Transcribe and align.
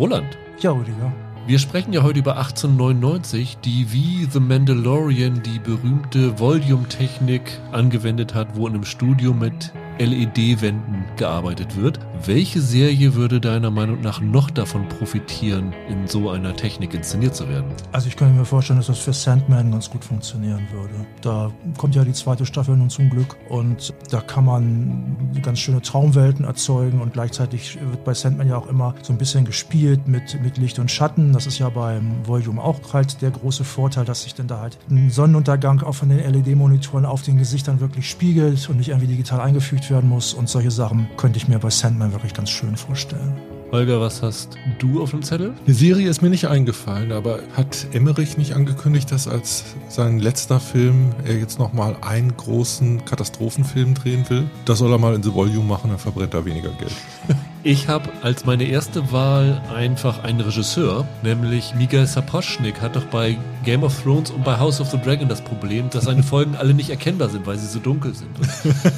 Roland. 0.00 0.38
Ja, 0.60 0.70
Rüdiger. 0.70 1.12
Wir 1.46 1.58
sprechen 1.58 1.92
ja 1.92 2.02
heute 2.02 2.20
über 2.20 2.38
1899, 2.38 3.58
die 3.62 3.92
wie 3.92 4.24
The 4.24 4.40
Mandalorian 4.40 5.42
die 5.42 5.58
berühmte 5.58 6.38
Volume-Technik 6.38 7.42
angewendet 7.70 8.34
hat, 8.34 8.56
wo 8.56 8.66
in 8.66 8.76
einem 8.76 8.84
Studio 8.86 9.34
mit 9.34 9.74
LED-Wänden 10.00 11.04
gearbeitet 11.16 11.76
wird. 11.76 12.00
Welche 12.24 12.60
Serie 12.60 13.14
würde 13.14 13.40
deiner 13.40 13.70
Meinung 13.70 14.00
nach 14.00 14.20
noch 14.20 14.50
davon 14.50 14.88
profitieren, 14.88 15.74
in 15.88 16.06
so 16.06 16.30
einer 16.30 16.56
Technik 16.56 16.94
inszeniert 16.94 17.34
zu 17.34 17.48
werden? 17.48 17.66
Also 17.92 18.08
ich 18.08 18.16
könnte 18.16 18.34
mir 18.34 18.46
vorstellen, 18.46 18.78
dass 18.78 18.86
das 18.86 18.98
für 18.98 19.12
Sandman 19.12 19.70
ganz 19.70 19.90
gut 19.90 20.04
funktionieren 20.04 20.66
würde. 20.72 20.94
Da 21.20 21.50
kommt 21.76 21.94
ja 21.94 22.04
die 22.04 22.12
zweite 22.12 22.46
Staffel 22.46 22.76
nun 22.76 22.88
zum 22.88 23.10
Glück 23.10 23.36
und 23.50 23.92
da 24.10 24.20
kann 24.20 24.46
man 24.46 25.16
ganz 25.42 25.58
schöne 25.58 25.82
Traumwelten 25.82 26.46
erzeugen 26.46 27.00
und 27.00 27.12
gleichzeitig 27.12 27.78
wird 27.80 28.04
bei 28.04 28.14
Sandman 28.14 28.48
ja 28.48 28.56
auch 28.56 28.68
immer 28.68 28.94
so 29.02 29.12
ein 29.12 29.18
bisschen 29.18 29.44
gespielt 29.44 30.08
mit, 30.08 30.40
mit 30.42 30.56
Licht 30.56 30.78
und 30.78 30.90
Schatten. 30.90 31.32
Das 31.32 31.46
ist 31.46 31.58
ja 31.58 31.68
beim 31.68 32.26
Volume 32.26 32.62
auch 32.62 32.80
halt 32.92 33.20
der 33.20 33.30
große 33.30 33.64
Vorteil, 33.64 34.06
dass 34.06 34.22
sich 34.22 34.34
dann 34.34 34.46
da 34.46 34.60
halt 34.60 34.78
ein 34.90 35.10
Sonnenuntergang 35.10 35.82
auch 35.82 35.94
von 35.94 36.08
den 36.08 36.18
LED-Monitoren 36.18 37.04
auf 37.04 37.22
den 37.22 37.36
Gesichtern 37.36 37.80
wirklich 37.80 38.08
spiegelt 38.08 38.68
und 38.70 38.78
nicht 38.78 38.88
irgendwie 38.88 39.08
digital 39.08 39.40
eingefügt 39.40 39.89
werden 39.90 40.08
muss 40.08 40.34
und 40.34 40.48
solche 40.48 40.70
Sachen 40.70 41.08
könnte 41.16 41.38
ich 41.38 41.48
mir 41.48 41.58
bei 41.58 41.70
Sandman 41.70 42.12
wirklich 42.12 42.34
ganz 42.34 42.50
schön 42.50 42.76
vorstellen. 42.76 43.34
Holger, 43.72 44.00
was 44.00 44.20
hast 44.20 44.56
du 44.80 45.00
auf 45.00 45.10
dem 45.10 45.22
Zettel? 45.22 45.54
Eine 45.64 45.74
Serie 45.74 46.10
ist 46.10 46.22
mir 46.22 46.30
nicht 46.30 46.48
eingefallen, 46.48 47.12
aber 47.12 47.38
hat 47.56 47.86
Emmerich 47.92 48.36
nicht 48.36 48.54
angekündigt, 48.54 49.12
dass 49.12 49.28
als 49.28 49.64
sein 49.88 50.18
letzter 50.18 50.58
Film 50.58 51.12
er 51.24 51.38
jetzt 51.38 51.60
nochmal 51.60 51.96
einen 52.00 52.36
großen 52.36 53.04
Katastrophenfilm 53.04 53.94
drehen 53.94 54.28
will? 54.28 54.50
Das 54.64 54.78
soll 54.80 54.90
er 54.90 54.98
mal 54.98 55.14
in 55.14 55.22
The 55.22 55.32
Volume 55.32 55.66
machen, 55.66 55.90
dann 55.90 56.00
verbrennt 56.00 56.34
er 56.34 56.44
weniger 56.44 56.70
Geld. 56.70 56.94
Ich 57.62 57.88
habe 57.88 58.08
als 58.22 58.46
meine 58.46 58.64
erste 58.64 59.12
Wahl 59.12 59.60
einfach 59.74 60.24
einen 60.24 60.40
Regisseur, 60.40 61.06
nämlich 61.22 61.74
Miguel 61.74 62.06
Sapochnik, 62.06 62.80
hat 62.80 62.96
doch 62.96 63.04
bei 63.04 63.36
Game 63.66 63.82
of 63.82 64.02
Thrones 64.02 64.30
und 64.30 64.44
bei 64.44 64.58
House 64.58 64.80
of 64.80 64.88
the 64.90 64.96
Dragon 64.96 65.28
das 65.28 65.42
Problem, 65.42 65.90
dass 65.90 66.04
seine 66.04 66.22
Folgen 66.22 66.56
alle 66.56 66.72
nicht 66.72 66.88
erkennbar 66.88 67.28
sind, 67.28 67.46
weil 67.46 67.58
sie 67.58 67.66
so 67.66 67.78
dunkel 67.78 68.14
sind. 68.14 68.30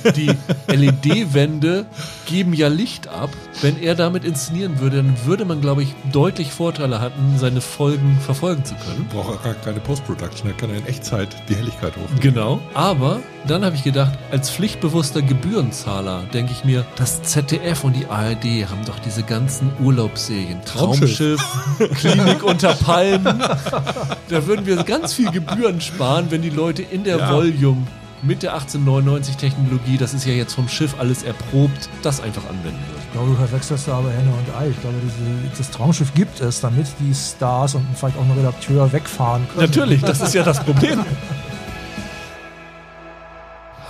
Und 0.05 0.17
die 0.17 0.31
LED-Wände 0.69 1.87
geben 2.27 2.55
ja 2.55 2.69
Licht 2.69 3.09
ab. 3.09 3.31
Wenn 3.63 3.83
er 3.83 3.97
damit 3.97 4.25
inszenieren 4.25 4.79
würde, 4.79 4.99
dann 4.99 5.17
würde 5.25 5.45
man, 5.45 5.61
glaube 5.61 5.83
ich, 5.83 5.93
deutlich 6.13 6.53
Vorteile 6.53 7.01
hatten, 7.01 7.39
seine 7.39 7.61
Folgen 7.61 8.17
verfolgen 8.21 8.65
zu 8.65 8.75
können. 8.77 9.09
Braucht 9.11 9.45
er 9.45 9.55
gar 9.55 9.55
keine 9.55 9.81
Post-Production, 9.81 10.49
er 10.49 10.57
kann 10.57 10.71
in 10.71 10.87
Echtzeit 10.87 11.35
die 11.49 11.57
Helligkeit 11.57 11.97
hoch. 11.97 12.21
Genau. 12.21 12.61
Aber 12.75 13.19
dann 13.47 13.65
habe 13.65 13.75
ich 13.75 13.83
gedacht, 13.83 14.13
als 14.31 14.51
pflichtbewusster 14.51 15.23
Gebührenzahler 15.23 16.23
denke 16.33 16.53
ich 16.53 16.65
mir, 16.65 16.85
das 16.97 17.23
ZDF 17.23 17.85
und 17.85 17.95
die 17.95 18.07
ARD 18.07 18.69
haben 18.71 18.85
doch 18.87 18.99
diese 19.01 19.23
ganzen 19.23 19.71
Urlaubsserien. 19.83 20.61
Traumschiff, 20.65 21.43
Klinik 21.97 22.43
unter 22.45 22.75
Palmen. 22.75 23.39
Da 24.29 24.47
würden 24.47 24.67
wir 24.67 24.83
ganz 24.85 25.15
viel 25.15 25.31
Gebühren 25.31 25.81
sparen, 25.81 26.27
wenn 26.31 26.43
die 26.43 26.51
Leute 26.51 26.83
in 26.83 27.05
der 27.05 27.19
Ja. 27.19 27.33
Volume 27.33 27.87
mit 28.23 28.45
der 28.45 28.53
1899 28.55 29.37
Technologie, 29.37 29.97
das 29.99 30.15
ist 30.15 30.25
ja 30.25 30.33
jetzt 30.33 30.55
vom 30.55 30.69
Schiff 30.69 30.95
alles 31.01 31.25
erprobt, 31.25 31.89
das 32.03 32.21
einfach 32.21 32.45
anwenden 32.45 32.79
würden. 32.89 33.03
Ich 33.07 33.13
glaube, 33.13 33.31
du 33.31 33.37
verwechselst 33.37 33.89
da 33.89 33.99
aber 33.99 34.11
Henne 34.13 34.31
und 34.31 34.57
Ei. 34.57 34.69
Ich 34.69 34.81
glaube, 34.81 34.97
diese, 35.03 35.59
das 35.59 35.71
Traumschiff 35.71 36.15
gibt 36.15 36.41
es, 36.41 36.61
damit 36.61 36.87
die 37.01 37.13
Stars 37.13 37.75
und 37.75 37.85
vielleicht 37.97 38.17
auch 38.17 38.23
ein 38.23 38.31
Redakteur 38.31 38.93
wegfahren 38.93 39.47
können. 39.49 39.67
Natürlich, 39.67 40.03
das 40.03 40.21
ist 40.21 40.35
ja 40.35 40.45
das 40.45 40.63
Problem. 40.63 41.01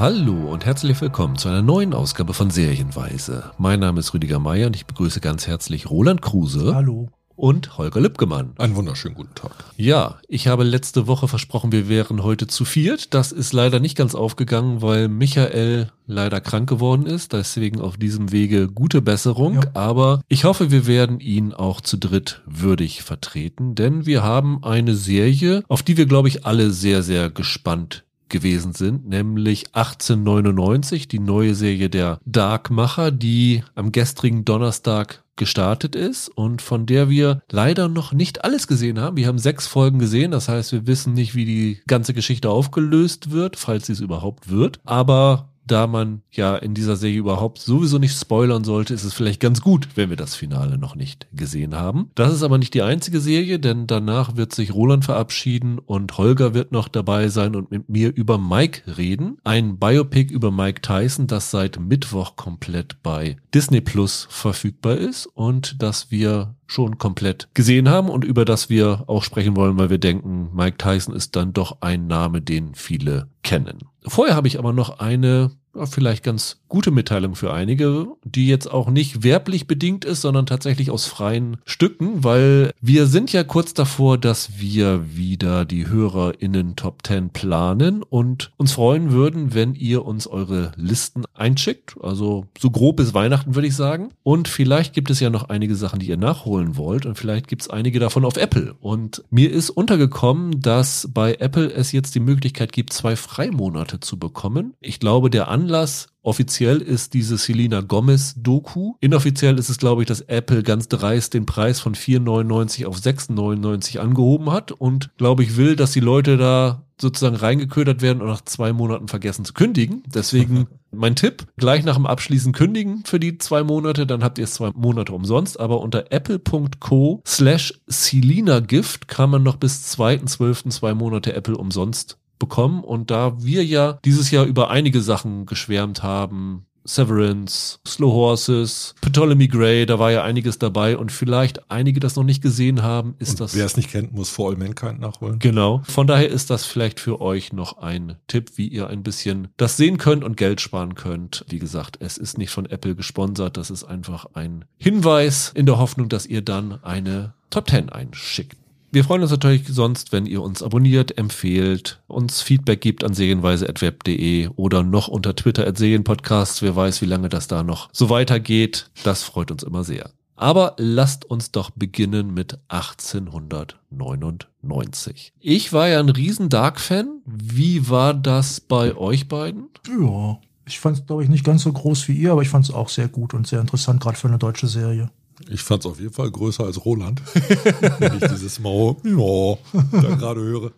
Hallo 0.02 0.50
und 0.50 0.66
herzlich 0.66 1.00
willkommen 1.00 1.36
zu 1.36 1.48
einer 1.48 1.62
neuen 1.62 1.94
Ausgabe 1.94 2.34
von 2.34 2.50
Serienweise. 2.50 3.52
Mein 3.56 3.78
Name 3.78 4.00
ist 4.00 4.12
Rüdiger 4.12 4.40
Meier 4.40 4.66
und 4.66 4.74
ich 4.74 4.84
begrüße 4.84 5.20
ganz 5.20 5.46
herzlich 5.46 5.88
Roland 5.88 6.20
Kruse 6.20 6.74
Hallo. 6.74 7.08
und 7.36 7.78
Holger 7.78 8.00
Lippgemann. 8.00 8.54
Einen 8.58 8.74
wunderschönen 8.74 9.14
guten 9.14 9.36
Tag. 9.36 9.52
Ja, 9.76 10.18
ich 10.26 10.48
habe 10.48 10.64
letzte 10.64 11.06
Woche 11.06 11.28
versprochen, 11.28 11.70
wir 11.70 11.88
wären 11.88 12.24
heute 12.24 12.48
zu 12.48 12.64
viert. 12.64 13.14
Das 13.14 13.30
ist 13.30 13.52
leider 13.52 13.78
nicht 13.78 13.96
ganz 13.96 14.16
aufgegangen, 14.16 14.82
weil 14.82 15.06
Michael 15.06 15.92
leider 16.08 16.40
krank 16.40 16.68
geworden 16.68 17.06
ist. 17.06 17.32
Deswegen 17.32 17.80
auf 17.80 17.96
diesem 17.96 18.32
Wege 18.32 18.66
gute 18.66 19.02
Besserung. 19.02 19.54
Ja. 19.54 19.70
Aber 19.74 20.22
ich 20.26 20.42
hoffe, 20.42 20.72
wir 20.72 20.88
werden 20.88 21.20
ihn 21.20 21.52
auch 21.52 21.80
zu 21.80 21.96
dritt 21.96 22.42
würdig 22.44 23.04
vertreten, 23.04 23.76
denn 23.76 24.04
wir 24.04 24.24
haben 24.24 24.64
eine 24.64 24.96
Serie, 24.96 25.62
auf 25.68 25.84
die 25.84 25.96
wir, 25.96 26.06
glaube 26.06 26.26
ich, 26.26 26.44
alle 26.44 26.72
sehr, 26.72 27.04
sehr 27.04 27.30
gespannt 27.30 28.02
gewesen 28.32 28.72
sind, 28.72 29.08
nämlich 29.08 29.66
1899, 29.74 31.06
die 31.06 31.20
neue 31.20 31.54
Serie 31.54 31.88
der 31.88 32.18
Darkmacher, 32.26 33.12
die 33.12 33.62
am 33.76 33.92
gestrigen 33.92 34.44
Donnerstag 34.44 35.22
gestartet 35.36 35.94
ist 35.94 36.28
und 36.28 36.60
von 36.60 36.86
der 36.86 37.08
wir 37.08 37.40
leider 37.50 37.88
noch 37.88 38.12
nicht 38.12 38.44
alles 38.44 38.66
gesehen 38.66 39.00
haben. 39.00 39.16
Wir 39.16 39.28
haben 39.28 39.38
sechs 39.38 39.66
Folgen 39.66 39.98
gesehen, 39.98 40.30
das 40.30 40.48
heißt, 40.48 40.72
wir 40.72 40.86
wissen 40.86 41.14
nicht, 41.14 41.34
wie 41.34 41.44
die 41.44 41.80
ganze 41.86 42.12
Geschichte 42.14 42.50
aufgelöst 42.50 43.30
wird, 43.30 43.56
falls 43.56 43.86
sie 43.86 43.92
es 43.92 44.00
überhaupt 44.00 44.50
wird. 44.50 44.80
Aber 44.84 45.51
da 45.66 45.86
man 45.86 46.22
ja 46.30 46.56
in 46.56 46.74
dieser 46.74 46.96
Serie 46.96 47.18
überhaupt 47.18 47.58
sowieso 47.58 47.98
nicht 47.98 48.18
spoilern 48.18 48.64
sollte, 48.64 48.94
ist 48.94 49.04
es 49.04 49.14
vielleicht 49.14 49.40
ganz 49.40 49.60
gut, 49.60 49.88
wenn 49.94 50.10
wir 50.10 50.16
das 50.16 50.34
Finale 50.34 50.78
noch 50.78 50.94
nicht 50.94 51.26
gesehen 51.32 51.74
haben. 51.74 52.10
Das 52.14 52.32
ist 52.32 52.42
aber 52.42 52.58
nicht 52.58 52.74
die 52.74 52.82
einzige 52.82 53.20
Serie, 53.20 53.58
denn 53.58 53.86
danach 53.86 54.36
wird 54.36 54.54
sich 54.54 54.74
Roland 54.74 55.04
verabschieden 55.04 55.78
und 55.78 56.16
Holger 56.18 56.54
wird 56.54 56.72
noch 56.72 56.88
dabei 56.88 57.28
sein 57.28 57.54
und 57.54 57.70
mit 57.70 57.88
mir 57.88 58.14
über 58.14 58.38
Mike 58.38 58.96
reden. 58.96 59.38
Ein 59.44 59.78
Biopic 59.78 60.32
über 60.32 60.50
Mike 60.50 60.82
Tyson, 60.82 61.26
das 61.26 61.50
seit 61.50 61.78
Mittwoch 61.78 62.36
komplett 62.36 63.02
bei 63.02 63.36
Disney 63.54 63.80
Plus 63.80 64.26
verfügbar 64.30 64.96
ist 64.96 65.26
und 65.26 65.82
das 65.82 66.10
wir 66.10 66.54
schon 66.72 66.98
komplett 66.98 67.48
gesehen 67.54 67.88
haben 67.88 68.08
und 68.08 68.24
über 68.24 68.44
das 68.44 68.70
wir 68.70 69.04
auch 69.06 69.22
sprechen 69.22 69.56
wollen, 69.56 69.78
weil 69.78 69.90
wir 69.90 69.98
denken, 69.98 70.50
Mike 70.54 70.78
Tyson 70.78 71.14
ist 71.14 71.36
dann 71.36 71.52
doch 71.52 71.78
ein 71.80 72.06
Name, 72.06 72.40
den 72.40 72.74
viele 72.74 73.28
kennen. 73.42 73.78
Vorher 74.06 74.34
habe 74.34 74.48
ich 74.48 74.58
aber 74.58 74.72
noch 74.72 74.98
eine 74.98 75.52
ja, 75.74 75.86
vielleicht 75.86 76.22
ganz 76.22 76.58
gute 76.68 76.90
Mitteilung 76.90 77.34
für 77.34 77.52
einige, 77.52 78.08
die 78.24 78.48
jetzt 78.48 78.70
auch 78.70 78.88
nicht 78.88 79.22
werblich 79.22 79.66
bedingt 79.66 80.04
ist, 80.06 80.22
sondern 80.22 80.46
tatsächlich 80.46 80.90
aus 80.90 81.04
freien 81.04 81.58
Stücken, 81.66 82.24
weil 82.24 82.72
wir 82.80 83.06
sind 83.06 83.32
ja 83.32 83.44
kurz 83.44 83.74
davor, 83.74 84.16
dass 84.16 84.58
wir 84.58 85.14
wieder 85.14 85.66
die 85.66 85.86
HörerInnen 85.86 86.76
Top 86.76 87.06
10 87.06 87.30
planen 87.30 88.02
und 88.02 88.52
uns 88.56 88.72
freuen 88.72 89.12
würden, 89.12 89.52
wenn 89.54 89.74
ihr 89.74 90.04
uns 90.06 90.26
eure 90.26 90.72
Listen 90.76 91.24
einschickt. 91.34 91.96
Also 92.00 92.46
so 92.58 92.70
grob 92.70 92.96
bis 92.96 93.12
Weihnachten 93.12 93.54
würde 93.54 93.68
ich 93.68 93.76
sagen. 93.76 94.10
Und 94.22 94.48
vielleicht 94.48 94.94
gibt 94.94 95.10
es 95.10 95.20
ja 95.20 95.28
noch 95.28 95.50
einige 95.50 95.76
Sachen, 95.76 95.98
die 95.98 96.08
ihr 96.08 96.16
nachholen 96.16 96.76
wollt 96.76 97.04
und 97.04 97.18
vielleicht 97.18 97.48
gibt 97.48 97.62
es 97.62 97.70
einige 97.70 98.00
davon 98.00 98.24
auf 98.24 98.38
Apple. 98.38 98.74
Und 98.80 99.24
mir 99.30 99.50
ist 99.50 99.68
untergekommen, 99.68 100.60
dass 100.62 101.08
bei 101.12 101.34
Apple 101.34 101.70
es 101.70 101.92
jetzt 101.92 102.14
die 102.14 102.20
Möglichkeit 102.20 102.72
gibt, 102.72 102.94
zwei 102.94 103.14
Freimonate 103.14 104.00
zu 104.00 104.18
bekommen. 104.18 104.72
Ich 104.80 105.00
glaube, 105.00 105.28
der 105.28 105.48
Anlass 105.62 106.08
Offiziell 106.24 106.80
ist 106.80 107.14
diese 107.14 107.36
Selena 107.36 107.80
Gomez 107.80 108.34
Doku. 108.36 108.94
Inoffiziell 109.00 109.58
ist 109.58 109.68
es, 109.68 109.78
glaube 109.78 110.02
ich, 110.02 110.08
dass 110.08 110.20
Apple 110.20 110.62
ganz 110.62 110.86
dreist 110.86 111.34
den 111.34 111.46
Preis 111.46 111.80
von 111.80 111.96
4,99 111.96 112.86
auf 112.86 112.96
6,99 112.96 113.98
angehoben 113.98 114.52
hat 114.52 114.70
und, 114.70 115.10
glaube 115.18 115.42
ich, 115.42 115.56
will, 115.56 115.74
dass 115.74 115.90
die 115.90 116.00
Leute 116.00 116.36
da 116.36 116.84
sozusagen 117.00 117.34
reingeködert 117.34 118.02
werden 118.02 118.22
und 118.22 118.28
nach 118.28 118.42
zwei 118.42 118.72
Monaten 118.72 119.08
vergessen 119.08 119.44
zu 119.44 119.52
kündigen. 119.52 120.04
Deswegen 120.14 120.68
mein 120.92 121.16
Tipp, 121.16 121.44
gleich 121.56 121.82
nach 121.82 121.96
dem 121.96 122.06
Abschließen 122.06 122.52
kündigen 122.52 123.02
für 123.04 123.18
die 123.18 123.38
zwei 123.38 123.64
Monate, 123.64 124.06
dann 124.06 124.22
habt 124.22 124.38
ihr 124.38 124.44
es 124.44 124.54
zwei 124.54 124.70
Monate 124.76 125.12
umsonst. 125.12 125.58
Aber 125.58 125.80
unter 125.80 126.12
apple.co 126.12 127.20
slash 127.26 127.74
Selena 127.88 128.60
Gift 128.60 129.08
kann 129.08 129.30
man 129.30 129.42
noch 129.42 129.56
bis 129.56 129.92
2.12. 129.98 130.70
zwei 130.70 130.94
Monate 130.94 131.34
Apple 131.34 131.56
umsonst 131.56 132.18
bekommen. 132.42 132.82
Und 132.82 133.10
da 133.12 133.34
wir 133.38 133.64
ja 133.64 134.00
dieses 134.04 134.32
Jahr 134.32 134.44
über 134.44 134.68
einige 134.70 135.00
Sachen 135.00 135.46
geschwärmt 135.46 136.02
haben, 136.02 136.66
Severance, 136.84 137.78
Slow 137.86 138.12
Horses, 138.12 138.96
Ptolemy 139.02 139.46
Gray, 139.46 139.86
da 139.86 140.00
war 140.00 140.10
ja 140.10 140.24
einiges 140.24 140.58
dabei 140.58 140.96
und 140.96 141.12
vielleicht 141.12 141.70
einige 141.70 142.00
das 142.00 142.16
noch 142.16 142.24
nicht 142.24 142.42
gesehen 142.42 142.82
haben, 142.82 143.14
ist 143.20 143.30
Und 143.30 143.40
das 143.40 143.54
wer 143.54 143.64
es 143.64 143.76
nicht 143.76 143.90
kennt, 143.90 144.12
muss 144.12 144.30
For 144.30 144.50
All 144.50 144.56
Mankind 144.56 144.98
nachholen. 144.98 145.38
Genau. 145.38 145.82
Von 145.84 146.08
daher 146.08 146.28
ist 146.28 146.50
das 146.50 146.66
vielleicht 146.66 146.98
für 146.98 147.20
euch 147.20 147.52
noch 147.52 147.78
ein 147.78 148.16
Tipp, 148.26 148.52
wie 148.56 148.66
ihr 148.66 148.88
ein 148.88 149.04
bisschen 149.04 149.48
das 149.56 149.76
sehen 149.76 149.96
könnt 149.96 150.24
und 150.24 150.36
Geld 150.36 150.60
sparen 150.60 150.96
könnt. 150.96 151.44
Wie 151.48 151.60
gesagt, 151.60 151.98
es 152.00 152.18
ist 152.18 152.36
nicht 152.36 152.50
von 152.50 152.66
Apple 152.66 152.96
gesponsert. 152.96 153.56
Das 153.56 153.70
ist 153.70 153.84
einfach 153.84 154.26
ein 154.34 154.64
Hinweis 154.76 155.52
in 155.54 155.66
der 155.66 155.78
Hoffnung, 155.78 156.08
dass 156.08 156.26
ihr 156.26 156.42
dann 156.42 156.82
eine 156.82 157.34
Top 157.50 157.70
10 157.70 157.90
einschickt. 157.90 158.56
Wir 158.94 159.04
freuen 159.04 159.22
uns 159.22 159.30
natürlich 159.30 159.66
sonst, 159.68 160.12
wenn 160.12 160.26
ihr 160.26 160.42
uns 160.42 160.62
abonniert, 160.62 161.16
empfehlt, 161.16 162.02
uns 162.08 162.42
Feedback 162.42 162.82
gibt 162.82 163.04
an 163.04 163.14
serienweise.web.de 163.14 164.50
oder 164.56 164.82
noch 164.82 165.08
unter 165.08 165.34
Twitter 165.34 165.66
at 165.66 165.78
Serienpodcasts. 165.78 166.60
Wer 166.60 166.76
weiß, 166.76 167.00
wie 167.00 167.06
lange 167.06 167.30
das 167.30 167.48
da 167.48 167.62
noch 167.62 167.88
so 167.92 168.10
weitergeht. 168.10 168.90
Das 169.02 169.22
freut 169.22 169.50
uns 169.50 169.62
immer 169.62 169.82
sehr. 169.82 170.10
Aber 170.36 170.74
lasst 170.76 171.24
uns 171.24 171.52
doch 171.52 171.70
beginnen 171.70 172.34
mit 172.34 172.58
1899. 172.68 175.32
Ich 175.40 175.72
war 175.72 175.88
ja 175.88 175.98
ein 175.98 176.10
riesen 176.10 176.50
Dark-Fan. 176.50 177.22
Wie 177.24 177.88
war 177.88 178.12
das 178.12 178.60
bei 178.60 178.94
euch 178.94 179.26
beiden? 179.26 179.70
Ja. 179.88 180.38
Ich 180.66 180.80
fand 180.80 180.98
es, 180.98 181.06
glaube 181.06 181.22
ich, 181.22 181.30
nicht 181.30 181.44
ganz 181.44 181.62
so 181.62 181.72
groß 181.72 182.08
wie 182.08 182.12
ihr, 182.12 182.32
aber 182.32 182.42
ich 182.42 182.50
fand 182.50 182.66
es 182.66 182.74
auch 182.74 182.90
sehr 182.90 183.08
gut 183.08 183.32
und 183.32 183.46
sehr 183.46 183.60
interessant, 183.60 184.02
gerade 184.02 184.18
für 184.18 184.28
eine 184.28 184.36
deutsche 184.36 184.68
Serie. 184.68 185.10
Ich 185.50 185.62
fand 185.62 185.84
es 185.84 185.90
auf 185.90 186.00
jeden 186.00 186.12
Fall 186.12 186.30
größer 186.30 186.64
als 186.64 186.84
Roland. 186.84 187.22
Wenn 187.98 188.14
ich 188.14 188.28
dieses 188.28 188.58
Mau 188.58 188.96
ja, 189.04 190.00
da 190.00 190.14
gerade 190.14 190.40
höre. 190.40 190.72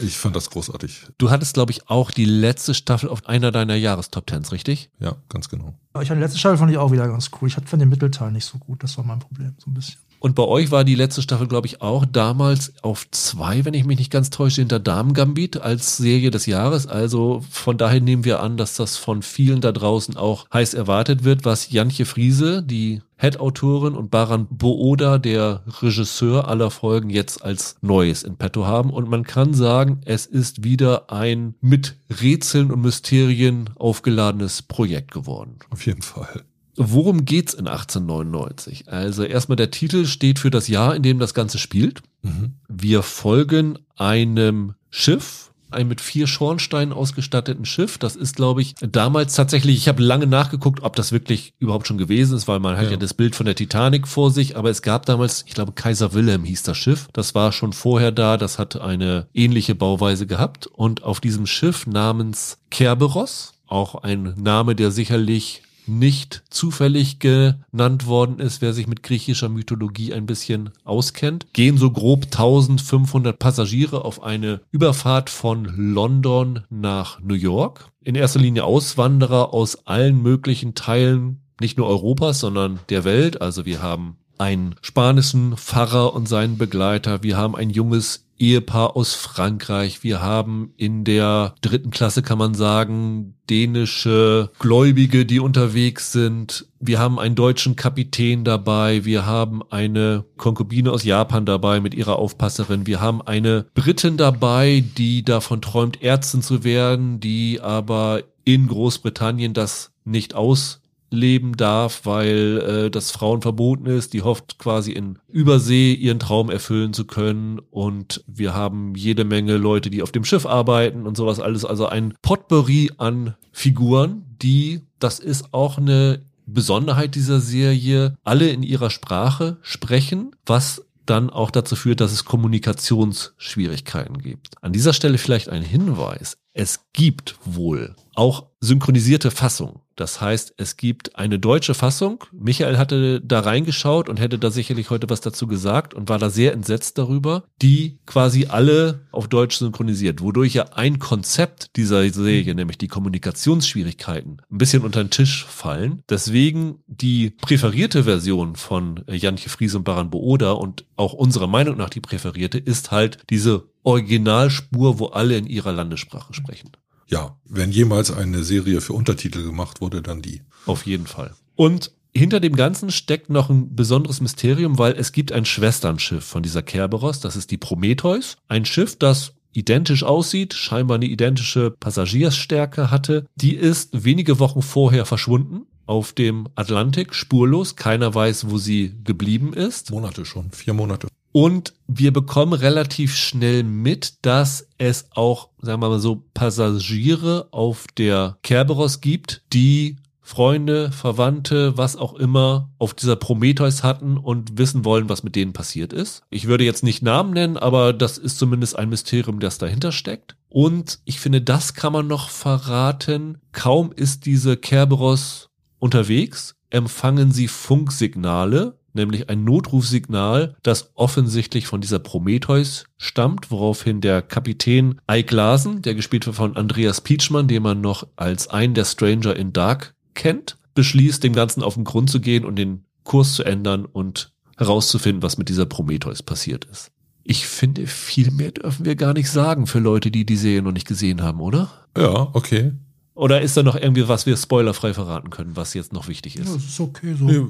Ich 0.00 0.16
fand 0.16 0.36
das 0.36 0.50
großartig. 0.50 1.06
Du 1.18 1.30
hattest, 1.30 1.54
glaube 1.54 1.72
ich, 1.72 1.88
auch 1.88 2.10
die 2.10 2.24
letzte 2.24 2.74
Staffel 2.74 3.08
auf 3.08 3.26
einer 3.26 3.50
deiner 3.50 3.74
Jahrestop 3.74 4.26
Tens, 4.26 4.52
richtig? 4.52 4.90
Ja, 5.00 5.16
ganz 5.28 5.48
genau. 5.48 5.74
Ich 6.00 6.08
fand 6.08 6.18
die 6.18 6.24
letzte 6.24 6.38
Staffel 6.38 6.58
fand 6.58 6.70
ich 6.70 6.78
auch 6.78 6.92
wieder 6.92 7.08
ganz 7.08 7.30
cool. 7.40 7.48
Ich 7.48 7.56
hatte 7.56 7.66
von 7.66 7.78
dem 7.78 7.88
Mittelteil 7.88 8.30
nicht 8.30 8.44
so 8.44 8.58
gut. 8.58 8.82
Das 8.82 8.96
war 8.96 9.04
mein 9.04 9.18
Problem, 9.18 9.54
so 9.58 9.70
ein 9.70 9.74
bisschen. 9.74 9.98
Und 10.20 10.34
bei 10.34 10.42
euch 10.42 10.72
war 10.72 10.82
die 10.82 10.96
letzte 10.96 11.22
Staffel, 11.22 11.46
glaube 11.46 11.68
ich, 11.68 11.80
auch 11.80 12.04
damals 12.04 12.72
auf 12.82 13.08
zwei, 13.12 13.64
wenn 13.64 13.74
ich 13.74 13.84
mich 13.84 13.98
nicht 13.98 14.10
ganz 14.10 14.30
täusche, 14.30 14.60
hinter 14.60 14.80
Damen 14.80 15.14
Gambit 15.14 15.58
als 15.58 15.96
Serie 15.96 16.32
des 16.32 16.46
Jahres. 16.46 16.88
Also 16.88 17.44
von 17.50 17.78
daher 17.78 18.00
nehmen 18.00 18.24
wir 18.24 18.40
an, 18.40 18.56
dass 18.56 18.74
das 18.74 18.96
von 18.96 19.22
vielen 19.22 19.60
da 19.60 19.70
draußen 19.70 20.16
auch 20.16 20.46
heiß 20.52 20.74
erwartet 20.74 21.22
wird, 21.22 21.44
was 21.44 21.70
Jantje 21.70 22.04
Friese, 22.04 22.64
die 22.64 23.00
Head-Autorin 23.18 23.94
und 23.94 24.10
Baran 24.10 24.46
Booda, 24.48 25.18
der 25.18 25.62
Regisseur 25.82 26.48
aller 26.48 26.70
Folgen, 26.70 27.10
jetzt 27.10 27.44
als 27.44 27.76
Neues 27.80 28.22
in 28.22 28.36
petto 28.36 28.64
haben. 28.64 28.90
Und 28.90 29.08
man 29.08 29.24
kann 29.24 29.54
sagen, 29.54 30.00
es 30.04 30.24
ist 30.24 30.62
wieder 30.62 31.10
ein 31.10 31.54
mit 31.60 31.96
Rätseln 32.20 32.70
und 32.70 32.80
Mysterien 32.80 33.70
aufgeladenes 33.76 34.62
Projekt 34.62 35.10
geworden. 35.10 35.58
Auf 35.70 35.84
jeden 35.84 36.02
Fall. 36.02 36.44
Worum 36.76 37.24
geht's 37.24 37.54
in 37.54 37.66
1899? 37.66 38.88
Also 38.88 39.24
erstmal 39.24 39.56
der 39.56 39.72
Titel 39.72 40.06
steht 40.06 40.38
für 40.38 40.50
das 40.50 40.68
Jahr, 40.68 40.94
in 40.94 41.02
dem 41.02 41.18
das 41.18 41.34
Ganze 41.34 41.58
spielt. 41.58 42.02
Mhm. 42.22 42.54
Wir 42.68 43.02
folgen 43.02 43.80
einem 43.96 44.74
Schiff, 44.88 45.52
ein 45.70 45.88
mit 45.88 46.00
vier 46.00 46.26
Schornsteinen 46.26 46.92
ausgestatteten 46.92 47.64
Schiff. 47.64 47.98
Das 47.98 48.16
ist, 48.16 48.36
glaube 48.36 48.62
ich, 48.62 48.74
damals 48.80 49.34
tatsächlich, 49.34 49.76
ich 49.76 49.88
habe 49.88 50.02
lange 50.02 50.26
nachgeguckt, 50.26 50.82
ob 50.82 50.96
das 50.96 51.12
wirklich 51.12 51.54
überhaupt 51.58 51.86
schon 51.86 51.98
gewesen 51.98 52.36
ist, 52.36 52.48
weil 52.48 52.60
man 52.60 52.76
hat 52.76 52.84
ja. 52.84 52.90
ja 52.92 52.96
das 52.96 53.14
Bild 53.14 53.36
von 53.36 53.46
der 53.46 53.54
Titanic 53.54 54.08
vor 54.08 54.30
sich, 54.30 54.56
aber 54.56 54.70
es 54.70 54.82
gab 54.82 55.06
damals, 55.06 55.44
ich 55.46 55.54
glaube, 55.54 55.72
Kaiser 55.72 56.12
Wilhelm 56.14 56.44
hieß 56.44 56.62
das 56.62 56.76
Schiff. 56.76 57.08
Das 57.12 57.34
war 57.34 57.52
schon 57.52 57.72
vorher 57.72 58.12
da, 58.12 58.36
das 58.36 58.58
hat 58.58 58.80
eine 58.80 59.26
ähnliche 59.34 59.74
Bauweise 59.74 60.26
gehabt. 60.26 60.66
Und 60.66 61.02
auf 61.02 61.20
diesem 61.20 61.46
Schiff 61.46 61.86
namens 61.86 62.58
Kerberos, 62.70 63.54
auch 63.66 63.96
ein 63.96 64.34
Name, 64.36 64.74
der 64.74 64.90
sicherlich 64.90 65.62
nicht 65.88 66.42
zufällig 66.50 67.18
genannt 67.18 68.06
worden 68.06 68.38
ist, 68.38 68.62
wer 68.62 68.72
sich 68.72 68.86
mit 68.86 69.02
griechischer 69.02 69.48
Mythologie 69.48 70.12
ein 70.12 70.26
bisschen 70.26 70.70
auskennt, 70.84 71.52
gehen 71.52 71.78
so 71.78 71.90
grob 71.90 72.24
1500 72.24 73.38
Passagiere 73.38 74.04
auf 74.04 74.22
eine 74.22 74.60
Überfahrt 74.70 75.30
von 75.30 75.64
London 75.64 76.64
nach 76.70 77.20
New 77.20 77.34
York. 77.34 77.90
In 78.02 78.14
erster 78.14 78.40
Linie 78.40 78.64
Auswanderer 78.64 79.52
aus 79.52 79.86
allen 79.86 80.22
möglichen 80.22 80.74
Teilen, 80.74 81.40
nicht 81.60 81.78
nur 81.78 81.88
Europas, 81.88 82.40
sondern 82.40 82.78
der 82.88 83.04
Welt. 83.04 83.40
Also 83.42 83.66
wir 83.66 83.82
haben 83.82 84.16
einen 84.38 84.74
spanischen 84.80 85.56
Pfarrer 85.56 86.14
und 86.14 86.28
seinen 86.28 86.58
Begleiter. 86.58 87.22
Wir 87.22 87.36
haben 87.36 87.56
ein 87.56 87.70
junges 87.70 88.24
Ehepaar 88.38 88.96
aus 88.96 89.14
Frankreich. 89.14 90.04
Wir 90.04 90.22
haben 90.22 90.72
in 90.76 91.04
der 91.04 91.54
dritten 91.60 91.90
Klasse, 91.90 92.22
kann 92.22 92.38
man 92.38 92.54
sagen, 92.54 93.34
dänische 93.50 94.50
Gläubige, 94.58 95.26
die 95.26 95.40
unterwegs 95.40 96.12
sind. 96.12 96.66
Wir 96.78 96.98
haben 96.98 97.18
einen 97.18 97.34
deutschen 97.34 97.74
Kapitän 97.74 98.44
dabei. 98.44 99.04
Wir 99.04 99.26
haben 99.26 99.62
eine 99.70 100.24
Konkubine 100.36 100.92
aus 100.92 101.04
Japan 101.04 101.46
dabei 101.46 101.80
mit 101.80 101.94
ihrer 101.94 102.16
Aufpasserin. 102.16 102.86
Wir 102.86 103.00
haben 103.00 103.22
eine 103.22 103.66
Britin 103.74 104.16
dabei, 104.16 104.84
die 104.96 105.24
davon 105.24 105.60
träumt, 105.60 106.02
Ärztin 106.02 106.42
zu 106.42 106.62
werden, 106.62 107.20
die 107.20 107.60
aber 107.60 108.22
in 108.44 108.68
Großbritannien 108.68 109.52
das 109.52 109.90
nicht 110.04 110.34
aus 110.34 110.77
leben 111.10 111.56
darf, 111.56 112.02
weil 112.04 112.58
äh, 112.86 112.90
das 112.90 113.10
Frauen 113.10 113.42
verboten 113.42 113.86
ist. 113.86 114.12
Die 114.12 114.22
hofft 114.22 114.58
quasi 114.58 114.92
in 114.92 115.18
Übersee 115.28 115.92
ihren 115.92 116.18
Traum 116.18 116.50
erfüllen 116.50 116.92
zu 116.92 117.06
können. 117.06 117.60
Und 117.70 118.24
wir 118.26 118.54
haben 118.54 118.94
jede 118.94 119.24
Menge 119.24 119.56
Leute, 119.56 119.90
die 119.90 120.02
auf 120.02 120.12
dem 120.12 120.24
Schiff 120.24 120.46
arbeiten 120.46 121.06
und 121.06 121.16
sowas 121.16 121.40
alles. 121.40 121.64
Also 121.64 121.86
ein 121.86 122.14
Potpourri 122.22 122.90
an 122.98 123.34
Figuren, 123.52 124.24
die, 124.42 124.82
das 124.98 125.18
ist 125.18 125.52
auch 125.52 125.78
eine 125.78 126.22
Besonderheit 126.46 127.14
dieser 127.14 127.40
Serie, 127.40 128.16
alle 128.24 128.48
in 128.48 128.62
ihrer 128.62 128.90
Sprache 128.90 129.58
sprechen, 129.62 130.34
was 130.46 130.84
dann 131.04 131.30
auch 131.30 131.50
dazu 131.50 131.76
führt, 131.76 132.00
dass 132.00 132.12
es 132.12 132.24
Kommunikationsschwierigkeiten 132.24 134.18
gibt. 134.18 134.54
An 134.62 134.72
dieser 134.72 134.92
Stelle 134.92 135.18
vielleicht 135.18 135.48
ein 135.48 135.62
Hinweis. 135.62 136.36
Es 136.52 136.80
gibt 136.92 137.36
wohl 137.44 137.94
auch 138.18 138.48
synchronisierte 138.60 139.30
Fassungen. 139.30 139.76
Das 139.94 140.20
heißt, 140.20 140.54
es 140.56 140.76
gibt 140.76 141.14
eine 141.14 141.38
deutsche 141.38 141.74
Fassung. 141.74 142.24
Michael 142.32 142.76
hatte 142.76 143.20
da 143.20 143.40
reingeschaut 143.40 144.08
und 144.08 144.18
hätte 144.18 144.40
da 144.40 144.50
sicherlich 144.50 144.90
heute 144.90 145.08
was 145.08 145.20
dazu 145.20 145.46
gesagt 145.46 145.94
und 145.94 146.08
war 146.08 146.18
da 146.18 146.28
sehr 146.28 146.52
entsetzt 146.52 146.98
darüber, 146.98 147.44
die 147.62 148.00
quasi 148.06 148.46
alle 148.46 149.06
auf 149.12 149.28
Deutsch 149.28 149.56
synchronisiert, 149.58 150.20
wodurch 150.20 150.54
ja 150.54 150.64
ein 150.72 150.98
Konzept 150.98 151.76
dieser 151.76 152.08
Serie, 152.10 152.56
nämlich 152.56 152.78
die 152.78 152.88
Kommunikationsschwierigkeiten, 152.88 154.42
ein 154.50 154.58
bisschen 154.58 154.82
unter 154.82 155.04
den 155.04 155.10
Tisch 155.10 155.44
fallen. 155.44 156.02
Deswegen 156.08 156.80
die 156.88 157.30
präferierte 157.30 158.02
Version 158.02 158.56
von 158.56 159.04
Jantje 159.06 159.48
Fries 159.48 159.76
und 159.76 159.84
Baran 159.84 160.10
Booda 160.10 160.52
und 160.52 160.84
auch 160.96 161.12
unserer 161.12 161.46
Meinung 161.46 161.76
nach 161.76 161.90
die 161.90 162.00
präferierte 162.00 162.58
ist 162.58 162.90
halt 162.90 163.18
diese 163.30 163.68
Originalspur, 163.84 164.98
wo 164.98 165.06
alle 165.06 165.36
in 165.36 165.46
ihrer 165.46 165.72
Landessprache 165.72 166.34
sprechen. 166.34 166.72
Ja, 167.08 167.38
wenn 167.44 167.72
jemals 167.72 168.10
eine 168.10 168.44
Serie 168.44 168.80
für 168.80 168.92
Untertitel 168.92 169.42
gemacht 169.42 169.80
wurde, 169.80 170.02
dann 170.02 170.22
die. 170.22 170.42
Auf 170.66 170.86
jeden 170.86 171.06
Fall. 171.06 171.34
Und 171.56 171.92
hinter 172.14 172.40
dem 172.40 172.56
Ganzen 172.56 172.90
steckt 172.90 173.30
noch 173.30 173.48
ein 173.48 173.74
besonderes 173.74 174.20
Mysterium, 174.20 174.78
weil 174.78 174.92
es 174.92 175.12
gibt 175.12 175.32
ein 175.32 175.44
Schwesternschiff 175.44 176.24
von 176.24 176.42
dieser 176.42 176.62
Kerberos, 176.62 177.20
das 177.20 177.36
ist 177.36 177.50
die 177.50 177.58
Prometheus. 177.58 178.36
Ein 178.48 178.64
Schiff, 178.64 178.96
das 178.96 179.34
identisch 179.52 180.04
aussieht, 180.04 180.54
scheinbar 180.54 180.96
eine 180.96 181.06
identische 181.06 181.70
Passagierstärke 181.70 182.90
hatte. 182.90 183.26
Die 183.36 183.54
ist 183.54 184.04
wenige 184.04 184.38
Wochen 184.38 184.62
vorher 184.62 185.06
verschwunden 185.06 185.66
auf 185.86 186.12
dem 186.12 186.48
Atlantik, 186.54 187.14
spurlos. 187.14 187.74
Keiner 187.74 188.14
weiß, 188.14 188.50
wo 188.50 188.58
sie 188.58 188.94
geblieben 189.04 189.54
ist. 189.54 189.90
Monate 189.90 190.24
schon, 190.24 190.50
vier 190.50 190.74
Monate. 190.74 191.08
Und 191.32 191.74
wir 191.86 192.12
bekommen 192.12 192.52
relativ 192.52 193.14
schnell 193.14 193.62
mit, 193.62 194.24
dass 194.24 194.68
es 194.78 195.08
auch, 195.12 195.50
sagen 195.60 195.82
wir 195.82 195.88
mal 195.88 196.00
so, 196.00 196.24
Passagiere 196.34 197.48
auf 197.50 197.86
der 197.96 198.38
Kerberos 198.42 199.00
gibt, 199.00 199.42
die 199.52 199.96
Freunde, 200.28 200.92
Verwandte, 200.92 201.78
was 201.78 201.96
auch 201.96 202.14
immer 202.14 202.70
auf 202.76 202.92
dieser 202.92 203.16
Prometheus 203.16 203.82
hatten 203.82 204.18
und 204.18 204.58
wissen 204.58 204.84
wollen, 204.84 205.08
was 205.08 205.22
mit 205.22 205.34
denen 205.34 205.54
passiert 205.54 205.94
ist. 205.94 206.22
Ich 206.28 206.46
würde 206.46 206.64
jetzt 206.64 206.84
nicht 206.84 207.02
Namen 207.02 207.32
nennen, 207.32 207.56
aber 207.56 207.94
das 207.94 208.18
ist 208.18 208.38
zumindest 208.38 208.78
ein 208.78 208.90
Mysterium, 208.90 209.40
das 209.40 209.56
dahinter 209.56 209.90
steckt. 209.90 210.36
Und 210.50 211.00
ich 211.06 211.18
finde, 211.18 211.40
das 211.40 211.72
kann 211.72 211.94
man 211.94 212.06
noch 212.06 212.28
verraten. 212.28 213.38
Kaum 213.52 213.90
ist 213.90 214.26
diese 214.26 214.58
Kerberos 214.58 215.48
unterwegs, 215.78 216.56
empfangen 216.68 217.32
sie 217.32 217.48
Funksignale 217.48 218.77
nämlich 218.92 219.28
ein 219.28 219.44
Notrufsignal, 219.44 220.56
das 220.62 220.90
offensichtlich 220.94 221.66
von 221.66 221.80
dieser 221.80 221.98
Prometheus 221.98 222.84
stammt, 222.96 223.50
woraufhin 223.50 224.00
der 224.00 224.22
Kapitän 224.22 225.00
Ike 225.10 225.34
Larsen, 225.34 225.82
der 225.82 225.94
gespielt 225.94 226.26
wird 226.26 226.36
von 226.36 226.56
Andreas 226.56 227.00
Pietschmann, 227.00 227.48
den 227.48 227.62
man 227.62 227.80
noch 227.80 228.06
als 228.16 228.48
einen 228.48 228.74
der 228.74 228.84
Stranger 228.84 229.36
in 229.36 229.52
Dark 229.52 229.94
kennt, 230.14 230.58
beschließt, 230.74 231.22
dem 231.22 231.32
Ganzen 231.32 231.62
auf 231.62 231.74
den 231.74 231.84
Grund 231.84 232.10
zu 232.10 232.20
gehen 232.20 232.44
und 232.44 232.56
den 232.56 232.84
Kurs 233.04 233.34
zu 233.34 233.44
ändern 233.44 233.84
und 233.84 234.32
herauszufinden, 234.56 235.22
was 235.22 235.38
mit 235.38 235.48
dieser 235.48 235.66
Prometheus 235.66 236.22
passiert 236.22 236.64
ist. 236.66 236.90
Ich 237.24 237.46
finde, 237.46 237.86
viel 237.86 238.30
mehr 238.30 238.52
dürfen 238.52 238.84
wir 238.86 238.96
gar 238.96 239.12
nicht 239.12 239.30
sagen 239.30 239.66
für 239.66 239.80
Leute, 239.80 240.10
die 240.10 240.24
die 240.24 240.36
Serie 240.36 240.62
noch 240.62 240.72
nicht 240.72 240.86
gesehen 240.86 241.22
haben, 241.22 241.40
oder? 241.40 241.70
Ja, 241.96 242.28
okay. 242.32 242.72
Oder 243.18 243.40
ist 243.40 243.56
da 243.56 243.64
noch 243.64 243.74
irgendwie 243.74 244.06
was 244.06 244.26
wir 244.26 244.36
spoilerfrei 244.36 244.94
verraten 244.94 245.30
können, 245.30 245.56
was 245.56 245.74
jetzt 245.74 245.92
noch 245.92 246.06
wichtig 246.06 246.36
ist? 246.36 246.46
Ja, 246.46 246.54
das 246.54 246.64
ist 246.64 246.78
okay 246.78 247.16
so. 247.18 247.24
Nee, 247.24 247.42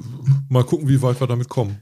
mal 0.49 0.63
gucken, 0.63 0.87
wie 0.87 0.99
weit 1.03 1.21
wir 1.21 1.27
damit 1.27 1.47
kommen. 1.47 1.77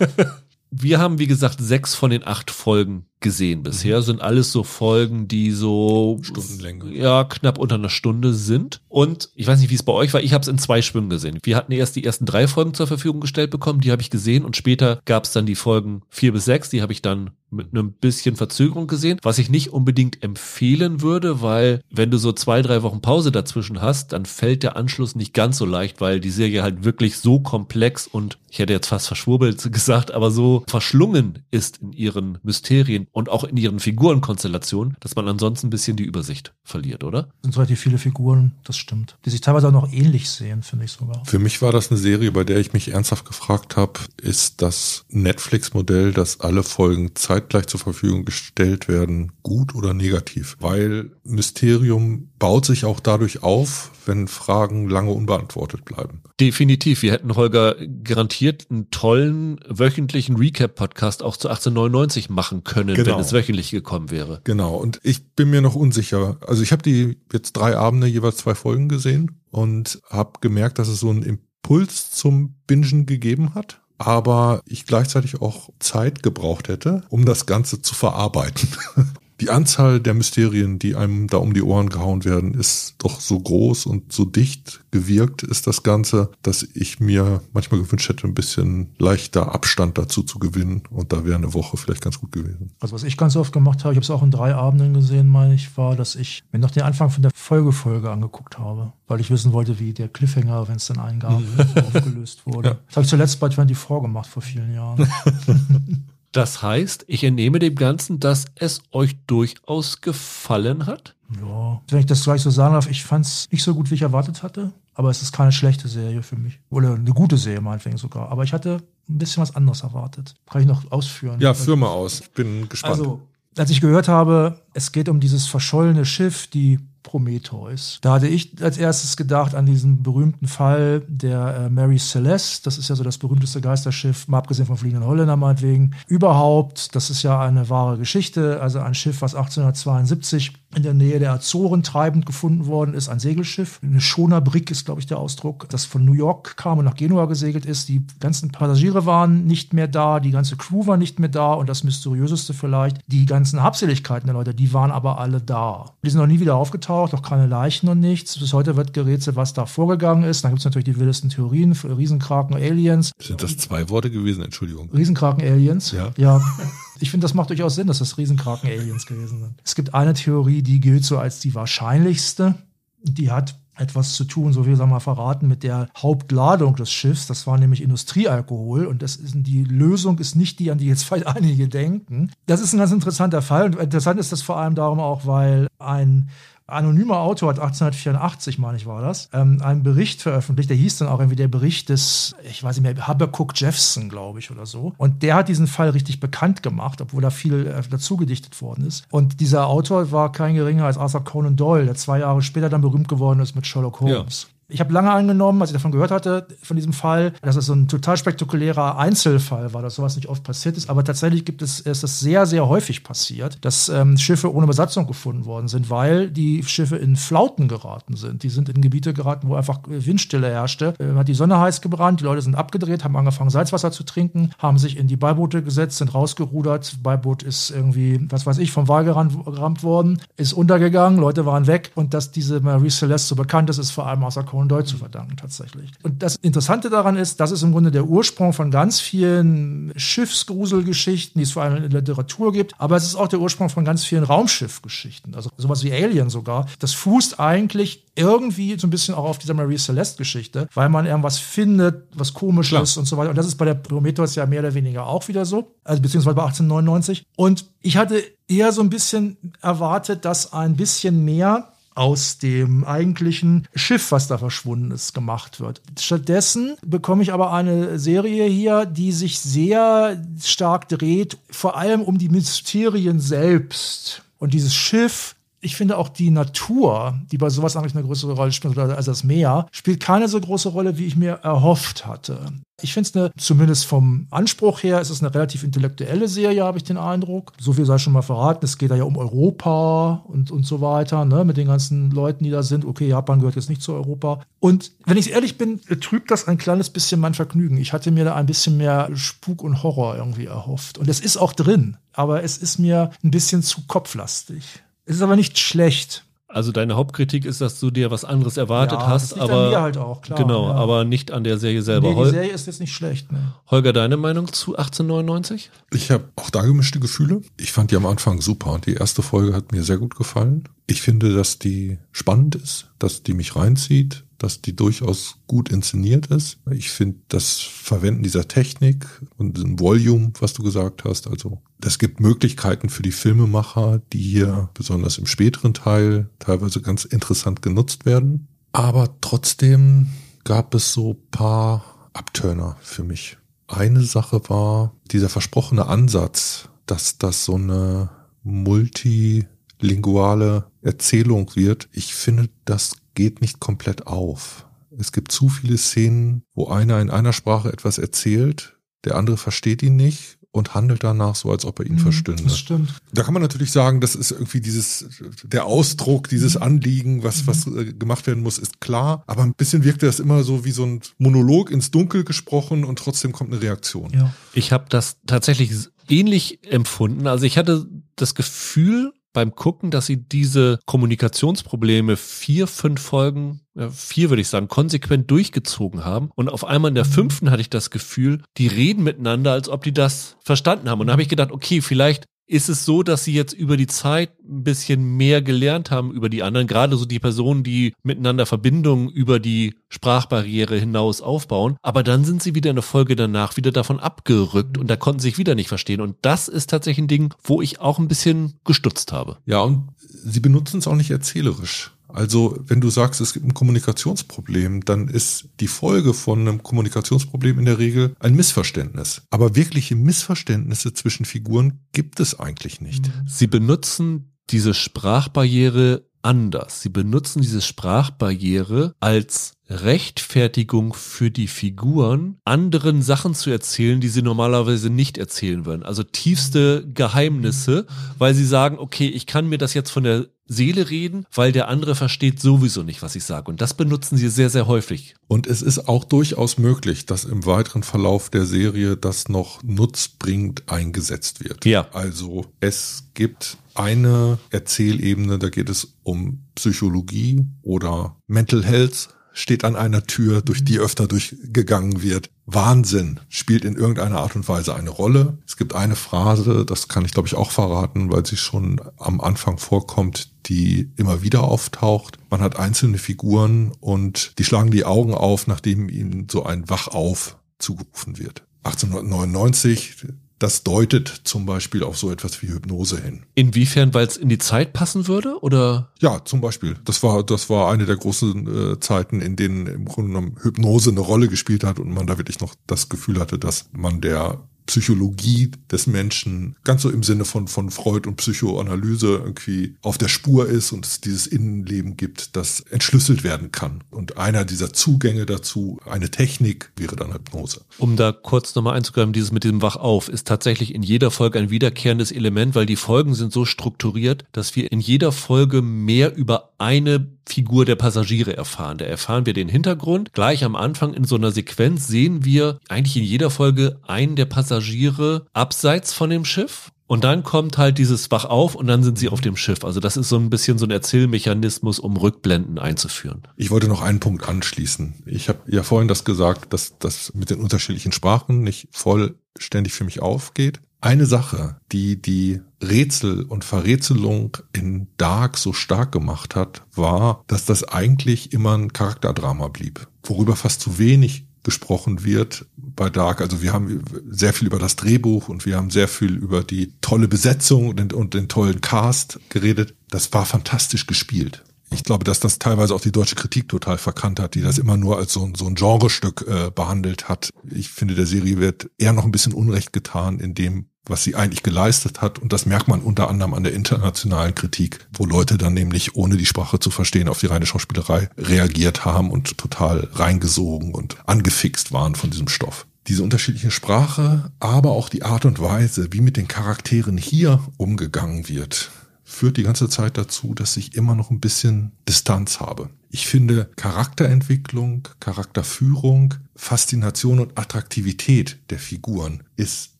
wir 0.70 0.98
haben, 0.98 1.18
wie 1.18 1.26
gesagt, 1.26 1.60
sechs 1.60 1.94
von 1.94 2.08
den 2.10 2.26
acht 2.26 2.50
Folgen 2.50 3.04
gesehen 3.24 3.62
bisher. 3.64 3.98
Mhm. 3.98 4.02
Sind 4.02 4.22
alles 4.22 4.52
so 4.52 4.62
Folgen, 4.62 5.26
die 5.26 5.50
so 5.50 6.20
Stundenlänge. 6.22 6.94
Ja, 6.94 7.24
knapp 7.24 7.58
unter 7.58 7.74
einer 7.74 7.88
Stunde 7.88 8.34
sind. 8.34 8.82
Und 8.88 9.30
ich 9.34 9.46
weiß 9.48 9.58
nicht, 9.58 9.70
wie 9.70 9.74
es 9.74 9.82
bei 9.82 9.92
euch 9.92 10.14
war. 10.14 10.22
Ich 10.22 10.34
habe 10.34 10.42
es 10.42 10.48
in 10.48 10.58
zwei 10.58 10.82
Schwimmen 10.82 11.10
gesehen. 11.10 11.38
Wir 11.42 11.56
hatten 11.56 11.72
erst 11.72 11.96
die 11.96 12.04
ersten 12.04 12.26
drei 12.26 12.46
Folgen 12.46 12.74
zur 12.74 12.86
Verfügung 12.86 13.20
gestellt 13.20 13.50
bekommen, 13.50 13.80
die 13.80 13.90
habe 13.90 14.02
ich 14.02 14.10
gesehen 14.10 14.44
und 14.44 14.56
später 14.56 15.00
gab 15.06 15.24
es 15.24 15.32
dann 15.32 15.46
die 15.46 15.54
Folgen 15.54 16.02
vier 16.10 16.32
bis 16.32 16.44
sechs, 16.44 16.68
die 16.68 16.82
habe 16.82 16.92
ich 16.92 17.02
dann 17.02 17.30
mit 17.54 17.72
einem 17.72 17.92
bisschen 17.92 18.36
Verzögerung 18.36 18.86
gesehen, 18.86 19.18
was 19.22 19.38
ich 19.38 19.50
nicht 19.50 19.72
unbedingt 19.72 20.22
empfehlen 20.22 21.00
würde, 21.00 21.40
weil 21.40 21.80
wenn 21.90 22.10
du 22.10 22.18
so 22.18 22.32
zwei, 22.32 22.62
drei 22.62 22.82
Wochen 22.82 23.00
Pause 23.00 23.32
dazwischen 23.32 23.80
hast, 23.80 24.12
dann 24.12 24.26
fällt 24.26 24.62
der 24.62 24.76
Anschluss 24.76 25.14
nicht 25.14 25.32
ganz 25.32 25.58
so 25.58 25.64
leicht, 25.64 26.00
weil 26.00 26.20
die 26.20 26.30
Serie 26.30 26.62
halt 26.62 26.84
wirklich 26.84 27.18
so 27.18 27.40
komplex 27.40 28.06
und 28.06 28.38
ich 28.50 28.58
hätte 28.58 28.72
jetzt 28.72 28.88
fast 28.88 29.06
verschwurbelt 29.06 29.62
gesagt, 29.72 30.12
aber 30.12 30.30
so 30.30 30.64
verschlungen 30.68 31.44
ist 31.50 31.78
in 31.78 31.92
ihren 31.92 32.38
Mysterien 32.42 33.06
und 33.14 33.28
auch 33.28 33.44
in 33.44 33.56
ihren 33.56 33.78
Figurenkonstellationen, 33.78 34.96
dass 34.98 35.14
man 35.14 35.28
ansonsten 35.28 35.68
ein 35.68 35.70
bisschen 35.70 35.96
die 35.96 36.02
Übersicht 36.02 36.52
verliert, 36.64 37.04
oder? 37.04 37.28
Es 37.36 37.42
sind 37.42 37.56
relativ 37.56 37.80
viele 37.80 37.96
Figuren, 37.96 38.56
das 38.64 38.76
stimmt. 38.76 39.16
Die 39.24 39.30
sich 39.30 39.40
teilweise 39.40 39.68
auch 39.68 39.72
noch 39.72 39.90
ähnlich 39.90 40.28
sehen, 40.28 40.64
finde 40.64 40.86
ich 40.86 40.90
sogar. 40.90 41.24
Für 41.24 41.38
mich 41.38 41.62
war 41.62 41.70
das 41.70 41.90
eine 41.90 41.98
Serie, 41.98 42.32
bei 42.32 42.42
der 42.42 42.58
ich 42.58 42.72
mich 42.72 42.88
ernsthaft 42.88 43.24
gefragt 43.24 43.76
habe, 43.76 44.00
ist 44.20 44.62
das 44.62 45.04
Netflix-Modell, 45.10 46.12
dass 46.12 46.40
alle 46.40 46.64
Folgen 46.64 47.14
zeitgleich 47.14 47.68
zur 47.68 47.78
Verfügung 47.78 48.24
gestellt 48.24 48.88
werden, 48.88 49.30
gut 49.44 49.76
oder 49.76 49.94
negativ? 49.94 50.56
Weil 50.58 51.12
Mysterium 51.22 52.30
baut 52.44 52.66
sich 52.66 52.84
auch 52.84 53.00
dadurch 53.00 53.42
auf, 53.42 53.90
wenn 54.04 54.28
Fragen 54.28 54.90
lange 54.90 55.12
unbeantwortet 55.12 55.86
bleiben. 55.86 56.20
Definitiv. 56.38 57.00
Wir 57.00 57.12
hätten 57.12 57.36
Holger 57.36 57.74
garantiert 58.04 58.66
einen 58.68 58.90
tollen 58.90 59.58
wöchentlichen 59.66 60.36
Recap-Podcast 60.36 61.22
auch 61.22 61.38
zu 61.38 61.48
1899 61.48 62.28
machen 62.28 62.62
können, 62.62 62.96
Genau. 62.96 63.12
wenn 63.12 63.18
es 63.20 63.32
wöchentlich 63.32 63.70
gekommen 63.70 64.10
wäre. 64.10 64.42
Genau, 64.44 64.76
und 64.76 65.00
ich 65.02 65.26
bin 65.30 65.48
mir 65.48 65.62
noch 65.62 65.74
unsicher. 65.74 66.36
Also 66.46 66.62
ich 66.62 66.72
habe 66.72 66.82
die 66.82 67.16
jetzt 67.32 67.54
drei 67.54 67.78
Abende 67.78 68.08
jeweils 68.08 68.36
zwei 68.36 68.54
Folgen 68.54 68.90
gesehen 68.90 69.40
und 69.50 70.02
habe 70.10 70.32
gemerkt, 70.42 70.78
dass 70.78 70.88
es 70.88 71.00
so 71.00 71.08
einen 71.08 71.22
Impuls 71.22 72.10
zum 72.10 72.56
Bingen 72.66 73.06
gegeben 73.06 73.54
hat, 73.54 73.80
aber 73.96 74.60
ich 74.66 74.84
gleichzeitig 74.84 75.40
auch 75.40 75.70
Zeit 75.78 76.22
gebraucht 76.22 76.68
hätte, 76.68 77.04
um 77.08 77.24
das 77.24 77.46
Ganze 77.46 77.80
zu 77.80 77.94
verarbeiten. 77.94 78.68
Die 79.40 79.50
Anzahl 79.50 80.00
der 80.00 80.14
Mysterien, 80.14 80.78
die 80.78 80.94
einem 80.94 81.26
da 81.26 81.38
um 81.38 81.54
die 81.54 81.62
Ohren 81.62 81.88
gehauen 81.88 82.24
werden, 82.24 82.54
ist 82.54 82.94
doch 82.98 83.20
so 83.20 83.38
groß 83.40 83.86
und 83.86 84.12
so 84.12 84.24
dicht 84.24 84.84
gewirkt 84.90 85.42
ist 85.42 85.66
das 85.66 85.82
Ganze, 85.82 86.30
dass 86.42 86.62
ich 86.62 87.00
mir 87.00 87.42
manchmal 87.52 87.80
gewünscht 87.80 88.08
hätte, 88.08 88.28
ein 88.28 88.34
bisschen 88.34 88.94
leichter 88.98 89.52
Abstand 89.52 89.98
dazu 89.98 90.22
zu 90.22 90.38
gewinnen. 90.38 90.82
Und 90.88 91.12
da 91.12 91.24
wäre 91.24 91.36
eine 91.36 91.52
Woche 91.52 91.76
vielleicht 91.76 92.00
ganz 92.00 92.20
gut 92.20 92.30
gewesen. 92.30 92.70
Also 92.78 92.94
was 92.94 93.02
ich 93.02 93.16
ganz 93.16 93.34
oft 93.34 93.52
gemacht 93.52 93.84
habe, 93.84 93.92
ich 93.92 93.96
habe 93.96 94.04
es 94.04 94.10
auch 94.10 94.22
in 94.22 94.30
drei 94.30 94.54
Abenden 94.54 94.94
gesehen, 94.94 95.28
meine 95.28 95.54
ich, 95.54 95.76
war, 95.76 95.96
dass 95.96 96.14
ich 96.14 96.44
mir 96.52 96.60
noch 96.60 96.70
den 96.70 96.84
Anfang 96.84 97.10
von 97.10 97.22
der 97.22 97.32
Folgefolge 97.34 98.08
angeguckt 98.08 98.58
habe, 98.58 98.92
weil 99.08 99.20
ich 99.20 99.30
wissen 99.30 99.52
wollte, 99.52 99.80
wie 99.80 99.92
der 99.92 100.08
Cliffhanger, 100.08 100.68
wenn 100.68 100.76
es 100.76 100.86
dann 100.86 101.00
einen 101.00 101.18
gab, 101.20 101.42
aufgelöst 101.76 102.46
wurde. 102.46 102.78
Das 102.86 102.96
habe 102.96 103.04
ich 103.04 103.10
zuletzt 103.10 103.40
bei 103.40 103.50
24 103.50 103.88
gemacht 104.00 104.28
vor 104.28 104.42
vielen 104.42 104.72
Jahren. 104.72 105.08
Das 106.34 106.62
heißt, 106.62 107.04
ich 107.06 107.22
entnehme 107.22 107.60
dem 107.60 107.76
Ganzen, 107.76 108.18
dass 108.18 108.46
es 108.56 108.82
euch 108.90 109.16
durchaus 109.28 110.00
gefallen 110.00 110.86
hat. 110.86 111.14
Ja, 111.40 111.80
wenn 111.88 112.00
ich 112.00 112.06
das 112.06 112.24
gleich 112.24 112.42
so 112.42 112.50
sagen 112.50 112.74
darf, 112.74 112.90
ich 112.90 113.04
fand 113.04 113.24
es 113.24 113.46
nicht 113.52 113.62
so 113.62 113.72
gut, 113.72 113.88
wie 113.90 113.94
ich 113.94 114.02
erwartet 114.02 114.42
hatte, 114.42 114.72
aber 114.94 115.10
es 115.10 115.22
ist 115.22 115.30
keine 115.30 115.52
schlechte 115.52 115.86
Serie 115.86 116.24
für 116.24 116.34
mich. 116.34 116.58
Oder 116.70 116.94
eine 116.94 117.12
gute 117.12 117.38
Serie 117.38 117.60
meinetwegen 117.60 117.98
sogar. 117.98 118.30
Aber 118.30 118.42
ich 118.42 118.52
hatte 118.52 118.78
ein 119.08 119.18
bisschen 119.18 119.42
was 119.42 119.54
anderes 119.54 119.82
erwartet. 119.82 120.34
Kann 120.50 120.62
ich 120.62 120.66
noch 120.66 120.90
ausführen? 120.90 121.40
Ja, 121.40 121.54
führ 121.54 121.76
mal 121.76 121.88
aus. 121.88 122.20
Ich 122.20 122.30
bin 122.32 122.68
gespannt. 122.68 122.98
Also, 122.98 123.20
als 123.56 123.70
ich 123.70 123.80
gehört 123.80 124.08
habe, 124.08 124.60
es 124.72 124.90
geht 124.90 125.08
um 125.08 125.20
dieses 125.20 125.46
verschollene 125.46 126.04
Schiff, 126.04 126.48
die 126.48 126.80
Prometheus. 127.04 127.98
Da 128.00 128.14
hatte 128.14 128.26
ich 128.26 128.60
als 128.60 128.76
erstes 128.76 129.16
gedacht 129.16 129.54
an 129.54 129.66
diesen 129.66 130.02
berühmten 130.02 130.48
Fall 130.48 131.02
der 131.06 131.66
äh, 131.66 131.70
Mary 131.70 131.98
Celeste. 131.98 132.64
Das 132.64 132.78
ist 132.78 132.88
ja 132.88 132.96
so 132.96 133.04
das 133.04 133.18
berühmteste 133.18 133.60
Geisterschiff, 133.60 134.26
mal 134.26 134.38
abgesehen 134.38 134.66
vom 134.66 134.76
fliegenden 134.76 135.06
Holländer 135.06 135.36
meinetwegen. 135.36 135.94
Überhaupt, 136.08 136.96
das 136.96 137.10
ist 137.10 137.22
ja 137.22 137.40
eine 137.40 137.68
wahre 137.70 137.98
Geschichte. 137.98 138.60
Also 138.60 138.80
ein 138.80 138.94
Schiff, 138.94 139.22
was 139.22 139.36
1872 139.36 140.52
in 140.74 140.82
der 140.82 140.94
Nähe 140.94 141.18
der 141.18 141.32
Azoren 141.32 141.82
treibend 141.82 142.26
gefunden 142.26 142.66
worden 142.66 142.94
ist, 142.94 143.08
ein 143.08 143.18
Segelschiff. 143.18 143.80
Eine 143.82 144.00
Schonerbrick 144.00 144.70
ist, 144.70 144.84
glaube 144.84 145.00
ich, 145.00 145.06
der 145.06 145.18
Ausdruck, 145.18 145.68
das 145.68 145.84
von 145.84 146.04
New 146.04 146.12
York 146.12 146.56
kam 146.56 146.78
und 146.78 146.84
nach 146.84 146.96
Genua 146.96 147.26
gesegelt 147.26 147.66
ist. 147.66 147.88
Die 147.88 148.02
ganzen 148.20 148.50
Passagiere 148.50 149.06
waren 149.06 149.44
nicht 149.44 149.72
mehr 149.72 149.88
da, 149.88 150.20
die 150.20 150.30
ganze 150.30 150.56
Crew 150.56 150.86
war 150.86 150.96
nicht 150.96 151.18
mehr 151.18 151.28
da 151.28 151.54
und 151.54 151.68
das 151.68 151.84
Mysteriöseste 151.84 152.54
vielleicht, 152.54 152.98
die 153.06 153.26
ganzen 153.26 153.62
Habseligkeiten 153.62 154.26
der 154.26 154.34
Leute, 154.34 154.54
die 154.54 154.72
waren 154.72 154.90
aber 154.90 155.18
alle 155.18 155.40
da. 155.40 155.92
Die 156.04 156.10
sind 156.10 156.20
noch 156.20 156.26
nie 156.26 156.40
wieder 156.40 156.56
aufgetaucht, 156.56 157.14
auch 157.14 157.22
keine 157.22 157.46
Leichen 157.46 157.88
und 157.88 158.00
nichts. 158.00 158.38
Bis 158.38 158.52
heute 158.52 158.76
wird 158.76 158.92
gerätselt, 158.92 159.36
was 159.36 159.54
da 159.54 159.66
vorgegangen 159.66 160.24
ist. 160.24 160.44
Dann 160.44 160.52
gibt 160.52 160.60
es 160.60 160.64
natürlich 160.64 160.84
die 160.86 160.98
wildesten 160.98 161.30
Theorien 161.30 161.74
für 161.74 161.96
Riesenkraken, 161.96 162.56
Aliens. 162.56 163.12
Sind 163.18 163.42
das 163.42 163.56
zwei 163.56 163.88
Worte 163.88 164.10
gewesen? 164.10 164.42
Entschuldigung. 164.42 164.90
Riesenkraken-Aliens. 164.92 165.92
Ja. 165.92 166.10
Ja. 166.16 166.40
Ich 167.04 167.10
finde, 167.10 167.26
das 167.26 167.34
macht 167.34 167.50
durchaus 167.50 167.74
Sinn, 167.74 167.86
dass 167.86 167.98
das 167.98 168.16
Riesenkraken-Aliens 168.16 169.04
gewesen 169.04 169.40
sind. 169.40 169.60
Es 169.62 169.74
gibt 169.74 169.92
eine 169.92 170.14
Theorie, 170.14 170.62
die 170.62 170.80
gilt 170.80 171.04
so 171.04 171.18
als 171.18 171.38
die 171.38 171.54
wahrscheinlichste. 171.54 172.54
Die 173.02 173.30
hat 173.30 173.58
etwas 173.76 174.14
zu 174.14 174.24
tun, 174.24 174.54
so 174.54 174.62
viel 174.64 174.74
sagen 174.74 174.88
wir 174.88 174.94
mal 174.94 175.00
verraten, 175.00 175.46
mit 175.46 175.64
der 175.64 175.88
Hauptladung 175.98 176.76
des 176.76 176.90
Schiffs. 176.90 177.26
Das 177.26 177.46
war 177.46 177.58
nämlich 177.58 177.82
Industriealkohol 177.82 178.86
und 178.86 179.02
das 179.02 179.16
ist 179.16 179.34
die 179.36 179.64
Lösung 179.64 180.18
ist 180.18 180.34
nicht 180.34 180.60
die, 180.60 180.70
an 180.70 180.78
die 180.78 180.86
jetzt 180.86 181.04
vielleicht 181.04 181.26
einige 181.36 181.68
denken. 181.68 182.30
Das 182.46 182.62
ist 182.62 182.72
ein 182.72 182.78
ganz 182.78 182.90
interessanter 182.90 183.42
Fall 183.42 183.66
und 183.66 183.76
interessant 183.76 184.18
ist 184.18 184.32
das 184.32 184.40
vor 184.40 184.56
allem 184.56 184.74
darum 184.74 184.98
auch, 184.98 185.26
weil 185.26 185.66
ein 185.78 186.30
anonymer 186.66 187.18
Autor 187.18 187.50
hat 187.50 187.58
1884, 187.58 188.58
meine 188.58 188.76
ich, 188.76 188.86
war 188.86 189.02
das, 189.02 189.28
ähm, 189.32 189.60
einen 189.62 189.82
Bericht 189.82 190.22
veröffentlicht. 190.22 190.70
Der 190.70 190.76
hieß 190.76 190.98
dann 190.98 191.08
auch 191.08 191.18
irgendwie 191.18 191.36
der 191.36 191.48
Bericht 191.48 191.88
des, 191.88 192.34
ich 192.48 192.62
weiß 192.62 192.78
nicht 192.78 192.96
mehr, 192.96 193.06
Habakkuk 193.06 193.52
Jeffson, 193.54 194.08
glaube 194.08 194.38
ich, 194.38 194.50
oder 194.50 194.66
so. 194.66 194.94
Und 194.96 195.22
der 195.22 195.34
hat 195.34 195.48
diesen 195.48 195.66
Fall 195.66 195.90
richtig 195.90 196.20
bekannt 196.20 196.62
gemacht, 196.62 197.00
obwohl 197.00 197.22
da 197.22 197.30
viel 197.30 197.66
äh, 197.66 197.82
dazu 197.88 198.16
gedichtet 198.16 198.60
worden 198.62 198.86
ist. 198.86 199.04
Und 199.10 199.40
dieser 199.40 199.66
Autor 199.66 200.10
war 200.10 200.32
kein 200.32 200.54
geringer 200.54 200.86
als 200.86 200.98
Arthur 200.98 201.24
Conan 201.24 201.56
Doyle, 201.56 201.84
der 201.84 201.94
zwei 201.94 202.20
Jahre 202.20 202.42
später 202.42 202.68
dann 202.68 202.80
berühmt 202.80 203.08
geworden 203.08 203.40
ist 203.40 203.54
mit 203.54 203.66
Sherlock 203.66 204.00
Holmes. 204.00 204.48
Ich 204.68 204.80
habe 204.80 204.92
lange 204.92 205.10
angenommen, 205.10 205.60
als 205.60 205.70
ich 205.70 205.74
davon 205.76 205.92
gehört 205.92 206.10
hatte, 206.10 206.46
von 206.62 206.76
diesem 206.76 206.92
Fall, 206.92 207.34
dass 207.42 207.56
es 207.56 207.66
so 207.66 207.74
ein 207.74 207.86
total 207.86 208.16
spektakulärer 208.16 208.98
Einzelfall 208.98 209.74
war, 209.74 209.82
dass 209.82 209.96
sowas 209.96 210.16
nicht 210.16 210.28
oft 210.28 210.42
passiert 210.42 210.76
ist. 210.76 210.88
Aber 210.88 211.04
tatsächlich 211.04 211.44
gibt 211.44 211.60
es, 211.60 211.80
ist 211.80 212.02
es 212.02 212.20
sehr, 212.20 212.46
sehr 212.46 212.66
häufig 212.68 213.04
passiert, 213.04 213.64
dass 213.64 213.88
ähm, 213.88 214.16
Schiffe 214.16 214.52
ohne 214.54 214.66
Besatzung 214.66 215.06
gefunden 215.06 215.44
worden 215.44 215.68
sind, 215.68 215.90
weil 215.90 216.30
die 216.30 216.62
Schiffe 216.62 216.96
in 216.96 217.16
Flauten 217.16 217.68
geraten 217.68 218.16
sind. 218.16 218.42
Die 218.42 218.48
sind 218.48 218.68
in 218.68 218.80
Gebiete 218.80 219.12
geraten, 219.12 219.48
wo 219.48 219.54
einfach 219.54 219.80
Windstille 219.86 220.48
herrschte. 220.48 220.94
Äh, 220.98 221.14
hat 221.14 221.28
die 221.28 221.34
Sonne 221.34 221.60
heiß 221.60 221.82
gebrannt, 221.82 222.20
die 222.20 222.24
Leute 222.24 222.42
sind 222.42 222.54
abgedreht, 222.54 223.04
haben 223.04 223.16
angefangen, 223.16 223.50
Salzwasser 223.50 223.92
zu 223.92 224.04
trinken, 224.04 224.50
haben 224.58 224.78
sich 224.78 224.96
in 224.96 225.08
die 225.08 225.16
Beiboote 225.16 225.62
gesetzt, 225.62 225.98
sind 225.98 226.14
rausgerudert. 226.14 227.02
Beiboot 227.02 227.42
ist 227.42 227.70
irgendwie, 227.70 228.26
was 228.30 228.46
weiß 228.46 228.58
ich, 228.58 228.72
vom 228.72 228.88
Wal 228.88 229.04
gerammt 229.04 229.82
worden, 229.82 230.20
ist 230.36 230.54
untergegangen, 230.54 231.18
Leute 231.18 231.44
waren 231.44 231.66
weg. 231.66 231.92
Und 231.94 232.14
dass 232.14 232.30
diese 232.30 232.60
Marie 232.60 232.90
Celeste 232.90 233.28
so 233.28 233.36
bekannt 233.36 233.68
ist, 233.68 233.78
ist 233.78 233.90
vor 233.90 234.06
allem 234.06 234.24
außer 234.24 234.42
Conan 234.42 234.63
Doyle 234.68 234.84
zu 234.84 234.96
verdanken 234.96 235.36
tatsächlich. 235.36 235.90
Und 236.02 236.22
das 236.22 236.36
Interessante 236.36 236.90
daran 236.90 237.16
ist, 237.16 237.40
das 237.40 237.50
ist 237.50 237.62
im 237.62 237.72
Grunde 237.72 237.90
der 237.90 238.04
Ursprung 238.04 238.52
von 238.52 238.70
ganz 238.70 239.00
vielen 239.00 239.92
Schiffsgruselgeschichten, 239.96 241.38
die 241.38 241.44
es 241.44 241.52
vor 241.52 241.62
allem 241.62 241.76
in 241.76 241.90
der 241.90 242.00
Literatur 242.00 242.52
gibt, 242.52 242.74
aber 242.78 242.96
es 242.96 243.04
ist 243.04 243.16
auch 243.16 243.28
der 243.28 243.40
Ursprung 243.40 243.68
von 243.68 243.84
ganz 243.84 244.04
vielen 244.04 244.24
Raumschiffgeschichten, 244.24 245.34
also 245.34 245.50
sowas 245.56 245.84
wie 245.84 245.92
Alien 245.92 246.30
sogar. 246.30 246.66
Das 246.78 246.92
fußt 246.92 247.40
eigentlich 247.40 248.04
irgendwie 248.16 248.78
so 248.78 248.86
ein 248.86 248.90
bisschen 248.90 249.14
auch 249.14 249.24
auf 249.24 249.38
dieser 249.38 249.54
Marie 249.54 249.76
Celeste 249.76 250.18
Geschichte, 250.18 250.68
weil 250.74 250.88
man 250.88 251.06
irgendwas 251.06 251.38
findet, 251.38 252.06
was 252.14 252.32
komisch 252.32 252.68
Klar. 252.68 252.82
ist 252.82 252.96
und 252.96 253.06
so 253.06 253.16
weiter. 253.16 253.30
Und 253.30 253.36
das 253.36 253.46
ist 253.46 253.56
bei 253.56 253.64
der 253.64 253.74
Prometheus 253.74 254.34
ja 254.34 254.46
mehr 254.46 254.60
oder 254.60 254.74
weniger 254.74 255.06
auch 255.06 255.26
wieder 255.28 255.44
so, 255.44 255.74
also 255.82 256.00
beziehungsweise 256.00 256.36
bei 256.36 256.42
1899. 256.42 257.24
Und 257.36 257.66
ich 257.80 257.96
hatte 257.96 258.22
eher 258.48 258.72
so 258.72 258.82
ein 258.82 258.90
bisschen 258.90 259.36
erwartet, 259.60 260.24
dass 260.24 260.52
ein 260.52 260.76
bisschen 260.76 261.24
mehr 261.24 261.73
aus 261.94 262.38
dem 262.38 262.84
eigentlichen 262.84 263.68
Schiff, 263.74 264.10
was 264.12 264.26
da 264.26 264.38
verschwunden 264.38 264.90
ist, 264.90 265.14
gemacht 265.14 265.60
wird. 265.60 265.80
Stattdessen 265.98 266.76
bekomme 266.84 267.22
ich 267.22 267.32
aber 267.32 267.52
eine 267.52 267.98
Serie 267.98 268.46
hier, 268.46 268.84
die 268.86 269.12
sich 269.12 269.38
sehr 269.40 270.22
stark 270.42 270.88
dreht, 270.88 271.38
vor 271.50 271.76
allem 271.76 272.02
um 272.02 272.18
die 272.18 272.28
Mysterien 272.28 273.20
selbst. 273.20 274.22
Und 274.38 274.54
dieses 274.54 274.74
Schiff 274.74 275.36
ich 275.64 275.76
finde 275.76 275.96
auch 275.96 276.08
die 276.08 276.30
Natur, 276.30 277.18
die 277.32 277.38
bei 277.38 277.48
sowas 277.48 277.76
eigentlich 277.76 277.94
eine 277.94 278.04
größere 278.04 278.32
Rolle 278.32 278.52
spielt, 278.52 278.78
als 278.78 279.06
das 279.06 279.24
Meer, 279.24 279.66
spielt 279.72 280.00
keine 280.00 280.28
so 280.28 280.40
große 280.40 280.68
Rolle, 280.68 280.98
wie 280.98 281.06
ich 281.06 281.16
mir 281.16 281.40
erhofft 281.42 282.06
hatte. 282.06 282.38
Ich 282.82 282.92
finde 282.92 283.32
es 283.36 283.44
zumindest 283.46 283.86
vom 283.86 284.26
Anspruch 284.30 284.82
her, 284.82 285.00
ist 285.00 285.10
es 285.10 285.22
eine 285.22 285.32
relativ 285.32 285.62
intellektuelle 285.62 286.28
Serie, 286.28 286.64
habe 286.64 286.76
ich 286.76 286.84
den 286.84 286.96
Eindruck. 286.98 287.52
So 287.58 287.72
viel 287.72 287.86
sei 287.86 287.98
schon 287.98 288.12
mal 288.12 288.22
verraten. 288.22 288.64
Es 288.64 288.78
geht 288.78 288.90
da 288.90 288.96
ja 288.96 289.04
um 289.04 289.16
Europa 289.16 290.24
und, 290.26 290.50
und 290.50 290.66
so 290.66 290.80
weiter, 290.80 291.24
ne, 291.24 291.44
mit 291.44 291.56
den 291.56 291.68
ganzen 291.68 292.10
Leuten, 292.10 292.44
die 292.44 292.50
da 292.50 292.62
sind. 292.62 292.84
Okay, 292.84 293.08
Japan 293.08 293.38
gehört 293.38 293.54
jetzt 293.54 293.70
nicht 293.70 293.80
zu 293.80 293.94
Europa. 293.94 294.40
Und 294.58 294.90
wenn 295.06 295.16
ich 295.16 295.30
ehrlich 295.30 295.56
bin, 295.56 295.80
trübt 296.00 296.30
das 296.30 296.48
ein 296.48 296.58
kleines 296.58 296.90
bisschen 296.90 297.20
mein 297.20 297.34
Vergnügen. 297.34 297.76
Ich 297.76 297.92
hatte 297.92 298.10
mir 298.10 298.24
da 298.24 298.34
ein 298.34 298.46
bisschen 298.46 298.76
mehr 298.76 299.08
Spuk 299.14 299.62
und 299.62 299.82
Horror 299.82 300.16
irgendwie 300.16 300.46
erhofft. 300.46 300.98
Und 300.98 301.08
es 301.08 301.20
ist 301.20 301.36
auch 301.36 301.52
drin, 301.52 301.96
aber 302.12 302.42
es 302.42 302.58
ist 302.58 302.78
mir 302.78 303.10
ein 303.22 303.30
bisschen 303.30 303.62
zu 303.62 303.82
kopflastig. 303.86 304.83
Es 305.06 305.16
ist 305.16 305.22
aber 305.22 305.36
nicht 305.36 305.58
schlecht. 305.58 306.24
Also 306.54 306.70
deine 306.70 306.94
Hauptkritik 306.94 307.46
ist, 307.46 307.60
dass 307.60 307.80
du 307.80 307.90
dir 307.90 308.12
was 308.12 308.24
anderes 308.24 308.56
erwartet 308.58 309.00
ja, 309.00 309.08
hast, 309.08 309.32
das 309.32 309.38
liegt 309.38 309.50
aber 309.50 309.64
an 309.64 309.70
mir 309.70 309.80
halt 309.80 309.96
auch, 309.96 310.22
klar. 310.22 310.38
genau, 310.38 310.68
ja. 310.68 310.74
aber 310.74 311.04
nicht 311.04 311.32
an 311.32 311.42
der 311.42 311.58
Serie 311.58 311.82
selber. 311.82 312.14
Nee, 312.14 312.24
die 312.24 312.30
Serie 312.30 312.52
ist 312.52 312.68
jetzt 312.68 312.78
nicht 312.78 312.94
schlecht. 312.94 313.32
Ne? 313.32 313.54
Holger, 313.72 313.92
deine 313.92 314.16
Meinung 314.16 314.46
zu 314.52 314.76
1899? 314.76 315.72
Ich 315.92 316.12
habe 316.12 316.28
auch 316.36 316.50
da 316.50 316.62
gemischte 316.62 317.00
Gefühle. 317.00 317.42
Ich 317.56 317.72
fand 317.72 317.90
die 317.90 317.96
am 317.96 318.06
Anfang 318.06 318.40
super. 318.40 318.78
Die 318.86 318.94
erste 318.94 319.20
Folge 319.22 319.52
hat 319.52 319.72
mir 319.72 319.82
sehr 319.82 319.98
gut 319.98 320.14
gefallen. 320.14 320.68
Ich 320.86 321.02
finde, 321.02 321.34
dass 321.34 321.58
die 321.58 321.98
spannend 322.12 322.54
ist, 322.54 322.86
dass 323.00 323.24
die 323.24 323.34
mich 323.34 323.56
reinzieht, 323.56 324.22
dass 324.44 324.60
die 324.60 324.76
durchaus 324.76 325.36
gut 325.46 325.70
inszeniert 325.70 326.26
ist. 326.26 326.58
Ich 326.70 326.90
finde 326.90 327.20
das 327.28 327.60
Verwenden 327.60 328.22
dieser 328.22 328.46
Technik 328.46 329.06
und 329.38 329.56
diesem 329.56 329.80
Volume, 329.80 330.34
was 330.38 330.52
du 330.52 330.62
gesagt 330.62 331.04
hast, 331.04 331.26
also 331.26 331.62
das 331.80 331.98
gibt 331.98 332.20
Möglichkeiten 332.20 332.90
für 332.90 333.02
die 333.02 333.10
Filmemacher, 333.10 334.02
die 334.12 334.20
hier 334.20 334.68
besonders 334.74 335.16
im 335.16 335.24
späteren 335.24 335.72
Teil 335.72 336.28
teilweise 336.40 336.82
ganz 336.82 337.06
interessant 337.06 337.62
genutzt 337.62 338.04
werden. 338.04 338.48
Aber 338.72 339.16
trotzdem 339.22 340.08
gab 340.44 340.74
es 340.74 340.92
so 340.92 341.16
paar 341.30 342.10
Abturner 342.12 342.76
für 342.82 343.02
mich. 343.02 343.38
Eine 343.66 344.02
Sache 344.02 344.42
war 344.50 344.94
dieser 345.10 345.30
versprochene 345.30 345.86
Ansatz, 345.86 346.68
dass 346.84 347.16
das 347.16 347.46
so 347.46 347.54
eine 347.54 348.10
multilinguale 348.42 350.66
Erzählung 350.82 351.50
wird. 351.54 351.88
Ich 351.92 352.14
finde, 352.14 352.50
das 352.66 352.96
geht 353.14 353.40
nicht 353.40 353.60
komplett 353.60 354.06
auf. 354.06 354.66
Es 354.98 355.12
gibt 355.12 355.32
zu 355.32 355.48
viele 355.48 355.76
Szenen, 355.78 356.42
wo 356.54 356.68
einer 356.68 357.00
in 357.00 357.10
einer 357.10 357.32
Sprache 357.32 357.72
etwas 357.72 357.98
erzählt, 357.98 358.76
der 359.04 359.16
andere 359.16 359.36
versteht 359.36 359.82
ihn 359.82 359.96
nicht 359.96 360.38
und 360.54 360.74
handelt 360.74 361.02
danach 361.02 361.34
so, 361.34 361.50
als 361.50 361.64
ob 361.64 361.80
er 361.80 361.86
ihn 361.86 361.94
Mhm, 361.94 361.98
verstünde. 361.98 362.44
Das 362.44 362.56
stimmt. 362.56 362.94
Da 363.12 363.24
kann 363.24 363.34
man 363.34 363.42
natürlich 363.42 363.72
sagen, 363.72 364.00
das 364.00 364.14
ist 364.14 364.30
irgendwie 364.30 364.60
dieses, 364.60 365.06
der 365.42 365.64
Ausdruck, 365.64 366.28
dieses 366.28 366.56
Anliegen, 366.56 367.24
was, 367.24 367.48
was 367.48 367.66
äh, 367.66 367.92
gemacht 367.92 368.28
werden 368.28 368.42
muss, 368.44 368.58
ist 368.58 368.80
klar. 368.80 369.24
Aber 369.26 369.42
ein 369.42 369.54
bisschen 369.54 369.82
wirkte 369.82 370.06
das 370.06 370.20
immer 370.20 370.44
so 370.44 370.64
wie 370.64 370.70
so 370.70 370.86
ein 370.86 371.00
Monolog 371.18 371.72
ins 371.72 371.90
Dunkel 371.90 372.22
gesprochen 372.22 372.84
und 372.84 373.00
trotzdem 373.00 373.32
kommt 373.32 373.52
eine 373.52 373.60
Reaktion. 373.62 374.12
Ja. 374.12 374.32
Ich 374.52 374.70
habe 374.70 374.84
das 374.88 375.16
tatsächlich 375.26 375.72
ähnlich 376.08 376.60
empfunden. 376.70 377.26
Also 377.26 377.46
ich 377.46 377.58
hatte 377.58 377.88
das 378.14 378.36
Gefühl 378.36 379.12
beim 379.34 379.54
Gucken, 379.54 379.90
dass 379.90 380.06
sie 380.06 380.16
diese 380.16 380.78
Kommunikationsprobleme 380.86 382.16
vier, 382.16 382.66
fünf 382.66 383.02
Folgen, 383.02 383.60
vier 383.90 384.30
würde 384.30 384.40
ich 384.40 384.48
sagen, 384.48 384.68
konsequent 384.68 385.30
durchgezogen 385.30 386.04
haben. 386.06 386.30
Und 386.34 386.48
auf 386.48 386.64
einmal 386.64 386.90
in 386.90 386.94
der 386.94 387.04
fünften 387.04 387.50
hatte 387.50 387.60
ich 387.60 387.68
das 387.68 387.90
Gefühl, 387.90 388.42
die 388.56 388.68
reden 388.68 389.02
miteinander, 389.02 389.52
als 389.52 389.68
ob 389.68 389.84
die 389.84 389.92
das 389.92 390.36
verstanden 390.42 390.88
haben. 390.88 391.00
Und 391.00 391.08
da 391.08 391.12
habe 391.12 391.22
ich 391.22 391.28
gedacht, 391.28 391.52
okay, 391.52 391.82
vielleicht 391.82 392.24
ist 392.46 392.68
es 392.68 392.84
so, 392.84 393.02
dass 393.02 393.24
sie 393.24 393.32
jetzt 393.32 393.52
über 393.52 393.76
die 393.76 393.86
Zeit 393.86 394.30
ein 394.40 394.64
bisschen 394.64 395.16
mehr 395.16 395.40
gelernt 395.42 395.90
haben 395.90 396.12
über 396.12 396.28
die 396.28 396.42
anderen, 396.42 396.66
gerade 396.66 396.96
so 396.96 397.04
die 397.04 397.18
Personen, 397.18 397.62
die 397.62 397.94
miteinander 398.02 398.46
Verbindungen 398.46 399.08
über 399.08 399.40
die 399.40 399.74
Sprachbarriere 399.88 400.78
hinaus 400.78 401.20
aufbauen. 401.20 401.76
Aber 401.82 402.02
dann 402.02 402.24
sind 402.24 402.42
sie 402.42 402.54
wieder 402.54 402.70
in 402.70 402.76
der 402.76 402.82
Folge 402.82 403.16
danach 403.16 403.56
wieder 403.56 403.72
davon 403.72 403.98
abgerückt 403.98 404.76
und 404.76 404.88
da 404.88 404.96
konnten 404.96 405.20
sie 405.20 405.30
sich 405.30 405.38
wieder 405.38 405.54
nicht 405.54 405.68
verstehen. 405.68 406.00
Und 406.00 406.16
das 406.22 406.48
ist 406.48 406.70
tatsächlich 406.70 407.04
ein 407.04 407.08
Ding, 407.08 407.34
wo 407.42 407.62
ich 407.62 407.80
auch 407.80 407.98
ein 407.98 408.08
bisschen 408.08 408.60
gestutzt 408.64 409.12
habe. 409.12 409.38
Ja, 409.46 409.60
und 409.60 409.88
sie 409.98 410.40
benutzen 410.40 410.78
es 410.78 410.86
auch 410.86 410.96
nicht 410.96 411.10
erzählerisch. 411.10 411.93
Also, 412.14 412.56
wenn 412.66 412.80
du 412.80 412.90
sagst, 412.90 413.20
es 413.20 413.32
gibt 413.32 413.44
ein 413.44 413.54
Kommunikationsproblem, 413.54 414.84
dann 414.84 415.08
ist 415.08 415.48
die 415.58 415.66
Folge 415.66 416.14
von 416.14 416.40
einem 416.40 416.62
Kommunikationsproblem 416.62 417.58
in 417.58 417.64
der 417.64 417.78
Regel 417.78 418.14
ein 418.20 418.36
Missverständnis. 418.36 419.22
Aber 419.30 419.56
wirkliche 419.56 419.96
Missverständnisse 419.96 420.94
zwischen 420.94 421.24
Figuren 421.24 421.80
gibt 421.92 422.20
es 422.20 422.38
eigentlich 422.38 422.80
nicht. 422.80 423.10
Sie 423.26 423.48
benutzen 423.48 424.32
diese 424.50 424.74
Sprachbarriere 424.74 426.06
anders. 426.22 426.82
Sie 426.82 426.88
benutzen 426.88 427.42
diese 427.42 427.60
Sprachbarriere 427.60 428.94
als 429.00 429.53
Rechtfertigung 429.68 430.94
für 430.94 431.30
die 431.30 431.48
Figuren, 431.48 432.36
anderen 432.44 433.02
Sachen 433.02 433.34
zu 433.34 433.50
erzählen, 433.50 434.00
die 434.00 434.08
sie 434.08 434.22
normalerweise 434.22 434.90
nicht 434.90 435.18
erzählen 435.18 435.64
würden. 435.64 435.82
Also 435.82 436.02
tiefste 436.02 436.86
Geheimnisse, 436.92 437.86
weil 438.18 438.34
sie 438.34 438.46
sagen, 438.46 438.78
okay, 438.78 439.08
ich 439.08 439.26
kann 439.26 439.48
mir 439.48 439.58
das 439.58 439.74
jetzt 439.74 439.90
von 439.90 440.04
der 440.04 440.26
Seele 440.46 440.90
reden, 440.90 441.26
weil 441.32 441.52
der 441.52 441.68
andere 441.68 441.94
versteht 441.94 442.40
sowieso 442.40 442.82
nicht, 442.82 443.02
was 443.02 443.16
ich 443.16 443.24
sage. 443.24 443.50
Und 443.50 443.62
das 443.62 443.74
benutzen 443.74 444.18
sie 444.18 444.28
sehr, 444.28 444.50
sehr 444.50 444.66
häufig. 444.66 445.14
Und 445.26 445.46
es 445.46 445.62
ist 445.62 445.88
auch 445.88 446.04
durchaus 446.04 446.58
möglich, 446.58 447.06
dass 447.06 447.24
im 447.24 447.46
weiteren 447.46 447.82
Verlauf 447.82 448.28
der 448.28 448.44
Serie 448.44 448.96
das 448.96 449.28
noch 449.28 449.62
nutzbringend 449.62 450.64
eingesetzt 450.66 451.42
wird. 451.42 451.64
Ja. 451.64 451.88
Also 451.92 452.44
es 452.60 453.04
gibt 453.14 453.56
eine 453.74 454.38
Erzählebene, 454.50 455.38
da 455.38 455.48
geht 455.48 455.70
es 455.70 455.94
um 456.02 456.44
Psychologie 456.54 457.46
oder 457.62 458.16
Mental 458.26 458.64
Health 458.64 459.08
steht 459.34 459.64
an 459.64 459.76
einer 459.76 460.06
Tür, 460.06 460.40
durch 460.40 460.64
die 460.64 460.78
öfter 460.78 461.06
durchgegangen 461.06 462.02
wird. 462.02 462.30
Wahnsinn 462.46 463.20
spielt 463.28 463.64
in 463.64 463.74
irgendeiner 463.74 464.20
Art 464.20 464.36
und 464.36 464.48
Weise 464.48 464.74
eine 464.74 464.90
Rolle. 464.90 465.38
Es 465.46 465.56
gibt 465.56 465.74
eine 465.74 465.96
Phrase, 465.96 466.64
das 466.64 466.88
kann 466.88 467.04
ich 467.04 467.12
glaube 467.12 467.28
ich 467.28 467.34
auch 467.34 467.50
verraten, 467.50 468.10
weil 468.10 468.24
sie 468.24 468.36
schon 468.36 468.80
am 468.96 469.20
Anfang 469.20 469.58
vorkommt, 469.58 470.30
die 470.46 470.92
immer 470.96 471.22
wieder 471.22 471.42
auftaucht. 471.42 472.18
Man 472.30 472.40
hat 472.40 472.58
einzelne 472.58 472.98
Figuren 472.98 473.72
und 473.80 474.38
die 474.38 474.44
schlagen 474.44 474.70
die 474.70 474.84
Augen 474.84 475.14
auf, 475.14 475.46
nachdem 475.46 475.88
ihnen 475.88 476.28
so 476.30 476.44
ein 476.44 476.70
Wachauf 476.70 477.36
zugerufen 477.58 478.18
wird. 478.18 478.44
1899, 478.62 480.06
das 480.44 480.62
deutet 480.62 481.22
zum 481.24 481.46
Beispiel 481.46 481.82
auf 481.82 481.96
so 481.96 482.10
etwas 482.10 482.42
wie 482.42 482.48
Hypnose 482.48 483.00
hin. 483.00 483.22
Inwiefern, 483.34 483.94
weil 483.94 484.06
es 484.06 484.18
in 484.18 484.28
die 484.28 484.36
Zeit 484.36 484.74
passen 484.74 485.08
würde? 485.08 485.40
Oder 485.40 485.90
Ja, 486.00 486.22
zum 486.22 486.42
Beispiel. 486.42 486.76
Das 486.84 487.02
war, 487.02 487.22
das 487.22 487.48
war 487.48 487.72
eine 487.72 487.86
der 487.86 487.96
großen 487.96 488.72
äh, 488.72 488.78
Zeiten, 488.78 489.22
in 489.22 489.36
denen 489.36 489.66
im 489.66 489.86
Grunde 489.86 490.10
genommen 490.10 490.36
Hypnose 490.42 490.90
eine 490.90 491.00
Rolle 491.00 491.28
gespielt 491.28 491.64
hat 491.64 491.78
und 491.78 491.94
man 491.94 492.06
da 492.06 492.18
wirklich 492.18 492.40
noch 492.40 492.54
das 492.66 492.90
Gefühl 492.90 493.20
hatte, 493.20 493.38
dass 493.38 493.70
man 493.72 494.02
der 494.02 494.46
Psychologie 494.66 495.50
des 495.70 495.86
Menschen 495.86 496.56
ganz 496.64 496.82
so 496.82 496.90
im 496.90 497.02
Sinne 497.02 497.24
von, 497.24 497.48
von 497.48 497.70
Freud 497.70 498.08
und 498.08 498.16
Psychoanalyse 498.16 499.08
irgendwie 499.08 499.76
auf 499.82 499.98
der 499.98 500.08
Spur 500.08 500.48
ist 500.48 500.72
und 500.72 500.86
es 500.86 501.00
dieses 501.00 501.26
Innenleben 501.26 501.96
gibt, 501.96 502.36
das 502.36 502.60
entschlüsselt 502.60 503.24
werden 503.24 503.52
kann. 503.52 503.82
Und 503.90 504.16
einer 504.16 504.44
dieser 504.44 504.72
Zugänge 504.72 505.26
dazu, 505.26 505.78
eine 505.88 506.10
Technik, 506.10 506.72
wäre 506.76 506.96
dann 506.96 507.12
Hypnose. 507.12 507.62
Um 507.78 507.96
da 507.96 508.12
kurz 508.12 508.54
nochmal 508.54 508.76
einzugreifen, 508.76 509.12
dieses 509.12 509.32
mit 509.32 509.44
diesem 509.44 509.62
Wachauf 509.62 510.08
ist 510.08 510.26
tatsächlich 510.26 510.74
in 510.74 510.82
jeder 510.82 511.10
Folge 511.10 511.38
ein 511.38 511.50
wiederkehrendes 511.50 512.12
Element, 512.12 512.54
weil 512.54 512.66
die 512.66 512.76
Folgen 512.76 513.14
sind 513.14 513.32
so 513.32 513.44
strukturiert, 513.44 514.24
dass 514.32 514.56
wir 514.56 514.70
in 514.72 514.80
jeder 514.80 515.12
Folge 515.12 515.62
mehr 515.62 516.16
über 516.16 516.53
eine 516.64 517.06
Figur 517.26 517.66
der 517.66 517.76
Passagiere 517.76 518.36
erfahren. 518.36 518.78
Da 518.78 518.86
erfahren 518.86 519.26
wir 519.26 519.34
den 519.34 519.50
Hintergrund. 519.50 520.12
Gleich 520.14 520.44
am 520.44 520.56
Anfang 520.56 520.94
in 520.94 521.04
so 521.04 521.14
einer 521.14 521.30
Sequenz 521.30 521.86
sehen 521.86 522.24
wir 522.24 522.58
eigentlich 522.68 522.96
in 522.96 523.04
jeder 523.04 523.30
Folge 523.30 523.78
einen 523.86 524.16
der 524.16 524.24
Passagiere 524.24 525.26
abseits 525.34 525.92
von 525.92 526.08
dem 526.08 526.24
Schiff. 526.24 526.70
Und 526.86 527.04
dann 527.04 527.22
kommt 527.22 527.56
halt 527.56 527.78
dieses 527.78 528.10
Wach 528.10 528.26
auf 528.26 528.54
und 528.54 528.66
dann 528.66 528.82
sind 528.82 528.98
sie 528.98 529.08
auf 529.08 529.20
dem 529.20 529.36
Schiff. 529.36 529.64
Also 529.64 529.80
das 529.80 529.96
ist 529.96 530.08
so 530.08 530.16
ein 530.16 530.28
bisschen 530.28 530.58
so 530.58 530.66
ein 530.66 530.70
Erzählmechanismus, 530.70 531.78
um 531.78 531.96
Rückblenden 531.96 532.58
einzuführen. 532.58 533.22
Ich 533.36 533.50
wollte 533.50 533.68
noch 533.68 533.80
einen 533.80 534.00
Punkt 534.00 534.28
anschließen. 534.28 534.94
Ich 535.06 535.28
habe 535.28 535.40
ja 535.46 535.62
vorhin 535.62 535.88
das 535.88 536.04
gesagt, 536.04 536.52
dass 536.52 536.78
das 536.78 537.12
mit 537.14 537.30
den 537.30 537.40
unterschiedlichen 537.40 537.92
Sprachen 537.92 538.42
nicht 538.42 538.68
vollständig 538.70 539.72
für 539.72 539.84
mich 539.84 540.00
aufgeht. 540.00 540.60
Eine 540.84 541.06
Sache, 541.06 541.56
die 541.72 542.00
die 542.02 542.42
Rätsel 542.62 543.22
und 543.22 543.42
Verrätselung 543.42 544.36
in 544.52 544.88
Dark 544.98 545.38
so 545.38 545.54
stark 545.54 545.92
gemacht 545.92 546.36
hat, 546.36 546.60
war, 546.74 547.24
dass 547.26 547.46
das 547.46 547.64
eigentlich 547.64 548.34
immer 548.34 548.54
ein 548.58 548.70
Charakterdrama 548.74 549.48
blieb, 549.48 549.88
worüber 550.02 550.36
fast 550.36 550.60
zu 550.60 550.76
wenig 550.78 551.24
gesprochen 551.42 552.04
wird 552.04 552.44
bei 552.58 552.90
Dark. 552.90 553.22
Also 553.22 553.40
wir 553.40 553.54
haben 553.54 553.82
sehr 554.10 554.34
viel 554.34 554.46
über 554.46 554.58
das 554.58 554.76
Drehbuch 554.76 555.30
und 555.30 555.46
wir 555.46 555.56
haben 555.56 555.70
sehr 555.70 555.88
viel 555.88 556.16
über 556.16 556.44
die 556.44 556.74
tolle 556.82 557.08
Besetzung 557.08 557.68
und 557.70 557.80
den, 557.80 557.90
und 557.90 558.12
den 558.12 558.28
tollen 558.28 558.60
Cast 558.60 559.20
geredet. 559.30 559.74
Das 559.88 560.12
war 560.12 560.26
fantastisch 560.26 560.86
gespielt. 560.86 561.44
Ich 561.70 561.82
glaube, 561.82 562.04
dass 562.04 562.20
das 562.20 562.38
teilweise 562.38 562.74
auch 562.74 562.80
die 562.82 562.92
deutsche 562.92 563.14
Kritik 563.16 563.48
total 563.48 563.78
verkannt 563.78 564.20
hat, 564.20 564.34
die 564.34 564.42
das 564.42 564.58
immer 564.58 564.76
nur 564.76 564.98
als 564.98 565.14
so, 565.14 565.24
ein- 565.24 565.34
so 565.34 565.46
ein 565.46 565.54
Genrestück 565.54 566.26
äh, 566.28 566.50
behandelt 566.54 567.08
hat. 567.08 567.30
Ich 567.50 567.70
finde, 567.70 567.94
der 567.94 568.04
Serie 568.06 568.38
wird 568.38 568.70
eher 568.76 568.92
noch 568.92 569.06
ein 569.06 569.12
bisschen 569.12 569.32
Unrecht 569.32 569.72
getan 569.72 570.20
in 570.20 570.34
dem, 570.34 570.66
was 570.86 571.04
sie 571.04 571.14
eigentlich 571.14 571.42
geleistet 571.42 572.02
hat. 572.02 572.18
Und 572.18 572.32
das 572.32 572.46
merkt 572.46 572.68
man 572.68 572.80
unter 572.80 573.08
anderem 573.08 573.34
an 573.34 573.44
der 573.44 573.54
internationalen 573.54 574.34
Kritik, 574.34 574.86
wo 574.92 575.06
Leute 575.06 575.38
dann 575.38 575.54
nämlich, 575.54 575.94
ohne 575.96 576.16
die 576.16 576.26
Sprache 576.26 576.58
zu 576.58 576.70
verstehen, 576.70 577.08
auf 577.08 577.20
die 577.20 577.26
reine 577.26 577.46
Schauspielerei 577.46 578.08
reagiert 578.18 578.84
haben 578.84 579.10
und 579.10 579.38
total 579.38 579.88
reingesogen 579.92 580.74
und 580.74 580.96
angefixt 581.06 581.72
waren 581.72 581.94
von 581.94 582.10
diesem 582.10 582.28
Stoff. 582.28 582.66
Diese 582.86 583.02
unterschiedliche 583.02 583.50
Sprache, 583.50 584.30
aber 584.40 584.72
auch 584.72 584.90
die 584.90 585.04
Art 585.04 585.24
und 585.24 585.40
Weise, 585.40 585.88
wie 585.92 586.02
mit 586.02 586.18
den 586.18 586.28
Charakteren 586.28 586.98
hier 586.98 587.40
umgegangen 587.56 588.28
wird, 588.28 588.70
führt 589.04 589.38
die 589.38 589.42
ganze 589.42 589.68
Zeit 589.68 589.96
dazu, 589.96 590.34
dass 590.34 590.56
ich 590.56 590.74
immer 590.74 590.94
noch 590.94 591.10
ein 591.10 591.20
bisschen 591.20 591.72
Distanz 591.88 592.40
habe. 592.40 592.68
Ich 592.90 593.06
finde 593.06 593.50
Charakterentwicklung, 593.56 594.88
Charakterführung 595.00 596.14
Faszination 596.36 597.20
und 597.20 597.38
Attraktivität 597.38 598.38
der 598.50 598.58
Figuren 598.58 599.22
ist 599.36 599.78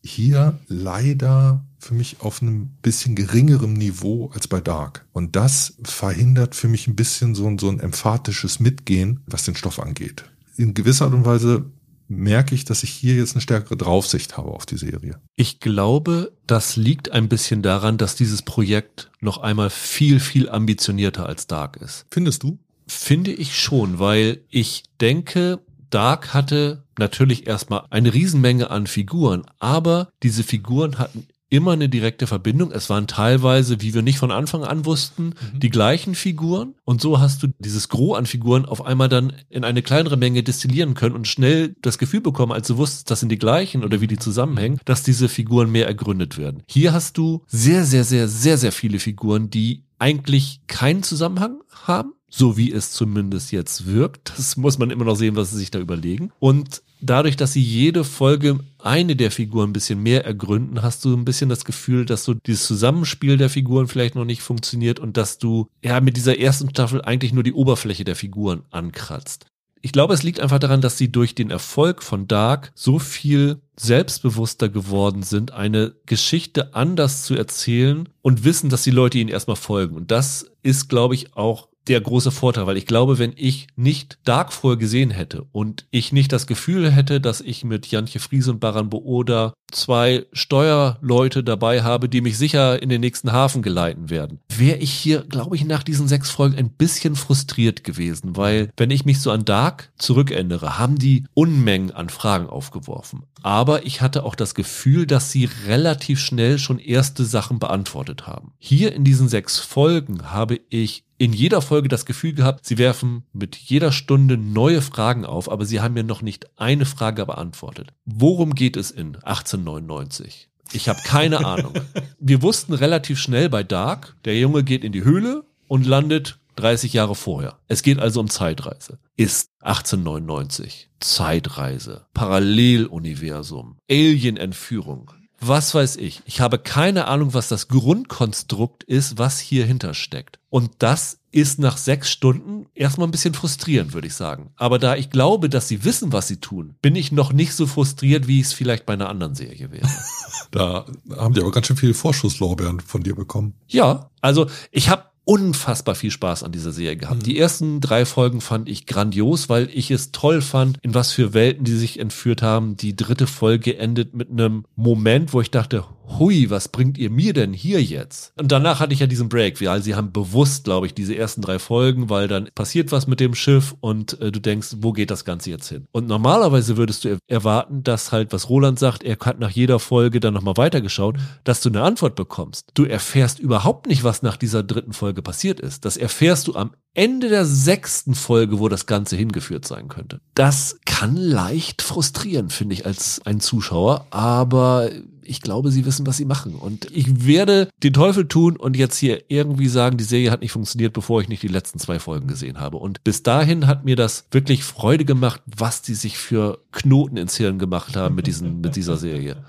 hier 0.02 0.58
leider 0.68 1.64
für 1.78 1.94
mich 1.94 2.20
auf 2.20 2.40
einem 2.40 2.70
bisschen 2.82 3.14
geringerem 3.14 3.74
Niveau 3.74 4.30
als 4.34 4.48
bei 4.48 4.60
Dark. 4.60 5.04
Und 5.12 5.36
das 5.36 5.76
verhindert 5.82 6.54
für 6.54 6.68
mich 6.68 6.86
ein 6.86 6.96
bisschen 6.96 7.34
so 7.34 7.46
ein, 7.46 7.58
so 7.58 7.68
ein 7.68 7.80
emphatisches 7.80 8.60
Mitgehen, 8.60 9.20
was 9.26 9.44
den 9.44 9.56
Stoff 9.56 9.78
angeht. 9.78 10.24
In 10.56 10.74
gewisser 10.74 11.06
Art 11.06 11.14
und 11.14 11.24
Weise 11.24 11.66
merke 12.08 12.54
ich, 12.54 12.64
dass 12.64 12.82
ich 12.82 12.90
hier 12.90 13.16
jetzt 13.16 13.34
eine 13.34 13.40
stärkere 13.40 13.76
Draufsicht 13.76 14.36
habe 14.36 14.50
auf 14.50 14.66
die 14.66 14.76
Serie. 14.76 15.20
Ich 15.36 15.60
glaube, 15.60 16.32
das 16.46 16.76
liegt 16.76 17.10
ein 17.12 17.28
bisschen 17.28 17.62
daran, 17.62 17.98
dass 17.98 18.14
dieses 18.14 18.42
Projekt 18.42 19.10
noch 19.20 19.38
einmal 19.38 19.70
viel, 19.70 20.20
viel 20.20 20.48
ambitionierter 20.48 21.26
als 21.26 21.46
Dark 21.46 21.76
ist. 21.76 22.06
Findest 22.10 22.42
du? 22.42 22.58
Finde 22.86 23.32
ich 23.32 23.58
schon, 23.58 23.98
weil 23.98 24.42
ich 24.50 24.84
denke, 25.00 25.60
Dark 25.94 26.34
hatte 26.34 26.84
natürlich 26.98 27.46
erstmal 27.46 27.84
eine 27.90 28.12
Riesenmenge 28.12 28.70
an 28.70 28.86
Figuren, 28.88 29.44
aber 29.60 30.08
diese 30.22 30.42
Figuren 30.42 30.98
hatten 30.98 31.26
immer 31.50 31.72
eine 31.72 31.88
direkte 31.88 32.26
Verbindung. 32.26 32.72
Es 32.72 32.90
waren 32.90 33.06
teilweise, 33.06 33.80
wie 33.80 33.94
wir 33.94 34.02
nicht 34.02 34.18
von 34.18 34.32
Anfang 34.32 34.64
an 34.64 34.86
wussten, 34.86 35.34
mhm. 35.52 35.60
die 35.60 35.70
gleichen 35.70 36.16
Figuren. 36.16 36.74
Und 36.84 37.00
so 37.00 37.20
hast 37.20 37.44
du 37.44 37.48
dieses 37.60 37.88
Gros 37.88 38.18
an 38.18 38.26
Figuren 38.26 38.64
auf 38.64 38.84
einmal 38.84 39.08
dann 39.08 39.34
in 39.50 39.62
eine 39.62 39.82
kleinere 39.82 40.16
Menge 40.16 40.42
destillieren 40.42 40.94
können 40.94 41.14
und 41.14 41.28
schnell 41.28 41.76
das 41.80 41.98
Gefühl 41.98 42.22
bekommen, 42.22 42.50
als 42.50 42.66
du 42.66 42.76
wusstest, 42.76 43.10
das 43.10 43.20
sind 43.20 43.28
die 43.28 43.38
gleichen 43.38 43.84
oder 43.84 44.00
wie 44.00 44.08
die 44.08 44.18
zusammenhängen, 44.18 44.80
dass 44.84 45.04
diese 45.04 45.28
Figuren 45.28 45.70
mehr 45.70 45.86
ergründet 45.86 46.38
werden. 46.38 46.64
Hier 46.68 46.92
hast 46.92 47.18
du 47.18 47.44
sehr, 47.46 47.84
sehr, 47.84 48.02
sehr, 48.02 48.26
sehr, 48.26 48.58
sehr 48.58 48.72
viele 48.72 48.98
Figuren, 48.98 49.48
die 49.48 49.84
eigentlich 50.00 50.60
keinen 50.66 51.04
Zusammenhang 51.04 51.60
haben 51.86 52.14
so 52.36 52.56
wie 52.56 52.72
es 52.72 52.90
zumindest 52.90 53.52
jetzt 53.52 53.86
wirkt. 53.86 54.32
Das 54.36 54.56
muss 54.56 54.76
man 54.76 54.90
immer 54.90 55.04
noch 55.04 55.14
sehen, 55.14 55.36
was 55.36 55.52
sie 55.52 55.58
sich 55.58 55.70
da 55.70 55.78
überlegen. 55.78 56.32
Und 56.40 56.82
dadurch, 57.00 57.36
dass 57.36 57.52
sie 57.52 57.62
jede 57.62 58.02
Folge 58.02 58.58
eine 58.80 59.14
der 59.14 59.30
Figuren 59.30 59.70
ein 59.70 59.72
bisschen 59.72 60.02
mehr 60.02 60.24
ergründen, 60.24 60.82
hast 60.82 61.04
du 61.04 61.14
ein 61.14 61.24
bisschen 61.24 61.48
das 61.48 61.64
Gefühl, 61.64 62.04
dass 62.04 62.24
so 62.24 62.34
dieses 62.34 62.66
Zusammenspiel 62.66 63.36
der 63.36 63.50
Figuren 63.50 63.86
vielleicht 63.86 64.16
noch 64.16 64.24
nicht 64.24 64.42
funktioniert 64.42 64.98
und 64.98 65.16
dass 65.16 65.38
du 65.38 65.68
ja 65.84 66.00
mit 66.00 66.16
dieser 66.16 66.36
ersten 66.36 66.70
Staffel 66.70 67.02
eigentlich 67.02 67.32
nur 67.32 67.44
die 67.44 67.52
Oberfläche 67.52 68.04
der 68.04 68.16
Figuren 68.16 68.64
ankratzt. 68.72 69.46
Ich 69.80 69.92
glaube, 69.92 70.14
es 70.14 70.24
liegt 70.24 70.40
einfach 70.40 70.58
daran, 70.58 70.80
dass 70.80 70.98
sie 70.98 71.12
durch 71.12 71.36
den 71.36 71.50
Erfolg 71.50 72.02
von 72.02 72.26
Dark 72.26 72.72
so 72.74 72.98
viel 72.98 73.60
selbstbewusster 73.76 74.70
geworden 74.70 75.22
sind, 75.22 75.52
eine 75.52 75.94
Geschichte 76.06 76.74
anders 76.74 77.22
zu 77.22 77.36
erzählen 77.36 78.08
und 78.22 78.44
wissen, 78.44 78.70
dass 78.70 78.82
die 78.82 78.90
Leute 78.90 79.18
ihnen 79.18 79.30
erstmal 79.30 79.56
folgen. 79.56 79.94
Und 79.94 80.10
das 80.10 80.50
ist, 80.62 80.88
glaube 80.88 81.14
ich, 81.14 81.36
auch 81.36 81.68
der 81.88 82.00
große 82.00 82.30
Vorteil, 82.30 82.66
weil 82.66 82.76
ich 82.76 82.86
glaube, 82.86 83.18
wenn 83.18 83.32
ich 83.36 83.66
nicht 83.76 84.18
Dark 84.24 84.52
vorher 84.52 84.78
gesehen 84.78 85.10
hätte 85.10 85.46
und 85.52 85.86
ich 85.90 86.12
nicht 86.12 86.32
das 86.32 86.46
Gefühl 86.46 86.90
hätte, 86.90 87.20
dass 87.20 87.40
ich 87.40 87.64
mit 87.64 87.86
Jantje 87.86 88.20
Fries 88.20 88.48
und 88.48 88.60
Baran 88.60 88.90
Booda 88.90 89.52
zwei 89.70 90.26
Steuerleute 90.32 91.42
dabei 91.44 91.82
habe, 91.82 92.08
die 92.08 92.20
mich 92.20 92.38
sicher 92.38 92.80
in 92.80 92.88
den 92.88 93.00
nächsten 93.00 93.32
Hafen 93.32 93.60
geleiten 93.60 94.08
werden, 94.08 94.40
wäre 94.48 94.78
ich 94.78 94.92
hier, 94.92 95.22
glaube 95.22 95.56
ich, 95.56 95.64
nach 95.64 95.82
diesen 95.82 96.08
sechs 96.08 96.30
Folgen 96.30 96.56
ein 96.56 96.70
bisschen 96.70 97.16
frustriert 97.16 97.84
gewesen, 97.84 98.36
weil 98.36 98.70
wenn 98.76 98.90
ich 98.90 99.04
mich 99.04 99.20
so 99.20 99.30
an 99.30 99.44
Dark 99.44 99.92
zurückerinnere, 99.98 100.78
haben 100.78 100.98
die 100.98 101.24
Unmengen 101.34 101.90
an 101.90 102.08
Fragen 102.08 102.46
aufgeworfen. 102.46 103.24
Aber 103.42 103.84
ich 103.84 104.00
hatte 104.00 104.24
auch 104.24 104.36
das 104.36 104.54
Gefühl, 104.54 105.06
dass 105.06 105.30
sie 105.30 105.48
relativ 105.66 106.18
schnell 106.18 106.58
schon 106.58 106.78
erste 106.78 107.24
Sachen 107.24 107.58
beantwortet 107.58 108.26
haben. 108.26 108.52
Hier 108.58 108.94
in 108.94 109.04
diesen 109.04 109.28
sechs 109.28 109.58
Folgen 109.58 110.30
habe 110.30 110.60
ich 110.70 111.04
in 111.24 111.32
jeder 111.32 111.62
Folge 111.62 111.88
das 111.88 112.04
Gefühl 112.04 112.34
gehabt, 112.34 112.66
sie 112.66 112.76
werfen 112.76 113.24
mit 113.32 113.56
jeder 113.56 113.92
Stunde 113.92 114.36
neue 114.36 114.82
Fragen 114.82 115.24
auf, 115.24 115.50
aber 115.50 115.64
sie 115.64 115.80
haben 115.80 115.94
mir 115.94 116.04
noch 116.04 116.20
nicht 116.20 116.50
eine 116.60 116.84
Frage 116.84 117.24
beantwortet. 117.24 117.94
Worum 118.04 118.54
geht 118.54 118.76
es 118.76 118.90
in 118.90 119.16
1899? 119.16 120.50
Ich 120.74 120.86
habe 120.86 121.00
keine 121.02 121.46
Ahnung. 121.46 121.72
Wir 122.18 122.42
wussten 122.42 122.74
relativ 122.74 123.18
schnell 123.18 123.48
bei 123.48 123.62
Dark, 123.62 124.16
der 124.26 124.38
Junge 124.38 124.64
geht 124.64 124.84
in 124.84 124.92
die 124.92 125.04
Höhle 125.04 125.44
und 125.66 125.86
landet 125.86 126.38
30 126.56 126.92
Jahre 126.92 127.14
vorher. 127.14 127.58
Es 127.68 127.82
geht 127.82 127.98
also 127.98 128.20
um 128.20 128.28
Zeitreise. 128.28 128.98
Ist 129.16 129.48
1899 129.60 130.90
Zeitreise, 131.00 132.04
Paralleluniversum, 132.12 133.78
Alien-Entführung, 133.90 135.10
was 135.40 135.74
weiß 135.74 135.96
ich. 135.96 136.22
Ich 136.26 136.40
habe 136.40 136.58
keine 136.58 137.06
Ahnung, 137.06 137.34
was 137.34 137.48
das 137.48 137.68
Grundkonstrukt 137.68 138.84
ist, 138.84 139.18
was 139.18 139.40
hier 139.40 139.66
hintersteckt. 139.66 140.38
Und 140.50 140.70
das 140.78 141.18
ist 141.32 141.58
nach 141.58 141.76
sechs 141.76 142.10
Stunden 142.10 142.66
erstmal 142.74 143.08
ein 143.08 143.10
bisschen 143.10 143.34
frustrierend, 143.34 143.92
würde 143.92 144.06
ich 144.06 144.14
sagen. 144.14 144.50
Aber 144.56 144.78
da 144.78 144.94
ich 144.94 145.10
glaube, 145.10 145.48
dass 145.48 145.66
sie 145.66 145.84
wissen, 145.84 146.12
was 146.12 146.28
sie 146.28 146.36
tun, 146.36 146.76
bin 146.80 146.94
ich 146.94 147.10
noch 147.10 147.32
nicht 147.32 147.54
so 147.54 147.66
frustriert, 147.66 148.28
wie 148.28 148.40
es 148.40 148.52
vielleicht 148.52 148.86
bei 148.86 148.92
einer 148.92 149.08
anderen 149.08 149.34
Serie 149.34 149.72
wäre. 149.72 149.88
da 150.52 150.86
haben 151.16 151.34
die 151.34 151.40
aber 151.40 151.50
ganz 151.50 151.66
schön 151.66 151.76
viele 151.76 151.94
Vorschusslorbeeren 151.94 152.80
von 152.80 153.02
dir 153.02 153.16
bekommen. 153.16 153.54
Ja, 153.66 154.10
also 154.20 154.46
ich 154.70 154.88
habe 154.88 155.04
unfassbar 155.24 155.94
viel 155.94 156.10
Spaß 156.10 156.42
an 156.42 156.52
dieser 156.52 156.72
Serie 156.72 156.96
gehabt. 156.96 157.20
Mhm. 157.20 157.24
Die 157.24 157.38
ersten 157.38 157.80
drei 157.80 158.04
Folgen 158.04 158.40
fand 158.40 158.68
ich 158.68 158.86
grandios, 158.86 159.48
weil 159.48 159.68
ich 159.72 159.90
es 159.90 160.12
toll 160.12 160.42
fand, 160.42 160.78
in 160.82 160.94
was 160.94 161.12
für 161.12 161.32
Welten 161.34 161.64
die 161.64 161.76
sich 161.76 161.98
entführt 161.98 162.42
haben. 162.42 162.76
Die 162.76 162.94
dritte 162.94 163.26
Folge 163.26 163.78
endet 163.78 164.14
mit 164.14 164.30
einem 164.30 164.64
Moment, 164.76 165.32
wo 165.32 165.40
ich 165.40 165.50
dachte, 165.50 165.84
hui, 166.06 166.50
was 166.50 166.68
bringt 166.68 166.98
ihr 166.98 167.10
mir 167.10 167.32
denn 167.32 167.52
hier 167.52 167.82
jetzt? 167.82 168.32
Und 168.36 168.52
danach 168.52 168.80
hatte 168.80 168.92
ich 168.92 169.00
ja 169.00 169.06
diesen 169.06 169.28
Break, 169.28 169.60
weil 169.60 169.82
sie 169.82 169.94
haben 169.94 170.12
bewusst, 170.12 170.64
glaube 170.64 170.86
ich, 170.86 170.94
diese 170.94 171.16
ersten 171.16 171.40
drei 171.42 171.58
Folgen, 171.58 172.10
weil 172.10 172.28
dann 172.28 172.48
passiert 172.54 172.92
was 172.92 173.06
mit 173.06 173.20
dem 173.20 173.34
Schiff 173.34 173.74
und 173.80 174.20
äh, 174.20 174.30
du 174.30 174.40
denkst, 174.40 174.76
wo 174.78 174.92
geht 174.92 175.10
das 175.10 175.24
Ganze 175.24 175.50
jetzt 175.50 175.68
hin? 175.68 175.86
Und 175.92 176.06
normalerweise 176.06 176.76
würdest 176.76 177.04
du 177.04 177.18
erwarten, 177.26 177.82
dass 177.82 178.12
halt, 178.12 178.32
was 178.32 178.48
Roland 178.48 178.78
sagt, 178.78 179.02
er 179.02 179.16
hat 179.20 179.38
nach 179.38 179.50
jeder 179.50 179.78
Folge 179.78 180.20
dann 180.20 180.34
nochmal 180.34 180.56
weitergeschaut, 180.56 181.16
dass 181.44 181.60
du 181.60 181.68
eine 181.68 181.82
Antwort 181.82 182.14
bekommst. 182.14 182.70
Du 182.74 182.84
erfährst 182.84 183.38
überhaupt 183.38 183.86
nicht, 183.86 184.04
was 184.04 184.22
nach 184.22 184.36
dieser 184.36 184.62
dritten 184.62 184.92
Folge 184.92 185.22
passiert 185.22 185.60
ist. 185.60 185.84
Das 185.84 185.96
erfährst 185.96 186.46
du 186.46 186.54
am 186.54 186.72
Ende 186.94 187.28
der 187.28 187.44
sechsten 187.44 188.14
Folge, 188.14 188.60
wo 188.60 188.68
das 188.68 188.86
Ganze 188.86 189.16
hingeführt 189.16 189.66
sein 189.66 189.88
könnte. 189.88 190.20
Das 190.34 190.78
kann 190.84 191.16
leicht 191.16 191.82
frustrieren, 191.82 192.50
finde 192.50 192.74
ich, 192.74 192.86
als 192.86 193.20
ein 193.24 193.40
Zuschauer, 193.40 194.06
aber 194.10 194.90
ich 195.26 195.40
glaube, 195.40 195.70
sie 195.70 195.84
wissen, 195.86 196.06
was 196.06 196.16
sie 196.16 196.24
machen. 196.24 196.54
Und 196.54 196.88
ich 196.90 197.26
werde 197.26 197.68
den 197.82 197.92
Teufel 197.92 198.26
tun 198.26 198.56
und 198.56 198.76
jetzt 198.76 198.96
hier 198.96 199.24
irgendwie 199.28 199.68
sagen, 199.68 199.96
die 199.96 200.04
Serie 200.04 200.30
hat 200.30 200.40
nicht 200.40 200.52
funktioniert, 200.52 200.92
bevor 200.92 201.20
ich 201.20 201.28
nicht 201.28 201.42
die 201.42 201.48
letzten 201.48 201.78
zwei 201.78 201.98
Folgen 201.98 202.28
gesehen 202.28 202.60
habe. 202.60 202.76
Und 202.76 203.02
bis 203.04 203.22
dahin 203.22 203.66
hat 203.66 203.84
mir 203.84 203.96
das 203.96 204.26
wirklich 204.30 204.64
Freude 204.64 205.04
gemacht, 205.04 205.42
was 205.46 205.82
die 205.82 205.94
sich 205.94 206.18
für 206.18 206.58
Knoten 206.72 207.16
ins 207.16 207.36
Hirn 207.36 207.58
gemacht 207.58 207.96
haben 207.96 208.14
mit, 208.14 208.26
diesen, 208.26 208.60
mit 208.60 208.76
dieser 208.76 208.96
Serie. 208.96 209.44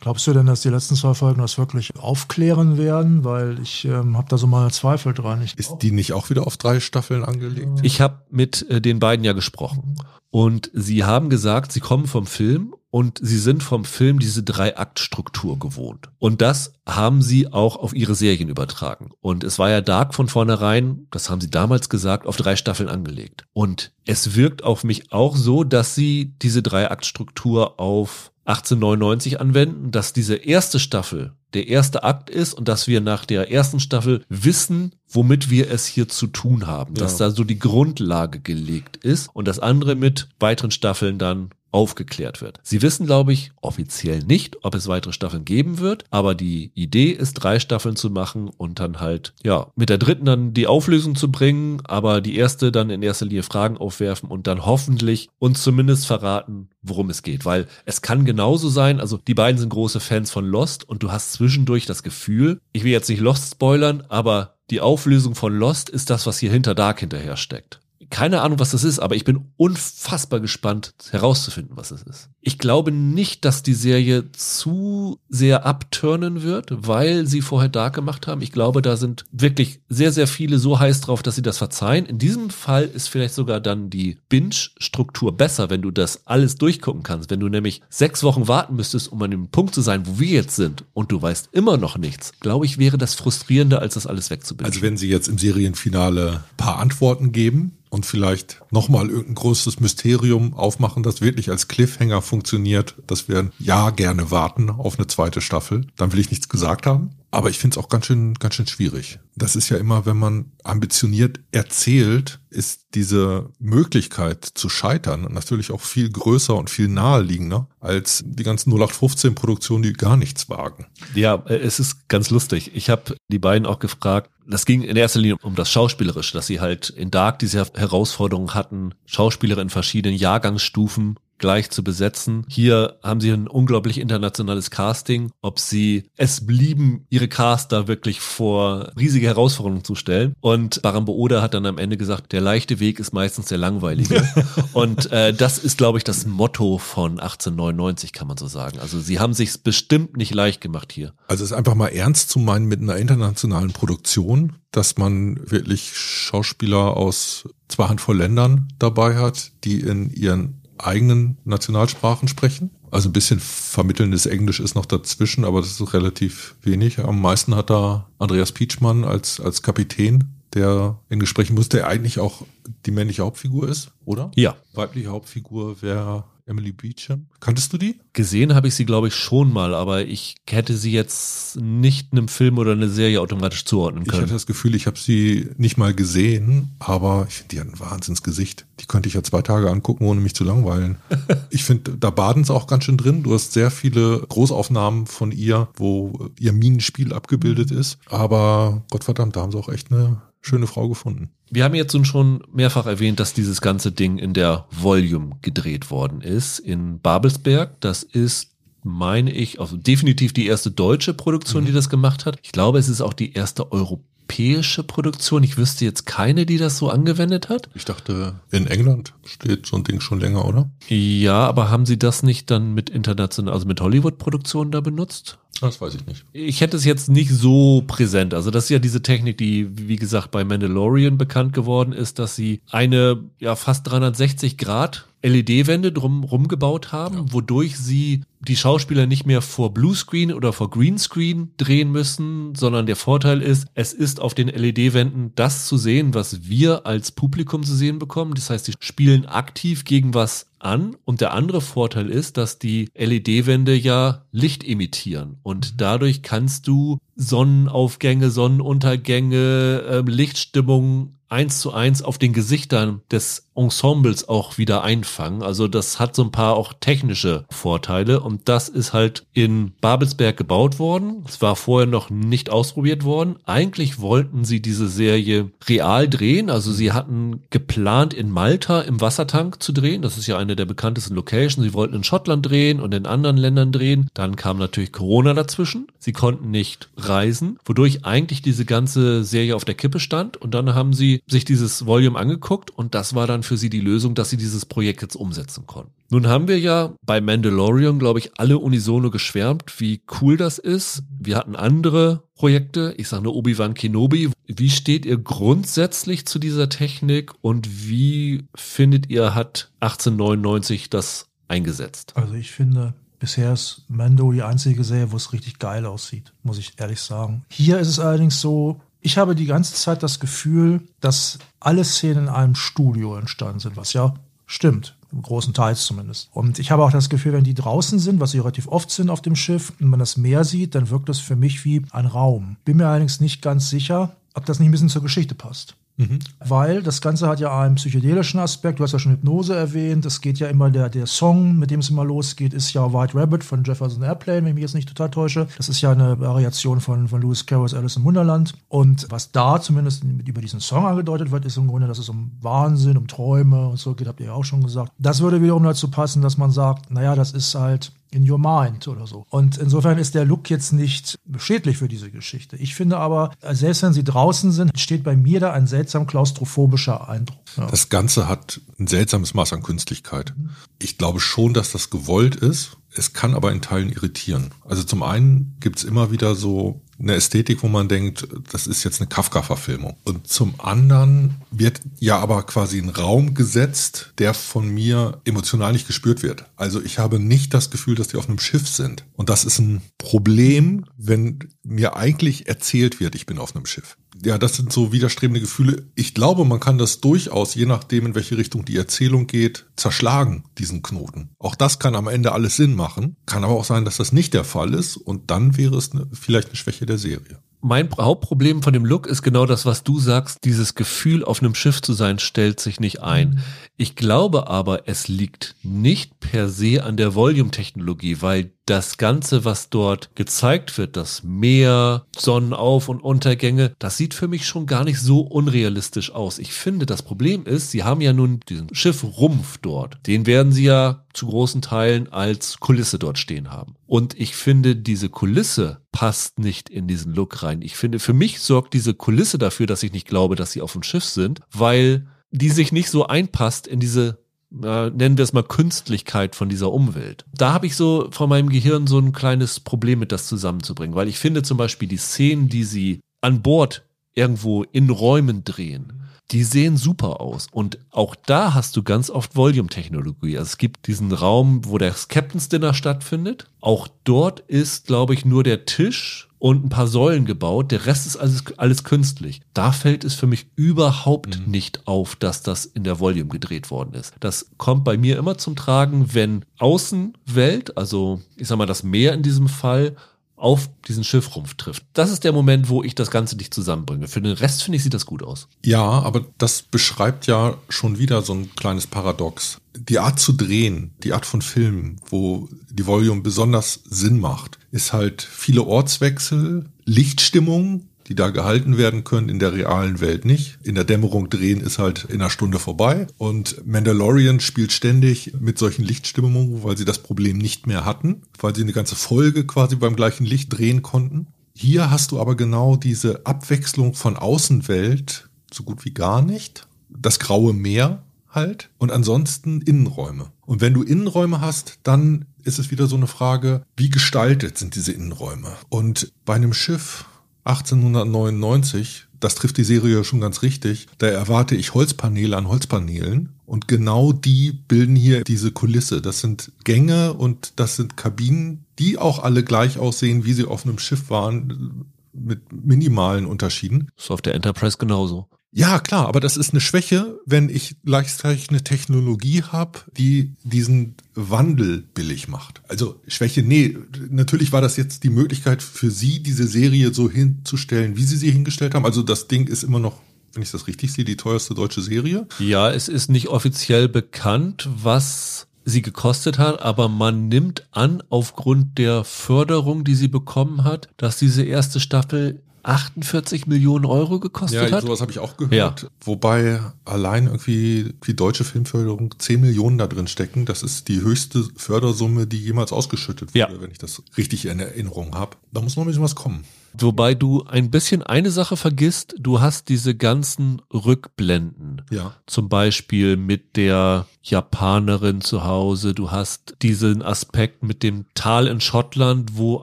Glaubst 0.00 0.26
du 0.26 0.32
denn, 0.32 0.46
dass 0.46 0.62
die 0.62 0.70
letzten 0.70 0.94
zwei 0.94 1.12
Folgen 1.12 1.42
das 1.42 1.58
wirklich 1.58 1.94
aufklären 1.96 2.78
werden? 2.78 3.22
Weil 3.24 3.60
ich 3.60 3.84
ähm, 3.84 4.16
habe 4.16 4.28
da 4.30 4.38
so 4.38 4.46
mal 4.46 4.70
Zweifel 4.70 5.12
dran. 5.12 5.42
Ich 5.42 5.58
Ist 5.58 5.78
die 5.82 5.92
nicht 5.92 6.14
auch 6.14 6.30
wieder 6.30 6.46
auf 6.46 6.56
drei 6.56 6.80
Staffeln 6.80 7.22
angelegt? 7.22 7.80
Ich 7.82 8.00
habe 8.00 8.22
mit 8.30 8.68
äh, 8.70 8.80
den 8.80 8.98
beiden 8.98 9.24
ja 9.24 9.34
gesprochen. 9.34 9.96
Und 10.30 10.70
sie 10.72 11.04
haben 11.04 11.28
gesagt, 11.28 11.72
sie 11.72 11.80
kommen 11.80 12.06
vom 12.06 12.24
Film 12.24 12.74
und 12.90 13.18
sie 13.22 13.38
sind 13.38 13.62
vom 13.62 13.84
Film 13.84 14.18
diese 14.18 14.42
Drei-Akt-Struktur 14.42 15.58
gewohnt. 15.58 16.08
Und 16.18 16.42
das 16.42 16.72
haben 16.86 17.22
sie 17.22 17.52
auch 17.52 17.76
auf 17.76 17.94
ihre 17.94 18.14
Serien 18.14 18.48
übertragen. 18.48 19.10
Und 19.20 19.44
es 19.44 19.58
war 19.58 19.70
ja 19.70 19.80
Dark 19.80 20.14
von 20.14 20.28
vornherein, 20.28 21.06
das 21.10 21.30
haben 21.30 21.40
sie 21.40 21.50
damals 21.50 21.88
gesagt, 21.88 22.26
auf 22.26 22.36
drei 22.36 22.56
Staffeln 22.56 22.88
angelegt. 22.88 23.44
Und 23.52 23.92
es 24.06 24.34
wirkt 24.34 24.64
auf 24.64 24.82
mich 24.82 25.12
auch 25.12 25.36
so, 25.36 25.62
dass 25.62 25.94
sie 25.94 26.34
diese 26.42 26.62
Drei-Akt-Struktur 26.62 27.78
auf 27.78 28.32
1899 28.44 29.40
anwenden, 29.40 29.90
dass 29.92 30.12
diese 30.12 30.34
erste 30.34 30.80
Staffel 30.80 31.32
der 31.54 31.68
erste 31.68 32.04
Akt 32.04 32.30
ist 32.30 32.54
und 32.54 32.68
dass 32.68 32.86
wir 32.86 33.00
nach 33.00 33.24
der 33.24 33.50
ersten 33.50 33.80
Staffel 33.80 34.24
wissen, 34.28 34.94
womit 35.08 35.50
wir 35.50 35.70
es 35.70 35.86
hier 35.86 36.08
zu 36.08 36.26
tun 36.28 36.66
haben, 36.66 36.94
ja. 36.94 37.02
dass 37.02 37.16
da 37.16 37.30
so 37.30 37.44
die 37.44 37.58
Grundlage 37.58 38.40
gelegt 38.40 38.96
ist 38.96 39.28
und 39.32 39.48
das 39.48 39.58
andere 39.58 39.94
mit 39.94 40.28
weiteren 40.38 40.70
Staffeln 40.70 41.18
dann 41.18 41.50
aufgeklärt 41.72 42.40
wird. 42.40 42.58
Sie 42.62 42.82
wissen, 42.82 43.06
glaube 43.06 43.32
ich, 43.32 43.52
offiziell 43.60 44.20
nicht, 44.20 44.64
ob 44.64 44.74
es 44.74 44.88
weitere 44.88 45.12
Staffeln 45.12 45.44
geben 45.44 45.78
wird, 45.78 46.04
aber 46.10 46.34
die 46.34 46.72
Idee 46.74 47.10
ist, 47.10 47.34
drei 47.34 47.60
Staffeln 47.60 47.96
zu 47.96 48.10
machen 48.10 48.50
und 48.56 48.80
dann 48.80 49.00
halt, 49.00 49.34
ja, 49.42 49.68
mit 49.76 49.88
der 49.88 49.98
dritten 49.98 50.24
dann 50.24 50.54
die 50.54 50.66
Auflösung 50.66 51.14
zu 51.14 51.30
bringen, 51.30 51.80
aber 51.84 52.20
die 52.20 52.36
erste 52.36 52.72
dann 52.72 52.90
in 52.90 53.02
erster 53.02 53.26
Linie 53.26 53.42
Fragen 53.42 53.76
aufwerfen 53.76 54.28
und 54.28 54.46
dann 54.46 54.66
hoffentlich 54.66 55.28
uns 55.38 55.62
zumindest 55.62 56.06
verraten, 56.06 56.68
worum 56.82 57.10
es 57.10 57.22
geht, 57.22 57.44
weil 57.44 57.66
es 57.84 58.02
kann 58.02 58.24
genauso 58.24 58.68
sein, 58.68 59.00
also 59.00 59.16
die 59.16 59.34
beiden 59.34 59.58
sind 59.58 59.68
große 59.68 60.00
Fans 60.00 60.30
von 60.30 60.46
Lost 60.46 60.88
und 60.88 61.02
du 61.02 61.12
hast 61.12 61.32
zwischendurch 61.32 61.86
das 61.86 62.02
Gefühl, 62.02 62.60
ich 62.72 62.84
will 62.84 62.92
jetzt 62.92 63.08
nicht 63.08 63.20
Lost 63.20 63.52
spoilern, 63.52 64.04
aber 64.08 64.56
die 64.70 64.80
Auflösung 64.80 65.34
von 65.34 65.54
Lost 65.54 65.90
ist 65.90 66.10
das, 66.10 66.26
was 66.26 66.38
hier 66.38 66.50
hinter 66.50 66.74
Dark 66.74 67.00
hinterher 67.00 67.36
steckt 67.36 67.80
keine 68.10 68.42
Ahnung, 68.42 68.58
was 68.58 68.72
das 68.72 68.84
ist, 68.84 68.98
aber 68.98 69.14
ich 69.14 69.24
bin 69.24 69.52
unfassbar 69.56 70.40
gespannt 70.40 70.94
herauszufinden, 71.10 71.76
was 71.76 71.92
es 71.92 72.02
ist. 72.02 72.28
Ich 72.40 72.58
glaube 72.58 72.90
nicht, 72.90 73.44
dass 73.44 73.62
die 73.62 73.74
Serie 73.74 74.32
zu 74.32 75.20
sehr 75.28 75.64
abturnen 75.64 76.42
wird, 76.42 76.70
weil 76.70 77.26
sie 77.26 77.40
vorher 77.40 77.68
Dark 77.68 77.94
gemacht 77.94 78.26
haben. 78.26 78.42
Ich 78.42 78.50
glaube, 78.52 78.82
da 78.82 78.96
sind 78.96 79.24
wirklich 79.30 79.80
sehr, 79.88 80.10
sehr 80.10 80.26
viele 80.26 80.58
so 80.58 80.80
heiß 80.80 81.02
drauf, 81.02 81.22
dass 81.22 81.36
sie 81.36 81.42
das 81.42 81.58
verzeihen. 81.58 82.04
In 82.06 82.18
diesem 82.18 82.50
Fall 82.50 82.84
ist 82.84 83.08
vielleicht 83.08 83.34
sogar 83.34 83.60
dann 83.60 83.90
die 83.90 84.18
Binge-Struktur 84.28 85.36
besser, 85.36 85.70
wenn 85.70 85.82
du 85.82 85.90
das 85.90 86.26
alles 86.26 86.56
durchgucken 86.56 87.02
kannst. 87.02 87.30
Wenn 87.30 87.40
du 87.40 87.48
nämlich 87.48 87.80
sechs 87.88 88.22
Wochen 88.22 88.48
warten 88.48 88.74
müsstest, 88.74 89.12
um 89.12 89.22
an 89.22 89.30
dem 89.30 89.48
Punkt 89.48 89.74
zu 89.74 89.82
sein, 89.82 90.06
wo 90.06 90.18
wir 90.18 90.28
jetzt 90.28 90.56
sind 90.56 90.84
und 90.92 91.12
du 91.12 91.22
weißt 91.22 91.50
immer 91.52 91.76
noch 91.76 91.96
nichts, 91.96 92.32
glaube 92.40 92.66
ich, 92.66 92.78
wäre 92.78 92.98
das 92.98 93.14
frustrierender, 93.14 93.80
als 93.80 93.94
das 93.94 94.06
alles 94.06 94.30
wegzubinden. 94.30 94.72
Also 94.72 94.82
wenn 94.82 94.96
sie 94.96 95.08
jetzt 95.08 95.28
im 95.28 95.38
Serienfinale 95.38 96.42
paar 96.56 96.78
Antworten 96.78 97.32
geben, 97.32 97.76
und 97.90 98.06
vielleicht 98.06 98.62
nochmal 98.70 99.08
irgendein 99.08 99.34
großes 99.34 99.80
Mysterium 99.80 100.54
aufmachen, 100.54 101.02
das 101.02 101.20
wirklich 101.20 101.50
als 101.50 101.68
Cliffhanger 101.68 102.22
funktioniert, 102.22 102.94
dass 103.06 103.28
wir 103.28 103.50
ja 103.58 103.90
gerne 103.90 104.30
warten 104.30 104.70
auf 104.70 104.98
eine 104.98 105.08
zweite 105.08 105.40
Staffel. 105.40 105.86
Dann 105.96 106.12
will 106.12 106.20
ich 106.20 106.30
nichts 106.30 106.48
gesagt 106.48 106.86
haben. 106.86 107.10
Aber 107.30 107.48
ich 107.48 107.58
finde 107.58 107.78
es 107.78 107.84
auch 107.84 107.88
ganz 107.88 108.06
schön, 108.06 108.34
ganz 108.34 108.54
schön 108.54 108.66
schwierig. 108.66 109.20
Das 109.36 109.54
ist 109.54 109.68
ja 109.68 109.76
immer, 109.76 110.04
wenn 110.04 110.16
man 110.16 110.52
ambitioniert 110.64 111.40
erzählt, 111.52 112.40
ist 112.50 112.86
diese 112.94 113.50
Möglichkeit 113.60 114.44
zu 114.44 114.68
scheitern 114.68 115.28
natürlich 115.30 115.70
auch 115.70 115.80
viel 115.80 116.10
größer 116.10 116.56
und 116.56 116.70
viel 116.70 116.88
naheliegender 116.88 117.68
als 117.78 118.24
die 118.26 118.42
ganzen 118.42 118.70
0815 118.70 119.34
Produktionen, 119.36 119.84
die 119.84 119.92
gar 119.92 120.16
nichts 120.16 120.48
wagen. 120.50 120.86
Ja, 121.14 121.36
äh, 121.46 121.56
es 121.56 121.78
ist 121.78 122.08
ganz 122.08 122.30
lustig. 122.30 122.72
Ich 122.74 122.90
habe 122.90 123.14
die 123.28 123.38
beiden 123.38 123.66
auch 123.66 123.78
gefragt, 123.78 124.30
das 124.46 124.66
ging 124.66 124.82
in 124.82 124.96
erster 124.96 125.20
Linie 125.20 125.36
um 125.42 125.54
das 125.54 125.70
Schauspielerische, 125.70 126.32
dass 126.32 126.48
sie 126.48 126.60
halt 126.60 126.90
in 126.90 127.12
Dark 127.12 127.38
diese 127.38 127.64
Herausforderung 127.74 128.54
hatten, 128.54 128.94
Schauspieler 129.06 129.58
in 129.58 129.70
verschiedenen 129.70 130.16
Jahrgangsstufen 130.16 131.16
gleich 131.40 131.70
zu 131.70 131.82
besetzen. 131.82 132.44
Hier 132.48 132.98
haben 133.02 133.20
sie 133.20 133.32
ein 133.32 133.48
unglaublich 133.48 133.98
internationales 133.98 134.70
Casting. 134.70 135.32
Ob 135.42 135.58
sie 135.58 136.04
es 136.16 136.46
blieben, 136.46 137.06
ihre 137.10 137.26
Caster 137.26 137.88
wirklich 137.88 138.20
vor 138.20 138.92
riesige 138.96 139.26
Herausforderungen 139.26 139.82
zu 139.82 139.96
stellen. 139.96 140.34
Und 140.40 140.82
Barambo 140.82 141.12
Oda 141.12 141.42
hat 141.42 141.54
dann 141.54 141.66
am 141.66 141.78
Ende 141.78 141.96
gesagt, 141.96 142.30
der 142.32 142.40
leichte 142.40 142.78
Weg 142.78 143.00
ist 143.00 143.12
meistens 143.12 143.46
der 143.46 143.58
langweilige. 143.58 144.22
und 144.72 145.10
äh, 145.10 145.34
das 145.34 145.58
ist, 145.58 145.78
glaube 145.78 145.98
ich, 145.98 146.04
das 146.04 146.26
Motto 146.26 146.78
von 146.78 147.18
1899, 147.18 148.12
kann 148.12 148.28
man 148.28 148.36
so 148.36 148.46
sagen. 148.46 148.78
Also 148.78 149.00
sie 149.00 149.18
haben 149.18 149.34
sich 149.34 149.62
bestimmt 149.62 150.16
nicht 150.16 150.34
leicht 150.34 150.60
gemacht 150.60 150.92
hier. 150.92 151.14
Also 151.26 151.42
es 151.42 151.50
ist 151.50 151.56
einfach 151.56 151.74
mal 151.74 151.88
ernst 151.88 152.30
zu 152.30 152.38
meinen 152.38 152.66
mit 152.66 152.80
einer 152.80 152.96
internationalen 152.96 153.72
Produktion, 153.72 154.56
dass 154.70 154.98
man 154.98 155.40
wirklich 155.50 155.92
Schauspieler 155.96 156.96
aus 156.96 157.48
zwei 157.68 157.88
Handvoll 157.88 158.18
Ländern 158.18 158.68
dabei 158.78 159.16
hat, 159.16 159.52
die 159.64 159.80
in 159.80 160.10
ihren 160.10 160.59
eigenen 160.84 161.38
Nationalsprachen 161.44 162.28
sprechen. 162.28 162.70
Also 162.90 163.08
ein 163.08 163.12
bisschen 163.12 163.40
vermittelndes 163.40 164.26
Englisch 164.26 164.60
ist 164.60 164.74
noch 164.74 164.86
dazwischen, 164.86 165.44
aber 165.44 165.60
das 165.60 165.80
ist 165.80 165.94
relativ 165.94 166.56
wenig. 166.62 166.98
Am 166.98 167.20
meisten 167.20 167.54
hat 167.54 167.70
da 167.70 168.08
Andreas 168.18 168.52
Pietschmann 168.52 169.04
als, 169.04 169.40
als 169.40 169.62
Kapitän, 169.62 170.24
der 170.54 170.98
in 171.08 171.20
Gesprächen 171.20 171.54
muss, 171.54 171.68
der 171.68 171.86
eigentlich 171.86 172.18
auch 172.18 172.42
die 172.86 172.90
männliche 172.90 173.22
Hauptfigur 173.22 173.68
ist, 173.68 173.92
oder? 174.04 174.30
Ja. 174.34 174.56
Weibliche 174.74 175.08
Hauptfigur 175.08 175.80
wäre 175.82 176.24
Emily 176.50 176.72
Beecham. 176.72 177.26
Kanntest 177.38 177.72
du 177.72 177.78
die? 177.78 178.00
Gesehen 178.12 178.54
habe 178.54 178.68
ich 178.68 178.74
sie, 178.74 178.84
glaube 178.84 179.08
ich, 179.08 179.14
schon 179.14 179.52
mal, 179.52 179.72
aber 179.72 180.04
ich 180.04 180.34
hätte 180.48 180.76
sie 180.76 180.90
jetzt 180.90 181.56
nicht 181.56 182.12
einem 182.12 182.26
Film 182.26 182.58
oder 182.58 182.72
einer 182.72 182.88
Serie 182.88 183.20
automatisch 183.20 183.64
zuordnen 183.64 184.04
können. 184.04 184.18
Ich 184.18 184.22
hatte 184.24 184.34
das 184.34 184.46
Gefühl, 184.46 184.74
ich 184.74 184.86
habe 184.86 184.98
sie 184.98 185.48
nicht 185.56 185.78
mal 185.78 185.94
gesehen, 185.94 186.70
aber 186.80 187.26
ich 187.28 187.34
finde, 187.34 187.48
die 187.48 187.60
hat 187.60 187.68
ein 187.68 187.80
Wahnsinnsgesicht. 187.80 188.66
Die 188.80 188.86
könnte 188.86 189.08
ich 189.08 189.14
ja 189.14 189.22
zwei 189.22 189.42
Tage 189.42 189.70
angucken, 189.70 190.04
ohne 190.04 190.20
mich 190.20 190.34
zu 190.34 190.42
langweilen. 190.42 190.96
ich 191.50 191.62
finde, 191.62 191.96
da 191.96 192.10
baden 192.10 192.42
sie 192.42 192.52
auch 192.52 192.66
ganz 192.66 192.84
schön 192.84 192.96
drin. 192.96 193.22
Du 193.22 193.32
hast 193.32 193.52
sehr 193.52 193.70
viele 193.70 194.18
Großaufnahmen 194.28 195.06
von 195.06 195.30
ihr, 195.30 195.68
wo 195.76 196.30
ihr 196.38 196.52
Minenspiel 196.52 197.14
abgebildet 197.14 197.70
ist. 197.70 197.98
Aber 198.06 198.82
Gottverdammt, 198.90 199.36
da 199.36 199.42
haben 199.42 199.52
sie 199.52 199.58
auch 199.58 199.68
echt 199.68 199.92
eine 199.92 200.20
schöne 200.40 200.66
Frau 200.66 200.88
gefunden. 200.88 201.30
Wir 201.50 201.64
haben 201.64 201.74
jetzt 201.74 201.96
schon 202.06 202.42
mehrfach 202.52 202.86
erwähnt, 202.86 203.20
dass 203.20 203.34
dieses 203.34 203.60
ganze 203.60 203.92
Ding 203.92 204.18
in 204.18 204.32
der 204.32 204.66
Volume 204.70 205.36
gedreht 205.42 205.90
worden 205.90 206.20
ist 206.20 206.58
in 206.58 207.00
Babelsberg. 207.00 207.80
Das 207.80 208.02
ist, 208.02 208.52
meine 208.82 209.32
ich, 209.32 209.60
also 209.60 209.76
definitiv 209.76 210.32
die 210.32 210.46
erste 210.46 210.70
deutsche 210.70 211.12
Produktion, 211.12 211.62
mhm. 211.62 211.66
die 211.66 211.72
das 211.72 211.90
gemacht 211.90 212.24
hat. 212.24 212.38
Ich 212.42 212.52
glaube, 212.52 212.78
es 212.78 212.88
ist 212.88 213.00
auch 213.00 213.12
die 213.12 213.32
erste 213.34 213.72
europäische 213.72 214.84
Produktion. 214.84 215.42
Ich 215.42 215.58
wüsste 215.58 215.84
jetzt 215.84 216.06
keine, 216.06 216.46
die 216.46 216.56
das 216.56 216.78
so 216.78 216.88
angewendet 216.88 217.48
hat. 217.48 217.68
Ich 217.74 217.84
dachte, 217.84 218.40
in 218.50 218.68
England 218.68 219.12
steht 219.24 219.66
so 219.66 219.76
ein 219.76 219.84
Ding 219.84 220.00
schon 220.00 220.20
länger, 220.20 220.46
oder? 220.46 220.70
Ja, 220.88 221.46
aber 221.46 221.68
haben 221.68 221.84
Sie 221.84 221.98
das 221.98 222.22
nicht 222.22 222.50
dann 222.50 222.74
mit 222.74 222.90
international, 222.90 223.52
also 223.52 223.66
mit 223.66 223.80
Hollywood-Produktionen 223.80 224.70
da 224.70 224.80
benutzt? 224.80 225.38
Das 225.60 225.80
weiß 225.80 225.94
ich 225.94 226.06
nicht. 226.06 226.24
Ich 226.32 226.60
hätte 226.60 226.76
es 226.76 226.84
jetzt 226.84 227.10
nicht 227.10 227.30
so 227.30 227.84
präsent. 227.86 228.32
Also 228.32 228.50
das 228.50 228.64
ist 228.64 228.70
ja 228.70 228.78
diese 228.78 229.02
Technik, 229.02 229.36
die, 229.36 229.68
wie 229.88 229.96
gesagt, 229.96 230.30
bei 230.30 230.42
Mandalorian 230.42 231.18
bekannt 231.18 231.52
geworden 231.52 231.92
ist, 231.92 232.18
dass 232.18 232.34
sie 232.34 232.62
eine 232.70 233.24
ja 233.38 233.56
fast 233.56 233.86
360 233.86 234.56
Grad 234.56 235.06
LED-Wände 235.22 235.92
drum 235.92 236.24
rumgebaut 236.24 236.92
haben, 236.92 237.16
ja. 237.16 237.24
wodurch 237.32 237.76
sie 237.76 238.22
die 238.40 238.56
Schauspieler 238.56 239.06
nicht 239.06 239.26
mehr 239.26 239.42
vor 239.42 239.74
Bluescreen 239.74 240.32
oder 240.32 240.54
vor 240.54 240.70
Greenscreen 240.70 241.50
drehen 241.58 241.92
müssen, 241.92 242.54
sondern 242.54 242.86
der 242.86 242.96
Vorteil 242.96 243.42
ist, 243.42 243.66
es 243.74 243.92
ist 243.92 244.18
auf 244.18 244.32
den 244.32 244.48
LED-Wänden 244.48 245.32
das 245.34 245.66
zu 245.66 245.76
sehen, 245.76 246.14
was 246.14 246.48
wir 246.48 246.86
als 246.86 247.12
Publikum 247.12 247.64
zu 247.64 247.74
sehen 247.74 247.98
bekommen. 247.98 248.32
Das 248.34 248.48
heißt, 248.48 248.64
sie 248.64 248.72
spielen 248.80 249.26
aktiv 249.26 249.84
gegen 249.84 250.14
was 250.14 250.46
an. 250.60 250.96
Und 251.04 251.20
der 251.20 251.32
andere 251.32 251.60
Vorteil 251.60 252.10
ist, 252.10 252.36
dass 252.36 252.58
die 252.58 252.88
LED-Wände 252.94 253.74
ja 253.74 254.24
Licht 254.32 254.64
emittieren. 254.64 255.38
Und 255.42 255.72
mhm. 255.72 255.76
dadurch 255.76 256.22
kannst 256.22 256.66
du 256.66 256.98
Sonnenaufgänge, 257.16 258.30
Sonnenuntergänge, 258.30 259.82
äh, 259.88 260.10
Lichtstimmung 260.10 261.19
eins 261.30 261.60
zu 261.60 261.72
eins 261.72 262.02
auf 262.02 262.18
den 262.18 262.32
Gesichtern 262.32 263.00
des 263.10 263.46
Ensembles 263.54 264.28
auch 264.28 264.58
wieder 264.58 264.82
einfangen. 264.82 265.42
Also 265.42 265.68
das 265.68 266.00
hat 266.00 266.14
so 266.16 266.22
ein 266.22 266.32
paar 266.32 266.56
auch 266.56 266.72
technische 266.72 267.44
Vorteile 267.50 268.20
und 268.20 268.48
das 268.48 268.68
ist 268.68 268.92
halt 268.92 269.26
in 269.32 269.72
Babelsberg 269.80 270.36
gebaut 270.36 270.78
worden. 270.78 271.24
Es 271.28 271.42
war 271.42 271.56
vorher 271.56 271.86
noch 271.86 272.10
nicht 272.10 272.50
ausprobiert 272.50 273.04
worden. 273.04 273.36
Eigentlich 273.44 274.00
wollten 274.00 274.44
sie 274.44 274.60
diese 274.62 274.88
Serie 274.88 275.50
real 275.68 276.08
drehen. 276.08 276.48
Also 276.50 276.72
sie 276.72 276.92
hatten 276.92 277.42
geplant 277.50 278.14
in 278.14 278.30
Malta 278.30 278.80
im 278.80 279.00
Wassertank 279.00 279.62
zu 279.62 279.72
drehen. 279.72 280.02
Das 280.02 280.16
ist 280.16 280.26
ja 280.26 280.38
eine 280.38 280.56
der 280.56 280.64
bekanntesten 280.64 281.14
Locations. 281.14 281.64
Sie 281.64 281.74
wollten 281.74 281.94
in 281.94 282.04
Schottland 282.04 282.46
drehen 282.46 282.80
und 282.80 282.94
in 282.94 283.06
anderen 283.06 283.36
Ländern 283.36 283.72
drehen. 283.72 284.08
Dann 284.14 284.36
kam 284.36 284.58
natürlich 284.58 284.92
Corona 284.92 285.34
dazwischen. 285.34 285.86
Sie 285.98 286.12
konnten 286.12 286.50
nicht 286.50 286.88
reisen, 286.96 287.58
wodurch 287.64 288.04
eigentlich 288.04 288.42
diese 288.42 288.64
ganze 288.64 289.22
Serie 289.22 289.54
auf 289.54 289.64
der 289.64 289.74
Kippe 289.74 290.00
stand 290.00 290.38
und 290.38 290.54
dann 290.54 290.74
haben 290.74 290.94
sie 290.94 291.19
sich 291.26 291.44
dieses 291.44 291.86
Volume 291.86 292.18
angeguckt 292.18 292.70
und 292.70 292.94
das 292.94 293.14
war 293.14 293.26
dann 293.26 293.42
für 293.42 293.56
sie 293.56 293.70
die 293.70 293.80
Lösung, 293.80 294.14
dass 294.14 294.30
sie 294.30 294.36
dieses 294.36 294.66
Projekt 294.66 295.02
jetzt 295.02 295.16
umsetzen 295.16 295.66
konnten. 295.66 295.92
Nun 296.10 296.26
haben 296.26 296.48
wir 296.48 296.58
ja 296.58 296.94
bei 297.04 297.20
Mandalorian, 297.20 297.98
glaube 297.98 298.18
ich, 298.18 298.32
alle 298.38 298.58
unisono 298.58 299.10
geschwärmt, 299.10 299.78
wie 299.78 300.02
cool 300.20 300.36
das 300.36 300.58
ist. 300.58 301.02
Wir 301.18 301.36
hatten 301.36 301.56
andere 301.56 302.24
Projekte, 302.34 302.94
ich 302.96 303.08
sage 303.08 303.22
nur 303.22 303.36
Obi-Wan 303.36 303.74
Kenobi. 303.74 304.30
Wie 304.46 304.70
steht 304.70 305.06
ihr 305.06 305.18
grundsätzlich 305.18 306.26
zu 306.26 306.38
dieser 306.38 306.68
Technik 306.68 307.32
und 307.42 307.88
wie 307.88 308.44
findet 308.54 309.08
ihr, 309.08 309.34
hat 309.34 309.70
1899 309.80 310.90
das 310.90 311.26
eingesetzt? 311.48 312.12
Also 312.16 312.34
ich 312.34 312.50
finde, 312.50 312.94
Bisher 313.20 313.52
ist 313.52 313.84
Mando 313.88 314.32
die 314.32 314.42
einzige 314.42 314.82
Serie, 314.82 315.12
wo 315.12 315.16
es 315.16 315.34
richtig 315.34 315.58
geil 315.58 315.84
aussieht, 315.84 316.32
muss 316.42 316.56
ich 316.56 316.80
ehrlich 316.80 317.02
sagen. 317.02 317.44
Hier 317.50 317.78
ist 317.78 317.88
es 317.88 317.98
allerdings 317.98 318.40
so, 318.40 318.80
ich 319.00 319.18
habe 319.18 319.34
die 319.34 319.46
ganze 319.46 319.74
Zeit 319.74 320.02
das 320.02 320.20
Gefühl, 320.20 320.82
dass 321.00 321.38
alle 321.58 321.84
Szenen 321.84 322.24
in 322.24 322.28
einem 322.28 322.54
Studio 322.54 323.16
entstanden 323.16 323.60
sind, 323.60 323.76
was 323.76 323.92
ja 323.92 324.14
stimmt. 324.46 324.96
Im 325.12 325.22
großen 325.22 325.54
Teils 325.54 325.86
zumindest. 325.86 326.28
Und 326.32 326.60
ich 326.60 326.70
habe 326.70 326.84
auch 326.84 326.92
das 326.92 327.10
Gefühl, 327.10 327.32
wenn 327.32 327.42
die 327.42 327.54
draußen 327.54 327.98
sind, 327.98 328.20
was 328.20 328.30
sie 328.30 328.38
relativ 328.38 328.68
oft 328.68 328.92
sind 328.92 329.10
auf 329.10 329.20
dem 329.20 329.34
Schiff, 329.34 329.72
und 329.80 329.88
man 329.88 329.98
das 329.98 330.16
Meer 330.16 330.44
sieht, 330.44 330.76
dann 330.76 330.88
wirkt 330.88 331.08
das 331.08 331.18
für 331.18 331.34
mich 331.34 331.64
wie 331.64 331.82
ein 331.90 332.06
Raum. 332.06 332.56
Bin 332.64 332.76
mir 332.76 332.86
allerdings 332.86 333.18
nicht 333.18 333.42
ganz 333.42 333.70
sicher, 333.70 334.14
ob 334.34 334.46
das 334.46 334.60
nicht 334.60 334.68
ein 334.68 334.70
bisschen 334.70 334.88
zur 334.88 335.02
Geschichte 335.02 335.34
passt. 335.34 335.74
Mhm. 336.00 336.18
Weil 336.40 336.82
das 336.82 337.02
Ganze 337.02 337.28
hat 337.28 337.40
ja 337.40 337.60
einen 337.60 337.74
psychedelischen 337.74 338.40
Aspekt. 338.40 338.78
Du 338.78 338.84
hast 338.84 338.92
ja 338.92 338.98
schon 338.98 339.12
Hypnose 339.12 339.54
erwähnt. 339.54 340.06
Es 340.06 340.22
geht 340.22 340.38
ja 340.38 340.48
immer, 340.48 340.70
der, 340.70 340.88
der 340.88 341.06
Song, 341.06 341.58
mit 341.58 341.70
dem 341.70 341.80
es 341.80 341.90
immer 341.90 342.04
losgeht, 342.04 342.54
ist 342.54 342.72
ja 342.72 342.92
White 342.92 343.14
Rabbit 343.14 343.44
von 343.44 343.62
Jefferson 343.62 344.02
Airplane, 344.02 344.38
wenn 344.38 344.48
ich 344.48 344.54
mich 344.54 344.62
jetzt 344.62 344.74
nicht 344.74 344.88
total 344.88 345.10
täusche. 345.10 345.46
Das 345.58 345.68
ist 345.68 345.82
ja 345.82 345.92
eine 345.92 346.18
Variation 346.18 346.80
von, 346.80 347.08
von 347.08 347.20
Lewis 347.20 347.44
Carrolls 347.44 347.74
Alice 347.74 347.96
im 347.96 348.04
Wunderland. 348.04 348.54
Und 348.68 349.06
was 349.10 349.30
da 349.30 349.60
zumindest 349.60 350.02
über 350.24 350.40
diesen 350.40 350.60
Song 350.60 350.86
angedeutet 350.86 351.30
wird, 351.30 351.44
ist 351.44 351.58
im 351.58 351.68
Grunde, 351.68 351.86
dass 351.86 351.98
es 351.98 352.08
um 352.08 352.32
Wahnsinn, 352.40 352.96
um 352.96 353.06
Träume 353.06 353.68
und 353.68 353.78
so 353.78 353.94
geht, 353.94 354.08
habt 354.08 354.20
ihr 354.20 354.26
ja 354.26 354.32
auch 354.32 354.44
schon 354.44 354.62
gesagt. 354.62 354.92
Das 354.98 355.20
würde 355.20 355.42
wiederum 355.42 355.64
dazu 355.64 355.90
passen, 355.90 356.22
dass 356.22 356.38
man 356.38 356.50
sagt, 356.50 356.90
naja, 356.90 357.14
das 357.14 357.32
ist 357.32 357.54
halt 357.54 357.92
in 358.10 358.28
your 358.28 358.38
mind 358.38 358.88
oder 358.88 359.06
so. 359.06 359.26
Und 359.30 359.58
insofern 359.58 359.98
ist 359.98 360.14
der 360.14 360.24
Look 360.24 360.50
jetzt 360.50 360.72
nicht 360.72 361.18
schädlich 361.38 361.78
für 361.78 361.88
diese 361.88 362.10
Geschichte. 362.10 362.56
Ich 362.56 362.74
finde 362.74 362.98
aber, 362.98 363.32
selbst 363.52 363.82
wenn 363.82 363.92
sie 363.92 364.04
draußen 364.04 364.52
sind, 364.52 364.78
steht 364.78 365.04
bei 365.04 365.16
mir 365.16 365.40
da 365.40 365.52
ein 365.52 365.66
seltsam 365.66 366.06
klaustrophobischer 366.06 367.08
Eindruck. 367.08 367.38
Ja. 367.56 367.66
Das 367.66 367.88
Ganze 367.88 368.28
hat 368.28 368.60
ein 368.78 368.86
seltsames 368.86 369.34
Maß 369.34 369.52
an 369.52 369.62
Künstlichkeit. 369.62 370.34
Ich 370.80 370.98
glaube 370.98 371.20
schon, 371.20 371.54
dass 371.54 371.72
das 371.72 371.90
gewollt 371.90 372.36
ist. 372.36 372.76
Es 372.92 373.12
kann 373.12 373.34
aber 373.34 373.52
in 373.52 373.60
Teilen 373.60 373.90
irritieren. 373.90 374.50
Also 374.64 374.82
zum 374.82 375.02
einen 375.02 375.56
gibt's 375.60 375.84
immer 375.84 376.10
wieder 376.10 376.34
so 376.34 376.80
eine 377.00 377.14
Ästhetik, 377.14 377.62
wo 377.62 377.68
man 377.68 377.88
denkt, 377.88 378.28
das 378.52 378.66
ist 378.66 378.84
jetzt 378.84 379.00
eine 379.00 379.08
Kafka-Verfilmung. 379.08 379.96
Und 380.04 380.28
zum 380.28 380.54
anderen 380.58 381.36
wird 381.50 381.80
ja 381.98 382.18
aber 382.18 382.42
quasi 382.42 382.78
ein 382.78 382.90
Raum 382.90 383.34
gesetzt, 383.34 384.12
der 384.18 384.34
von 384.34 384.68
mir 384.68 385.20
emotional 385.24 385.72
nicht 385.72 385.86
gespürt 385.86 386.22
wird. 386.22 386.44
Also 386.56 386.82
ich 386.82 386.98
habe 386.98 387.18
nicht 387.18 387.54
das 387.54 387.70
Gefühl, 387.70 387.94
dass 387.94 388.08
die 388.08 388.16
auf 388.16 388.28
einem 388.28 388.38
Schiff 388.38 388.68
sind. 388.68 389.04
Und 389.16 389.30
das 389.30 389.44
ist 389.44 389.58
ein 389.58 389.82
Problem, 389.98 390.84
wenn 390.96 391.38
mir 391.62 391.96
eigentlich 391.96 392.48
erzählt 392.48 393.00
wird, 393.00 393.14
ich 393.14 393.26
bin 393.26 393.38
auf 393.38 393.54
einem 393.54 393.66
Schiff 393.66 393.96
ja, 394.24 394.38
das 394.38 394.56
sind 394.56 394.72
so 394.72 394.92
widerstrebende 394.92 395.40
Gefühle. 395.40 395.86
Ich 395.94 396.14
glaube, 396.14 396.44
man 396.44 396.60
kann 396.60 396.78
das 396.78 397.00
durchaus, 397.00 397.54
je 397.54 397.66
nachdem, 397.66 398.06
in 398.06 398.14
welche 398.14 398.36
Richtung 398.36 398.64
die 398.64 398.76
Erzählung 398.76 399.26
geht, 399.26 399.66
zerschlagen, 399.76 400.44
diesen 400.58 400.82
Knoten. 400.82 401.30
Auch 401.38 401.54
das 401.54 401.78
kann 401.78 401.94
am 401.94 402.08
Ende 402.08 402.32
alles 402.32 402.56
Sinn 402.56 402.74
machen. 402.74 403.16
Kann 403.26 403.44
aber 403.44 403.54
auch 403.54 403.64
sein, 403.64 403.84
dass 403.84 403.96
das 403.96 404.12
nicht 404.12 404.34
der 404.34 404.44
Fall 404.44 404.74
ist 404.74 404.96
und 404.96 405.30
dann 405.30 405.56
wäre 405.56 405.76
es 405.76 405.92
eine, 405.92 406.06
vielleicht 406.12 406.48
eine 406.48 406.56
Schwäche 406.56 406.86
der 406.86 406.98
Serie 406.98 407.40
mein 407.62 407.90
Hauptproblem 407.96 408.62
von 408.62 408.72
dem 408.72 408.84
Look 408.84 409.06
ist 409.06 409.22
genau 409.22 409.46
das, 409.46 409.66
was 409.66 409.84
du 409.84 409.98
sagst. 409.98 410.38
Dieses 410.44 410.74
Gefühl, 410.74 411.24
auf 411.24 411.42
einem 411.42 411.54
Schiff 411.54 411.82
zu 411.82 411.92
sein, 411.92 412.18
stellt 412.18 412.60
sich 412.60 412.80
nicht 412.80 413.02
ein. 413.02 413.30
Mhm. 413.30 413.38
Ich 413.76 413.96
glaube 413.96 414.48
aber, 414.48 414.88
es 414.88 415.08
liegt 415.08 415.56
nicht 415.62 416.20
per 416.20 416.48
se 416.48 416.82
an 416.82 416.96
der 416.96 417.14
Volume-Technologie, 417.14 418.22
weil 418.22 418.52
das 418.70 418.98
Ganze, 418.98 419.44
was 419.44 419.68
dort 419.68 420.14
gezeigt 420.14 420.78
wird, 420.78 420.96
das 420.96 421.24
Meer, 421.24 422.06
Sonnenauf- 422.16 422.88
und 422.88 423.02
Untergänge, 423.02 423.74
das 423.80 423.96
sieht 423.96 424.14
für 424.14 424.28
mich 424.28 424.46
schon 424.46 424.66
gar 424.66 424.84
nicht 424.84 425.00
so 425.00 425.22
unrealistisch 425.22 426.12
aus. 426.12 426.38
Ich 426.38 426.52
finde, 426.52 426.86
das 426.86 427.02
Problem 427.02 427.46
ist, 427.46 427.72
sie 427.72 427.82
haben 427.82 428.00
ja 428.00 428.12
nun 428.12 428.38
diesen 428.48 428.72
Schiffrumpf 428.72 429.58
dort. 429.58 429.98
Den 430.06 430.24
werden 430.24 430.52
sie 430.52 430.64
ja 430.64 431.04
zu 431.12 431.26
großen 431.26 431.62
Teilen 431.62 432.12
als 432.12 432.60
Kulisse 432.60 433.00
dort 433.00 433.18
stehen 433.18 433.50
haben. 433.50 433.74
Und 433.88 434.18
ich 434.18 434.36
finde, 434.36 434.76
diese 434.76 435.08
Kulisse 435.08 435.80
passt 435.90 436.38
nicht 436.38 436.70
in 436.70 436.86
diesen 436.86 437.12
Look 437.12 437.42
rein. 437.42 437.62
Ich 437.62 437.74
finde, 437.74 437.98
für 437.98 438.12
mich 438.12 438.38
sorgt 438.38 438.72
diese 438.72 438.94
Kulisse 438.94 439.38
dafür, 439.38 439.66
dass 439.66 439.82
ich 439.82 439.92
nicht 439.92 440.06
glaube, 440.06 440.36
dass 440.36 440.52
sie 440.52 440.62
auf 440.62 440.74
dem 440.74 440.84
Schiff 440.84 441.04
sind, 441.04 441.40
weil 441.50 442.06
die 442.30 442.50
sich 442.50 442.70
nicht 442.70 442.88
so 442.88 443.08
einpasst 443.08 443.66
in 443.66 443.80
diese 443.80 444.20
äh, 444.52 444.90
nennen 444.90 445.16
wir 445.16 445.22
es 445.22 445.32
mal 445.32 445.42
Künstlichkeit 445.42 446.34
von 446.34 446.48
dieser 446.48 446.72
Umwelt. 446.72 447.24
Da 447.32 447.52
habe 447.52 447.66
ich 447.66 447.76
so 447.76 448.08
von 448.10 448.28
meinem 448.28 448.48
Gehirn 448.48 448.86
so 448.86 448.98
ein 448.98 449.12
kleines 449.12 449.60
Problem 449.60 449.98
mit 450.00 450.12
das 450.12 450.26
zusammenzubringen, 450.26 450.96
weil 450.96 451.08
ich 451.08 451.18
finde 451.18 451.42
zum 451.42 451.56
Beispiel 451.56 451.88
die 451.88 451.96
Szenen, 451.96 452.48
die 452.48 452.64
sie 452.64 453.00
an 453.20 453.42
Bord 453.42 453.84
irgendwo 454.14 454.64
in 454.64 454.90
Räumen 454.90 455.44
drehen, 455.44 455.99
die 456.30 456.44
sehen 456.44 456.76
super 456.76 457.20
aus. 457.20 457.46
Und 457.50 457.78
auch 457.90 458.14
da 458.14 458.54
hast 458.54 458.76
du 458.76 458.82
ganz 458.82 459.10
oft 459.10 459.36
Volume-Technologie. 459.36 460.38
Also 460.38 460.50
es 460.50 460.58
gibt 460.58 460.86
diesen 460.86 461.12
Raum, 461.12 461.62
wo 461.64 461.78
das 461.78 462.08
Captain's 462.08 462.48
Dinner 462.48 462.74
stattfindet. 462.74 463.46
Auch 463.60 463.88
dort 464.04 464.40
ist, 464.40 464.86
glaube 464.86 465.14
ich, 465.14 465.24
nur 465.24 465.42
der 465.42 465.64
Tisch 465.64 466.28
und 466.38 466.64
ein 466.64 466.68
paar 466.70 466.86
Säulen 466.86 467.26
gebaut. 467.26 467.70
Der 467.70 467.86
Rest 467.86 468.06
ist 468.06 468.16
alles, 468.16 468.44
alles 468.56 468.82
künstlich. 468.82 469.42
Da 469.54 469.72
fällt 469.72 470.04
es 470.04 470.14
für 470.14 470.26
mich 470.26 470.46
überhaupt 470.56 471.38
mhm. 471.38 471.50
nicht 471.50 471.86
auf, 471.86 472.16
dass 472.16 472.42
das 472.42 472.64
in 472.64 472.84
der 472.84 472.98
Volume 472.98 473.28
gedreht 473.28 473.70
worden 473.70 473.94
ist. 473.94 474.14
Das 474.20 474.50
kommt 474.56 474.84
bei 474.84 474.96
mir 474.96 475.18
immer 475.18 475.36
zum 475.36 475.54
Tragen, 475.54 476.14
wenn 476.14 476.44
Außenwelt, 476.58 477.76
also 477.76 478.20
ich 478.36 478.48
sag 478.48 478.56
mal 478.56 478.66
das 478.66 478.82
Meer 478.82 479.12
in 479.12 479.22
diesem 479.22 479.48
Fall, 479.48 479.96
auf 480.40 480.70
diesen 480.88 481.04
Schiffrumpf 481.04 481.54
trifft. 481.54 481.84
Das 481.92 482.10
ist 482.10 482.24
der 482.24 482.32
Moment, 482.32 482.68
wo 482.68 482.82
ich 482.82 482.94
das 482.94 483.10
Ganze 483.10 483.36
nicht 483.36 483.52
zusammenbringe. 483.52 484.08
Für 484.08 484.22
den 484.22 484.32
Rest 484.32 484.62
finde 484.62 484.76
ich, 484.76 484.82
sieht 484.82 484.94
das 484.94 485.06
gut 485.06 485.22
aus. 485.22 485.48
Ja, 485.64 485.82
aber 485.82 486.24
das 486.38 486.62
beschreibt 486.62 487.26
ja 487.26 487.58
schon 487.68 487.98
wieder 487.98 488.22
so 488.22 488.32
ein 488.32 488.54
kleines 488.56 488.86
Paradox. 488.86 489.58
Die 489.76 489.98
Art 489.98 490.18
zu 490.18 490.32
drehen, 490.32 490.92
die 491.02 491.12
Art 491.12 491.26
von 491.26 491.42
Film, 491.42 491.96
wo 492.08 492.48
die 492.70 492.86
Volume 492.86 493.20
besonders 493.20 493.80
Sinn 493.84 494.18
macht, 494.18 494.58
ist 494.72 494.92
halt 494.92 495.22
viele 495.22 495.64
Ortswechsel, 495.64 496.64
Lichtstimmung, 496.84 497.89
die 498.10 498.16
da 498.16 498.30
gehalten 498.30 498.76
werden 498.76 499.04
können, 499.04 499.28
in 499.28 499.38
der 499.38 499.52
realen 499.52 500.00
Welt 500.00 500.24
nicht. 500.24 500.58
In 500.64 500.74
der 500.74 500.82
Dämmerung 500.82 501.30
drehen 501.30 501.60
ist 501.60 501.78
halt 501.78 502.06
in 502.08 502.20
einer 502.20 502.28
Stunde 502.28 502.58
vorbei. 502.58 503.06
Und 503.18 503.64
Mandalorian 503.64 504.40
spielt 504.40 504.72
ständig 504.72 505.34
mit 505.38 505.58
solchen 505.58 505.84
Lichtstimmungen, 505.84 506.64
weil 506.64 506.76
sie 506.76 506.84
das 506.84 506.98
Problem 506.98 507.38
nicht 507.38 507.68
mehr 507.68 507.84
hatten, 507.84 508.22
weil 508.40 508.52
sie 508.52 508.62
eine 508.62 508.72
ganze 508.72 508.96
Folge 508.96 509.46
quasi 509.46 509.76
beim 509.76 509.94
gleichen 509.94 510.26
Licht 510.26 510.48
drehen 510.52 510.82
konnten. 510.82 511.28
Hier 511.54 511.92
hast 511.92 512.10
du 512.10 512.20
aber 512.20 512.34
genau 512.34 512.74
diese 512.74 513.24
Abwechslung 513.26 513.94
von 513.94 514.16
Außenwelt 514.16 515.28
so 515.52 515.62
gut 515.62 515.84
wie 515.84 515.94
gar 515.94 516.20
nicht. 516.20 516.66
Das 516.88 517.20
graue 517.20 517.52
Meer 517.52 518.02
halt 518.28 518.70
und 518.78 518.90
ansonsten 518.90 519.60
Innenräume. 519.60 520.32
Und 520.46 520.60
wenn 520.60 520.74
du 520.74 520.82
Innenräume 520.82 521.40
hast, 521.40 521.78
dann 521.84 522.24
ist 522.42 522.58
es 522.58 522.72
wieder 522.72 522.88
so 522.88 522.96
eine 522.96 523.06
Frage, 523.06 523.62
wie 523.76 523.90
gestaltet 523.90 524.58
sind 524.58 524.74
diese 524.74 524.90
Innenräume? 524.92 525.52
Und 525.68 526.12
bei 526.24 526.34
einem 526.34 526.54
Schiff 526.54 527.04
1899, 527.44 529.06
das 529.18 529.34
trifft 529.34 529.56
die 529.56 529.64
Serie 529.64 530.04
schon 530.04 530.20
ganz 530.20 530.42
richtig, 530.42 530.86
da 530.98 531.06
erwarte 531.06 531.54
ich 531.54 531.74
Holzpaneele 531.74 532.36
an 532.36 532.48
Holzpaneelen 532.48 533.30
und 533.46 533.68
genau 533.68 534.12
die 534.12 534.52
bilden 534.52 534.96
hier 534.96 535.24
diese 535.24 535.52
Kulisse. 535.52 536.00
Das 536.00 536.20
sind 536.20 536.52
Gänge 536.64 537.14
und 537.14 537.54
das 537.56 537.76
sind 537.76 537.96
Kabinen, 537.96 538.64
die 538.78 538.98
auch 538.98 539.18
alle 539.18 539.44
gleich 539.44 539.78
aussehen, 539.78 540.24
wie 540.24 540.32
sie 540.32 540.44
auf 540.44 540.64
einem 540.64 540.78
Schiff 540.78 541.10
waren, 541.10 541.86
mit 542.12 542.40
minimalen 542.52 543.26
Unterschieden. 543.26 543.90
Ist 543.96 544.10
auf 544.10 544.22
der 544.22 544.34
Enterprise 544.34 544.78
genauso. 544.78 545.28
Ja, 545.52 545.80
klar, 545.80 546.06
aber 546.06 546.20
das 546.20 546.36
ist 546.36 546.52
eine 546.52 546.60
Schwäche, 546.60 547.18
wenn 547.26 547.48
ich 547.48 547.76
gleichzeitig 547.84 548.50
eine 548.50 548.62
Technologie 548.62 549.42
habe, 549.42 549.80
die 549.96 550.34
diesen 550.44 550.94
Wandel 551.14 551.82
billig 551.92 552.28
macht. 552.28 552.62
Also 552.68 553.00
Schwäche, 553.08 553.42
nee, 553.42 553.76
natürlich 554.10 554.52
war 554.52 554.60
das 554.60 554.76
jetzt 554.76 555.02
die 555.02 555.10
Möglichkeit 555.10 555.62
für 555.62 555.90
Sie, 555.90 556.22
diese 556.22 556.46
Serie 556.46 556.94
so 556.94 557.10
hinzustellen, 557.10 557.96
wie 557.96 558.04
Sie 558.04 558.16
sie 558.16 558.30
hingestellt 558.30 558.74
haben. 558.74 558.84
Also 558.84 559.02
das 559.02 559.26
Ding 559.26 559.48
ist 559.48 559.64
immer 559.64 559.80
noch 559.80 560.00
wenn 560.32 560.44
ich 560.44 560.52
das 560.52 560.68
richtig 560.68 560.92
sehe, 560.92 561.04
die 561.04 561.16
teuerste 561.16 561.54
deutsche 561.54 561.82
Serie. 561.82 562.26
Ja, 562.38 562.70
es 562.70 562.86
ist 562.86 563.10
nicht 563.10 563.28
offiziell 563.28 563.88
bekannt, 563.88 564.68
was 564.80 565.48
sie 565.64 565.82
gekostet 565.82 566.38
hat, 566.38 566.62
aber 566.62 566.88
man 566.88 567.28
nimmt 567.28 567.66
an, 567.70 568.02
aufgrund 568.08 568.78
der 568.78 569.04
Förderung, 569.04 569.84
die 569.84 569.94
sie 569.94 570.08
bekommen 570.08 570.64
hat, 570.64 570.88
dass 570.96 571.18
diese 571.18 571.42
erste 571.42 571.80
Staffel 571.80 572.42
48 572.62 573.46
Millionen 573.46 573.84
Euro 573.84 574.20
gekostet 574.20 574.56
ja, 574.56 574.62
hat. 574.62 574.70
Ja, 574.70 574.80
sowas 574.80 575.00
habe 575.00 575.10
ich 575.10 575.18
auch 575.18 575.36
gehört. 575.36 575.82
Ja. 575.82 575.88
Wobei 576.02 576.60
allein 576.84 577.26
irgendwie 577.26 577.94
die 578.06 578.16
deutsche 578.16 578.44
Filmförderung 578.44 579.14
10 579.18 579.40
Millionen 579.40 579.78
da 579.78 579.86
drin 579.86 580.06
stecken. 580.06 580.44
Das 580.44 580.62
ist 580.62 580.88
die 580.88 581.00
höchste 581.00 581.44
Fördersumme, 581.56 582.26
die 582.26 582.38
jemals 582.38 582.72
ausgeschüttet 582.72 583.30
wurde, 583.30 583.38
ja. 583.38 583.60
wenn 583.60 583.70
ich 583.70 583.78
das 583.78 584.02
richtig 584.16 584.46
in 584.46 584.60
Erinnerung 584.60 585.14
habe. 585.14 585.36
Da 585.52 585.60
muss 585.60 585.76
noch 585.76 585.84
ein 585.84 585.86
bisschen 585.86 586.02
was 586.02 586.14
kommen. 586.14 586.44
Wobei 586.72 587.14
du 587.14 587.44
ein 587.44 587.70
bisschen 587.70 588.02
eine 588.02 588.30
Sache 588.30 588.56
vergisst, 588.56 589.14
du 589.18 589.40
hast 589.40 589.68
diese 589.68 589.94
ganzen 589.94 590.62
Rückblenden. 590.72 591.82
Ja. 591.90 592.14
Zum 592.26 592.48
Beispiel 592.48 593.16
mit 593.16 593.56
der 593.56 594.06
Japanerin 594.22 595.20
zu 595.20 595.44
Hause, 595.44 595.94
du 595.94 596.10
hast 596.10 596.56
diesen 596.62 597.02
Aspekt 597.02 597.62
mit 597.62 597.82
dem 597.82 598.06
Tal 598.14 598.46
in 598.46 598.60
Schottland, 598.60 599.36
wo 599.36 599.62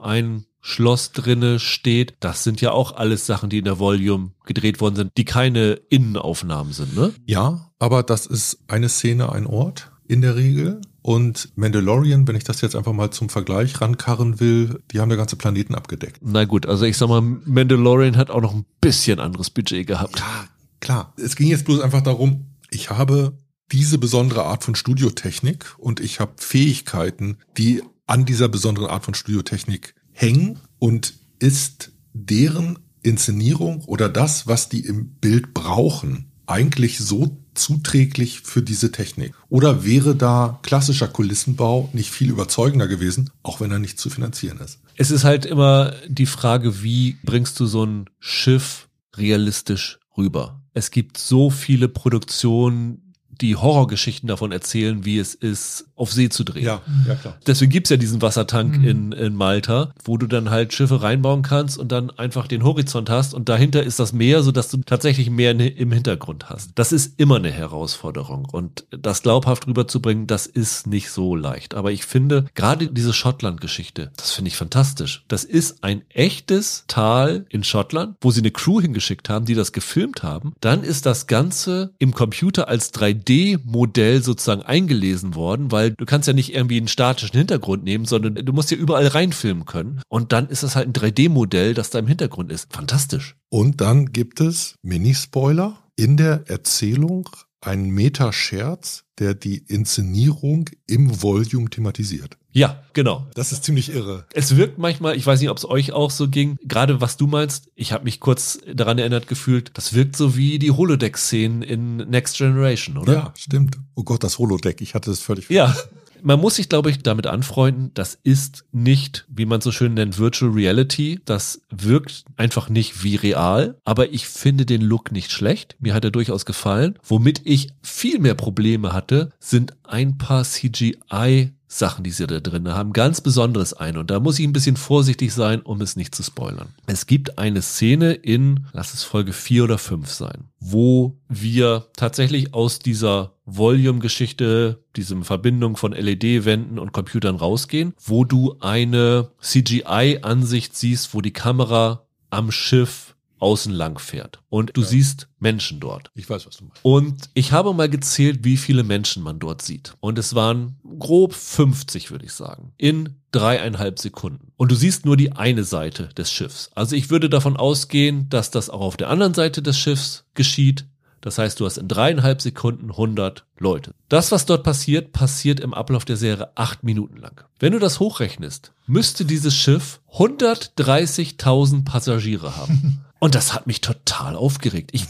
ein 0.00 0.44
Schloss 0.60 1.12
drinne 1.12 1.58
steht. 1.58 2.14
Das 2.20 2.44
sind 2.44 2.60
ja 2.60 2.72
auch 2.72 2.96
alles 2.96 3.26
Sachen, 3.26 3.50
die 3.50 3.58
in 3.58 3.64
der 3.64 3.78
Volume 3.78 4.32
gedreht 4.44 4.80
worden 4.80 4.96
sind, 4.96 5.12
die 5.16 5.24
keine 5.24 5.80
Innenaufnahmen 5.88 6.72
sind, 6.72 6.96
ne? 6.96 7.12
Ja, 7.26 7.70
aber 7.78 8.02
das 8.02 8.26
ist 8.26 8.58
eine 8.68 8.88
Szene, 8.88 9.32
ein 9.32 9.46
Ort 9.46 9.90
in 10.06 10.22
der 10.22 10.36
Regel. 10.36 10.80
Und 11.02 11.50
Mandalorian, 11.56 12.28
wenn 12.28 12.36
ich 12.36 12.44
das 12.44 12.60
jetzt 12.60 12.76
einfach 12.76 12.92
mal 12.92 13.10
zum 13.10 13.28
Vergleich 13.28 13.80
rankarren 13.80 14.40
will, 14.40 14.82
die 14.90 15.00
haben 15.00 15.08
der 15.08 15.16
ganze 15.16 15.36
Planeten 15.36 15.74
abgedeckt. 15.74 16.18
Na 16.22 16.44
gut, 16.44 16.66
also 16.66 16.84
ich 16.84 16.98
sag 16.98 17.08
mal, 17.08 17.22
Mandalorian 17.22 18.16
hat 18.16 18.30
auch 18.30 18.42
noch 18.42 18.54
ein 18.54 18.66
bisschen 18.80 19.20
anderes 19.20 19.48
Budget 19.48 19.86
gehabt. 19.86 20.18
Ja, 20.18 20.48
klar. 20.80 21.14
Es 21.16 21.36
ging 21.36 21.48
jetzt 21.48 21.64
bloß 21.64 21.80
einfach 21.80 22.02
darum, 22.02 22.46
ich 22.70 22.90
habe 22.90 23.38
diese 23.72 23.98
besondere 23.98 24.44
Art 24.44 24.64
von 24.64 24.74
Studiotechnik 24.74 25.74
und 25.78 26.00
ich 26.00 26.20
habe 26.20 26.32
Fähigkeiten, 26.36 27.38
die 27.56 27.82
an 28.06 28.24
dieser 28.24 28.48
besonderen 28.48 28.88
Art 28.88 29.04
von 29.04 29.14
Studiotechnik 29.14 29.94
hängen 30.20 30.58
und 30.78 31.14
ist 31.38 31.92
deren 32.12 32.78
Inszenierung 33.02 33.84
oder 33.84 34.08
das, 34.08 34.46
was 34.46 34.68
die 34.68 34.80
im 34.80 35.10
Bild 35.20 35.54
brauchen, 35.54 36.32
eigentlich 36.46 36.98
so 36.98 37.38
zuträglich 37.54 38.40
für 38.40 38.62
diese 38.62 38.90
Technik? 38.90 39.34
Oder 39.48 39.84
wäre 39.84 40.16
da 40.16 40.58
klassischer 40.62 41.08
Kulissenbau 41.08 41.88
nicht 41.92 42.10
viel 42.10 42.30
überzeugender 42.30 42.88
gewesen, 42.88 43.30
auch 43.42 43.60
wenn 43.60 43.70
er 43.70 43.78
nicht 43.78 43.98
zu 43.98 44.10
finanzieren 44.10 44.58
ist? 44.58 44.80
Es 44.96 45.10
ist 45.10 45.24
halt 45.24 45.46
immer 45.46 45.94
die 46.08 46.26
Frage, 46.26 46.82
wie 46.82 47.16
bringst 47.22 47.60
du 47.60 47.66
so 47.66 47.84
ein 47.84 48.06
Schiff 48.18 48.88
realistisch 49.16 50.00
rüber? 50.16 50.62
Es 50.74 50.90
gibt 50.90 51.18
so 51.18 51.50
viele 51.50 51.88
Produktionen, 51.88 53.14
die 53.28 53.54
Horrorgeschichten 53.54 54.26
davon 54.26 54.50
erzählen, 54.50 55.04
wie 55.04 55.18
es 55.18 55.34
ist, 55.34 55.87
auf 55.98 56.12
See 56.12 56.28
zu 56.28 56.44
drehen. 56.44 56.64
Ja, 56.64 56.80
ja 57.06 57.14
klar. 57.14 57.36
Deswegen 57.46 57.70
gibt's 57.70 57.90
ja 57.90 57.96
diesen 57.96 58.22
Wassertank 58.22 58.76
in, 58.84 59.12
in 59.12 59.34
Malta, 59.34 59.92
wo 60.04 60.16
du 60.16 60.26
dann 60.26 60.50
halt 60.50 60.72
Schiffe 60.72 61.02
reinbauen 61.02 61.42
kannst 61.42 61.78
und 61.78 61.92
dann 61.92 62.10
einfach 62.10 62.46
den 62.46 62.64
Horizont 62.64 63.10
hast 63.10 63.34
und 63.34 63.48
dahinter 63.48 63.82
ist 63.82 63.98
das 63.98 64.12
Meer, 64.12 64.42
sodass 64.42 64.70
du 64.70 64.78
tatsächlich 64.78 65.30
mehr 65.30 65.54
ne- 65.54 65.68
im 65.68 65.92
Hintergrund 65.92 66.48
hast. 66.50 66.70
Das 66.76 66.92
ist 66.92 67.18
immer 67.20 67.36
eine 67.36 67.50
Herausforderung 67.50 68.46
und 68.50 68.84
das 68.90 69.22
glaubhaft 69.22 69.66
rüberzubringen, 69.66 70.26
das 70.26 70.46
ist 70.46 70.86
nicht 70.86 71.10
so 71.10 71.34
leicht. 71.34 71.74
Aber 71.74 71.92
ich 71.92 72.04
finde, 72.04 72.46
gerade 72.54 72.88
diese 72.88 73.12
Schottland-Geschichte, 73.12 74.10
das 74.16 74.32
finde 74.32 74.48
ich 74.50 74.56
fantastisch. 74.56 75.24
Das 75.28 75.44
ist 75.44 75.82
ein 75.84 76.02
echtes 76.10 76.84
Tal 76.86 77.46
in 77.48 77.64
Schottland, 77.64 78.16
wo 78.20 78.30
sie 78.30 78.40
eine 78.40 78.50
Crew 78.50 78.80
hingeschickt 78.80 79.28
haben, 79.28 79.44
die 79.46 79.54
das 79.54 79.72
gefilmt 79.72 80.22
haben. 80.22 80.54
Dann 80.60 80.84
ist 80.84 81.06
das 81.06 81.26
Ganze 81.26 81.92
im 81.98 82.12
Computer 82.14 82.68
als 82.68 82.92
3D-Modell 82.94 84.22
sozusagen 84.22 84.62
eingelesen 84.62 85.34
worden, 85.34 85.70
weil 85.72 85.87
du 85.90 86.04
kannst 86.04 86.28
ja 86.28 86.34
nicht 86.34 86.54
irgendwie 86.54 86.76
einen 86.76 86.88
statischen 86.88 87.36
Hintergrund 87.36 87.84
nehmen, 87.84 88.04
sondern 88.04 88.34
du 88.34 88.52
musst 88.52 88.70
ja 88.70 88.76
überall 88.76 89.06
reinfilmen 89.06 89.64
können. 89.64 90.02
Und 90.08 90.32
dann 90.32 90.48
ist 90.48 90.62
das 90.62 90.76
halt 90.76 90.88
ein 90.88 90.92
3D-Modell, 90.92 91.74
das 91.74 91.90
da 91.90 91.98
im 91.98 92.06
Hintergrund 92.06 92.52
ist. 92.52 92.72
Fantastisch. 92.72 93.36
Und 93.48 93.80
dann 93.80 94.12
gibt 94.12 94.40
es 94.40 94.74
Mini-Spoiler 94.82 95.78
in 95.96 96.16
der 96.16 96.44
Erzählung 96.46 97.28
einen 97.60 97.90
Meta-Scherz, 97.90 99.04
der 99.18 99.34
die 99.34 99.58
Inszenierung 99.58 100.70
im 100.86 101.22
Volume 101.22 101.70
thematisiert. 101.70 102.36
Ja, 102.52 102.82
genau. 102.92 103.26
Das 103.34 103.52
ist 103.52 103.64
ziemlich 103.64 103.92
irre. 103.92 104.26
Es 104.32 104.56
wirkt 104.56 104.78
manchmal, 104.78 105.16
ich 105.16 105.26
weiß 105.26 105.40
nicht, 105.40 105.50
ob 105.50 105.58
es 105.58 105.68
euch 105.68 105.92
auch 105.92 106.10
so 106.10 106.28
ging, 106.28 106.56
gerade 106.62 107.00
was 107.00 107.16
du 107.16 107.26
meinst, 107.26 107.70
ich 107.74 107.92
habe 107.92 108.04
mich 108.04 108.20
kurz 108.20 108.58
daran 108.72 108.98
erinnert 108.98 109.28
gefühlt, 109.28 109.70
das 109.74 109.92
wirkt 109.92 110.16
so 110.16 110.36
wie 110.36 110.58
die 110.58 110.70
Holodeck-Szenen 110.70 111.62
in 111.62 111.96
Next 111.96 112.38
Generation, 112.38 112.96
oder? 112.96 113.12
Ja, 113.12 113.34
stimmt. 113.36 113.78
Oh 113.94 114.02
Gott, 114.02 114.24
das 114.24 114.38
Holodeck, 114.38 114.80
ich 114.80 114.94
hatte 114.94 115.10
es 115.10 115.20
völlig 115.20 115.50
Ja. 115.50 115.76
Man 116.22 116.40
muss 116.40 116.56
sich, 116.56 116.68
glaube 116.68 116.90
ich, 116.90 117.02
damit 117.02 117.26
anfreunden, 117.26 117.92
das 117.94 118.18
ist 118.22 118.64
nicht, 118.72 119.26
wie 119.28 119.46
man 119.46 119.60
so 119.60 119.72
schön 119.72 119.94
nennt, 119.94 120.18
Virtual 120.18 120.52
Reality. 120.52 121.20
Das 121.24 121.62
wirkt 121.70 122.24
einfach 122.36 122.68
nicht 122.68 123.02
wie 123.02 123.16
real, 123.16 123.78
aber 123.84 124.12
ich 124.12 124.26
finde 124.26 124.66
den 124.66 124.82
Look 124.82 125.12
nicht 125.12 125.32
schlecht. 125.32 125.76
Mir 125.80 125.94
hat 125.94 126.04
er 126.04 126.10
durchaus 126.10 126.44
gefallen. 126.44 126.98
Womit 127.02 127.42
ich 127.44 127.68
viel 127.82 128.18
mehr 128.18 128.34
Probleme 128.34 128.92
hatte, 128.92 129.30
sind 129.38 129.74
ein 129.84 130.18
paar 130.18 130.44
CGI 130.44 131.52
Sachen, 131.68 132.02
die 132.02 132.10
sie 132.10 132.26
da 132.26 132.40
drin 132.40 132.66
haben, 132.68 132.94
ganz 132.94 133.20
besonderes 133.20 133.74
ein. 133.74 133.98
Und 133.98 134.10
da 134.10 134.20
muss 134.20 134.38
ich 134.38 134.46
ein 134.46 134.54
bisschen 134.54 134.76
vorsichtig 134.76 135.34
sein, 135.34 135.60
um 135.60 135.80
es 135.82 135.96
nicht 135.96 136.14
zu 136.14 136.22
spoilern. 136.22 136.68
Es 136.86 137.06
gibt 137.06 137.38
eine 137.38 137.60
Szene 137.60 138.14
in, 138.14 138.66
lass 138.72 138.94
es 138.94 139.04
Folge 139.04 139.34
4 139.34 139.64
oder 139.64 139.78
5 139.78 140.10
sein, 140.10 140.48
wo 140.58 141.18
wir 141.28 141.86
tatsächlich 141.94 142.54
aus 142.54 142.78
dieser 142.78 143.34
Volume-Geschichte, 143.56 144.84
diesem 144.96 145.24
Verbindung 145.24 145.76
von 145.76 145.92
LED-Wänden 145.92 146.78
und 146.78 146.92
Computern 146.92 147.36
rausgehen, 147.36 147.94
wo 148.02 148.24
du 148.24 148.56
eine 148.60 149.30
CGI-Ansicht 149.40 150.76
siehst, 150.76 151.14
wo 151.14 151.20
die 151.20 151.32
Kamera 151.32 152.06
am 152.30 152.50
Schiff 152.50 153.16
außen 153.40 153.72
lang 153.72 153.98
fährt. 153.98 154.40
Und 154.48 154.76
du 154.76 154.82
siehst 154.82 155.28
Menschen 155.38 155.80
dort. 155.80 156.10
Ich 156.14 156.28
weiß, 156.28 156.46
was 156.46 156.56
du 156.56 156.64
meinst. 156.64 156.84
Und 156.84 157.30
ich 157.34 157.52
habe 157.52 157.72
mal 157.72 157.88
gezählt, 157.88 158.40
wie 158.42 158.56
viele 158.56 158.82
Menschen 158.82 159.22
man 159.22 159.38
dort 159.38 159.62
sieht. 159.62 159.94
Und 160.00 160.18
es 160.18 160.34
waren 160.34 160.76
grob 160.98 161.34
50, 161.34 162.10
würde 162.10 162.24
ich 162.24 162.32
sagen. 162.32 162.72
In 162.76 163.16
dreieinhalb 163.30 163.98
Sekunden. 163.98 164.52
Und 164.56 164.70
du 164.72 164.74
siehst 164.74 165.04
nur 165.04 165.16
die 165.16 165.32
eine 165.32 165.64
Seite 165.64 166.08
des 166.16 166.32
Schiffs. 166.32 166.70
Also 166.74 166.96
ich 166.96 167.10
würde 167.10 167.28
davon 167.28 167.56
ausgehen, 167.56 168.28
dass 168.28 168.50
das 168.50 168.70
auch 168.70 168.80
auf 168.80 168.96
der 168.96 169.10
anderen 169.10 169.34
Seite 169.34 169.62
des 169.62 169.78
Schiffs 169.78 170.24
geschieht. 170.34 170.86
Das 171.20 171.38
heißt, 171.38 171.58
du 171.60 171.66
hast 171.66 171.78
in 171.78 171.88
dreieinhalb 171.88 172.40
Sekunden 172.40 172.90
100 172.90 173.44
Leute. 173.58 173.94
Das, 174.08 174.30
was 174.32 174.46
dort 174.46 174.62
passiert, 174.62 175.12
passiert 175.12 175.60
im 175.60 175.74
Ablauf 175.74 176.04
der 176.04 176.16
Serie 176.16 176.50
acht 176.54 176.84
Minuten 176.84 177.16
lang. 177.16 177.44
Wenn 177.58 177.72
du 177.72 177.78
das 177.78 178.00
hochrechnest, 178.00 178.72
müsste 178.86 179.24
dieses 179.24 179.56
Schiff 179.56 180.00
130.000 180.14 181.84
Passagiere 181.84 182.56
haben. 182.56 183.04
Und 183.20 183.34
das 183.34 183.52
hat 183.52 183.66
mich 183.66 183.80
total 183.80 184.36
aufgeregt. 184.36 184.90
Ich, 184.92 185.04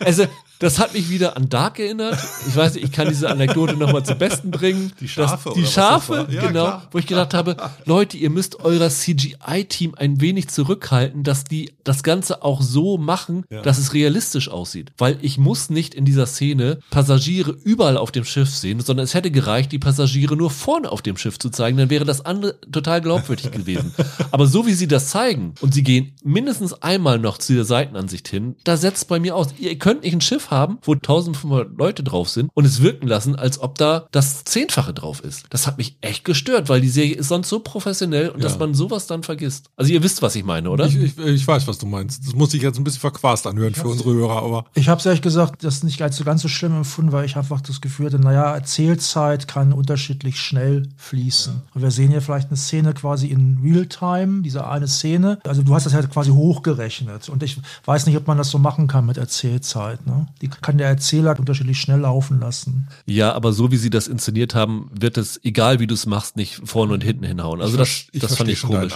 also, 0.00 0.26
das 0.62 0.78
hat 0.78 0.94
mich 0.94 1.10
wieder 1.10 1.36
an 1.36 1.48
Dark 1.48 1.78
erinnert. 1.78 2.18
Ich 2.48 2.56
weiß 2.56 2.74
nicht, 2.74 2.84
ich 2.84 2.92
kann 2.92 3.08
diese 3.08 3.28
Anekdote 3.28 3.74
nochmal 3.76 4.04
zum 4.04 4.16
Besten 4.16 4.50
bringen. 4.50 4.92
Die 5.00 5.08
Schafe 5.08 5.50
Das, 5.50 5.54
die 5.54 5.66
Schafe? 5.66 6.26
Ja, 6.30 6.40
genau. 6.40 6.50
klar. 6.50 6.88
Wo 6.92 6.98
ich 6.98 7.06
gedacht 7.06 7.34
habe, 7.34 7.56
Leute, 7.84 8.16
ihr 8.16 8.30
müsst 8.30 8.60
euer 8.64 8.88
CGI-Team 8.88 9.94
ein 9.96 10.20
wenig 10.20 10.48
zurückhalten, 10.48 11.22
dass 11.22 11.44
die 11.44 11.72
das 11.84 12.02
Ganze 12.02 12.42
auch 12.42 12.62
so 12.62 12.98
machen, 12.98 13.44
Ja. 13.50 13.62
dass 13.62 13.78
es 13.78 13.92
realistisch 13.94 14.48
aussieht. 14.48 14.92
Weil 14.98 15.18
ich 15.22 15.36
muss 15.38 15.68
nicht 15.70 15.94
in 15.94 16.04
dieser 16.04 16.26
Szene 16.26 16.78
Passagiere 16.90 17.50
überall 17.64 17.96
auf 17.96 18.12
dem 18.12 18.24
Schiff 18.24 18.48
sehen, 18.50 18.80
sondern 18.80 19.04
es 19.04 19.14
hätte 19.14 19.30
gereicht, 19.30 19.72
die 19.72 19.78
Passagiere 19.78 20.36
nur 20.36 20.50
vorne 20.50 20.90
auf 20.90 21.02
dem 21.02 21.16
Schiff 21.16 21.38
zu 21.38 21.50
zeigen, 21.50 21.76
dann 21.76 21.90
wäre 21.90 22.04
das 22.04 22.24
andere 22.24 22.60
total 22.70 23.00
glaubwürdig 23.00 23.50
gewesen. 23.50 23.92
Aber 24.30 24.46
so 24.46 24.66
wie 24.66 24.74
sie 24.74 24.86
das 24.88 25.08
zeigen 25.08 25.54
und 25.60 25.74
sie 25.74 25.82
gehen 25.82 26.12
mindestens 26.22 26.72
einmal 26.74 27.18
noch 27.18 27.38
zu 27.38 27.54
der 27.54 27.64
Seitenansicht 27.64 28.28
hin, 28.28 28.54
da 28.64 28.76
setzt 28.76 29.08
bei 29.08 29.18
mir 29.18 29.34
aus. 29.34 29.48
Ihr 29.58 29.76
könnt 29.78 30.02
nicht 30.04 30.14
ein 30.14 30.20
Schiff 30.20 30.50
haben, 30.52 30.78
wo 30.82 30.92
1500 30.92 31.76
Leute 31.76 32.02
drauf 32.02 32.28
sind 32.28 32.50
und 32.54 32.64
es 32.64 32.82
wirken 32.82 33.06
lassen, 33.06 33.34
als 33.36 33.58
ob 33.60 33.76
da 33.78 34.06
das 34.12 34.44
Zehnfache 34.44 34.92
drauf 34.94 35.20
ist. 35.24 35.46
Das 35.50 35.66
hat 35.66 35.78
mich 35.78 35.96
echt 36.00 36.24
gestört, 36.24 36.68
weil 36.68 36.80
die 36.80 36.88
Serie 36.88 37.14
ist 37.14 37.28
sonst 37.28 37.48
so 37.48 37.58
professionell 37.60 38.28
und 38.28 38.40
Ja. 38.40 38.48
dass 38.48 38.58
man 38.58 38.74
sowas 38.74 39.06
dann 39.06 39.22
vergisst. 39.22 39.70
Also 39.76 39.92
ihr 39.92 40.02
wisst, 40.02 40.22
was 40.22 40.34
ich 40.36 40.44
meine, 40.44 40.70
oder? 40.70 40.86
Ich, 40.86 40.96
ich, 40.96 41.18
ich 41.18 41.46
weiß, 41.46 41.66
was 41.66 41.78
du 41.78 41.86
meinst. 41.86 42.26
Das 42.26 42.34
muss 42.34 42.50
sich 42.52 42.62
jetzt 42.62 42.78
ein 42.78 42.84
bisschen 42.84 43.00
verquast 43.00 43.46
anhören 43.46 43.74
für 43.74 43.88
unsere 43.88 44.12
Hörer, 44.12 44.42
aber 44.42 44.64
Ich 44.74 44.88
habe 44.88 44.98
es 45.00 45.06
ehrlich 45.06 45.22
gesagt, 45.22 45.64
das 45.64 45.82
nicht 45.82 46.00
als 46.02 46.16
so 46.16 46.24
ganz 46.24 46.42
so 46.42 46.48
schlimm 46.48 46.76
empfunden, 46.76 47.12
weil 47.12 47.24
ich 47.24 47.36
einfach 47.36 47.60
das 47.60 47.80
Gefühl 47.80 48.06
hatte, 48.06 48.18
naja, 48.18 48.54
Erzählzeit 48.54 49.48
kann 49.48 49.72
unterschiedlich 49.72 50.38
schnell 50.40 50.88
fließen. 50.96 51.62
Und 51.74 51.82
wir 51.82 51.90
sehen 51.90 52.10
hier 52.10 52.20
vielleicht 52.22 52.48
eine 52.48 52.56
Szene 52.56 52.92
quasi 52.94 53.28
in 53.28 53.58
Realtime, 53.62 54.42
diese 54.42 54.66
eine 54.66 54.88
Szene. 54.88 55.38
Also 55.46 55.62
du 55.62 55.74
hast 55.74 55.86
das 55.86 55.92
ja 55.92 56.02
quasi 56.02 56.30
hochgerechnet. 56.30 57.28
Und 57.28 57.42
ich 57.42 57.58
weiß 57.84 58.06
nicht, 58.06 58.16
ob 58.16 58.26
man 58.26 58.38
das 58.38 58.50
so 58.50 58.58
machen 58.58 58.86
kann 58.86 59.06
mit 59.06 59.16
Erzählzeit. 59.16 60.06
Ne? 60.06 60.26
Die 60.40 60.48
kann 60.48 60.78
der 60.78 60.88
Erzähler 60.88 61.38
unterschiedlich 61.38 61.80
schnell 61.80 62.00
laufen 62.00 62.40
lassen. 62.40 62.88
Ja, 63.06 63.32
aber 63.32 63.52
so 63.52 63.70
wie 63.70 63.76
sie 63.76 63.90
das 63.90 64.08
inszeniert 64.08 64.54
haben, 64.54 64.90
wird 64.92 65.18
es, 65.18 65.40
egal 65.44 65.80
wie 65.80 65.86
du 65.86 65.94
es 65.94 66.06
machst, 66.06 66.36
nicht 66.36 66.60
vorne 66.64 66.94
und 66.94 67.04
hinten 67.04 67.24
hinhauen. 67.24 67.60
Also 67.60 67.76
das, 67.76 67.88
ich, 67.88 68.08
ich 68.12 68.20
das 68.20 68.36
fand 68.36 68.50
ich 68.50 68.58
schon 68.58 68.70
komisch. 68.70 68.94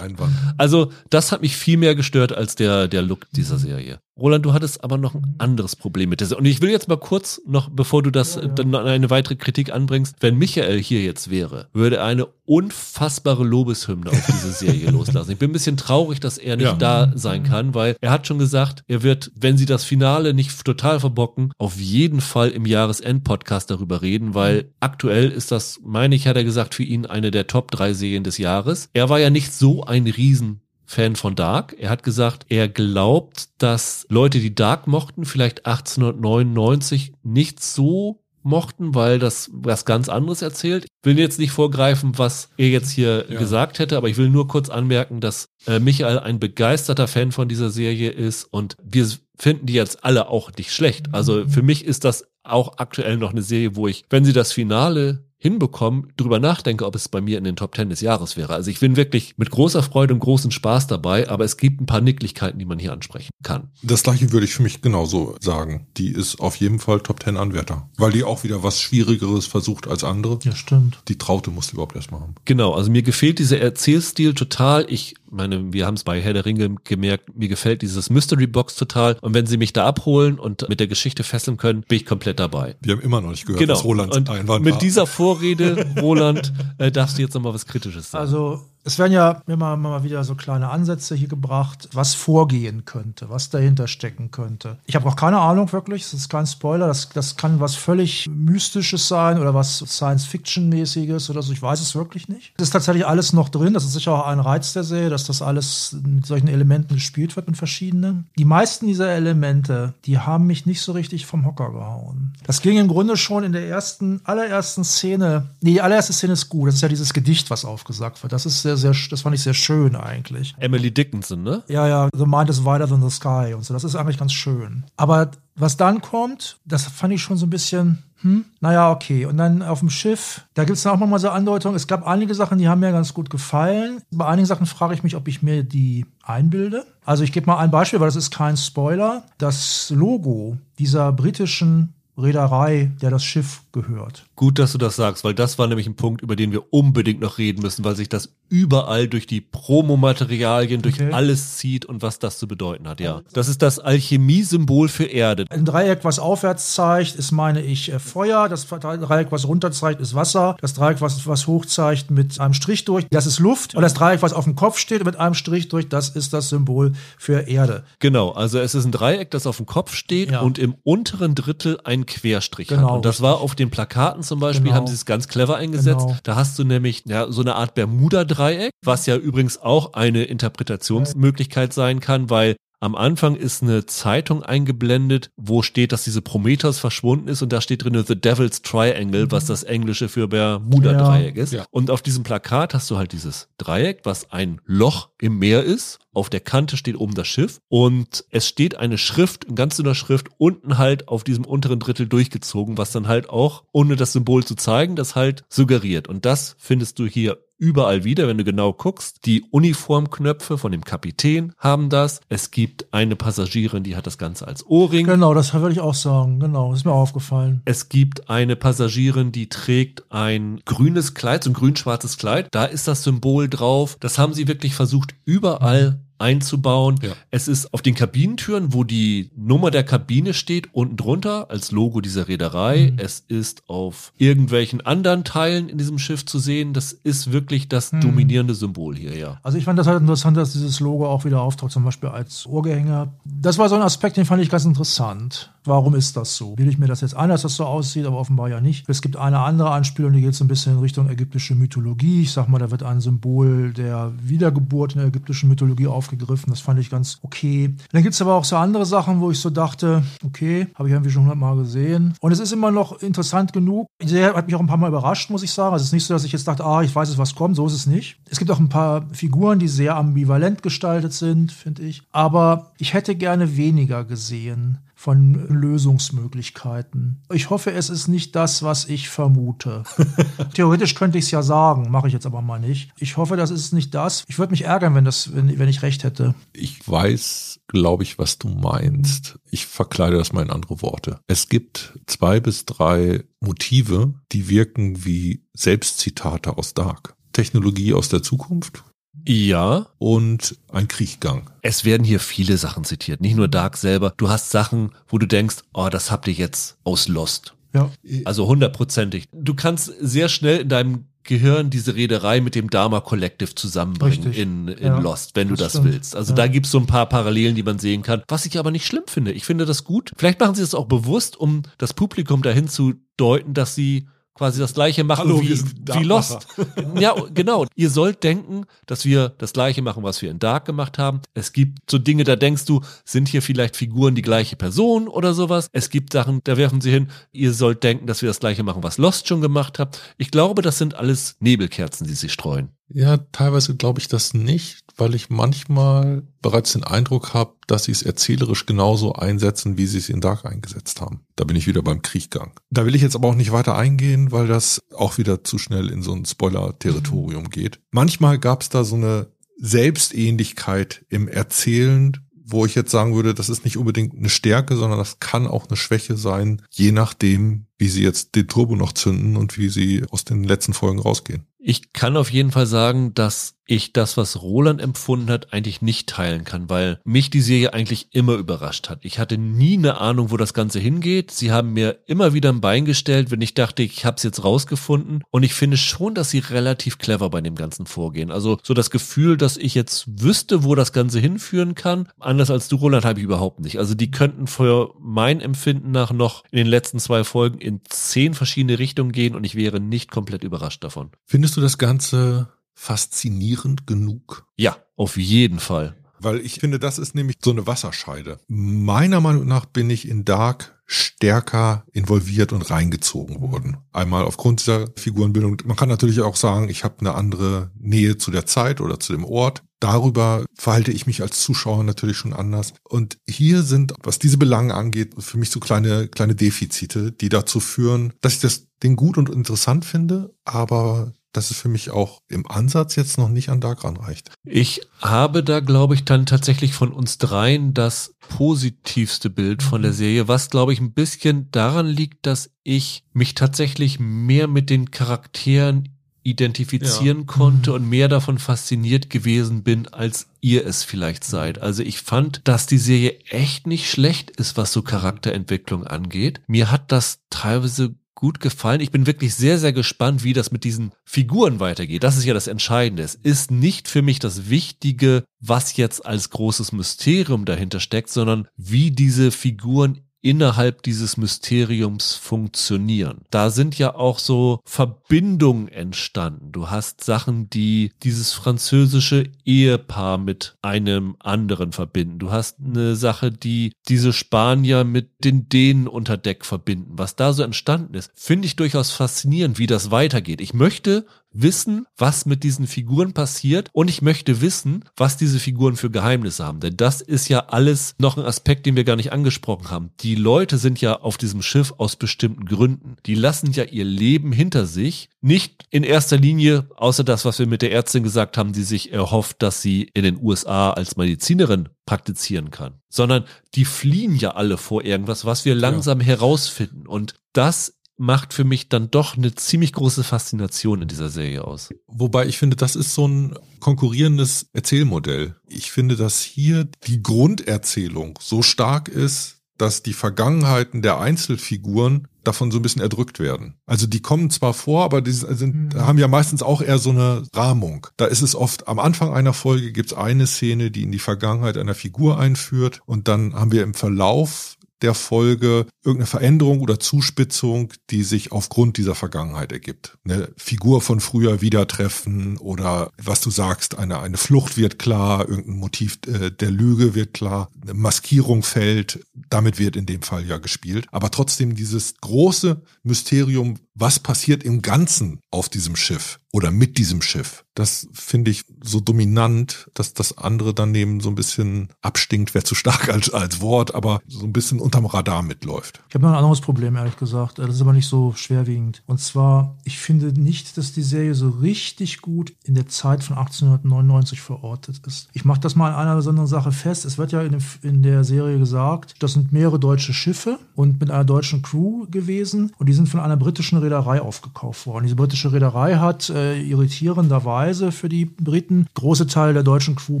Also 0.56 0.92
das 1.10 1.32
hat 1.32 1.42
mich 1.42 1.56
viel 1.56 1.76
mehr 1.76 1.94
gestört 1.94 2.32
als 2.32 2.54
der, 2.54 2.88
der 2.88 3.02
Look 3.02 3.30
dieser 3.32 3.58
Serie. 3.58 4.00
Roland, 4.16 4.44
du 4.44 4.52
hattest 4.52 4.84
aber 4.84 4.96
noch 4.96 5.14
ein 5.14 5.34
anderes 5.38 5.74
Problem 5.74 6.08
mit 6.10 6.20
der 6.20 6.28
Serie. 6.28 6.40
Und 6.40 6.46
ich 6.46 6.62
will 6.62 6.70
jetzt 6.70 6.88
mal 6.88 6.96
kurz 6.98 7.40
noch, 7.46 7.68
bevor 7.68 8.02
du 8.02 8.10
das 8.10 8.38
dann 8.54 8.74
eine 8.74 9.10
weitere 9.10 9.34
Kritik 9.34 9.72
anbringst, 9.72 10.16
wenn 10.20 10.36
Michael 10.36 10.80
hier 10.80 11.02
jetzt 11.02 11.30
wäre, 11.30 11.68
würde 11.72 11.96
er 11.96 12.04
eine 12.04 12.26
unfassbare 12.46 13.42
Lobeshymne 13.44 14.10
auf 14.10 14.26
diese 14.26 14.52
Serie 14.52 14.90
loslassen. 14.92 15.32
Ich 15.32 15.38
bin 15.38 15.50
ein 15.50 15.52
bisschen 15.54 15.76
traurig, 15.76 16.20
dass 16.20 16.38
er 16.38 16.56
nicht 16.56 16.64
Ja. 16.66 16.74
da 16.74 17.12
sein 17.16 17.42
kann, 17.42 17.74
weil 17.74 17.96
er 18.00 18.10
hat 18.10 18.26
schon 18.26 18.38
gesagt, 18.38 18.82
er 18.86 19.02
wird, 19.02 19.32
wenn 19.34 19.56
sie 19.56 19.66
das 19.66 19.82
Finale 19.84 20.32
nicht 20.34 20.64
total 20.64 21.00
verbocken, 21.00 21.52
auf 21.58 21.76
jeden 21.80 22.20
Fall 22.20 22.50
im 22.50 22.66
Jahresend-Podcast 22.66 23.70
darüber 23.70 24.02
reden, 24.02 24.34
weil 24.34 24.70
aktuell 24.80 25.30
ist 25.30 25.50
das, 25.50 25.80
meine 25.82 26.14
ich, 26.14 26.26
hat 26.26 26.36
er 26.36 26.44
gesagt, 26.44 26.74
für 26.74 26.82
ihn 26.84 27.06
eine 27.06 27.30
der 27.30 27.46
Top 27.46 27.70
drei 27.70 27.94
Serien 27.94 28.24
des 28.24 28.38
Jahres. 28.38 28.88
Er 28.92 29.08
war 29.08 29.18
ja 29.18 29.30
nicht 29.30 29.52
so 29.52 29.84
ein 29.84 30.06
Riesen 30.06 30.60
Fan 30.86 31.16
von 31.16 31.34
Dark. 31.34 31.74
Er 31.78 31.90
hat 31.90 32.02
gesagt, 32.02 32.46
er 32.48 32.68
glaubt, 32.68 33.48
dass 33.58 34.06
Leute, 34.08 34.38
die 34.40 34.54
Dark 34.54 34.86
mochten, 34.86 35.24
vielleicht 35.24 35.66
1899 35.66 37.12
nicht 37.22 37.62
so 37.62 38.20
mochten, 38.42 38.94
weil 38.94 39.18
das 39.18 39.50
was 39.54 39.86
ganz 39.86 40.10
anderes 40.10 40.42
erzählt. 40.42 40.84
Ich 40.84 40.90
will 41.06 41.18
jetzt 41.18 41.38
nicht 41.38 41.50
vorgreifen, 41.52 42.18
was 42.18 42.50
er 42.58 42.68
jetzt 42.68 42.90
hier 42.90 43.24
Ja. 43.30 43.38
gesagt 43.38 43.78
hätte, 43.78 43.96
aber 43.96 44.08
ich 44.08 44.18
will 44.18 44.28
nur 44.28 44.48
kurz 44.48 44.68
anmerken, 44.68 45.20
dass 45.20 45.46
äh, 45.66 45.78
Michael 45.78 46.18
ein 46.18 46.38
begeisterter 46.38 47.08
Fan 47.08 47.32
von 47.32 47.48
dieser 47.48 47.70
Serie 47.70 48.10
ist 48.10 48.44
und 48.44 48.76
wir 48.82 49.08
finden 49.38 49.64
die 49.66 49.72
jetzt 49.72 50.04
alle 50.04 50.28
auch 50.28 50.52
nicht 50.58 50.72
schlecht. 50.72 51.08
Also 51.14 51.48
für 51.48 51.62
mich 51.62 51.84
ist 51.86 52.04
das 52.04 52.26
auch 52.42 52.74
aktuell 52.76 53.16
noch 53.16 53.30
eine 53.30 53.42
Serie, 53.42 53.76
wo 53.76 53.88
ich, 53.88 54.04
wenn 54.10 54.24
sie 54.26 54.34
das 54.34 54.52
Finale 54.52 55.24
hinbekommen, 55.44 56.10
drüber 56.16 56.40
nachdenke, 56.40 56.86
ob 56.86 56.94
es 56.94 57.10
bei 57.10 57.20
mir 57.20 57.36
in 57.36 57.44
den 57.44 57.54
Top 57.54 57.74
Ten 57.74 57.90
des 57.90 58.00
Jahres 58.00 58.38
wäre. 58.38 58.54
Also 58.54 58.70
ich 58.70 58.80
bin 58.80 58.96
wirklich 58.96 59.34
mit 59.36 59.50
großer 59.50 59.82
Freude 59.82 60.14
und 60.14 60.20
großen 60.20 60.50
Spaß 60.50 60.86
dabei, 60.86 61.28
aber 61.28 61.44
es 61.44 61.58
gibt 61.58 61.82
ein 61.82 61.86
paar 61.86 62.00
Nicklichkeiten, 62.00 62.58
die 62.58 62.64
man 62.64 62.78
hier 62.78 62.94
ansprechen 62.94 63.28
kann. 63.42 63.68
Das 63.82 64.02
gleiche 64.02 64.32
würde 64.32 64.46
ich 64.46 64.54
für 64.54 64.62
mich 64.62 64.80
genauso 64.80 65.36
sagen. 65.40 65.86
Die 65.98 66.08
ist 66.08 66.40
auf 66.40 66.56
jeden 66.56 66.78
Fall 66.78 67.00
Top 67.00 67.22
10 67.22 67.36
Anwärter. 67.36 67.90
Weil 67.98 68.12
die 68.12 68.24
auch 68.24 68.42
wieder 68.42 68.62
was 68.62 68.80
Schwierigeres 68.80 69.44
versucht 69.44 69.86
als 69.86 70.02
andere. 70.02 70.38
Ja, 70.44 70.56
stimmt. 70.56 71.02
Die 71.08 71.18
Traute 71.18 71.50
musst 71.50 71.72
du 71.72 71.74
überhaupt 71.74 71.94
erstmal 71.94 72.22
haben. 72.22 72.36
Genau, 72.46 72.72
also 72.72 72.90
mir 72.90 73.02
gefällt 73.02 73.38
dieser 73.38 73.60
Erzählstil 73.60 74.32
total. 74.32 74.86
Ich 74.88 75.14
meine, 75.34 75.72
wir 75.72 75.86
haben 75.86 75.94
es 75.94 76.04
bei 76.04 76.20
Herr 76.20 76.32
der 76.32 76.44
Ringe 76.46 76.76
gemerkt, 76.84 77.36
mir 77.36 77.48
gefällt 77.48 77.82
dieses 77.82 78.08
Mystery 78.10 78.46
Box 78.46 78.76
total. 78.76 79.16
Und 79.20 79.34
wenn 79.34 79.46
sie 79.46 79.56
mich 79.56 79.72
da 79.72 79.86
abholen 79.86 80.38
und 80.38 80.68
mit 80.68 80.80
der 80.80 80.86
Geschichte 80.86 81.22
fesseln 81.24 81.56
können, 81.56 81.82
bin 81.88 81.96
ich 81.96 82.06
komplett 82.06 82.40
dabei. 82.40 82.76
Wir 82.80 82.94
haben 82.96 83.02
immer 83.02 83.20
noch 83.20 83.30
nicht 83.30 83.44
gehört, 83.46 83.60
Genau. 83.60 83.74
was 83.74 83.84
Rolands 83.84 84.16
und 84.16 84.30
Einwand 84.30 84.64
mit 84.64 84.74
war. 84.74 84.80
dieser 84.80 85.06
Vorrede, 85.06 85.86
Roland, 86.00 86.52
äh, 86.78 86.90
darfst 86.90 87.18
du 87.18 87.22
jetzt 87.22 87.34
nochmal 87.34 87.52
was 87.54 87.66
Kritisches 87.66 88.10
sagen. 88.10 88.22
Also 88.24 88.62
Es 88.86 88.98
werden 88.98 89.12
ja 89.12 89.40
immer 89.46 89.78
mal 89.78 90.04
wieder 90.04 90.22
so 90.24 90.34
kleine 90.34 90.68
Ansätze 90.68 91.14
hier 91.14 91.28
gebracht, 91.28 91.88
was 91.94 92.14
vorgehen 92.14 92.84
könnte, 92.84 93.30
was 93.30 93.48
dahinter 93.48 93.88
stecken 93.88 94.30
könnte. 94.30 94.76
Ich 94.84 94.94
habe 94.94 95.08
auch 95.08 95.16
keine 95.16 95.40
Ahnung 95.40 95.72
wirklich, 95.72 96.02
es 96.02 96.12
ist 96.12 96.28
kein 96.28 96.46
Spoiler, 96.46 96.86
das, 96.86 97.08
das 97.08 97.36
kann 97.36 97.60
was 97.60 97.76
völlig 97.76 98.28
Mystisches 98.28 99.08
sein 99.08 99.38
oder 99.38 99.54
was 99.54 99.78
Science-Fiction-mäßiges 99.78 101.30
oder 101.30 101.40
so, 101.40 101.54
ich 101.54 101.62
weiß 101.62 101.80
es 101.80 101.94
wirklich 101.94 102.28
nicht. 102.28 102.52
Es 102.58 102.64
ist 102.64 102.70
tatsächlich 102.72 103.06
alles 103.06 103.32
noch 103.32 103.48
drin, 103.48 103.72
das 103.72 103.84
ist 103.84 103.94
sicher 103.94 104.12
auch 104.12 104.26
ein 104.26 104.38
Reiz 104.38 104.74
der 104.74 104.84
Serie, 104.84 105.08
dass 105.08 105.24
das 105.24 105.40
alles 105.40 105.96
mit 106.04 106.26
solchen 106.26 106.48
Elementen 106.48 106.94
gespielt 106.94 107.36
wird, 107.36 107.46
mit 107.46 107.56
verschiedenen. 107.56 108.26
Die 108.36 108.44
meisten 108.44 108.86
dieser 108.86 109.08
Elemente, 109.08 109.94
die 110.04 110.18
haben 110.18 110.46
mich 110.46 110.66
nicht 110.66 110.82
so 110.82 110.92
richtig 110.92 111.24
vom 111.24 111.46
Hocker 111.46 111.72
gehauen. 111.72 112.34
Das 112.46 112.60
ging 112.60 112.76
im 112.76 112.88
Grunde 112.88 113.16
schon 113.16 113.44
in 113.44 113.52
der 113.52 113.66
ersten, 113.66 114.20
allerersten 114.24 114.84
Szene, 114.84 115.46
nee, 115.62 115.72
die 115.72 115.80
allererste 115.80 116.12
Szene 116.12 116.34
ist 116.34 116.50
gut, 116.50 116.68
das 116.68 116.74
ist 116.74 116.82
ja 116.82 116.88
dieses 116.88 117.14
Gedicht, 117.14 117.48
was 117.48 117.64
aufgesagt 117.64 118.22
wird. 118.22 118.34
Das 118.34 118.44
ist 118.44 118.60
sehr, 118.60 118.73
sehr, 118.76 118.94
das 119.10 119.22
fand 119.22 119.34
ich 119.34 119.42
sehr 119.42 119.54
schön 119.54 119.96
eigentlich. 119.96 120.54
Emily 120.58 120.92
Dickinson, 120.92 121.42
ne? 121.42 121.62
Ja, 121.68 121.86
ja, 121.86 122.08
The 122.14 122.26
Mind 122.26 122.50
is 122.50 122.64
Wider 122.64 122.88
Than 122.88 123.02
the 123.02 123.10
Sky 123.10 123.54
und 123.54 123.64
so, 123.64 123.74
das 123.74 123.84
ist 123.84 123.96
eigentlich 123.96 124.18
ganz 124.18 124.32
schön. 124.32 124.84
Aber 124.96 125.30
was 125.56 125.76
dann 125.76 126.00
kommt, 126.00 126.58
das 126.64 126.84
fand 126.84 127.14
ich 127.14 127.22
schon 127.22 127.36
so 127.36 127.46
ein 127.46 127.50
bisschen, 127.50 128.02
hm, 128.22 128.44
naja, 128.60 128.90
okay. 128.90 129.26
Und 129.26 129.36
dann 129.36 129.62
auf 129.62 129.80
dem 129.80 129.90
Schiff, 129.90 130.42
da 130.54 130.64
gibt 130.64 130.76
es 130.76 130.82
dann 130.82 130.94
auch 130.94 130.98
nochmal 130.98 131.20
so 131.20 131.30
Andeutungen. 131.30 131.76
Es 131.76 131.86
gab 131.86 132.06
einige 132.06 132.34
Sachen, 132.34 132.58
die 132.58 132.68
haben 132.68 132.80
mir 132.80 132.90
ganz 132.90 133.14
gut 133.14 133.30
gefallen. 133.30 134.00
Bei 134.10 134.26
einigen 134.26 134.46
Sachen 134.46 134.66
frage 134.66 134.94
ich 134.94 135.02
mich, 135.02 135.14
ob 135.14 135.28
ich 135.28 135.42
mir 135.42 135.62
die 135.62 136.06
einbilde. 136.22 136.84
Also 137.04 137.22
ich 137.22 137.32
gebe 137.32 137.46
mal 137.46 137.58
ein 137.58 137.70
Beispiel, 137.70 138.00
weil 138.00 138.08
das 138.08 138.16
ist 138.16 138.30
kein 138.30 138.56
Spoiler. 138.56 139.24
Das 139.38 139.90
Logo 139.90 140.56
dieser 140.78 141.12
britischen 141.12 141.93
Reederei, 142.16 142.92
der 143.02 143.10
das 143.10 143.24
Schiff 143.24 143.62
gehört. 143.72 144.24
Gut, 144.36 144.58
dass 144.58 144.72
du 144.72 144.78
das 144.78 144.96
sagst, 144.96 145.24
weil 145.24 145.34
das 145.34 145.58
war 145.58 145.66
nämlich 145.66 145.86
ein 145.86 145.96
Punkt, 145.96 146.22
über 146.22 146.36
den 146.36 146.52
wir 146.52 146.72
unbedingt 146.72 147.20
noch 147.20 147.38
reden 147.38 147.60
müssen, 147.62 147.84
weil 147.84 147.96
sich 147.96 148.08
das 148.08 148.30
überall 148.48 149.08
durch 149.08 149.26
die 149.26 149.40
Promomaterialien, 149.40 150.80
durch 150.80 150.94
okay. 150.94 151.12
alles 151.12 151.56
zieht 151.56 151.84
und 151.84 152.02
was 152.02 152.20
das 152.20 152.38
zu 152.38 152.46
bedeuten 152.46 152.86
hat, 152.86 153.00
ja. 153.00 153.22
Das 153.32 153.48
ist 153.48 153.62
das 153.62 153.80
Alchemie-Symbol 153.80 154.88
für 154.88 155.04
Erde. 155.04 155.46
Ein 155.50 155.64
Dreieck, 155.64 156.04
was 156.04 156.20
aufwärts 156.20 156.74
zeigt, 156.74 157.16
ist, 157.16 157.32
meine 157.32 157.62
ich, 157.62 157.92
äh, 157.92 157.98
Feuer. 157.98 158.48
Das 158.48 158.66
Dreieck, 158.68 159.32
was 159.32 159.48
runter 159.48 159.72
zeigt, 159.72 160.00
ist 160.00 160.14
Wasser. 160.14 160.56
Das 160.60 160.74
Dreieck, 160.74 161.00
was, 161.00 161.26
was 161.26 161.48
hoch 161.48 161.66
zeigt, 161.66 162.12
mit 162.12 162.38
einem 162.38 162.54
Strich 162.54 162.84
durch, 162.84 163.06
das 163.10 163.26
ist 163.26 163.40
Luft. 163.40 163.74
Und 163.74 163.82
das 163.82 163.94
Dreieck, 163.94 164.22
was 164.22 164.32
auf 164.32 164.44
dem 164.44 164.54
Kopf 164.54 164.78
steht, 164.78 165.04
mit 165.04 165.16
einem 165.16 165.34
Strich 165.34 165.68
durch, 165.68 165.88
das 165.88 166.10
ist 166.10 166.32
das 166.32 166.48
Symbol 166.48 166.92
für 167.18 167.40
Erde. 167.48 167.82
Genau, 167.98 168.30
also 168.30 168.60
es 168.60 168.76
ist 168.76 168.84
ein 168.84 168.92
Dreieck, 168.92 169.32
das 169.32 169.48
auf 169.48 169.56
dem 169.56 169.66
Kopf 169.66 169.94
steht 169.94 170.30
ja. 170.30 170.40
und 170.40 170.58
im 170.58 170.76
unteren 170.84 171.34
Drittel 171.34 171.80
ein 171.82 172.03
Querstrich 172.04 172.68
genau, 172.68 172.88
hat. 172.88 172.96
Und 172.96 173.04
das 173.04 173.16
richtig. 173.16 173.24
war 173.24 173.40
auf 173.40 173.54
den 173.54 173.70
Plakaten 173.70 174.22
zum 174.22 174.40
Beispiel, 174.40 174.64
genau. 174.64 174.76
haben 174.76 174.86
sie 174.86 174.94
es 174.94 175.06
ganz 175.06 175.28
clever 175.28 175.56
eingesetzt. 175.56 176.06
Genau. 176.06 176.18
Da 176.22 176.36
hast 176.36 176.58
du 176.58 176.64
nämlich 176.64 177.04
ja, 177.06 177.30
so 177.30 177.42
eine 177.42 177.56
Art 177.56 177.74
Bermuda-Dreieck, 177.74 178.70
was 178.84 179.06
ja 179.06 179.16
übrigens 179.16 179.60
auch 179.60 179.94
eine 179.94 180.24
Interpretationsmöglichkeit 180.24 181.72
sein 181.72 182.00
kann, 182.00 182.30
weil 182.30 182.56
am 182.84 182.96
Anfang 182.96 183.34
ist 183.34 183.62
eine 183.62 183.86
Zeitung 183.86 184.42
eingeblendet, 184.42 185.30
wo 185.38 185.62
steht, 185.62 185.90
dass 185.90 186.04
diese 186.04 186.20
Prometheus 186.20 186.78
verschwunden 186.78 187.28
ist 187.28 187.40
und 187.40 187.50
da 187.50 187.62
steht 187.62 187.82
drin 187.82 188.04
The 188.06 188.20
Devil's 188.20 188.60
Triangle, 188.60 189.30
was 189.30 189.46
das 189.46 189.62
Englische 189.62 190.10
für 190.10 190.28
Bermuda-Dreieck 190.28 191.36
ist. 191.38 191.54
Ja. 191.54 191.64
Und 191.70 191.90
auf 191.90 192.02
diesem 192.02 192.24
Plakat 192.24 192.74
hast 192.74 192.90
du 192.90 192.98
halt 192.98 193.12
dieses 193.12 193.48
Dreieck, 193.56 194.00
was 194.04 194.30
ein 194.32 194.60
Loch 194.66 195.08
im 195.18 195.38
Meer 195.38 195.64
ist. 195.64 195.98
Auf 196.12 196.28
der 196.28 196.40
Kante 196.40 196.76
steht 196.76 196.98
oben 196.98 197.14
das 197.14 197.26
Schiff 197.26 197.58
und 197.68 198.26
es 198.28 198.46
steht 198.46 198.76
eine 198.76 198.98
Schrift, 198.98 199.46
eine 199.46 199.54
ganz 199.54 199.76
dünner 199.76 199.94
Schrift, 199.94 200.28
unten 200.36 200.76
halt 200.76 201.08
auf 201.08 201.24
diesem 201.24 201.46
unteren 201.46 201.78
Drittel 201.78 202.06
durchgezogen, 202.06 202.76
was 202.76 202.92
dann 202.92 203.08
halt 203.08 203.30
auch, 203.30 203.64
ohne 203.72 203.96
das 203.96 204.12
Symbol 204.12 204.44
zu 204.44 204.56
zeigen, 204.56 204.94
das 204.94 205.16
halt 205.16 205.44
suggeriert. 205.48 206.06
Und 206.06 206.26
das 206.26 206.54
findest 206.58 206.98
du 206.98 207.06
hier 207.06 207.38
überall 207.64 208.04
wieder, 208.04 208.28
wenn 208.28 208.36
du 208.36 208.44
genau 208.44 208.72
guckst. 208.74 209.24
Die 209.24 209.42
Uniformknöpfe 209.50 210.58
von 210.58 210.70
dem 210.70 210.84
Kapitän 210.84 211.52
haben 211.58 211.88
das. 211.88 212.20
Es 212.28 212.50
gibt 212.50 212.92
eine 212.92 213.16
Passagierin, 213.16 213.82
die 213.82 213.96
hat 213.96 214.06
das 214.06 214.18
Ganze 214.18 214.46
als 214.46 214.66
Ohrring. 214.66 215.06
Genau, 215.06 215.32
das 215.32 215.54
würde 215.54 215.72
ich 215.72 215.80
auch 215.80 215.94
sagen. 215.94 216.40
Genau, 216.40 216.74
ist 216.74 216.84
mir 216.84 216.92
aufgefallen. 216.92 217.62
Es 217.64 217.88
gibt 217.88 218.28
eine 218.28 218.54
Passagierin, 218.54 219.32
die 219.32 219.48
trägt 219.48 220.04
ein 220.10 220.60
grünes 220.66 221.14
Kleid, 221.14 221.44
so 221.44 221.50
ein 221.50 221.54
grün-schwarzes 221.54 222.18
Kleid. 222.18 222.48
Da 222.50 222.66
ist 222.66 222.86
das 222.86 223.02
Symbol 223.02 223.48
drauf. 223.48 223.96
Das 224.00 224.18
haben 224.18 224.34
sie 224.34 224.46
wirklich 224.46 224.74
versucht, 224.74 225.14
überall 225.24 226.03
einzubauen. 226.18 226.98
Ja. 227.02 227.12
Es 227.30 227.48
ist 227.48 227.72
auf 227.72 227.82
den 227.82 227.94
Kabinentüren, 227.94 228.72
wo 228.72 228.84
die 228.84 229.30
Nummer 229.36 229.70
der 229.70 229.84
Kabine 229.84 230.34
steht, 230.34 230.72
unten 230.72 230.96
drunter 230.96 231.50
als 231.50 231.70
Logo 231.70 232.00
dieser 232.00 232.28
Reederei. 232.28 232.92
Mhm. 232.92 232.98
Es 232.98 233.24
ist 233.26 233.68
auf 233.68 234.12
irgendwelchen 234.16 234.80
anderen 234.80 235.24
Teilen 235.24 235.68
in 235.68 235.78
diesem 235.78 235.98
Schiff 235.98 236.24
zu 236.24 236.38
sehen. 236.38 236.72
Das 236.72 236.92
ist 236.92 237.32
wirklich 237.32 237.68
das 237.68 237.92
mhm. 237.92 238.00
dominierende 238.00 238.54
Symbol 238.54 238.96
hier, 238.96 239.16
ja. 239.16 239.38
Also 239.42 239.58
ich 239.58 239.64
fand 239.64 239.78
das 239.78 239.86
halt 239.86 240.00
interessant, 240.00 240.36
dass 240.36 240.52
dieses 240.52 240.80
Logo 240.80 241.08
auch 241.08 241.24
wieder 241.24 241.40
auftaucht, 241.40 241.72
zum 241.72 241.84
Beispiel 241.84 242.08
als 242.08 242.46
Ohrgehänger. 242.46 243.12
Das 243.24 243.58
war 243.58 243.68
so 243.68 243.74
ein 243.74 243.82
Aspekt, 243.82 244.16
den 244.16 244.24
fand 244.24 244.42
ich 244.42 244.50
ganz 244.50 244.64
interessant. 244.64 245.53
Warum 245.66 245.94
ist 245.94 246.16
das 246.16 246.36
so? 246.36 246.58
Will 246.58 246.68
ich 246.68 246.76
mir 246.76 246.88
das 246.88 247.00
jetzt 247.00 247.16
ein, 247.16 247.30
dass 247.30 247.42
das 247.42 247.56
so 247.56 247.64
aussieht, 247.64 248.04
aber 248.04 248.18
offenbar 248.18 248.50
ja 248.50 248.60
nicht. 248.60 248.86
Es 248.86 249.00
gibt 249.00 249.16
eine 249.16 249.38
andere 249.38 249.70
Anspielung, 249.70 250.12
die 250.12 250.20
geht 250.20 250.34
so 250.34 250.44
ein 250.44 250.48
bisschen 250.48 250.74
in 250.74 250.78
Richtung 250.80 251.08
ägyptische 251.08 251.54
Mythologie. 251.54 252.22
Ich 252.22 252.32
sag 252.32 252.48
mal, 252.48 252.58
da 252.58 252.70
wird 252.70 252.82
ein 252.82 253.00
Symbol 253.00 253.72
der 253.72 254.12
Wiedergeburt 254.20 254.92
in 254.92 254.98
der 254.98 255.08
ägyptischen 255.08 255.48
Mythologie 255.48 255.86
aufgegriffen. 255.86 256.50
Das 256.50 256.60
fand 256.60 256.80
ich 256.80 256.90
ganz 256.90 257.18
okay. 257.22 257.74
Dann 257.92 258.02
gibt 258.02 258.14
es 258.14 258.20
aber 258.20 258.34
auch 258.34 258.44
so 258.44 258.56
andere 258.56 258.84
Sachen, 258.84 259.20
wo 259.20 259.30
ich 259.30 259.40
so 259.40 259.48
dachte, 259.48 260.02
okay, 260.22 260.66
habe 260.74 260.88
ich 260.88 260.92
irgendwie 260.92 261.10
schon 261.10 261.22
hundertmal 261.22 261.56
gesehen. 261.56 262.14
Und 262.20 262.32
es 262.32 262.40
ist 262.40 262.52
immer 262.52 262.70
noch 262.70 263.00
interessant 263.00 263.54
genug. 263.54 263.86
Serie 264.02 264.36
hat 264.36 264.46
mich 264.46 264.56
auch 264.56 264.60
ein 264.60 264.66
paar 264.66 264.76
Mal 264.76 264.88
überrascht, 264.88 265.30
muss 265.30 265.42
ich 265.42 265.52
sagen. 265.52 265.72
Also 265.72 265.82
es 265.82 265.88
ist 265.88 265.94
nicht 265.94 266.04
so, 266.04 266.12
dass 266.12 266.24
ich 266.24 266.32
jetzt 266.32 266.46
dachte, 266.46 266.64
ah, 266.64 266.82
ich 266.82 266.94
weiß 266.94 267.08
jetzt, 267.08 267.18
was 267.18 267.34
kommt. 267.34 267.56
So 267.56 267.66
ist 267.66 267.72
es 267.72 267.86
nicht. 267.86 268.18
Es 268.28 268.38
gibt 268.38 268.50
auch 268.50 268.60
ein 268.60 268.68
paar 268.68 269.06
Figuren, 269.12 269.58
die 269.58 269.68
sehr 269.68 269.96
ambivalent 269.96 270.62
gestaltet 270.62 271.14
sind, 271.14 271.52
finde 271.52 271.82
ich. 271.84 272.02
Aber 272.12 272.72
ich 272.76 272.92
hätte 272.92 273.14
gerne 273.14 273.56
weniger 273.56 274.04
gesehen 274.04 274.78
von 275.04 275.34
Lösungsmöglichkeiten. 275.48 277.20
Ich 277.30 277.50
hoffe, 277.50 277.72
es 277.72 277.90
ist 277.90 278.08
nicht 278.08 278.34
das, 278.34 278.62
was 278.62 278.86
ich 278.86 279.10
vermute. 279.10 279.84
Theoretisch 280.54 280.94
könnte 280.94 281.18
ich 281.18 281.26
es 281.26 281.30
ja 281.30 281.42
sagen, 281.42 281.90
mache 281.90 282.06
ich 282.06 282.14
jetzt 282.14 282.24
aber 282.24 282.40
mal 282.40 282.58
nicht. 282.58 282.90
Ich 282.98 283.18
hoffe, 283.18 283.36
das 283.36 283.50
ist 283.50 283.74
nicht 283.74 283.94
das. 283.94 284.24
Ich 284.28 284.38
würde 284.38 284.52
mich 284.52 284.64
ärgern, 284.64 284.94
wenn, 284.94 285.04
das, 285.04 285.34
wenn, 285.34 285.58
wenn 285.58 285.68
ich 285.68 285.82
recht 285.82 286.04
hätte. 286.04 286.34
Ich 286.54 286.88
weiß, 286.88 287.60
glaube 287.68 288.02
ich, 288.02 288.18
was 288.18 288.38
du 288.38 288.48
meinst. 288.48 289.38
Ich 289.50 289.66
verkleide 289.66 290.16
das 290.16 290.32
mal 290.32 290.40
in 290.40 290.48
andere 290.50 290.80
Worte. 290.80 291.20
Es 291.26 291.50
gibt 291.50 291.98
zwei 292.06 292.40
bis 292.40 292.64
drei 292.64 293.24
Motive, 293.40 294.14
die 294.32 294.48
wirken 294.48 295.04
wie 295.04 295.44
Selbstzitate 295.52 296.56
aus 296.56 296.72
Dark. 296.72 297.14
Technologie 297.34 297.92
aus 297.92 298.08
der 298.08 298.22
Zukunft, 298.22 298.84
ja. 299.26 299.86
Und 299.98 300.56
ein 300.70 300.88
Krieggang. 300.88 301.50
Es 301.62 301.84
werden 301.84 302.04
hier 302.04 302.20
viele 302.20 302.56
Sachen 302.56 302.84
zitiert, 302.84 303.20
nicht 303.20 303.36
nur 303.36 303.48
Dark 303.48 303.76
selber. 303.76 304.12
Du 304.16 304.28
hast 304.28 304.50
Sachen, 304.50 304.92
wo 305.08 305.18
du 305.18 305.26
denkst, 305.26 305.56
oh, 305.72 305.88
das 305.90 306.10
habt 306.10 306.28
ihr 306.28 306.34
jetzt 306.34 306.76
aus 306.84 307.08
Lost. 307.08 307.54
Ja. 307.72 307.90
Also 308.24 308.46
hundertprozentig. 308.46 309.28
Du 309.32 309.54
kannst 309.54 309.92
sehr 310.00 310.28
schnell 310.28 310.60
in 310.60 310.68
deinem 310.68 311.04
Gehirn 311.24 311.70
diese 311.70 311.96
Reederei 311.96 312.40
mit 312.40 312.54
dem 312.54 312.68
Dharma 312.68 313.00
Collective 313.00 313.54
zusammenbringen 313.54 314.24
Richtig. 314.24 314.38
in, 314.38 314.68
in 314.68 314.84
ja, 314.84 314.98
Lost, 314.98 315.34
wenn 315.34 315.48
du 315.48 315.56
das, 315.56 315.72
das 315.72 315.84
willst. 315.84 316.14
Also 316.14 316.32
ja. 316.32 316.36
da 316.36 316.46
gibt's 316.46 316.70
so 316.70 316.78
ein 316.78 316.86
paar 316.86 317.08
Parallelen, 317.08 317.54
die 317.54 317.62
man 317.62 317.78
sehen 317.78 318.02
kann, 318.02 318.22
was 318.28 318.44
ich 318.44 318.58
aber 318.58 318.70
nicht 318.70 318.86
schlimm 318.86 319.04
finde. 319.06 319.32
Ich 319.32 319.44
finde 319.44 319.64
das 319.64 319.84
gut. 319.84 320.12
Vielleicht 320.16 320.38
machen 320.38 320.54
sie 320.54 320.60
das 320.60 320.74
auch 320.74 320.84
bewusst, 320.84 321.36
um 321.36 321.62
das 321.78 321.94
Publikum 321.94 322.42
dahin 322.42 322.68
zu 322.68 322.94
deuten, 323.16 323.54
dass 323.54 323.74
sie 323.74 324.06
quasi 324.34 324.60
das 324.60 324.74
gleiche 324.74 325.04
machen 325.04 325.28
Hallo, 325.28 325.40
wie, 325.40 325.58
wie 325.58 326.04
Lost. 326.04 326.46
ja, 326.98 327.14
genau. 327.32 327.66
Ihr 327.74 327.90
sollt 327.90 328.22
denken, 328.24 328.66
dass 328.86 329.04
wir 329.04 329.30
das 329.38 329.52
gleiche 329.52 329.80
machen, 329.80 330.02
was 330.02 330.20
wir 330.22 330.30
in 330.30 330.38
Dark 330.38 330.64
gemacht 330.64 330.98
haben. 330.98 331.20
Es 331.34 331.52
gibt 331.52 331.90
so 331.90 331.98
Dinge, 331.98 332.24
da 332.24 332.36
denkst 332.36 332.64
du, 332.64 332.80
sind 333.04 333.28
hier 333.28 333.42
vielleicht 333.42 333.76
Figuren 333.76 334.14
die 334.14 334.22
gleiche 334.22 334.56
Person 334.56 335.08
oder 335.08 335.34
sowas. 335.34 335.68
Es 335.72 335.88
gibt 335.90 336.12
Sachen, 336.12 336.40
da 336.44 336.56
werfen 336.56 336.80
sie 336.80 336.90
hin, 336.90 337.08
ihr 337.32 337.52
sollt 337.52 337.82
denken, 337.84 338.06
dass 338.06 338.22
wir 338.22 338.28
das 338.28 338.40
gleiche 338.40 338.62
machen, 338.64 338.82
was 338.82 338.98
Lost 338.98 339.28
schon 339.28 339.40
gemacht 339.40 339.78
hat. 339.78 340.00
Ich 340.18 340.30
glaube, 340.30 340.62
das 340.62 340.78
sind 340.78 340.94
alles 340.94 341.36
Nebelkerzen, 341.40 342.06
die 342.06 342.14
sie 342.14 342.28
streuen. 342.28 342.70
Ja, 342.88 343.18
teilweise 343.32 343.76
glaube 343.76 344.00
ich 344.00 344.08
das 344.08 344.34
nicht, 344.34 344.83
weil 344.96 345.14
ich 345.14 345.30
manchmal 345.30 346.22
bereits 346.40 346.72
den 346.72 346.84
Eindruck 346.84 347.34
habe, 347.34 347.54
dass 347.66 347.84
sie 347.84 347.92
es 347.92 348.02
erzählerisch 348.02 348.66
genauso 348.66 349.14
einsetzen, 349.14 349.76
wie 349.76 349.86
sie 349.86 349.98
es 349.98 350.08
in 350.08 350.20
Dark 350.20 350.44
eingesetzt 350.44 351.00
haben. 351.00 351.20
Da 351.36 351.44
bin 351.44 351.56
ich 351.56 351.66
wieder 351.66 351.82
beim 351.82 352.02
Krieggang. 352.02 352.52
Da 352.70 352.86
will 352.86 352.94
ich 352.94 353.02
jetzt 353.02 353.16
aber 353.16 353.28
auch 353.28 353.34
nicht 353.34 353.52
weiter 353.52 353.76
eingehen, 353.76 354.32
weil 354.32 354.46
das 354.46 354.80
auch 354.94 355.18
wieder 355.18 355.44
zu 355.44 355.58
schnell 355.58 355.90
in 355.90 356.02
so 356.02 356.12
ein 356.12 356.24
Spoiler-Territorium 356.24 357.50
geht. 357.50 357.80
Manchmal 357.90 358.38
gab 358.38 358.62
es 358.62 358.68
da 358.68 358.84
so 358.84 358.96
eine 358.96 359.28
Selbstähnlichkeit 359.58 361.04
im 361.08 361.28
Erzählen, 361.28 362.18
wo 362.46 362.66
ich 362.66 362.74
jetzt 362.74 362.90
sagen 362.90 363.14
würde, 363.14 363.34
das 363.34 363.48
ist 363.48 363.64
nicht 363.64 363.78
unbedingt 363.78 364.14
eine 364.16 364.28
Stärke, 364.28 364.76
sondern 364.76 364.98
das 364.98 365.18
kann 365.18 365.46
auch 365.46 365.68
eine 365.68 365.76
Schwäche 365.76 366.16
sein, 366.16 366.60
je 366.70 366.92
nachdem, 366.92 367.66
wie 367.78 367.88
sie 367.88 368.02
jetzt 368.02 368.34
den 368.34 368.48
Turbo 368.48 368.76
noch 368.76 368.92
zünden 368.92 369.36
und 369.36 369.56
wie 369.56 369.70
sie 369.70 370.04
aus 370.10 370.24
den 370.24 370.44
letzten 370.44 370.74
Folgen 370.74 370.98
rausgehen. 370.98 371.46
Ich 371.58 371.94
kann 371.94 372.18
auf 372.18 372.30
jeden 372.30 372.50
Fall 372.50 372.66
sagen, 372.66 373.14
dass 373.14 373.54
ich 373.66 373.92
das, 373.92 374.16
was 374.16 374.42
Roland 374.42 374.80
empfunden 374.80 375.30
hat, 375.30 375.52
eigentlich 375.52 375.82
nicht 375.82 376.08
teilen 376.08 376.44
kann, 376.44 376.68
weil 376.68 377.00
mich 377.04 377.30
die 377.30 377.40
Serie 377.40 377.72
eigentlich 377.72 378.08
immer 378.12 378.34
überrascht 378.34 378.88
hat. 378.88 379.00
Ich 379.02 379.18
hatte 379.18 379.38
nie 379.38 379.78
eine 379.78 380.00
Ahnung, 380.00 380.30
wo 380.30 380.36
das 380.36 380.54
Ganze 380.54 380.78
hingeht. 380.78 381.30
Sie 381.30 381.50
haben 381.50 381.72
mir 381.72 381.98
immer 382.06 382.34
wieder 382.34 382.50
ein 382.50 382.60
Bein 382.60 382.84
gestellt, 382.84 383.30
wenn 383.30 383.40
ich 383.40 383.54
dachte, 383.54 383.82
ich 383.82 384.04
habe 384.04 384.16
es 384.16 384.22
jetzt 384.22 384.44
rausgefunden. 384.44 385.22
Und 385.30 385.42
ich 385.42 385.54
finde 385.54 385.76
schon, 385.76 386.14
dass 386.14 386.30
sie 386.30 386.40
relativ 386.40 386.98
clever 386.98 387.30
bei 387.30 387.40
dem 387.40 387.54
Ganzen 387.54 387.86
vorgehen. 387.86 388.30
Also 388.30 388.58
so 388.62 388.74
das 388.74 388.90
Gefühl, 388.90 389.36
dass 389.36 389.56
ich 389.56 389.74
jetzt 389.74 390.22
wüsste, 390.22 390.64
wo 390.64 390.74
das 390.74 390.92
Ganze 390.92 391.18
hinführen 391.20 391.74
kann. 391.74 392.08
Anders 392.18 392.50
als 392.50 392.68
du, 392.68 392.76
Roland, 392.76 393.04
habe 393.04 393.18
ich 393.18 393.24
überhaupt 393.24 393.60
nicht. 393.60 393.78
Also 393.78 393.94
die 393.94 394.10
könnten 394.10 394.46
für 394.46 394.94
mein 394.98 395.40
Empfinden 395.40 395.90
nach 395.90 396.12
noch 396.12 396.44
in 396.50 396.58
den 396.58 396.66
letzten 396.66 396.98
zwei 396.98 397.24
Folgen 397.24 397.58
in 397.58 397.80
zehn 397.88 398.34
verschiedene 398.34 398.78
Richtungen 398.78 399.12
gehen 399.12 399.34
und 399.34 399.44
ich 399.44 399.54
wäre 399.54 399.80
nicht 399.80 400.10
komplett 400.10 400.44
überrascht 400.44 400.84
davon. 400.84 401.10
Findest 401.24 401.56
du 401.56 401.60
das 401.60 401.78
Ganze 401.78 402.48
faszinierend 402.74 403.86
genug? 403.86 404.46
Ja, 404.56 404.76
auf 404.96 405.16
jeden 405.16 405.60
Fall. 405.60 405.96
Weil 406.20 406.40
ich 406.40 406.54
finde, 406.54 406.78
das 406.78 406.98
ist 406.98 407.14
nämlich 407.14 407.36
so 407.42 407.50
eine 407.50 407.66
Wasserscheide. 407.66 408.38
Meiner 408.48 409.20
Meinung 409.20 409.46
nach 409.46 409.66
bin 409.66 409.90
ich 409.90 410.08
in 410.08 410.24
Dark 410.24 410.74
stärker 410.86 411.84
involviert 411.92 412.52
und 412.52 412.70
reingezogen 412.70 413.40
worden. 413.40 413.78
Einmal 413.92 414.24
aufgrund 414.24 414.60
dieser 414.60 414.88
Figurenbildung. 414.96 415.58
Man 415.64 415.76
kann 415.76 415.88
natürlich 415.88 416.20
auch 416.20 416.36
sagen, 416.36 416.68
ich 416.68 416.84
habe 416.84 417.00
eine 417.00 417.14
andere 417.14 417.70
Nähe 417.78 418.18
zu 418.18 418.30
der 418.30 418.46
Zeit 418.46 418.80
oder 418.80 419.00
zu 419.00 419.12
dem 419.12 419.24
Ort. 419.24 419.62
Darüber 419.80 420.44
verhalte 420.54 420.92
ich 420.92 421.06
mich 421.06 421.22
als 421.22 421.40
Zuschauer 421.40 421.84
natürlich 421.84 422.16
schon 422.16 422.32
anders. 422.32 422.74
Und 422.84 423.18
hier 423.26 423.62
sind, 423.62 423.94
was 424.02 424.18
diese 424.18 424.38
Belange 424.38 424.74
angeht, 424.74 425.14
für 425.18 425.38
mich 425.38 425.50
so 425.50 425.60
kleine, 425.60 426.08
kleine 426.08 426.34
Defizite, 426.34 427.12
die 427.12 427.28
dazu 427.28 427.60
führen, 427.60 428.12
dass 428.20 428.34
ich 428.34 428.40
das 428.40 428.66
Ding 428.82 428.96
gut 428.96 429.18
und 429.18 429.30
interessant 429.30 429.84
finde, 429.84 430.34
aber 430.44 431.12
dass 431.36 431.50
es 431.50 431.60
für 431.60 431.68
mich 431.68 431.90
auch 431.90 432.20
im 432.28 432.46
Ansatz 432.50 432.96
jetzt 432.96 433.18
noch 433.18 433.28
nicht 433.28 433.48
an 433.48 433.60
Dark 433.60 433.84
ranreicht. 433.84 434.30
Ich 434.44 434.80
habe 435.00 435.42
da, 435.42 435.60
glaube 435.60 435.94
ich, 435.94 436.04
dann 436.04 436.26
tatsächlich 436.26 436.72
von 436.72 436.92
uns 436.92 437.18
dreien 437.18 437.74
das 437.74 438.14
positivste 438.20 439.30
Bild 439.30 439.62
von 439.62 439.82
der 439.82 439.92
mhm. 439.92 439.96
Serie, 439.96 440.28
was, 440.28 440.50
glaube 440.50 440.72
ich, 440.72 440.80
ein 440.80 440.94
bisschen 440.94 441.50
daran 441.50 441.86
liegt, 441.86 442.26
dass 442.26 442.50
ich 442.62 443.04
mich 443.12 443.34
tatsächlich 443.34 444.00
mehr 444.00 444.48
mit 444.48 444.70
den 444.70 444.90
Charakteren 444.90 445.90
identifizieren 446.24 447.18
ja. 447.18 447.24
konnte 447.24 447.70
mhm. 447.70 447.76
und 447.76 447.88
mehr 447.90 448.08
davon 448.08 448.38
fasziniert 448.38 449.10
gewesen 449.10 449.62
bin, 449.62 449.86
als 449.88 450.28
ihr 450.40 450.66
es 450.66 450.82
vielleicht 450.82 451.22
seid. 451.22 451.60
Also 451.60 451.82
ich 451.82 452.00
fand, 452.00 452.40
dass 452.44 452.66
die 452.66 452.78
Serie 452.78 453.18
echt 453.28 453.66
nicht 453.66 453.90
schlecht 453.90 454.30
ist, 454.30 454.56
was 454.56 454.72
so 454.72 454.82
Charakterentwicklung 454.82 455.86
angeht. 455.86 456.40
Mir 456.46 456.70
hat 456.70 456.90
das 456.90 457.20
teilweise 457.28 457.94
gut 458.14 458.40
gefallen. 458.40 458.80
Ich 458.80 458.90
bin 458.90 459.06
wirklich 459.06 459.34
sehr, 459.34 459.58
sehr 459.58 459.72
gespannt, 459.72 460.24
wie 460.24 460.32
das 460.32 460.52
mit 460.52 460.64
diesen 460.64 460.92
Figuren 461.04 461.60
weitergeht. 461.60 462.04
Das 462.04 462.16
ist 462.16 462.24
ja 462.24 462.34
das 462.34 462.46
Entscheidende. 462.46 463.02
Es 463.02 463.14
ist 463.14 463.50
nicht 463.50 463.88
für 463.88 464.02
mich 464.02 464.18
das 464.18 464.48
Wichtige, 464.48 465.24
was 465.40 465.76
jetzt 465.76 466.06
als 466.06 466.30
großes 466.30 466.72
Mysterium 466.72 467.44
dahinter 467.44 467.80
steckt, 467.80 468.10
sondern 468.10 468.48
wie 468.56 468.90
diese 468.90 469.30
Figuren 469.30 470.03
innerhalb 470.24 470.82
dieses 470.82 471.18
Mysteriums 471.18 472.14
funktionieren. 472.14 473.20
Da 473.30 473.50
sind 473.50 473.78
ja 473.78 473.94
auch 473.94 474.18
so 474.18 474.60
Verbindungen 474.64 475.68
entstanden. 475.68 476.50
Du 476.50 476.70
hast 476.70 477.04
Sachen, 477.04 477.50
die 477.50 477.92
dieses 478.02 478.32
französische 478.32 479.30
Ehepaar 479.44 480.16
mit 480.16 480.56
einem 480.62 481.16
anderen 481.18 481.72
verbinden. 481.72 482.18
Du 482.18 482.30
hast 482.30 482.56
eine 482.58 482.96
Sache, 482.96 483.30
die 483.30 483.72
diese 483.86 484.14
Spanier 484.14 484.84
mit 484.84 485.10
den 485.22 485.50
Dänen 485.50 485.86
unter 485.86 486.16
Deck 486.16 486.46
verbinden. 486.46 486.92
Was 486.96 487.16
da 487.16 487.34
so 487.34 487.42
entstanden 487.42 487.92
ist, 487.92 488.10
finde 488.14 488.46
ich 488.46 488.56
durchaus 488.56 488.92
faszinierend, 488.92 489.58
wie 489.58 489.66
das 489.66 489.90
weitergeht. 489.90 490.40
Ich 490.40 490.54
möchte 490.54 491.04
wissen, 491.34 491.86
was 491.98 492.24
mit 492.24 492.42
diesen 492.42 492.66
Figuren 492.66 493.12
passiert 493.12 493.68
und 493.72 493.88
ich 493.88 494.00
möchte 494.00 494.40
wissen, 494.40 494.84
was 494.96 495.16
diese 495.16 495.38
Figuren 495.38 495.76
für 495.76 495.90
Geheimnisse 495.90 496.44
haben. 496.44 496.60
Denn 496.60 496.76
das 496.76 497.00
ist 497.00 497.28
ja 497.28 497.46
alles 497.48 497.94
noch 497.98 498.16
ein 498.16 498.24
Aspekt, 498.24 498.64
den 498.66 498.76
wir 498.76 498.84
gar 498.84 498.96
nicht 498.96 499.12
angesprochen 499.12 499.70
haben. 499.70 499.90
Die 500.00 500.14
Leute 500.14 500.56
sind 500.58 500.80
ja 500.80 501.00
auf 501.00 501.18
diesem 501.18 501.42
Schiff 501.42 501.74
aus 501.76 501.96
bestimmten 501.96 502.46
Gründen. 502.46 502.96
Die 503.04 503.16
lassen 503.16 503.52
ja 503.52 503.64
ihr 503.64 503.84
Leben 503.84 504.32
hinter 504.32 504.66
sich. 504.66 505.10
Nicht 505.20 505.66
in 505.70 505.82
erster 505.82 506.16
Linie, 506.16 506.68
außer 506.76 507.04
das, 507.04 507.24
was 507.24 507.38
wir 507.38 507.46
mit 507.46 507.62
der 507.62 507.72
Ärztin 507.72 508.02
gesagt 508.02 508.38
haben, 508.38 508.52
die 508.52 508.62
sich 508.62 508.92
erhofft, 508.92 509.42
dass 509.42 509.60
sie 509.60 509.90
in 509.94 510.04
den 510.04 510.22
USA 510.22 510.70
als 510.70 510.96
Medizinerin 510.96 511.68
praktizieren 511.86 512.50
kann, 512.50 512.80
sondern 512.88 513.24
die 513.54 513.64
fliehen 513.64 514.16
ja 514.16 514.30
alle 514.30 514.56
vor 514.56 514.84
irgendwas, 514.84 515.24
was 515.24 515.44
wir 515.44 515.54
langsam 515.54 516.00
ja. 516.00 516.06
herausfinden. 516.06 516.86
Und 516.86 517.14
das 517.32 517.74
macht 517.96 518.32
für 518.32 518.44
mich 518.44 518.68
dann 518.68 518.90
doch 518.90 519.16
eine 519.16 519.34
ziemlich 519.34 519.72
große 519.72 520.04
Faszination 520.04 520.82
in 520.82 520.88
dieser 520.88 521.10
Serie 521.10 521.44
aus. 521.44 521.70
Wobei 521.86 522.26
ich 522.26 522.38
finde, 522.38 522.56
das 522.56 522.76
ist 522.76 522.94
so 522.94 523.06
ein 523.06 523.38
konkurrierendes 523.60 524.48
Erzählmodell. 524.52 525.36
Ich 525.46 525.70
finde, 525.70 525.96
dass 525.96 526.22
hier 526.22 526.68
die 526.86 527.02
Grunderzählung 527.02 528.18
so 528.20 528.42
stark 528.42 528.88
ist, 528.88 529.38
dass 529.56 529.82
die 529.82 529.92
Vergangenheiten 529.92 530.82
der 530.82 530.98
Einzelfiguren 530.98 532.08
davon 532.24 532.50
so 532.50 532.58
ein 532.58 532.62
bisschen 532.62 532.82
erdrückt 532.82 533.20
werden. 533.20 533.54
Also 533.66 533.86
die 533.86 534.00
kommen 534.00 534.30
zwar 534.30 534.54
vor, 534.54 534.84
aber 534.84 535.00
die 535.00 535.12
sind, 535.12 535.74
mhm. 535.74 535.80
haben 535.80 535.98
ja 535.98 536.08
meistens 536.08 536.42
auch 536.42 536.60
eher 536.60 536.78
so 536.78 536.90
eine 536.90 537.22
Rahmung. 537.34 537.86
Da 537.96 538.06
ist 538.06 538.22
es 538.22 538.34
oft 538.34 538.66
am 538.66 538.78
Anfang 538.78 539.12
einer 539.12 539.32
Folge 539.32 539.72
gibt 539.72 539.92
es 539.92 539.96
eine 539.96 540.26
Szene, 540.26 540.70
die 540.70 540.82
in 540.82 540.92
die 540.92 540.98
Vergangenheit 540.98 541.56
einer 541.56 541.74
Figur 541.74 542.18
einführt 542.18 542.80
und 542.86 543.08
dann 543.08 543.34
haben 543.34 543.52
wir 543.52 543.62
im 543.62 543.74
Verlauf 543.74 544.53
der 544.84 544.94
Folge 544.94 545.66
irgendeine 545.82 546.06
Veränderung 546.06 546.60
oder 546.60 546.78
Zuspitzung, 546.78 547.72
die 547.90 548.02
sich 548.02 548.32
aufgrund 548.32 548.76
dieser 548.76 548.94
Vergangenheit 548.94 549.50
ergibt. 549.50 549.96
Eine 550.04 550.28
Figur 550.36 550.82
von 550.82 551.00
früher 551.00 551.40
wieder 551.40 551.66
treffen 551.66 552.36
oder 552.36 552.90
was 553.02 553.22
du 553.22 553.30
sagst, 553.30 553.78
eine, 553.78 554.00
eine 554.00 554.18
Flucht 554.18 554.58
wird 554.58 554.78
klar, 554.78 555.26
irgendein 555.26 555.56
Motiv 555.56 555.98
äh, 556.06 556.30
der 556.30 556.50
Lüge 556.50 556.94
wird 556.94 557.14
klar, 557.14 557.50
eine 557.62 557.72
Maskierung 557.72 558.42
fällt, 558.42 559.00
damit 559.30 559.58
wird 559.58 559.76
in 559.76 559.86
dem 559.86 560.02
Fall 560.02 560.26
ja 560.26 560.36
gespielt. 560.36 560.86
Aber 560.92 561.10
trotzdem 561.10 561.54
dieses 561.54 561.94
große 562.02 562.60
Mysterium, 562.82 563.58
was 563.74 563.98
passiert 563.98 564.44
im 564.44 564.62
Ganzen 564.62 565.20
auf 565.30 565.48
diesem 565.48 565.76
Schiff 565.76 566.20
oder 566.34 566.50
mit 566.50 566.78
diesem 566.78 567.00
Schiff. 567.00 567.44
Das 567.54 567.86
finde 567.92 568.32
ich 568.32 568.44
so 568.60 568.80
dominant, 568.80 569.70
dass 569.74 569.94
das 569.94 570.18
andere 570.18 570.52
daneben 570.52 570.98
so 570.98 571.08
ein 571.08 571.14
bisschen 571.14 571.68
abstinkt, 571.80 572.34
wäre 572.34 572.42
zu 572.42 572.56
stark 572.56 572.88
als, 572.92 573.10
als 573.10 573.40
Wort, 573.40 573.76
aber 573.76 574.00
so 574.08 574.26
ein 574.26 574.32
bisschen 574.32 574.58
unterm 574.58 574.86
Radar 574.86 575.22
mitläuft. 575.22 575.80
Ich 575.88 575.94
habe 575.94 576.04
noch 576.04 576.10
ein 576.10 576.18
anderes 576.18 576.40
Problem, 576.40 576.74
ehrlich 576.74 576.96
gesagt. 576.96 577.38
Das 577.38 577.54
ist 577.54 577.60
aber 577.60 577.72
nicht 577.72 577.86
so 577.86 578.12
schwerwiegend. 578.16 578.82
Und 578.86 578.98
zwar, 578.98 579.56
ich 579.62 579.78
finde 579.78 580.06
nicht, 580.20 580.56
dass 580.56 580.72
die 580.72 580.82
Serie 580.82 581.14
so 581.14 581.28
richtig 581.28 582.00
gut 582.00 582.32
in 582.42 582.56
der 582.56 582.66
Zeit 582.66 583.04
von 583.04 583.16
1899 583.16 584.20
verortet 584.20 584.84
ist. 584.88 585.08
Ich 585.12 585.24
mache 585.24 585.40
das 585.40 585.54
mal 585.54 585.72
an 585.72 585.82
einer 585.82 585.94
besonderen 585.94 586.26
Sache 586.26 586.50
fest. 586.50 586.84
Es 586.84 586.98
wird 586.98 587.12
ja 587.12 587.22
in, 587.22 587.82
der 587.82 588.02
Serie 588.02 588.40
gesagt, 588.40 588.96
das 588.98 589.12
sind 589.12 589.32
mehrere 589.32 589.60
deutsche 589.60 589.94
Schiffe 589.94 590.40
und 590.56 590.80
mit 590.80 590.90
einer 590.90 591.04
deutschen 591.04 591.42
Crew 591.42 591.86
gewesen 591.88 592.52
und 592.58 592.68
die 592.68 592.72
sind 592.72 592.88
von 592.88 592.98
einer 592.98 593.16
britischen 593.16 593.58
Reederei 593.64 594.00
aufgekauft 594.00 594.66
worden. 594.66 594.84
Diese 594.84 594.96
britische 594.96 595.32
Reederei 595.32 595.76
hat 595.76 596.10
äh, 596.10 596.40
irritierenderweise 596.40 597.72
für 597.72 597.88
die 597.88 598.04
Briten 598.04 598.66
große 598.74 599.06
Teile 599.06 599.34
der 599.34 599.42
deutschen 599.42 599.74
Crew 599.74 600.00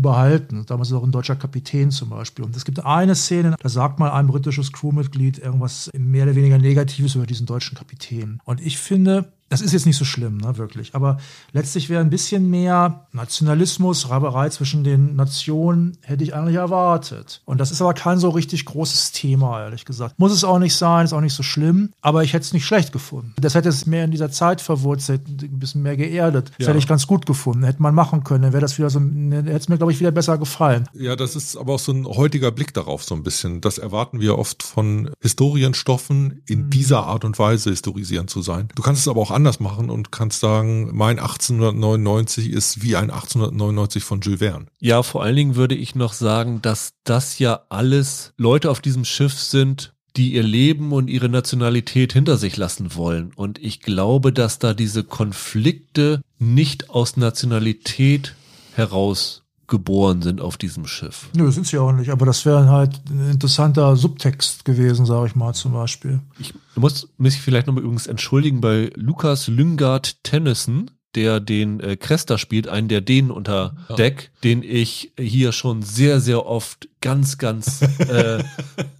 behalten. 0.00 0.64
Damals 0.66 0.92
auch 0.92 1.02
ein 1.02 1.12
deutscher 1.12 1.36
Kapitän 1.36 1.90
zum 1.90 2.10
Beispiel. 2.10 2.44
Und 2.44 2.56
es 2.56 2.64
gibt 2.64 2.84
eine 2.84 3.14
Szene, 3.14 3.56
da 3.60 3.68
sagt 3.68 3.98
mal 3.98 4.12
ein 4.12 4.26
britisches 4.26 4.72
Crewmitglied 4.72 5.38
irgendwas 5.38 5.90
mehr 5.96 6.24
oder 6.24 6.36
weniger 6.36 6.58
Negatives 6.58 7.14
über 7.14 7.26
diesen 7.26 7.46
deutschen 7.46 7.76
Kapitän. 7.76 8.40
Und 8.44 8.60
ich 8.60 8.78
finde, 8.78 9.32
das 9.48 9.60
ist 9.60 9.72
jetzt 9.72 9.86
nicht 9.86 9.96
so 9.96 10.04
schlimm, 10.04 10.38
ne, 10.38 10.56
wirklich. 10.56 10.94
Aber 10.94 11.18
letztlich 11.52 11.88
wäre 11.88 12.00
ein 12.00 12.10
bisschen 12.10 12.50
mehr 12.50 13.06
Nationalismus, 13.12 14.10
Raberei 14.10 14.48
zwischen 14.48 14.84
den 14.84 15.16
Nationen, 15.16 15.96
hätte 16.00 16.24
ich 16.24 16.34
eigentlich 16.34 16.56
erwartet. 16.56 17.42
Und 17.44 17.58
das 17.58 17.70
ist 17.70 17.80
aber 17.80 17.94
kein 17.94 18.18
so 18.18 18.30
richtig 18.30 18.64
großes 18.64 19.12
Thema, 19.12 19.62
ehrlich 19.62 19.84
gesagt. 19.84 20.18
Muss 20.18 20.32
es 20.32 20.44
auch 20.44 20.58
nicht 20.58 20.74
sein, 20.74 21.04
ist 21.04 21.12
auch 21.12 21.20
nicht 21.20 21.34
so 21.34 21.42
schlimm, 21.42 21.90
aber 22.00 22.24
ich 22.24 22.32
hätte 22.32 22.44
es 22.44 22.52
nicht 22.52 22.64
schlecht 22.64 22.92
gefunden. 22.92 23.34
Das 23.38 23.54
hätte 23.54 23.68
es 23.68 23.86
mehr 23.86 24.04
in 24.04 24.10
dieser 24.10 24.30
Zeit 24.30 24.60
verwurzelt, 24.60 25.22
ein 25.28 25.58
bisschen 25.58 25.82
mehr 25.82 25.96
geerdet. 25.96 26.50
Das 26.58 26.66
ja. 26.66 26.68
hätte 26.68 26.78
ich 26.78 26.88
ganz 26.88 27.06
gut 27.06 27.26
gefunden. 27.26 27.64
Hätte 27.64 27.82
man 27.82 27.94
machen 27.94 28.24
können, 28.24 28.42
dann 28.42 28.52
wäre 28.52 28.62
das 28.62 28.78
wieder 28.78 28.90
so, 28.90 29.00
hätte 29.00 29.50
es 29.50 29.68
mir, 29.68 29.76
glaube 29.76 29.92
ich, 29.92 30.00
wieder 30.00 30.10
besser 30.10 30.38
gefallen. 30.38 30.88
Ja, 30.94 31.16
das 31.16 31.36
ist 31.36 31.56
aber 31.56 31.74
auch 31.74 31.78
so 31.78 31.92
ein 31.92 32.06
heutiger 32.06 32.50
Blick 32.50 32.74
darauf, 32.74 33.04
so 33.04 33.14
ein 33.14 33.22
bisschen. 33.22 33.60
Das 33.60 33.78
erwarten 33.78 34.20
wir 34.20 34.38
oft 34.38 34.62
von 34.62 35.10
Historienstoffen, 35.20 36.42
in 36.46 36.66
mhm. 36.66 36.70
dieser 36.70 37.04
Art 37.04 37.24
und 37.24 37.38
Weise 37.38 37.70
historisierend 37.70 38.30
zu 38.30 38.42
sein. 38.42 38.68
Du 38.74 38.82
kannst 38.82 39.02
es 39.02 39.08
aber 39.08 39.20
auch 39.20 39.30
anders 39.34 39.60
machen 39.60 39.90
und 39.90 40.12
kannst 40.12 40.40
sagen, 40.40 40.90
mein 40.92 41.18
1899 41.18 42.50
ist 42.50 42.82
wie 42.82 42.96
ein 42.96 43.10
1899 43.10 44.02
von 44.02 44.20
Jules 44.20 44.40
Verne. 44.40 44.66
Ja, 44.80 45.02
vor 45.02 45.22
allen 45.22 45.36
Dingen 45.36 45.56
würde 45.56 45.74
ich 45.74 45.94
noch 45.94 46.12
sagen, 46.12 46.62
dass 46.62 46.94
das 47.04 47.38
ja 47.38 47.62
alles 47.68 48.32
Leute 48.36 48.70
auf 48.70 48.80
diesem 48.80 49.04
Schiff 49.04 49.34
sind, 49.38 49.94
die 50.16 50.34
ihr 50.34 50.42
Leben 50.42 50.92
und 50.92 51.08
ihre 51.08 51.28
Nationalität 51.28 52.12
hinter 52.12 52.36
sich 52.36 52.56
lassen 52.56 52.94
wollen. 52.94 53.32
Und 53.34 53.58
ich 53.58 53.80
glaube, 53.80 54.32
dass 54.32 54.58
da 54.58 54.72
diese 54.74 55.02
Konflikte 55.02 56.20
nicht 56.38 56.90
aus 56.90 57.16
Nationalität 57.16 58.34
heraus 58.74 59.43
geboren 59.74 60.22
sind 60.22 60.40
auf 60.40 60.56
diesem 60.56 60.86
Schiff. 60.86 61.28
Nö, 61.34 61.50
sind 61.50 61.66
sie 61.66 61.78
auch 61.78 61.90
nicht, 61.90 62.10
aber 62.10 62.26
das 62.26 62.46
wäre 62.46 62.68
halt 62.68 63.00
ein 63.10 63.32
interessanter 63.32 63.96
Subtext 63.96 64.64
gewesen, 64.64 65.04
sage 65.04 65.26
ich 65.26 65.34
mal 65.34 65.52
zum 65.52 65.72
Beispiel. 65.72 66.20
Ich 66.38 66.54
muss 66.76 67.08
mich 67.18 67.40
vielleicht 67.40 67.66
nochmal 67.66 67.82
übrigens 67.82 68.06
entschuldigen 68.06 68.60
bei 68.60 68.92
Lukas 68.94 69.48
Lyngard 69.48 70.22
Tennyson, 70.22 70.92
der 71.16 71.40
den 71.40 71.80
äh, 71.80 71.96
Cresta 71.96 72.38
spielt, 72.38 72.68
einen 72.68 72.86
der 72.86 73.00
Dänen 73.00 73.32
unter 73.32 73.74
Deck, 73.98 74.30
den 74.44 74.62
ich 74.62 75.12
hier 75.18 75.50
schon 75.50 75.82
sehr, 75.82 76.20
sehr 76.20 76.46
oft 76.46 76.88
ganz, 77.04 77.36
ganz 77.36 77.82
äh, 77.82 78.42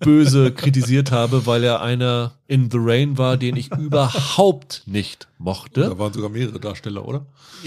böse 0.00 0.52
kritisiert 0.52 1.10
habe, 1.10 1.46
weil 1.46 1.64
er 1.64 1.80
einer 1.80 2.34
in 2.46 2.70
The 2.70 2.76
Rain 2.78 3.16
war, 3.16 3.38
den 3.38 3.56
ich 3.56 3.72
überhaupt 3.72 4.82
nicht 4.84 5.26
mochte. 5.38 5.80
Da 5.80 5.98
waren 5.98 6.12
sogar 6.12 6.28
mehrere 6.28 6.60
Darsteller, 6.60 7.08
oder? 7.08 7.24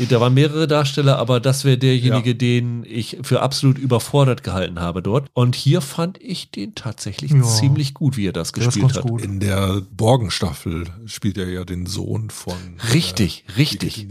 Da 0.10 0.22
waren 0.22 0.36
mehrere 0.36 0.68
Darsteller, 0.68 1.18
aber 1.18 1.40
das 1.40 1.66
wäre 1.66 1.80
derjenige, 1.80 2.30
ja. 2.30 2.36
den 2.36 2.86
ich 2.88 3.18
für 3.24 3.42
absolut 3.42 3.80
überfordert 3.80 4.44
gehalten 4.44 4.80
habe 4.80 5.02
dort. 5.02 5.28
Und 5.34 5.56
hier 5.56 5.82
fand 5.82 6.22
ich 6.22 6.52
den 6.52 6.76
tatsächlich 6.76 7.32
ja. 7.32 7.42
ziemlich 7.42 7.96
gut, 7.96 8.16
wie 8.16 8.28
er 8.28 8.34
das 8.34 8.54
gespielt 8.54 8.96
hat. 8.96 9.02
Gut. 9.02 9.24
In 9.24 9.40
der 9.40 9.82
Borgenstaffel 9.90 10.84
spielt 11.08 11.40
er 11.40 11.50
ja 11.50 11.66
den 11.66 11.88
Sohn 11.88 12.30
von. 12.30 12.54
Richtig, 12.94 13.44
äh, 13.48 13.54
richtig. 13.54 14.06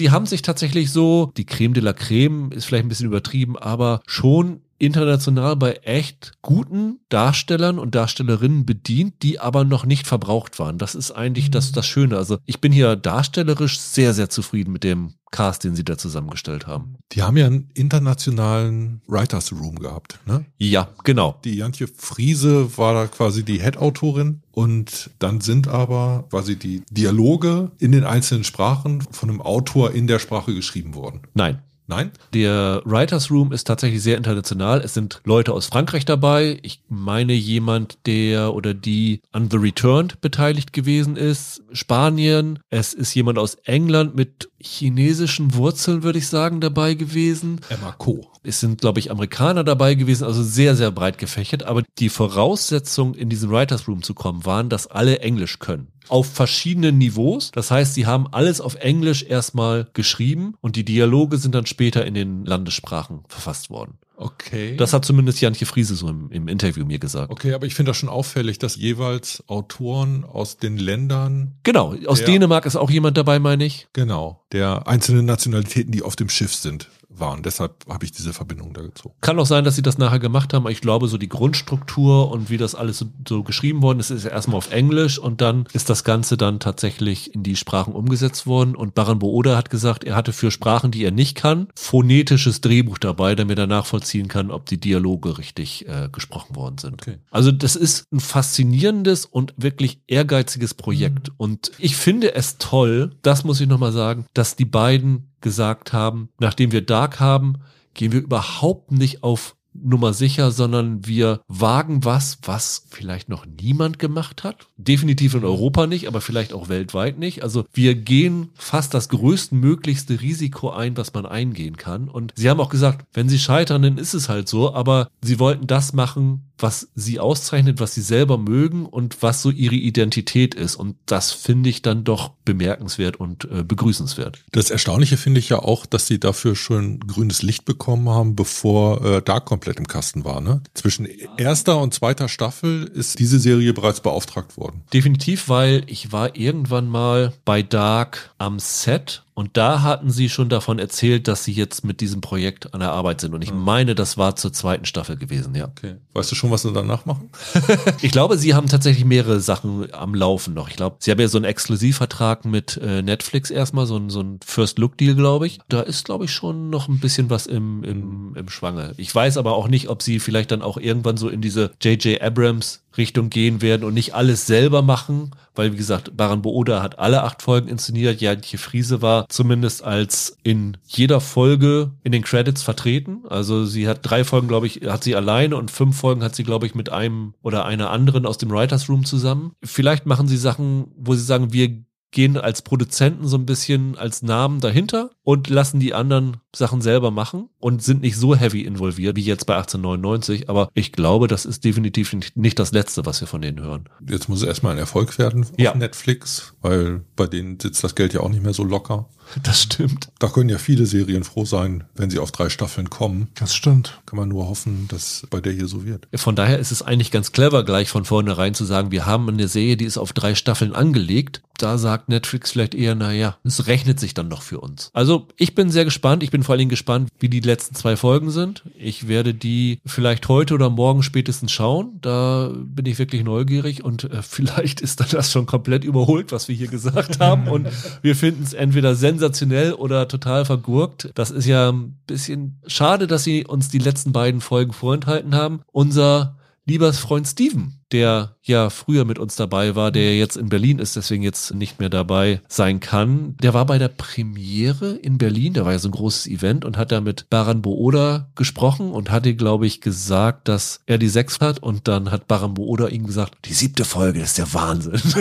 Die 0.00 0.10
haben 0.10 0.26
sich 0.26 0.42
tatsächlich 0.42 0.90
so, 0.90 1.30
die 1.36 1.46
Creme 1.46 1.74
de 1.74 1.82
la 1.84 1.92
Creme 1.92 2.50
ist 2.50 2.64
vielleicht 2.64 2.84
ein 2.84 2.88
bisschen 2.88 3.06
übertrieben, 3.06 3.56
aber 3.56 4.02
schon 4.06 4.63
international 4.78 5.56
bei 5.56 5.74
echt 5.82 6.32
guten 6.42 7.00
Darstellern 7.08 7.78
und 7.78 7.94
Darstellerinnen 7.94 8.66
bedient, 8.66 9.22
die 9.22 9.40
aber 9.40 9.64
noch 9.64 9.86
nicht 9.86 10.06
verbraucht 10.06 10.58
waren. 10.58 10.78
Das 10.78 10.94
ist 10.94 11.10
eigentlich 11.10 11.50
das, 11.50 11.70
mhm. 11.70 11.74
das 11.74 11.86
Schöne. 11.86 12.16
Also 12.16 12.38
ich 12.44 12.60
bin 12.60 12.72
hier 12.72 12.96
darstellerisch 12.96 13.78
sehr, 13.78 14.14
sehr 14.14 14.30
zufrieden 14.30 14.72
mit 14.72 14.84
dem 14.84 15.14
Cast, 15.30 15.64
den 15.64 15.74
sie 15.74 15.84
da 15.84 15.98
zusammengestellt 15.98 16.68
haben. 16.68 16.96
Die 17.10 17.22
haben 17.22 17.36
ja 17.36 17.46
einen 17.46 17.68
internationalen 17.74 19.02
Writers 19.08 19.52
Room 19.52 19.80
gehabt, 19.80 20.20
ne? 20.26 20.44
Ja, 20.58 20.90
genau. 21.02 21.40
Die 21.44 21.56
Jantje 21.56 21.88
Friese 21.88 22.78
war 22.78 22.94
da 22.94 23.06
quasi 23.08 23.44
die 23.44 23.60
Head-Autorin 23.60 24.42
und 24.52 25.10
dann 25.18 25.40
sind 25.40 25.66
aber 25.66 26.26
quasi 26.30 26.56
die 26.56 26.82
Dialoge 26.88 27.72
in 27.80 27.90
den 27.90 28.04
einzelnen 28.04 28.44
Sprachen 28.44 29.00
von 29.00 29.28
einem 29.28 29.40
Autor 29.40 29.90
in 29.90 30.06
der 30.06 30.20
Sprache 30.20 30.54
geschrieben 30.54 30.94
worden. 30.94 31.22
Nein. 31.34 31.60
Nein? 31.86 32.12
Der 32.32 32.80
Writers 32.84 33.30
Room 33.30 33.52
ist 33.52 33.64
tatsächlich 33.64 34.02
sehr 34.02 34.16
international. 34.16 34.80
Es 34.80 34.94
sind 34.94 35.20
Leute 35.24 35.52
aus 35.52 35.66
Frankreich 35.66 36.04
dabei. 36.04 36.58
Ich 36.62 36.80
meine 36.88 37.34
jemand, 37.34 37.98
der 38.06 38.54
oder 38.54 38.72
die 38.72 39.20
an 39.32 39.50
The 39.50 39.58
Returned 39.58 40.20
beteiligt 40.20 40.72
gewesen 40.72 41.16
ist. 41.16 41.62
Spanien. 41.72 42.58
Es 42.70 42.94
ist 42.94 43.14
jemand 43.14 43.38
aus 43.38 43.56
England 43.64 44.14
mit 44.14 44.50
chinesischen 44.58 45.54
Wurzeln, 45.54 46.02
würde 46.02 46.18
ich 46.18 46.28
sagen, 46.28 46.60
dabei 46.60 46.94
gewesen. 46.94 47.60
Emma 47.68 47.92
Co. 47.92 48.33
Es 48.44 48.60
sind, 48.60 48.80
glaube 48.80 49.00
ich, 49.00 49.10
Amerikaner 49.10 49.64
dabei 49.64 49.94
gewesen, 49.94 50.24
also 50.24 50.42
sehr, 50.42 50.76
sehr 50.76 50.90
breit 50.90 51.18
gefächert. 51.18 51.62
Aber 51.62 51.82
die 51.98 52.08
Voraussetzung, 52.08 53.14
in 53.14 53.28
diesen 53.28 53.50
Writers 53.50 53.88
Room 53.88 54.02
zu 54.02 54.14
kommen, 54.14 54.44
waren, 54.44 54.68
dass 54.68 54.86
alle 54.86 55.20
Englisch 55.20 55.58
können 55.58 55.88
auf 56.08 56.30
verschiedenen 56.30 56.98
Niveaus. 56.98 57.50
Das 57.52 57.70
heißt, 57.70 57.94
sie 57.94 58.06
haben 58.06 58.26
alles 58.30 58.60
auf 58.60 58.74
Englisch 58.76 59.22
erstmal 59.22 59.88
geschrieben 59.94 60.54
und 60.60 60.76
die 60.76 60.84
Dialoge 60.84 61.38
sind 61.38 61.54
dann 61.54 61.66
später 61.66 62.04
in 62.04 62.14
den 62.14 62.44
Landessprachen 62.44 63.20
verfasst 63.28 63.70
worden. 63.70 63.98
Okay. 64.16 64.76
Das 64.76 64.92
hat 64.92 65.04
zumindest 65.04 65.40
Janke 65.40 65.66
Friese 65.66 65.96
so 65.96 66.08
im, 66.08 66.30
im 66.30 66.46
Interview 66.46 66.84
mir 66.84 67.00
gesagt. 67.00 67.32
Okay, 67.32 67.52
aber 67.52 67.66
ich 67.66 67.74
finde 67.74 67.90
das 67.90 67.96
schon 67.96 68.08
auffällig, 68.08 68.58
dass 68.58 68.76
jeweils 68.76 69.42
Autoren 69.48 70.24
aus 70.24 70.56
den 70.56 70.78
Ländern. 70.78 71.54
Genau, 71.64 71.96
aus 72.06 72.18
der, 72.18 72.28
Dänemark 72.28 72.64
ist 72.64 72.76
auch 72.76 72.90
jemand 72.90 73.16
dabei, 73.16 73.40
meine 73.40 73.64
ich. 73.64 73.88
Genau, 73.92 74.44
der 74.52 74.86
einzelnen 74.86 75.26
Nationalitäten, 75.26 75.90
die 75.90 76.02
auf 76.02 76.14
dem 76.14 76.28
Schiff 76.28 76.54
sind 76.54 76.90
waren. 77.20 77.42
Deshalb 77.42 77.84
habe 77.88 78.04
ich 78.04 78.12
diese 78.12 78.32
Verbindung 78.32 78.72
da 78.72 78.82
gezogen. 78.82 79.14
Kann 79.20 79.38
auch 79.38 79.46
sein, 79.46 79.64
dass 79.64 79.76
sie 79.76 79.82
das 79.82 79.98
nachher 79.98 80.18
gemacht 80.18 80.52
haben, 80.52 80.64
aber 80.64 80.70
ich 80.70 80.80
glaube, 80.80 81.08
so 81.08 81.18
die 81.18 81.28
Grundstruktur 81.28 82.30
und 82.30 82.50
wie 82.50 82.56
das 82.56 82.74
alles 82.74 82.98
so, 82.98 83.06
so 83.28 83.42
geschrieben 83.42 83.82
worden 83.82 84.00
ist, 84.00 84.10
ist 84.10 84.24
erstmal 84.24 84.56
auf 84.56 84.72
Englisch 84.72 85.18
und 85.18 85.40
dann 85.40 85.66
ist 85.72 85.90
das 85.90 86.04
Ganze 86.04 86.36
dann 86.36 86.60
tatsächlich 86.60 87.34
in 87.34 87.42
die 87.42 87.56
Sprachen 87.56 87.94
umgesetzt 87.94 88.46
worden. 88.46 88.76
Und 88.76 88.94
Baran 88.94 89.18
Booda 89.18 89.56
hat 89.56 89.70
gesagt, 89.70 90.04
er 90.04 90.16
hatte 90.16 90.32
für 90.32 90.50
Sprachen, 90.50 90.90
die 90.90 91.04
er 91.04 91.10
nicht 91.10 91.36
kann, 91.36 91.68
phonetisches 91.74 92.60
Drehbuch 92.60 92.98
dabei, 92.98 93.34
damit 93.34 93.58
er 93.58 93.66
nachvollziehen 93.66 94.28
kann, 94.28 94.50
ob 94.50 94.66
die 94.66 94.78
Dialoge 94.78 95.38
richtig 95.38 95.88
äh, 95.88 96.08
gesprochen 96.10 96.56
worden 96.56 96.78
sind. 96.78 97.02
Okay. 97.02 97.18
Also 97.30 97.52
das 97.52 97.76
ist 97.76 98.06
ein 98.12 98.20
faszinierendes 98.20 99.26
und 99.26 99.54
wirklich 99.56 100.00
ehrgeiziges 100.06 100.74
Projekt. 100.74 101.28
Mhm. 101.28 101.34
Und 101.36 101.72
ich 101.78 101.96
finde 101.96 102.34
es 102.34 102.58
toll, 102.58 103.12
das 103.22 103.44
muss 103.44 103.60
ich 103.60 103.68
nochmal 103.68 103.92
sagen, 103.92 104.26
dass 104.34 104.56
die 104.56 104.64
beiden 104.64 105.33
gesagt 105.44 105.92
haben, 105.92 106.30
nachdem 106.40 106.72
wir 106.72 106.80
Dark 106.80 107.20
haben, 107.20 107.58
gehen 107.92 108.10
wir 108.10 108.20
überhaupt 108.20 108.90
nicht 108.90 109.22
auf 109.22 109.54
Nummer 109.74 110.12
sicher, 110.12 110.50
sondern 110.50 111.06
wir 111.06 111.40
wagen 111.48 112.04
was, 112.04 112.38
was 112.42 112.84
vielleicht 112.88 113.28
noch 113.28 113.44
niemand 113.46 113.98
gemacht 113.98 114.44
hat. 114.44 114.68
Definitiv 114.76 115.34
in 115.34 115.44
Europa 115.44 115.86
nicht, 115.86 116.06
aber 116.06 116.20
vielleicht 116.20 116.52
auch 116.52 116.68
weltweit 116.68 117.18
nicht. 117.18 117.42
Also 117.42 117.64
wir 117.72 117.94
gehen 117.94 118.50
fast 118.54 118.94
das 118.94 119.08
größtmöglichste 119.08 120.20
Risiko 120.20 120.70
ein, 120.70 120.96
was 120.96 121.12
man 121.12 121.26
eingehen 121.26 121.76
kann. 121.76 122.08
Und 122.08 122.32
sie 122.36 122.48
haben 122.48 122.60
auch 122.60 122.68
gesagt, 122.70 123.06
wenn 123.12 123.28
sie 123.28 123.38
scheitern, 123.38 123.82
dann 123.82 123.98
ist 123.98 124.14
es 124.14 124.28
halt 124.28 124.48
so, 124.48 124.74
aber 124.74 125.08
sie 125.20 125.38
wollten 125.38 125.66
das 125.66 125.92
machen, 125.92 126.50
was 126.58 126.88
sie 126.94 127.18
auszeichnet, 127.18 127.80
was 127.80 127.94
sie 127.94 128.00
selber 128.00 128.38
mögen 128.38 128.86
und 128.86 129.22
was 129.22 129.42
so 129.42 129.50
ihre 129.50 129.74
Identität 129.74 130.54
ist. 130.54 130.76
Und 130.76 130.96
das 131.06 131.32
finde 131.32 131.68
ich 131.68 131.82
dann 131.82 132.04
doch 132.04 132.30
bemerkenswert 132.44 133.16
und 133.16 133.44
äh, 133.50 133.64
begrüßenswert. 133.64 134.44
Das 134.52 134.70
Erstaunliche 134.70 135.16
finde 135.16 135.40
ich 135.40 135.48
ja 135.48 135.58
auch, 135.58 135.84
dass 135.84 136.06
sie 136.06 136.20
dafür 136.20 136.54
schon 136.54 137.00
grünes 137.00 137.42
Licht 137.42 137.64
bekommen 137.64 138.08
haben, 138.08 138.36
bevor 138.36 139.04
äh, 139.04 139.22
Dark 139.22 139.46
komplett 139.64 139.78
im 139.78 139.88
Kasten 139.88 140.24
war. 140.24 140.42
Ne? 140.42 140.60
Zwischen 140.74 141.08
erster 141.38 141.78
und 141.80 141.94
zweiter 141.94 142.28
Staffel 142.28 142.84
ist 142.84 143.18
diese 143.18 143.38
Serie 143.38 143.72
bereits 143.72 144.00
beauftragt 144.00 144.58
worden. 144.58 144.82
Definitiv, 144.92 145.48
weil 145.48 145.84
ich 145.86 146.12
war 146.12 146.36
irgendwann 146.36 146.86
mal 146.86 147.32
bei 147.46 147.62
Dark 147.62 148.34
am 148.36 148.58
Set 148.58 149.22
und 149.34 149.56
da 149.56 149.82
hatten 149.82 150.10
sie 150.10 150.28
schon 150.28 150.48
davon 150.48 150.78
erzählt, 150.78 151.26
dass 151.26 151.42
sie 151.42 151.52
jetzt 151.52 151.84
mit 151.84 152.00
diesem 152.00 152.20
Projekt 152.20 152.72
an 152.72 152.78
der 152.78 152.92
Arbeit 152.92 153.20
sind. 153.20 153.34
Und 153.34 153.42
ich 153.42 153.52
meine, 153.52 153.96
das 153.96 154.16
war 154.16 154.36
zur 154.36 154.52
zweiten 154.52 154.84
Staffel 154.84 155.16
gewesen, 155.16 155.56
ja. 155.56 155.64
Okay. 155.64 155.96
Weißt 156.12 156.30
du 156.30 156.36
schon, 156.36 156.52
was 156.52 156.62
sie 156.62 156.72
danach 156.72 157.04
machen? 157.04 157.30
ich 158.02 158.12
glaube, 158.12 158.38
sie 158.38 158.54
haben 158.54 158.68
tatsächlich 158.68 159.04
mehrere 159.04 159.40
Sachen 159.40 159.92
am 159.92 160.14
Laufen 160.14 160.54
noch. 160.54 160.68
Ich 160.68 160.76
glaube, 160.76 160.96
sie 161.00 161.10
haben 161.10 161.18
ja 161.18 161.26
so 161.26 161.38
einen 161.38 161.46
Exklusivvertrag 161.46 162.44
mit 162.44 162.76
äh, 162.76 163.02
Netflix 163.02 163.50
erstmal, 163.50 163.86
so 163.86 163.96
ein, 163.96 164.08
so 164.08 164.20
ein 164.20 164.38
First-Look-Deal, 164.44 165.16
glaube 165.16 165.48
ich. 165.48 165.58
Da 165.68 165.80
ist, 165.80 166.04
glaube 166.04 166.26
ich, 166.26 166.30
schon 166.30 166.70
noch 166.70 166.86
ein 166.86 167.00
bisschen 167.00 167.28
was 167.28 167.48
im, 167.48 167.82
im, 167.82 168.36
im 168.36 168.48
Schwange. 168.48 168.94
Ich 168.98 169.12
weiß 169.12 169.36
aber 169.36 169.56
auch 169.56 169.66
nicht, 169.66 169.88
ob 169.88 170.02
sie 170.02 170.20
vielleicht 170.20 170.52
dann 170.52 170.62
auch 170.62 170.76
irgendwann 170.76 171.16
so 171.16 171.28
in 171.28 171.40
diese 171.40 171.72
J.J. 171.82 172.22
Abrams 172.22 172.83
Richtung 172.96 173.30
gehen 173.30 173.62
werden 173.62 173.84
und 173.84 173.94
nicht 173.94 174.14
alles 174.14 174.46
selber 174.46 174.82
machen, 174.82 175.30
weil 175.54 175.72
wie 175.72 175.76
gesagt, 175.76 176.16
Baran 176.16 176.42
Booda 176.42 176.82
hat 176.82 176.98
alle 176.98 177.22
acht 177.22 177.42
Folgen 177.42 177.68
inszeniert. 177.68 178.20
Jantje 178.20 178.58
Friese 178.58 179.02
war 179.02 179.28
zumindest 179.28 179.84
als 179.84 180.36
in 180.42 180.76
jeder 180.86 181.20
Folge 181.20 181.92
in 182.02 182.12
den 182.12 182.22
Credits 182.22 182.62
vertreten. 182.62 183.22
Also 183.28 183.64
sie 183.64 183.88
hat 183.88 184.00
drei 184.02 184.24
Folgen, 184.24 184.48
glaube 184.48 184.66
ich, 184.66 184.82
hat 184.86 185.04
sie 185.04 185.16
alleine 185.16 185.56
und 185.56 185.70
fünf 185.70 185.96
Folgen 185.96 186.22
hat 186.22 186.34
sie, 186.34 186.44
glaube 186.44 186.66
ich, 186.66 186.74
mit 186.74 186.90
einem 186.90 187.34
oder 187.42 187.64
einer 187.64 187.90
anderen 187.90 188.26
aus 188.26 188.38
dem 188.38 188.50
Writers 188.50 188.88
Room 188.88 189.04
zusammen. 189.04 189.52
Vielleicht 189.62 190.06
machen 190.06 190.28
sie 190.28 190.36
Sachen, 190.36 190.86
wo 190.96 191.14
sie 191.14 191.24
sagen, 191.24 191.52
wir 191.52 191.84
gehen 192.14 192.38
als 192.38 192.62
Produzenten 192.62 193.28
so 193.28 193.36
ein 193.36 193.44
bisschen 193.44 193.98
als 193.98 194.22
Namen 194.22 194.60
dahinter 194.60 195.10
und 195.22 195.50
lassen 195.50 195.80
die 195.80 195.92
anderen 195.92 196.38
Sachen 196.56 196.80
selber 196.80 197.10
machen 197.10 197.50
und 197.58 197.82
sind 197.82 198.00
nicht 198.00 198.16
so 198.16 198.34
heavy 198.34 198.62
involviert 198.62 199.16
wie 199.16 199.22
jetzt 199.22 199.44
bei 199.44 199.56
1899. 199.56 200.48
Aber 200.48 200.70
ich 200.72 200.92
glaube, 200.92 201.28
das 201.28 201.44
ist 201.44 201.64
definitiv 201.64 202.16
nicht 202.34 202.58
das 202.58 202.72
Letzte, 202.72 203.04
was 203.04 203.20
wir 203.20 203.28
von 203.28 203.42
denen 203.42 203.60
hören. 203.60 203.88
Jetzt 204.08 204.28
muss 204.28 204.40
es 204.40 204.48
erstmal 204.48 204.72
ein 204.72 204.78
Erfolg 204.78 205.18
werden 205.18 205.42
auf 205.44 205.52
ja. 205.58 205.74
Netflix, 205.74 206.54
weil 206.62 207.04
bei 207.16 207.26
denen 207.26 207.60
sitzt 207.60 207.84
das 207.84 207.94
Geld 207.94 208.14
ja 208.14 208.20
auch 208.20 208.30
nicht 208.30 208.42
mehr 208.42 208.54
so 208.54 208.64
locker. 208.64 209.08
Das 209.42 209.62
stimmt. 209.62 210.08
Da 210.18 210.28
können 210.28 210.48
ja 210.48 210.58
viele 210.58 210.86
Serien 210.86 211.24
froh 211.24 211.44
sein, 211.44 211.84
wenn 211.94 212.10
sie 212.10 212.18
auf 212.18 212.32
drei 212.32 212.48
Staffeln 212.48 212.90
kommen. 212.90 213.28
Das 213.34 213.54
stimmt. 213.54 214.00
Kann 214.06 214.18
man 214.18 214.28
nur 214.28 214.48
hoffen, 214.48 214.88
dass 214.88 215.26
bei 215.30 215.40
der 215.40 215.52
hier 215.52 215.68
so 215.68 215.84
wird. 215.84 216.08
Von 216.14 216.36
daher 216.36 216.58
ist 216.58 216.72
es 216.72 216.82
eigentlich 216.82 217.10
ganz 217.10 217.32
clever, 217.32 217.64
gleich 217.64 217.88
von 217.88 218.04
vornherein 218.04 218.54
zu 218.54 218.64
sagen, 218.64 218.90
wir 218.90 219.06
haben 219.06 219.28
eine 219.28 219.48
Serie, 219.48 219.76
die 219.76 219.84
ist 219.84 219.98
auf 219.98 220.12
drei 220.12 220.34
Staffeln 220.34 220.74
angelegt. 220.74 221.42
Da 221.56 221.78
sagt 221.78 222.08
Netflix 222.08 222.50
vielleicht 222.50 222.74
eher, 222.74 222.96
naja, 222.96 223.36
es 223.44 223.68
rechnet 223.68 224.00
sich 224.00 224.12
dann 224.12 224.28
doch 224.28 224.42
für 224.42 224.58
uns. 224.58 224.90
Also 224.92 225.28
ich 225.36 225.54
bin 225.54 225.70
sehr 225.70 225.84
gespannt. 225.84 226.24
Ich 226.24 226.32
bin 226.32 226.42
vor 226.42 226.54
allen 226.54 226.58
Dingen 226.58 226.70
gespannt, 226.70 227.10
wie 227.20 227.28
die 227.28 227.40
letzten 227.40 227.76
zwei 227.76 227.96
Folgen 227.96 228.30
sind. 228.30 228.64
Ich 228.76 229.06
werde 229.06 229.34
die 229.34 229.78
vielleicht 229.86 230.28
heute 230.28 230.54
oder 230.54 230.68
morgen 230.68 231.04
spätestens 231.04 231.52
schauen. 231.52 231.98
Da 232.00 232.52
bin 232.52 232.86
ich 232.86 232.98
wirklich 232.98 233.22
neugierig 233.22 233.84
und 233.84 234.04
äh, 234.04 234.22
vielleicht 234.22 234.80
ist 234.80 235.00
dann 235.00 235.08
das 235.10 235.30
schon 235.30 235.46
komplett 235.46 235.84
überholt, 235.84 236.32
was 236.32 236.48
wir 236.48 236.56
hier 236.56 236.68
gesagt 236.68 237.20
haben. 237.20 237.46
Und 237.48 237.68
wir 238.02 238.16
finden 238.16 238.42
es 238.42 238.52
entweder 238.52 238.96
sensationell 238.96 239.23
sensationell 239.24 239.72
oder 239.72 240.06
total 240.08 240.44
vergurkt. 240.44 241.10
Das 241.14 241.30
ist 241.30 241.46
ja 241.46 241.70
ein 241.72 241.98
bisschen 242.06 242.60
schade, 242.66 243.06
dass 243.06 243.24
sie 243.24 243.46
uns 243.46 243.68
die 243.68 243.78
letzten 243.78 244.12
beiden 244.12 244.40
Folgen 244.40 244.72
vorenthalten 244.72 245.34
haben. 245.34 245.62
Unser 245.72 246.36
lieber 246.66 246.92
Freund 246.92 247.26
Steven, 247.26 247.80
der 247.92 248.36
ja 248.42 248.70
früher 248.70 249.04
mit 249.04 249.18
uns 249.18 249.36
dabei 249.36 249.74
war, 249.74 249.92
der 249.92 250.16
jetzt 250.16 250.36
in 250.36 250.48
Berlin 250.48 250.78
ist, 250.78 250.96
deswegen 250.96 251.22
jetzt 251.22 251.54
nicht 251.54 251.78
mehr 251.78 251.90
dabei 251.90 252.40
sein 252.48 252.80
kann, 252.80 253.36
der 253.42 253.54
war 253.54 253.66
bei 253.66 253.78
der 253.78 253.88
Premiere 253.88 254.92
in 254.96 255.18
Berlin, 255.18 255.52
da 255.52 255.64
war 255.64 255.72
ja 255.72 255.78
so 255.78 255.88
ein 255.88 255.92
großes 255.92 256.26
Event 256.26 256.64
und 256.64 256.76
hat 256.76 256.92
da 256.92 257.00
mit 257.00 257.28
Baran 257.30 257.62
Booda 257.62 258.30
gesprochen 258.34 258.90
und 258.90 259.10
hatte, 259.10 259.34
glaube 259.34 259.66
ich, 259.66 259.80
gesagt, 259.80 260.48
dass 260.48 260.80
er 260.86 260.98
die 260.98 261.08
sechs 261.08 261.40
hat 261.40 261.62
und 261.62 261.86
dann 261.88 262.10
hat 262.10 262.26
Baran 262.26 262.54
Booda 262.54 262.88
ihm 262.88 263.06
gesagt, 263.06 263.34
die 263.44 263.54
siebte 263.54 263.84
Folge 263.84 264.20
ist 264.20 264.38
der 264.38 264.52
Wahnsinn. 264.52 265.00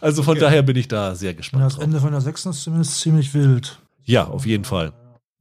also 0.00 0.22
von 0.22 0.38
daher 0.38 0.62
bin 0.62 0.76
ich 0.76 0.88
da 0.88 1.14
sehr 1.14 1.34
gespannt. 1.34 1.62
Ja, 1.62 1.68
das. 1.68 1.78
Ende 1.78 2.00
von 2.00 2.12
der 2.12 2.20
sechsten 2.20 2.50
ist 2.50 2.62
zumindest 2.62 3.00
ziemlich 3.00 3.34
wild. 3.34 3.78
Ja, 4.04 4.24
auf 4.26 4.46
jeden 4.46 4.64
Fall. 4.64 4.92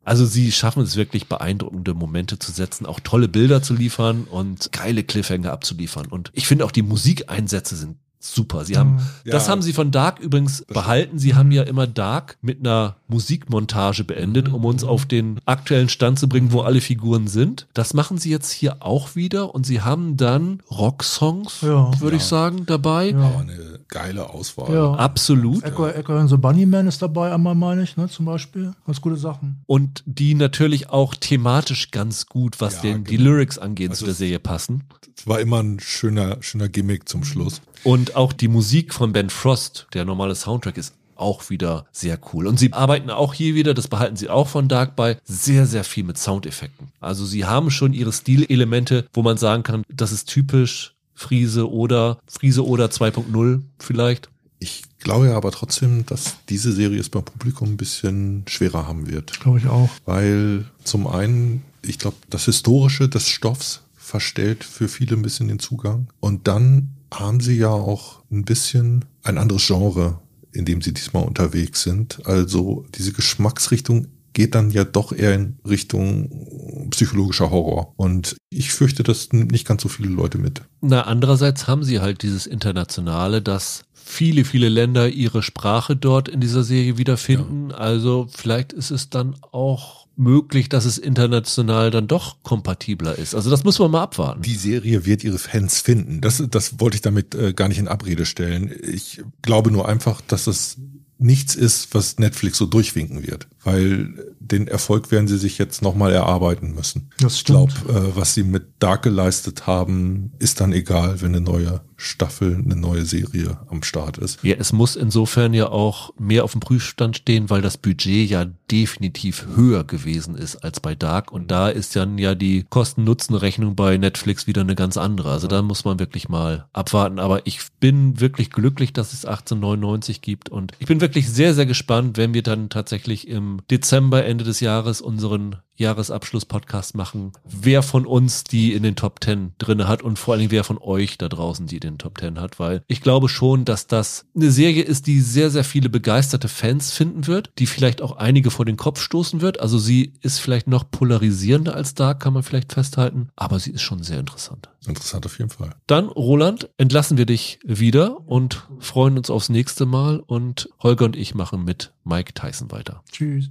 Also 0.10 0.26
sie 0.26 0.51
schaffen 0.51 0.82
es 0.82 0.95
wirklich 0.95 1.28
beeindruckende 1.28 1.93
Momente 1.93 2.39
zu 2.39 2.51
setzen, 2.51 2.88
auch 2.88 2.99
tolle 2.99 3.28
Bilder 3.28 3.62
zu 3.62 3.76
liefern 3.76 4.24
und 4.24 4.72
geile 4.72 5.03
Cliffhanger 5.03 5.51
abzuliefern. 5.51 6.07
Und 6.07 6.32
ich 6.34 6.47
finde 6.47 6.66
auch 6.66 6.72
die 6.72 6.82
Musikeinsätze 6.82 7.76
sind 7.76 7.97
super. 8.20 8.66
Sie 8.66 8.78
haben, 8.78 8.98
Ja. 9.24 9.32
das 9.32 9.48
haben 9.50 9.62
sie 9.62 9.72
von 9.74 9.92
Dark 9.92 10.20
übrigens 10.20 10.64
behalten. 10.66 11.18
Sie 11.20 11.36
haben 11.36 11.52
ja 11.52 11.64
immer 11.64 11.88
Dark 11.88 12.38
mit 12.42 12.60
einer 12.60 12.98
Musikmontage 13.08 14.04
beendet, 14.04 14.50
um 14.50 14.66
uns 14.66 14.84
auf 14.84 15.06
den 15.06 15.40
aktuellen 15.46 15.88
Stand 15.90 16.20
zu 16.20 16.28
bringen, 16.28 16.52
wo 16.52 16.62
alle 16.62 16.82
Figuren 16.82 17.28
sind. 17.28 17.68
Das 17.74 17.94
machen 17.94 18.18
sie 18.18 18.30
jetzt 18.30 18.52
hier 18.52 18.78
auch 18.84 19.16
wieder 19.16 19.56
und 19.56 19.66
sie 19.66 19.82
haben 19.82 20.18
dann 20.18 20.62
Rocksongs, 20.70 21.62
Ja. 21.62 21.92
würde 22.02 22.18
ich 22.18 22.24
Ja. 22.24 22.28
sagen, 22.28 22.66
dabei. 22.66 23.12
Ja. 23.12 23.20
Aber 23.20 23.40
eine 23.40 23.80
geile 23.88 24.30
Auswahl. 24.30 24.74
Ja. 24.74 24.94
Absolut. 24.96 25.64
Echo, 25.64 25.88
Echo 25.88 26.14
and 26.18 26.30
the 26.30 26.38
Bunnyman 26.38 26.88
ist 26.88 27.02
dabei, 27.02 27.34
einmal 27.34 27.56
meine 27.56 27.84
ich, 27.84 27.96
ne, 27.96 28.10
zum 28.10 28.26
Beispiel. 28.26 28.74
Ganz 28.86 29.00
gute 29.02 29.16
Sachen. 29.18 29.64
Und 29.66 30.04
die 30.06 30.36
natürlich 30.36 30.90
auch 30.90 31.16
thematisch 31.16 31.92
ganz 31.92 32.26
gut, 32.26 32.60
was 32.60 32.76
Ja, 32.78 32.82
den, 32.82 33.04
die 33.06 33.18
genau. 33.18 33.30
Lyrics 33.32 33.58
angeht, 33.58 33.92
Also 33.92 34.00
zu 34.00 34.06
der 34.06 34.16
Serie 34.16 34.40
passen. 34.40 34.84
Es 35.16 35.28
war 35.28 35.40
immer 35.40 35.62
ein 35.62 35.80
schöner, 35.80 36.38
schöner 36.42 36.70
Gimmick 36.70 37.08
zum 37.10 37.24
Schluss. 37.24 37.62
Und 37.84 38.16
auch 38.16 38.34
die 38.34 38.48
Musik 38.48 38.94
von 38.94 39.14
Ben 39.14 39.30
Frost, 39.30 39.88
der 39.94 40.06
normale 40.06 40.36
Soundtrack, 40.36 40.78
ist 40.78 40.94
auch 41.16 41.50
wieder 41.50 41.86
sehr 41.92 42.20
cool. 42.34 42.48
Und 42.48 42.60
sie 42.60 42.74
arbeiten 42.74 43.10
auch 43.10 43.34
hier 43.34 43.56
wieder, 43.56 43.74
das 43.74 43.88
behalten 43.88 44.16
sie 44.16 44.30
auch 44.30 44.48
von 44.48 44.68
Dark 44.68 44.96
bei, 44.96 45.18
sehr, 45.26 45.66
sehr 45.66 45.84
viel 45.84 46.04
mit 46.04 46.18
Soundeffekten. 46.18 46.88
Also 47.00 47.26
sie 47.26 47.46
haben 47.46 47.72
schon 47.72 47.94
ihre 47.94 48.14
Stilelemente, 48.14 49.08
wo 49.14 49.22
man 49.22 49.38
sagen 49.38 49.64
kann, 49.64 49.84
das 49.90 50.12
ist 50.12 50.30
typisch 50.30 50.96
Friese 51.14 51.70
oder 51.70 52.20
Friese 52.28 52.66
oder 52.66 52.86
2.0 52.86 53.62
vielleicht. 53.80 54.30
Ich 54.60 54.84
glaube 55.00 55.28
ja 55.28 55.38
aber 55.38 55.52
trotzdem, 55.52 56.06
dass 56.06 56.38
diese 56.48 56.72
Serie 56.72 57.00
es 57.00 57.10
beim 57.10 57.24
Publikum 57.24 57.70
ein 57.70 57.78
bisschen 57.78 58.44
schwerer 58.48 58.88
haben 58.88 59.10
wird. 59.10 59.40
Glaube 59.40 59.60
ich 59.60 59.68
auch. 59.68 59.90
Weil 60.06 60.66
zum 60.84 61.08
einen, 61.08 61.64
ich 61.82 62.00
glaube, 62.00 62.18
das 62.30 62.46
Historische 62.46 63.08
des 63.08 63.28
Stoffs 63.28 63.82
verstellt 63.96 64.64
für 64.64 64.88
viele 64.88 65.16
ein 65.16 65.22
bisschen 65.22 65.48
den 65.48 65.60
Zugang. 65.60 66.08
Und 66.20 66.48
dann 66.48 66.90
haben 67.14 67.39
sie 67.39 67.57
ja 67.57 67.70
auch 67.70 68.22
ein 68.32 68.45
bisschen 68.45 69.05
ein 69.24 69.38
anderes 69.38 69.66
Genre, 69.68 70.20
in 70.51 70.66
dem 70.66 70.82
sie 70.82 70.93
diesmal 70.93 71.24
unterwegs 71.24 71.84
sind. 71.84 72.26
Also 72.26 72.86
diese 72.95 73.14
Geschmacksrichtung 73.14 74.07
geht 74.34 74.55
dann 74.55 74.70
ja 74.70 74.84
doch 74.84 75.12
eher 75.12 75.34
in 75.34 75.57
Richtung 75.68 76.88
psychologischer 76.91 77.51
Horror. 77.51 77.93
Und 77.97 78.38
ich 78.49 78.72
fürchte, 78.72 79.03
das 79.03 79.34
nimmt 79.34 79.51
nicht 79.51 79.68
ganz 79.68 79.82
so 79.82 79.89
viele 79.89 80.10
Leute 80.10 80.38
mit. 80.38 80.62
Na, 80.82 81.01
andererseits 81.01 81.68
haben 81.68 81.84
sie 81.84 81.99
halt 81.99 82.24
dieses 82.24 82.47
Internationale, 82.47 83.41
dass 83.41 83.84
viele, 83.93 84.45
viele 84.45 84.70
Länder 84.70 85.10
ihre 85.10 85.43
Sprache 85.43 85.95
dort 85.95 86.30
in 86.30 86.41
dieser 86.41 86.64
Serie 86.64 86.97
wiederfinden. 86.97 87.72
Also 87.72 88.28
vielleicht 88.32 88.74
ist 88.74 88.91
es 88.91 89.10
dann 89.10 89.36
auch 89.51 89.99
möglich, 90.20 90.70
dass 90.70 90.86
es 90.86 90.98
international 90.98 91.92
dann 91.92 92.08
doch 92.08 92.44
kompatibler 92.44 93.18
ist. 93.18 93.34
Also 93.34 93.50
das 93.50 93.64
muss 93.64 93.80
man 93.80 93.90
mal 93.92 94.04
abwarten. 94.04 94.42
Die 94.42 94.56
Serie 94.56 95.06
wird 95.06 95.24
ihre 95.24 95.40
Fans 95.40 95.80
finden. 95.80 96.22
Das, 96.22 96.44
das 96.52 96.80
wollte 96.80 96.96
ich 96.96 97.02
damit 97.02 97.34
äh, 97.36 97.54
gar 97.54 97.68
nicht 97.70 97.80
in 97.80 97.88
Abrede 97.88 98.26
stellen. 98.26 98.72
Ich 98.84 99.22
glaube 99.42 99.72
nur 99.72 99.88
einfach, 99.88 100.22
dass 100.22 100.48
es 100.48 100.78
nichts 101.18 101.56
ist, 101.56 101.94
was 101.94 102.18
Netflix 102.20 102.58
so 102.58 102.66
durchwinken 102.66 103.26
wird. 103.28 103.48
Weil 103.64 104.14
den 104.40 104.68
Erfolg 104.68 105.12
werden 105.12 105.28
sie 105.28 105.38
sich 105.38 105.58
jetzt 105.58 105.82
nochmal 105.82 106.12
erarbeiten 106.14 106.74
müssen. 106.74 107.10
Das 107.20 107.36
Ich 107.36 107.44
glaube, 107.46 107.72
stimmt. 107.72 107.90
äh, 107.90 108.16
was 108.16 108.34
sie 108.34 108.44
mit 108.44 108.68
Dark 108.80 109.04
geleistet 109.04 109.68
haben, 109.68 110.32
ist 110.40 110.62
dann 110.62 110.72
egal, 110.74 111.22
wenn 111.22 111.30
eine 111.36 111.42
neue 111.42 111.82
Staffel, 112.00 112.56
eine 112.56 112.78
neue 112.78 113.04
Serie 113.04 113.60
am 113.68 113.84
Start 113.84 114.18
ist. 114.18 114.41
Ja, 114.41 114.56
es 114.58 114.72
muss 114.72 114.95
insofern 114.95 115.54
ja 115.54 115.68
auch 115.68 116.14
mehr 116.18 116.45
auf 116.45 116.54
dem 116.54 116.62
Prüfstand 116.62 117.18
stehen, 117.18 117.50
weil 117.50 117.62
das 117.62 117.78
Budget 117.78 118.30
ja 118.30 118.45
definitiv 118.72 119.45
höher 119.56 119.84
gewesen 119.84 120.36
ist 120.36 120.56
als 120.58 120.80
bei 120.80 120.95
Dark. 120.95 121.34
Und 121.34 121.52
da 121.52 121.68
ist 121.68 121.95
dann 121.97 122.18
ja 122.18 122.36
die 122.36 122.66
Kosten-Nutzen-Rechnung 122.70 123.76
bei 123.76 123.97
Netflix 123.97 124.47
wieder 124.47 124.62
eine 124.62 124.76
ganz 124.76 124.95
andere. 124.95 125.32
Also 125.32 125.47
da 125.47 125.62
muss 125.62 125.84
man 125.84 126.00
wirklich 126.00 126.30
mal 126.30 126.68
abwarten. 126.72 127.20
Aber 127.20 127.45
ich 127.45 127.60
bin 127.82 128.22
wirklich 128.22 128.50
glücklich, 128.50 128.93
dass 128.93 129.12
es 129.12 129.26
1899 129.26 130.22
gibt. 130.22 130.47
Und 130.47 130.72
ich 130.80 130.88
bin 130.88 131.02
wirklich 131.02 131.30
sehr, 131.30 131.54
sehr 131.54 131.66
gespannt, 131.66 132.18
wenn 132.18 132.34
wir 132.34 132.43
dann 132.43 132.70
tatsächlich 132.70 133.28
im 133.28 133.60
Dezember, 133.70 134.24
Ende 134.24 134.45
des 134.45 134.62
Jahres 134.62 135.02
unseren 135.02 135.58
Jahresabschluss-Podcast 135.80 136.96
machen, 136.96 137.32
wer 137.44 137.82
von 137.82 138.06
uns 138.06 138.44
die 138.44 138.74
in 138.74 138.84
den 138.84 138.96
Top 138.96 139.24
10 139.24 139.54
drinne 139.58 139.88
hat 139.88 140.02
und 140.02 140.20
vor 140.20 140.34
allen 140.34 140.42
Dingen 140.42 140.52
wer 140.52 140.64
von 140.64 140.78
euch 140.78 141.18
da 141.18 141.30
draußen 141.30 141.68
die 141.68 141.76
in 141.76 141.82
den 141.82 141.98
Top 141.98 142.20
10 142.20 142.40
hat, 142.40 142.60
weil 142.60 142.84
ich 142.88 143.02
glaube 143.02 143.30
schon, 143.30 143.66
dass 143.66 143.88
das 143.88 144.26
eine 144.36 144.52
Serie 144.52 144.84
ist, 144.84 145.08
die 145.08 145.22
sehr, 145.22 145.50
sehr 145.50 145.64
viele 145.64 145.90
begeisterte 145.90 146.48
Fans 146.48 146.92
finden 146.92 147.28
wird, 147.28 147.52
die 147.60 147.66
vielleicht 147.66 148.02
auch 148.02 148.18
einige 148.18 148.52
vor 148.52 148.66
den 148.66 148.78
Kopf 148.78 149.02
stoßen 149.02 149.42
wird. 149.42 149.60
Also 149.60 149.78
sie 149.78 150.14
ist 150.22 150.40
vielleicht 150.40 150.68
noch 150.68 150.90
polarisierender 150.92 151.76
als 151.76 151.94
Dark, 151.94 152.20
kann 152.22 152.34
man 152.34 152.44
vielleicht 152.44 152.74
festhalten, 152.74 153.30
aber 153.36 153.60
sie 153.60 153.72
ist 153.72 153.82
schon 153.82 154.04
sehr 154.04 154.20
interessant. 154.20 154.70
Interessant 154.88 155.26
auf 155.26 155.38
jeden 155.38 155.50
Fall. 155.50 155.76
Dann, 155.88 156.08
Roland, 156.08 156.70
entlassen 156.78 157.18
wir 157.18 157.26
dich 157.26 157.60
wieder 157.64 158.28
und 158.28 158.68
freuen 158.80 159.18
uns 159.18 159.30
aufs 159.30 159.50
nächste 159.50 159.86
Mal 159.86 160.20
und 160.20 160.70
Holger 160.80 161.06
und 161.06 161.16
ich 161.16 161.36
machen 161.36 161.64
mit 161.64 161.94
Mike 162.04 162.34
Tyson 162.34 162.72
weiter. 162.72 163.04
Tschüss. 163.12 163.50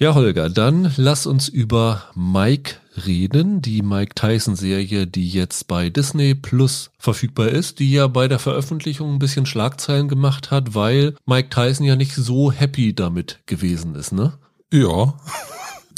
Ja, 0.00 0.14
Holger, 0.14 0.48
dann 0.48 0.92
lass 0.96 1.26
uns 1.26 1.48
über 1.48 2.04
Mike 2.14 2.76
reden, 3.04 3.60
die 3.62 3.82
Mike 3.82 4.14
Tyson 4.14 4.54
Serie, 4.54 5.08
die 5.08 5.28
jetzt 5.28 5.66
bei 5.66 5.90
Disney 5.90 6.36
Plus 6.36 6.92
verfügbar 7.00 7.48
ist, 7.48 7.80
die 7.80 7.90
ja 7.90 8.06
bei 8.06 8.28
der 8.28 8.38
Veröffentlichung 8.38 9.12
ein 9.12 9.18
bisschen 9.18 9.44
Schlagzeilen 9.44 10.06
gemacht 10.06 10.52
hat, 10.52 10.76
weil 10.76 11.16
Mike 11.26 11.48
Tyson 11.48 11.84
ja 11.84 11.96
nicht 11.96 12.14
so 12.14 12.52
happy 12.52 12.94
damit 12.94 13.40
gewesen 13.46 13.96
ist, 13.96 14.12
ne? 14.12 14.34
Ja. 14.72 15.14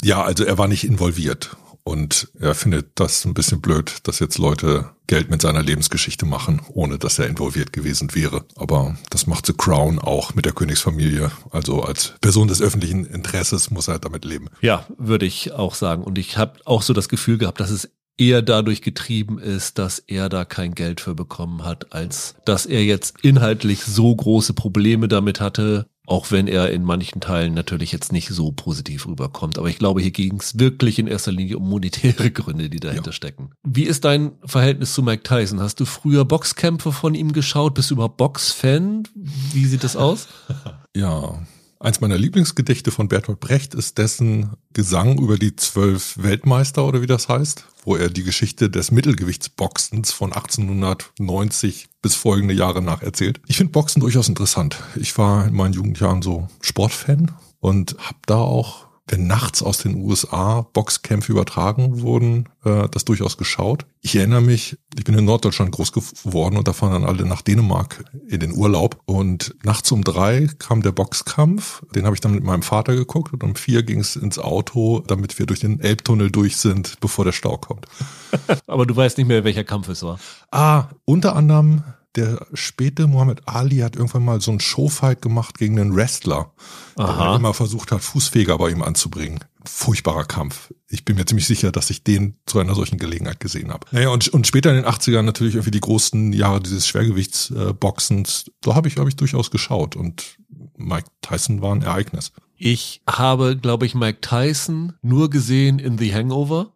Ja, 0.03 0.23
also 0.23 0.43
er 0.45 0.57
war 0.57 0.67
nicht 0.67 0.83
involviert. 0.83 1.55
Und 1.83 2.29
er 2.39 2.55
findet 2.55 2.99
das 2.99 3.25
ein 3.25 3.33
bisschen 3.33 3.61
blöd, 3.61 3.99
dass 4.03 4.19
jetzt 4.19 4.37
Leute 4.37 4.91
Geld 5.07 5.29
mit 5.29 5.41
seiner 5.41 5.61
Lebensgeschichte 5.61 6.25
machen, 6.25 6.61
ohne 6.69 6.97
dass 6.97 7.19
er 7.19 7.27
involviert 7.27 7.73
gewesen 7.73 8.15
wäre. 8.15 8.45
Aber 8.55 8.97
das 9.09 9.27
macht 9.27 9.45
The 9.45 9.53
Crown 9.53 9.99
auch 9.99 10.35
mit 10.35 10.45
der 10.45 10.53
Königsfamilie. 10.53 11.31
Also 11.49 11.81
als 11.81 12.13
Person 12.21 12.47
des 12.47 12.61
öffentlichen 12.61 13.05
Interesses 13.05 13.71
muss 13.71 13.87
er 13.87 13.99
damit 13.99 14.25
leben. 14.25 14.47
Ja, 14.61 14.85
würde 14.97 15.25
ich 15.25 15.51
auch 15.51 15.75
sagen. 15.75 16.03
Und 16.03 16.17
ich 16.17 16.37
habe 16.37 16.59
auch 16.65 16.81
so 16.81 16.93
das 16.93 17.09
Gefühl 17.09 17.37
gehabt, 17.37 17.59
dass 17.59 17.71
es 17.71 17.89
eher 18.17 18.41
dadurch 18.41 18.81
getrieben 18.81 19.39
ist, 19.39 19.79
dass 19.79 19.99
er 19.99 20.29
da 20.29 20.45
kein 20.45 20.75
Geld 20.75 21.01
für 21.01 21.15
bekommen 21.15 21.63
hat, 21.65 21.91
als 21.93 22.35
dass 22.45 22.65
er 22.65 22.83
jetzt 22.83 23.15
inhaltlich 23.23 23.83
so 23.83 24.15
große 24.15 24.53
Probleme 24.53 25.07
damit 25.07 25.41
hatte, 25.41 25.87
auch 26.07 26.31
wenn 26.31 26.47
er 26.47 26.71
in 26.71 26.83
manchen 26.83 27.21
Teilen 27.21 27.53
natürlich 27.53 27.91
jetzt 27.91 28.11
nicht 28.11 28.27
so 28.29 28.51
positiv 28.51 29.07
rüberkommt. 29.07 29.57
Aber 29.57 29.69
ich 29.69 29.77
glaube, 29.77 30.01
hier 30.01 30.11
ging 30.11 30.39
es 30.39 30.57
wirklich 30.59 30.99
in 30.99 31.07
erster 31.07 31.31
Linie 31.31 31.57
um 31.57 31.69
monetäre 31.69 32.31
Gründe, 32.31 32.69
die 32.69 32.79
dahinter 32.79 33.07
Ja. 33.11 33.13
stecken. 33.13 33.51
Wie 33.63 33.83
ist 33.83 34.03
dein 34.03 34.31
Verhältnis 34.43 34.93
zu 34.93 35.03
Mike 35.03 35.23
Tyson? 35.23 35.59
Hast 35.59 35.79
du 35.79 35.85
früher 35.85 36.25
Boxkämpfe 36.25 36.91
von 36.91 37.13
ihm 37.15 37.31
geschaut? 37.33 37.75
Bist 37.75 37.89
du 37.91 37.95
überhaupt 37.95 38.17
Boxfan? 38.17 39.07
Wie 39.15 39.65
sieht 39.65 39.83
das 39.83 39.95
aus? 39.95 40.27
Ja. 40.93 41.39
Eins 41.81 41.99
meiner 41.99 42.17
Lieblingsgedichte 42.17 42.91
von 42.91 43.07
Bertolt 43.07 43.39
Brecht 43.39 43.73
ist 43.73 43.97
dessen 43.97 44.51
Gesang 44.71 45.17
über 45.17 45.39
die 45.39 45.55
zwölf 45.55 46.13
Weltmeister 46.21 46.85
oder 46.85 47.01
wie 47.01 47.07
das 47.07 47.27
heißt, 47.27 47.65
wo 47.83 47.95
er 47.95 48.11
die 48.11 48.23
Geschichte 48.23 48.69
des 48.69 48.91
Mittelgewichtsboxens 48.91 50.11
von 50.11 50.31
1890 50.31 51.89
bis 52.03 52.13
folgende 52.13 52.53
Jahre 52.53 52.83
nach 52.83 53.01
erzählt. 53.01 53.41
Ich 53.47 53.57
finde 53.57 53.71
Boxen 53.71 53.99
durchaus 53.99 54.29
interessant. 54.29 54.77
Ich 54.95 55.17
war 55.17 55.47
in 55.47 55.55
meinen 55.55 55.73
Jugendjahren 55.73 56.21
so 56.21 56.47
Sportfan 56.61 57.31
und 57.59 57.95
habe 57.97 58.19
da 58.27 58.35
auch, 58.35 58.85
wenn 59.11 59.27
nachts 59.27 59.61
aus 59.61 59.79
den 59.79 59.95
USA 59.95 60.61
Boxkämpfe 60.73 61.31
übertragen 61.33 62.01
wurden, 62.01 62.47
äh, 62.63 62.87
das 62.89 63.05
durchaus 63.05 63.37
geschaut. 63.37 63.85
Ich 64.01 64.15
erinnere 64.15 64.41
mich, 64.41 64.77
ich 64.97 65.03
bin 65.03 65.17
in 65.17 65.25
Norddeutschland 65.25 65.71
groß 65.71 65.91
geworden 65.91 66.57
und 66.57 66.67
da 66.67 66.73
fahren 66.73 66.93
dann 66.93 67.05
alle 67.05 67.25
nach 67.25 67.41
Dänemark 67.41 68.05
in 68.27 68.39
den 68.39 68.53
Urlaub 68.55 69.01
und 69.05 69.53
nachts 69.63 69.91
um 69.91 70.03
drei 70.03 70.47
kam 70.59 70.81
der 70.81 70.93
Boxkampf, 70.93 71.83
den 71.93 72.05
habe 72.05 72.15
ich 72.15 72.21
dann 72.21 72.33
mit 72.33 72.43
meinem 72.43 72.63
Vater 72.63 72.95
geguckt 72.95 73.33
und 73.33 73.43
um 73.43 73.55
vier 73.55 73.83
ging 73.83 73.99
es 73.99 74.15
ins 74.15 74.39
Auto, 74.39 75.03
damit 75.05 75.37
wir 75.37 75.45
durch 75.45 75.59
den 75.59 75.81
Elbtunnel 75.81 76.31
durch 76.31 76.57
sind, 76.57 76.99
bevor 77.01 77.25
der 77.25 77.33
Stau 77.33 77.57
kommt. 77.57 77.85
Aber 78.67 78.85
du 78.85 78.95
weißt 78.95 79.17
nicht 79.17 79.27
mehr, 79.27 79.43
welcher 79.43 79.65
Kampf 79.65 79.89
es 79.89 80.03
war. 80.03 80.19
Ah, 80.51 80.85
unter 81.05 81.35
anderem 81.35 81.83
der 82.15 82.45
späte 82.53 83.07
Muhammad 83.07 83.47
Ali 83.47 83.77
hat 83.77 83.95
irgendwann 83.95 84.25
mal 84.25 84.41
so 84.41 84.51
einen 84.51 84.59
Showfight 84.59 85.21
gemacht 85.21 85.57
gegen 85.57 85.79
einen 85.79 85.95
Wrestler, 85.95 86.51
Aha. 86.95 87.27
der 87.27 87.35
immer 87.37 87.53
versucht 87.53 87.91
hat, 87.91 88.01
Fußfeger 88.01 88.57
bei 88.57 88.69
ihm 88.69 88.81
anzubringen. 88.81 89.39
furchtbarer 89.65 90.25
Kampf. 90.25 90.73
Ich 90.87 91.05
bin 91.05 91.15
mir 91.15 91.25
ziemlich 91.25 91.47
sicher, 91.47 91.71
dass 91.71 91.89
ich 91.89 92.03
den 92.03 92.35
zu 92.45 92.59
einer 92.59 92.75
solchen 92.75 92.97
Gelegenheit 92.97 93.39
gesehen 93.39 93.71
habe. 93.71 93.85
Naja, 93.91 94.09
und, 94.09 94.27
und 94.29 94.47
später 94.47 94.71
in 94.71 94.77
den 94.77 94.85
80ern 94.85 95.21
natürlich 95.21 95.53
irgendwie 95.55 95.71
die 95.71 95.79
großen 95.79 96.33
Jahre 96.33 96.59
dieses 96.59 96.87
Schwergewichtsboxens, 96.87 98.45
äh, 98.47 98.51
da 98.61 98.75
habe 98.75 98.87
ich, 98.87 98.97
habe 98.97 99.09
ich 99.09 99.15
durchaus 99.15 99.51
geschaut 99.51 99.95
und 99.95 100.37
Mike 100.75 101.07
Tyson 101.21 101.61
war 101.61 101.75
ein 101.75 101.83
Ereignis. 101.83 102.31
Ich 102.57 103.01
habe, 103.09 103.57
glaube 103.57 103.85
ich, 103.85 103.95
Mike 103.95 104.21
Tyson 104.21 104.93
nur 105.01 105.29
gesehen 105.29 105.79
in 105.79 105.97
The 105.97 106.13
Hangover. 106.13 106.73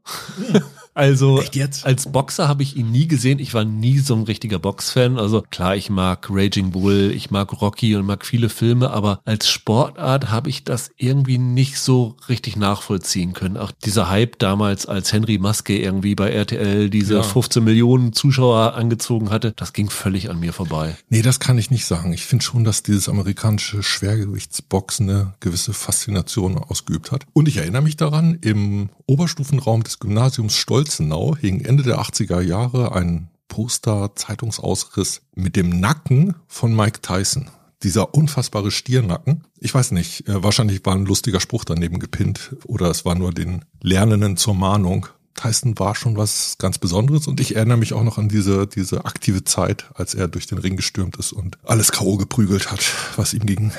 Also 0.95 1.43
als 1.83 2.11
Boxer 2.11 2.47
habe 2.47 2.63
ich 2.63 2.77
ihn 2.77 2.89
nie 2.89 3.07
gesehen. 3.07 3.39
Ich 3.39 3.53
war 3.53 3.65
nie 3.65 3.99
so 3.99 4.15
ein 4.15 4.23
richtiger 4.23 4.59
Boxfan. 4.59 5.19
Also 5.19 5.43
klar, 5.51 5.75
ich 5.75 5.89
mag 5.89 6.27
Raging 6.29 6.71
Bull, 6.71 7.11
ich 7.13 7.29
mag 7.31 7.61
Rocky 7.61 7.97
und 7.97 8.05
mag 8.05 8.25
viele 8.25 8.47
Filme, 8.47 8.91
aber 8.91 9.19
als 9.25 9.49
Sportart 9.49 10.31
habe 10.31 10.49
ich 10.49 10.63
das 10.63 10.89
irgendwie 10.95 11.37
nicht 11.37 11.79
so 11.79 12.15
richtig 12.29 12.55
nachvollziehen 12.55 13.33
können. 13.33 13.57
Auch 13.57 13.71
dieser 13.71 14.09
Hype 14.09 14.39
damals, 14.39 14.85
als 14.85 15.11
Henry 15.11 15.37
Maske 15.37 15.77
irgendwie 15.77 16.15
bei 16.15 16.29
RTL 16.29 16.89
diese 16.89 17.15
ja. 17.15 17.23
15 17.23 17.61
Millionen 17.61 18.13
Zuschauer 18.13 18.75
angezogen 18.75 19.31
hatte, 19.31 19.51
das 19.53 19.73
ging 19.73 19.89
völlig 19.89 20.29
an 20.29 20.39
mir 20.39 20.53
vorbei. 20.53 20.95
Nee, 21.09 21.21
das 21.21 21.41
kann 21.41 21.57
ich 21.57 21.71
nicht 21.71 21.85
sagen. 21.85 22.13
Ich 22.13 22.25
finde 22.25 22.45
schon, 22.45 22.63
dass 22.63 22.83
dieses 22.83 23.09
amerikanische 23.09 23.83
Schwergewichtsboxen 23.83 25.09
eine 25.09 25.33
gewisse 25.41 25.73
Faszination 25.73 26.57
ausgeübt 26.57 27.11
hat. 27.11 27.25
Und 27.33 27.49
ich 27.49 27.57
erinnere 27.57 27.81
mich 27.81 27.97
daran, 27.97 28.37
im 28.39 28.89
Oberstufenraum 29.07 29.83
des 29.83 29.99
Gymnasiums 29.99 30.55
Stolz 30.55 30.84
Holzenau 30.85 31.35
hing 31.35 31.61
Ende 31.61 31.81
der 31.81 31.99
80er 31.99 32.41
Jahre 32.41 32.91
ein 32.91 33.29
Poster, 33.47 34.11
Zeitungsausriss 34.13 35.23
mit 35.33 35.55
dem 35.55 35.79
Nacken 35.79 36.35
von 36.47 36.75
Mike 36.75 37.01
Tyson. 37.01 37.49
Dieser 37.81 38.13
unfassbare 38.13 38.69
Stiernacken. 38.69 39.45
Ich 39.59 39.73
weiß 39.73 39.91
nicht, 39.91 40.29
äh, 40.29 40.43
wahrscheinlich 40.43 40.85
war 40.85 40.93
ein 40.93 41.07
lustiger 41.07 41.39
Spruch 41.39 41.65
daneben 41.65 41.97
gepinnt 41.97 42.55
oder 42.65 42.91
es 42.91 43.03
war 43.03 43.15
nur 43.15 43.33
den 43.33 43.65
Lernenden 43.81 44.37
zur 44.37 44.53
Mahnung. 44.53 45.07
Tyson 45.33 45.79
war 45.79 45.95
schon 45.95 46.17
was 46.17 46.57
ganz 46.59 46.77
Besonderes 46.77 47.25
und 47.25 47.39
ich 47.39 47.55
erinnere 47.55 47.77
mich 47.77 47.93
auch 47.93 48.03
noch 48.03 48.19
an 48.19 48.29
diese, 48.29 48.67
diese 48.67 49.05
aktive 49.05 49.43
Zeit, 49.43 49.89
als 49.95 50.13
er 50.13 50.27
durch 50.27 50.45
den 50.45 50.59
Ring 50.59 50.75
gestürmt 50.75 51.17
ist 51.17 51.33
und 51.33 51.57
alles 51.63 51.91
K.O. 51.91 52.17
geprügelt 52.17 52.71
hat, 52.71 52.81
was 53.15 53.33
ihm 53.33 53.47
gegen, 53.47 53.73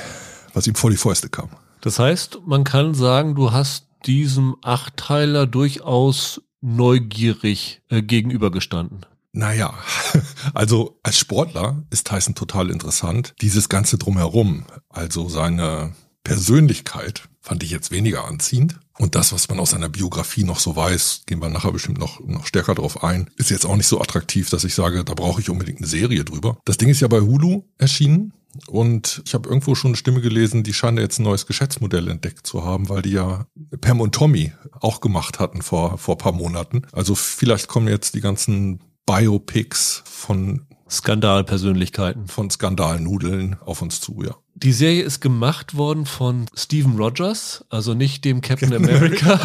was 0.53 0.67
ihm 0.67 0.75
vor 0.75 0.91
die 0.91 0.97
Fäuste 0.97 1.29
kam. 1.29 1.51
Das 1.79 1.99
heißt, 1.99 2.39
man 2.45 2.65
kann 2.65 2.93
sagen, 2.93 3.33
du 3.33 3.53
hast 3.53 3.85
diesem 4.05 4.55
Achtteiler 4.61 5.47
durchaus 5.47 6.41
neugierig 6.67 7.81
äh, 7.89 8.01
gegenübergestanden? 8.01 9.05
Naja, 9.31 9.73
also 10.53 10.99
als 11.03 11.17
Sportler 11.17 11.83
ist 11.89 12.07
Tyson 12.07 12.35
total 12.35 12.69
interessant. 12.69 13.33
Dieses 13.41 13.69
Ganze 13.69 13.97
drumherum, 13.97 14.65
also 14.89 15.29
seine 15.29 15.93
Persönlichkeit, 16.23 17.29
fand 17.39 17.63
ich 17.63 17.71
jetzt 17.71 17.91
weniger 17.91 18.25
anziehend. 18.25 18.79
Und 18.97 19.15
das, 19.15 19.31
was 19.31 19.47
man 19.47 19.59
aus 19.59 19.69
seiner 19.69 19.89
Biografie 19.89 20.43
noch 20.43 20.59
so 20.59 20.75
weiß, 20.75 21.21
gehen 21.27 21.41
wir 21.41 21.49
nachher 21.49 21.71
bestimmt 21.71 21.99
noch, 21.99 22.19
noch 22.19 22.45
stärker 22.45 22.75
drauf 22.75 23.03
ein, 23.03 23.29
ist 23.37 23.51
jetzt 23.51 23.65
auch 23.65 23.75
nicht 23.75 23.87
so 23.87 24.01
attraktiv, 24.01 24.49
dass 24.49 24.63
ich 24.63 24.73
sage, 24.73 25.05
da 25.05 25.13
brauche 25.13 25.39
ich 25.39 25.49
unbedingt 25.49 25.77
eine 25.77 25.87
Serie 25.87 26.25
drüber. 26.25 26.57
Das 26.65 26.77
Ding 26.77 26.89
ist 26.89 26.99
ja 26.99 27.07
bei 27.07 27.21
Hulu 27.21 27.63
erschienen. 27.77 28.33
Und 28.67 29.21
ich 29.25 29.33
habe 29.33 29.49
irgendwo 29.49 29.75
schon 29.75 29.89
eine 29.89 29.97
Stimme 29.97 30.21
gelesen, 30.21 30.63
die 30.63 30.73
scheinen 30.73 30.97
jetzt 30.97 31.19
ein 31.19 31.23
neues 31.23 31.45
Geschäftsmodell 31.45 32.07
entdeckt 32.07 32.47
zu 32.47 32.63
haben, 32.63 32.89
weil 32.89 33.01
die 33.01 33.11
ja 33.11 33.45
Pam 33.81 34.01
und 34.01 34.15
Tommy 34.15 34.51
auch 34.79 35.01
gemacht 35.01 35.39
hatten 35.39 35.61
vor, 35.61 35.97
vor 35.97 36.17
paar 36.17 36.31
Monaten. 36.31 36.83
Also 36.91 37.15
vielleicht 37.15 37.67
kommen 37.67 37.87
jetzt 37.87 38.15
die 38.15 38.21
ganzen 38.21 38.79
Biopics 39.05 40.03
von 40.05 40.65
Skandalpersönlichkeiten. 40.89 42.27
Von 42.27 42.49
Skandalnudeln 42.49 43.57
auf 43.65 43.81
uns 43.81 43.99
zu, 44.01 44.23
ja. 44.23 44.35
Die 44.55 44.73
Serie 44.73 45.03
ist 45.03 45.19
gemacht 45.19 45.75
worden 45.75 46.05
von 46.05 46.47
Steven 46.55 46.97
Rogers, 46.97 47.63
also 47.69 47.93
nicht 47.93 48.25
dem 48.25 48.41
Captain 48.41 48.73
America, 48.75 49.39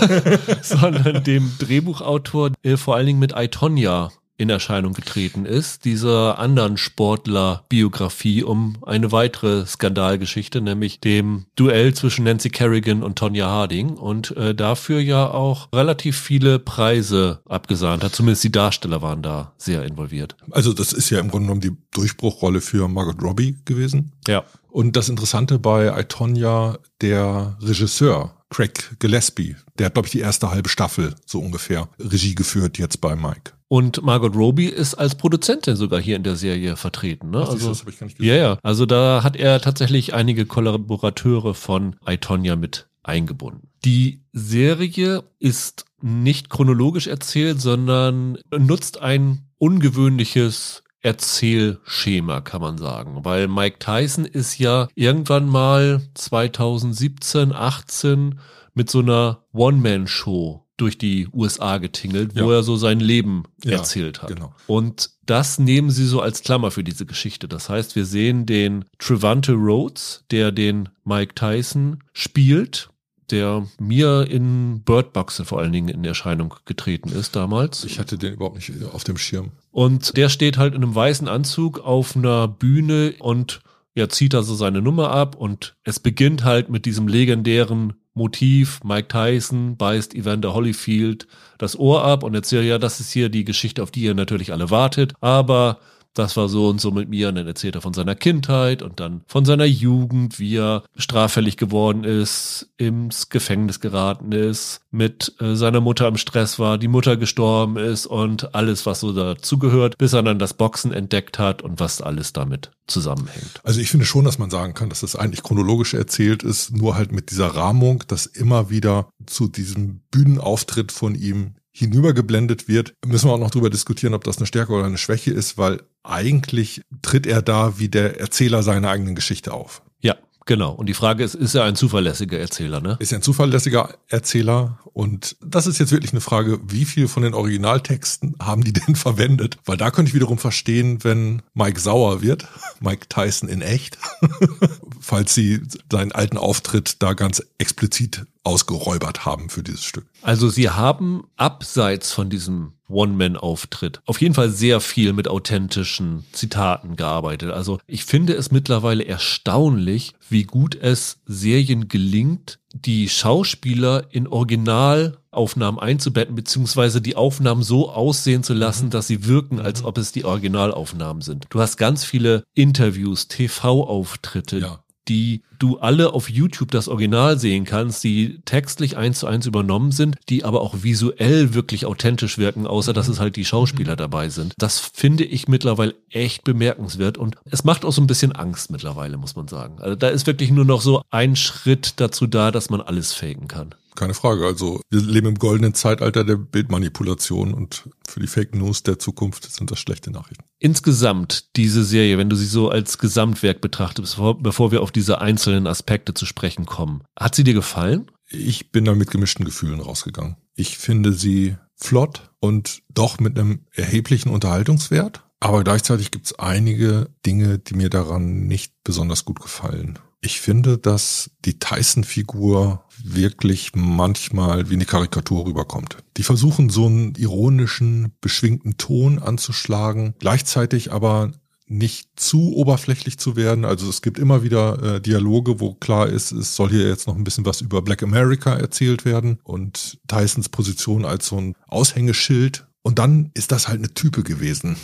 sondern 0.63 1.23
dem 1.23 1.53
Drehbuchautor, 1.59 2.53
äh, 2.63 2.77
vor 2.77 2.97
allen 2.97 3.07
Dingen 3.07 3.19
mit 3.19 3.35
I, 3.37 3.49
Tonya 3.49 4.11
in 4.43 4.51
Erscheinung 4.51 4.93
getreten 4.93 5.47
ist, 5.47 5.85
dieser 5.85 6.39
anderen 6.39 6.77
Sportler-Biografie 6.77 8.43
um 8.43 8.77
eine 8.85 9.13
weitere 9.13 9.65
Skandalgeschichte, 9.67 10.61
nämlich 10.61 11.01
dem 11.01 11.47
Duell 11.57 11.95
zwischen 11.95 12.25
Nancy 12.25 12.51
Kerrigan 12.51 13.03
und 13.03 13.17
Tonya 13.17 13.47
Harding 13.47 13.91
und 13.91 14.37
äh, 14.37 14.55
dafür 14.55 15.01
ja 15.01 15.31
auch 15.31 15.69
relativ 15.73 16.19
viele 16.19 16.59
Preise 16.59 17.41
abgesahnt 17.49 18.03
hat. 18.03 18.15
Zumindest 18.15 18.45
die 18.45 18.53
Darsteller 18.53 19.01
waren 19.01 19.23
da 19.23 19.53
sehr 19.57 19.85
involviert. 19.85 20.37
Also 20.51 20.73
das 20.73 20.93
ist 20.93 21.11
ja 21.11 21.21
im 21.21 21.29
Grunde 21.29 21.47
genommen 21.47 21.61
die 21.61 21.77
Durchbruchrolle 21.93 22.61
für 22.61 22.89
Margot 22.89 23.23
Robbie 23.23 23.57
gewesen. 23.65 24.13
Ja. 24.27 24.45
Und 24.71 24.97
das 24.97 25.09
Interessante 25.09 25.59
bei 25.59 26.01
I, 26.01 26.05
Tonya, 26.05 26.79
der 27.01 27.57
Regisseur 27.61 28.35
Craig 28.53 28.97
Gillespie, 28.99 29.57
der 29.79 29.87
hat, 29.87 29.95
glaube 29.95 30.07
ich, 30.07 30.13
die 30.13 30.21
erste 30.21 30.51
halbe 30.51 30.69
Staffel 30.69 31.15
so 31.25 31.41
ungefähr 31.41 31.89
Regie 31.99 32.35
geführt 32.35 32.79
jetzt 32.79 33.01
bei 33.01 33.17
Mike. 33.17 33.53
Und 33.73 34.03
Margot 34.03 34.37
Robbie 34.37 34.67
ist 34.67 34.97
als 34.97 35.15
Produzentin 35.15 35.77
sogar 35.77 35.99
hier 35.99 36.17
in 36.17 36.23
der 36.23 36.37
Serie 36.37 36.77
vertreten. 36.77 37.31
Ne? 37.31 37.41
Ach, 37.43 37.53
also, 37.53 37.71
das 37.71 37.81
habe 37.81 37.91
ich 37.91 37.99
gar 37.99 38.05
nicht 38.05 38.19
gesehen. 38.19 38.35
Ja, 38.35 38.39
ja. 38.39 38.59
Also 38.63 38.85
da 38.85 39.23
hat 39.23 39.35
er 39.35 39.63
tatsächlich 39.63 40.13
einige 40.13 40.45
Kollaborateure 40.45 41.55
von 41.55 41.97
Itonia 42.07 42.55
mit 42.57 42.91
eingebunden. 43.03 43.69
Die 43.83 44.21
Serie 44.35 45.25
ist 45.39 45.87
nicht 46.03 46.51
chronologisch 46.51 47.07
erzählt, 47.07 47.63
sondern 47.63 48.37
nutzt 48.55 49.01
ein 49.01 49.47
ungewöhnliches 49.57 50.83
Erzählschema, 51.01 52.43
kann 52.43 52.61
man 52.61 52.77
sagen. 52.77 53.25
Weil 53.25 53.49
Mike 53.49 53.79
Tyson 53.79 54.27
ist 54.27 54.59
ja 54.59 54.89
irgendwann 54.95 55.49
mal 55.49 56.03
2017, 56.13 57.55
18 57.55 58.39
mit 58.75 58.91
so 58.91 58.99
einer 58.99 59.45
One-Man-Show 59.55 60.62
durch 60.77 60.99
die 60.99 61.29
USA 61.33 61.79
getingelt, 61.79 62.35
wo 62.35 62.51
ja. 62.51 62.59
er 62.59 62.63
so 62.63 62.77
sein 62.77 63.01
Leben 63.01 63.45
ja, 63.65 63.73
erzählt 63.73 64.23
hat. 64.23 64.35
Genau. 64.35 64.55
Und 64.67 65.11
das 65.27 65.59
nehmen 65.59 65.91
sie 65.91 66.07
so 66.07 66.21
als 66.21 66.43
Klammer 66.43 66.71
für 66.71 66.83
diese 66.83 67.07
Geschichte. 67.07 67.47
Das 67.47 67.69
heißt, 67.69 67.95
wir 67.95 68.05
sehen 68.05 68.47
den 68.47 68.85
Trevante 68.99 69.53
Rhodes, 69.53 70.25
der 70.31 70.51
den 70.51 70.89
Mike 71.05 71.35
Tyson 71.35 72.03
spielt, 72.13 72.91
der 73.31 73.67
mir 73.79 74.27
in 74.29 74.83
Bird 74.83 75.13
Box 75.13 75.43
vor 75.45 75.61
allen 75.61 75.73
Dingen 75.73 75.89
in 75.89 76.05
Erscheinung 76.05 76.55
getreten 76.65 77.11
ist 77.11 77.37
damals. 77.37 77.85
Ich 77.85 77.99
hatte 77.99 78.19
den 78.19 78.35
überhaupt 78.35 78.57
nicht 78.57 78.71
auf 78.93 79.05
dem 79.05 79.17
Schirm. 79.17 79.53
Und 79.71 80.17
der 80.17 80.29
steht 80.29 80.59
halt 80.59 80.75
in 80.75 80.83
einem 80.83 80.95
weißen 80.95 81.29
Anzug 81.29 81.81
auf 81.81 82.17
einer 82.17 82.49
Bühne 82.49 83.15
und 83.19 83.61
er 83.95 84.09
zieht 84.09 84.35
also 84.35 84.55
seine 84.55 84.81
Nummer 84.81 85.11
ab 85.11 85.37
und 85.37 85.77
es 85.85 86.01
beginnt 86.01 86.45
halt 86.45 86.71
mit 86.71 86.87
diesem 86.87 87.09
legendären 87.09 87.95
Motiv, 88.15 88.81
Mike 88.85 89.09
Tyson 89.09 89.77
beißt 89.77 90.15
Evander 90.15 90.55
Holyfield 90.55 91.27
das 91.59 91.79
Ohr 91.79 92.05
ab 92.05 92.23
und 92.23 92.35
erzählt, 92.35 92.67
ja, 92.67 92.79
das 92.79 93.01
ist 93.01 93.11
hier 93.11 93.29
die 93.29 93.45
Geschichte, 93.45 93.83
auf 93.83 93.91
die 93.91 94.03
ihr 94.03 94.15
natürlich 94.15 94.53
alle 94.53 94.71
wartet, 94.71 95.15
aber 95.21 95.79
das 96.15 96.37
war 96.37 96.49
so 96.49 96.69
und 96.69 96.81
so 96.81 96.91
mit 96.91 97.09
mir. 97.09 97.29
Und 97.29 97.37
dann 97.37 97.47
erzählt 97.47 97.75
er 97.75 97.81
von 97.81 97.95
seiner 97.95 98.15
Kindheit 98.15 98.83
und 98.83 99.01
dann 99.01 99.23
von 99.27 99.45
seiner 99.45 99.65
Jugend, 99.65 100.39
wie 100.39 100.57
er 100.57 100.85
straffällig 100.97 101.57
geworden 101.57 102.05
ist, 102.05 102.71
ins 102.77 103.29
Gefängnis 103.29 103.81
geraten 103.81 104.33
ist, 104.33 104.81
mit 104.91 105.35
äh, 105.41 105.55
seiner 105.55 105.81
Mutter 105.81 106.09
im 106.09 106.17
Stress 106.17 106.59
war, 106.59 106.79
die 106.79 106.89
Mutter 106.89 107.17
gestorben 107.17 107.77
ist 107.77 108.07
und 108.07 108.55
alles, 108.55 108.87
was 108.87 109.01
so 109.01 109.13
dazugehört, 109.13 109.99
bis 109.99 110.13
er 110.13 110.23
dann 110.23 110.39
das 110.39 110.55
Boxen 110.55 110.93
entdeckt 110.93 111.39
hat 111.39 111.63
und 111.63 111.81
was 111.81 112.03
alles 112.03 112.33
damit 112.33 112.71
zusammenhängt. 112.87 113.61
Also 113.63 113.81
ich 113.81 113.91
finde 113.91 114.07
schon, 114.07 114.25
dass 114.25 114.39
man 114.39 114.51
sagen 114.51 114.75
kann, 114.75 114.89
dass 114.89 115.01
das 115.01 115.17
eigentlich 115.17 115.43
chronologisch 115.43 115.95
erzählt 115.95 116.43
ist, 116.43 116.77
nur 116.77 116.97
halt 116.97 117.13
mit 117.13 117.31
dieser 117.31 117.49
Rahmung, 117.49 118.05
dass 118.09 118.27
immer 118.27 118.71
wieder 118.71 119.09
zu 119.27 119.49
diesem 119.49 120.01
Bühnenauftritt 120.11 120.93
von 120.93 121.15
ihm 121.15 121.55
hinübergeblendet 121.73 122.69
wird, 122.69 122.95
müssen 123.05 123.29
wir 123.29 123.33
auch 123.33 123.39
noch 123.39 123.51
darüber 123.51 123.71
diskutieren, 123.71 124.15
ob 124.15 124.25
das 124.25 124.37
eine 124.37 124.47
Stärke 124.47 124.73
oder 124.73 124.85
eine 124.85 124.99
Schwäche 124.99 125.31
ist, 125.31 125.57
weil 125.57 125.81
eigentlich 126.05 126.83
tritt 127.03 127.27
er 127.27 127.43
da 127.43 127.79
wie 127.79 127.89
der 127.89 128.21
Erzähler 128.21 128.63
seiner 128.63 128.91
eigenen 128.91 129.15
Geschichte 129.15 129.53
auf. 129.53 129.83
Ja, 130.01 130.17
genau. 130.47 130.73
Und 130.73 130.87
die 130.87 130.95
Frage 130.95 131.23
ist, 131.23 131.35
ist 131.35 131.55
er 131.55 131.65
ein 131.65 131.77
zuverlässiger 131.77 132.39
Erzähler, 132.39 132.81
ne? 132.81 132.97
Ist 132.99 133.13
er 133.13 133.19
ein 133.19 133.23
zuverlässiger 133.23 133.95
Erzähler? 134.09 134.79
Und 134.93 135.37
das 135.41 135.67
ist 135.67 135.79
jetzt 135.79 135.93
wirklich 135.93 136.13
eine 136.13 136.21
Frage, 136.21 136.61
wie 136.67 136.85
viel 136.85 137.09
von 137.09 137.23
den 137.23 137.35
Originaltexten 137.35 138.35
haben 138.41 138.65
die 138.65 138.73
denn 138.73 138.97
verwendet? 138.97 139.59
Weil 139.65 139.77
da 139.77 139.91
könnte 139.91 140.11
ich 140.11 140.15
wiederum 140.15 140.39
verstehen, 140.39 141.05
wenn 141.05 141.43
Mike 141.55 141.81
sauer 141.81 142.23
wird, 142.23 142.47
Mike 142.81 143.09
Tyson 143.09 143.49
in 143.49 143.63
echt, 143.63 143.99
falls 145.01 145.35
sie 145.35 145.63
seinen 145.91 146.13
alten 146.13 146.37
Auftritt 146.37 147.03
da 147.03 147.15
ganz 147.15 147.43
explizit 147.59 148.27
ausgeräubert 148.45 149.25
haben 149.25 149.51
für 149.51 149.63
dieses 149.63 149.85
Stück. 149.85 150.07
Also 150.21 150.49
sie 150.49 150.69
haben 150.69 151.25
abseits 151.37 152.13
von 152.13 152.29
diesem 152.29 152.73
One-Man-Auftritt 152.93 154.01
auf 154.07 154.21
jeden 154.21 154.35
Fall 154.35 154.51
sehr 154.51 154.81
viel 154.81 155.13
mit 155.13 155.29
authentischen 155.29 156.25
Zitaten 156.33 156.97
gearbeitet. 156.97 157.51
Also 157.51 157.79
ich 157.87 158.05
finde 158.05 158.35
es 158.35 158.51
mittlerweile 158.51 159.05
erstaunlich, 159.05 160.15
wie 160.29 160.45
gut 160.45 160.75
es 160.75 161.21
Serien 161.27 161.89
gelingt, 161.89 162.59
die 162.75 163.09
Schauspieler 163.09 164.07
in 164.11 164.27
Originalaufnahmen 164.27 165.81
einzubetten, 165.81 166.35
beziehungsweise 166.35 167.01
die 167.01 167.17
Aufnahmen 167.17 167.63
so 167.63 167.91
aussehen 167.91 168.43
zu 168.43 168.55
lassen, 168.55 168.91
dass 168.91 169.07
sie 169.07 169.27
wirken, 169.27 169.61
als 169.61 169.85
ob 169.85 169.99
es 169.99 170.13
die 170.13 170.25
Originalaufnahmen 170.25 171.23
sind. 171.23 171.47
Du 171.51 171.61
hast 171.61 171.77
ganz 171.77 172.05
viele 172.05 172.45
Interviews, 172.55 173.29
TV-Auftritte, 173.29 174.59
ja 174.59 174.83
die 175.09 175.43
du 175.59 175.79
alle 175.79 176.13
auf 176.13 176.29
YouTube 176.29 176.71
das 176.71 176.89
Original 176.89 177.39
sehen 177.39 177.65
kannst, 177.65 178.03
die 178.05 178.41
textlich 178.45 178.97
eins 178.97 179.21
zu 179.21 179.27
eins 179.27 179.47
übernommen 179.47 179.93
sind, 179.93 180.17
die 180.29 180.45
aber 180.45 180.61
auch 180.61 180.83
visuell 180.83 181.55
wirklich 181.55 181.87
authentisch 181.87 182.39
wirken, 182.39 182.67
außer 182.67 182.93
dass 182.93 183.09
es 183.09 183.21
halt 183.21 183.37
die 183.37 183.45
Schauspieler 183.45 183.97
dabei 183.97 184.29
sind. 184.29 184.55
Das 184.59 184.79
finde 184.79 185.25
ich 185.25 185.49
mittlerweile 185.49 185.95
echt 186.11 186.45
bemerkenswert 186.45 187.19
und 187.19 187.37
es 187.45 187.65
macht 187.65 187.85
auch 187.85 187.93
so 187.93 188.03
ein 188.03 188.07
bisschen 188.07 188.33
Angst 188.33 188.71
mittlerweile, 188.71 189.17
muss 189.17 189.37
man 189.37 189.49
sagen. 189.49 189.79
Also 189.81 189.95
da 189.95 190.09
ist 190.09 190.27
wirklich 190.27 190.51
nur 190.51 190.65
noch 190.65 190.81
so 190.81 191.03
ein 191.11 191.37
Schritt 191.37 191.95
dazu 191.97 192.27
da, 192.27 192.51
dass 192.51 192.71
man 192.71 192.81
alles 192.81 193.13
faken 193.13 193.49
kann. 193.49 193.75
Keine 193.95 194.15
Frage. 194.15 194.47
Also 194.47 194.81
wir 194.91 195.01
leben 195.01 195.29
im 195.29 195.39
goldenen 195.39 195.75
Zeitalter 195.75 196.25
der 196.25 196.37
Bildmanipulation 196.37 197.53
und 197.53 197.89
für 198.07 198.21
die 198.21 198.27
Fake 198.27 198.55
News 198.55 198.83
der 198.83 198.99
Zukunft 198.99 199.51
sind 199.53 199.71
das 199.71 199.79
schlechte 199.79 200.11
Nachrichten. 200.11 200.45
Insgesamt 200.59 201.57
diese 201.57 201.85
Serie, 201.85 202.19
wenn 202.19 202.31
du 202.31 202.37
sie 202.37 202.47
so 202.47 202.71
als 202.71 202.99
Gesamtwerk 202.99 203.61
betrachtest, 203.61 204.17
bevor, 204.17 204.43
bevor 204.43 204.73
wir 204.73 204.83
auf 204.83 204.93
diese 204.93 205.21
einzelnen 205.21 205.67
Aspekte 205.67 206.15
zu 206.15 206.25
sprechen 206.25 206.67
kommen, 206.67 207.03
hat 207.19 207.35
sie 207.35 207.45
dir 207.45 207.55
gefallen? 207.55 208.11
Ich 208.29 208.73
bin 208.73 208.85
da 208.87 208.95
mit 208.95 209.11
gemischten 209.11 209.45
Gefühlen 209.45 209.81
rausgegangen. 209.81 210.37
Ich 210.55 210.79
finde 210.79 211.13
sie 211.13 211.57
flott 211.77 212.31
und 212.41 212.83
doch 212.89 213.21
mit 213.21 213.39
einem 213.39 213.67
erheblichen 213.73 214.31
Unterhaltungswert. 214.31 215.23
Aber 215.41 215.65
gleichzeitig 215.65 216.13
gibt 216.13 216.27
es 216.27 216.39
einige 216.39 217.11
Dinge, 217.27 217.59
die 217.59 217.75
mir 217.75 217.91
daran 217.91 218.47
nicht 218.47 218.73
besonders 218.85 219.25
gut 219.25 219.41
gefallen. 219.41 219.99
Ich 220.25 220.41
finde, 220.41 220.79
dass 220.79 221.33
die 221.45 221.59
Tyson-Figur 221.59 222.85
wirklich 223.03 223.73
manchmal 223.75 224.71
wie 224.71 224.75
eine 224.75 224.85
Karikatur 224.85 225.47
rüberkommt. 225.47 225.97
Die 226.17 226.23
versuchen 226.23 226.71
so 226.71 226.87
einen 226.87 227.17
ironischen, 227.17 228.13
beschwingten 228.21 228.77
Ton 228.77 229.19
anzuschlagen, 229.19 230.15
gleichzeitig 230.21 230.93
aber 230.93 231.33
nicht 231.67 232.09
zu 232.15 232.55
oberflächlich 232.55 233.19
zu 233.19 233.35
werden. 233.35 233.65
Also 233.65 233.89
es 233.89 234.01
gibt 234.01 234.21
immer 234.21 234.45
wieder 234.45 234.97
äh, 234.97 235.01
Dialoge, 235.01 235.59
wo 235.59 235.75
klar 235.75 236.09
ist, 236.09 236.31
es 236.31 236.55
soll 236.55 236.71
hier 236.71 236.87
jetzt 236.87 237.09
noch 237.09 237.17
ein 237.17 237.25
bisschen 237.25 237.47
was 237.47 237.61
über 237.61 237.83
Black 237.83 238.05
America 238.05 238.55
erzählt 238.55 239.05
werden 239.05 239.41
und 239.43 239.99
Tysons 240.07 240.51
Position 240.51 241.05
als 241.05 241.27
so 241.27 241.39
ein 241.39 241.55
Aushängeschild. 241.67 242.67
Und 242.83 243.01
dann 243.01 243.31
ist 243.35 243.51
das 243.51 243.67
halt 243.67 243.79
eine 243.79 243.93
Type 243.93 244.23
gewesen. 244.23 244.77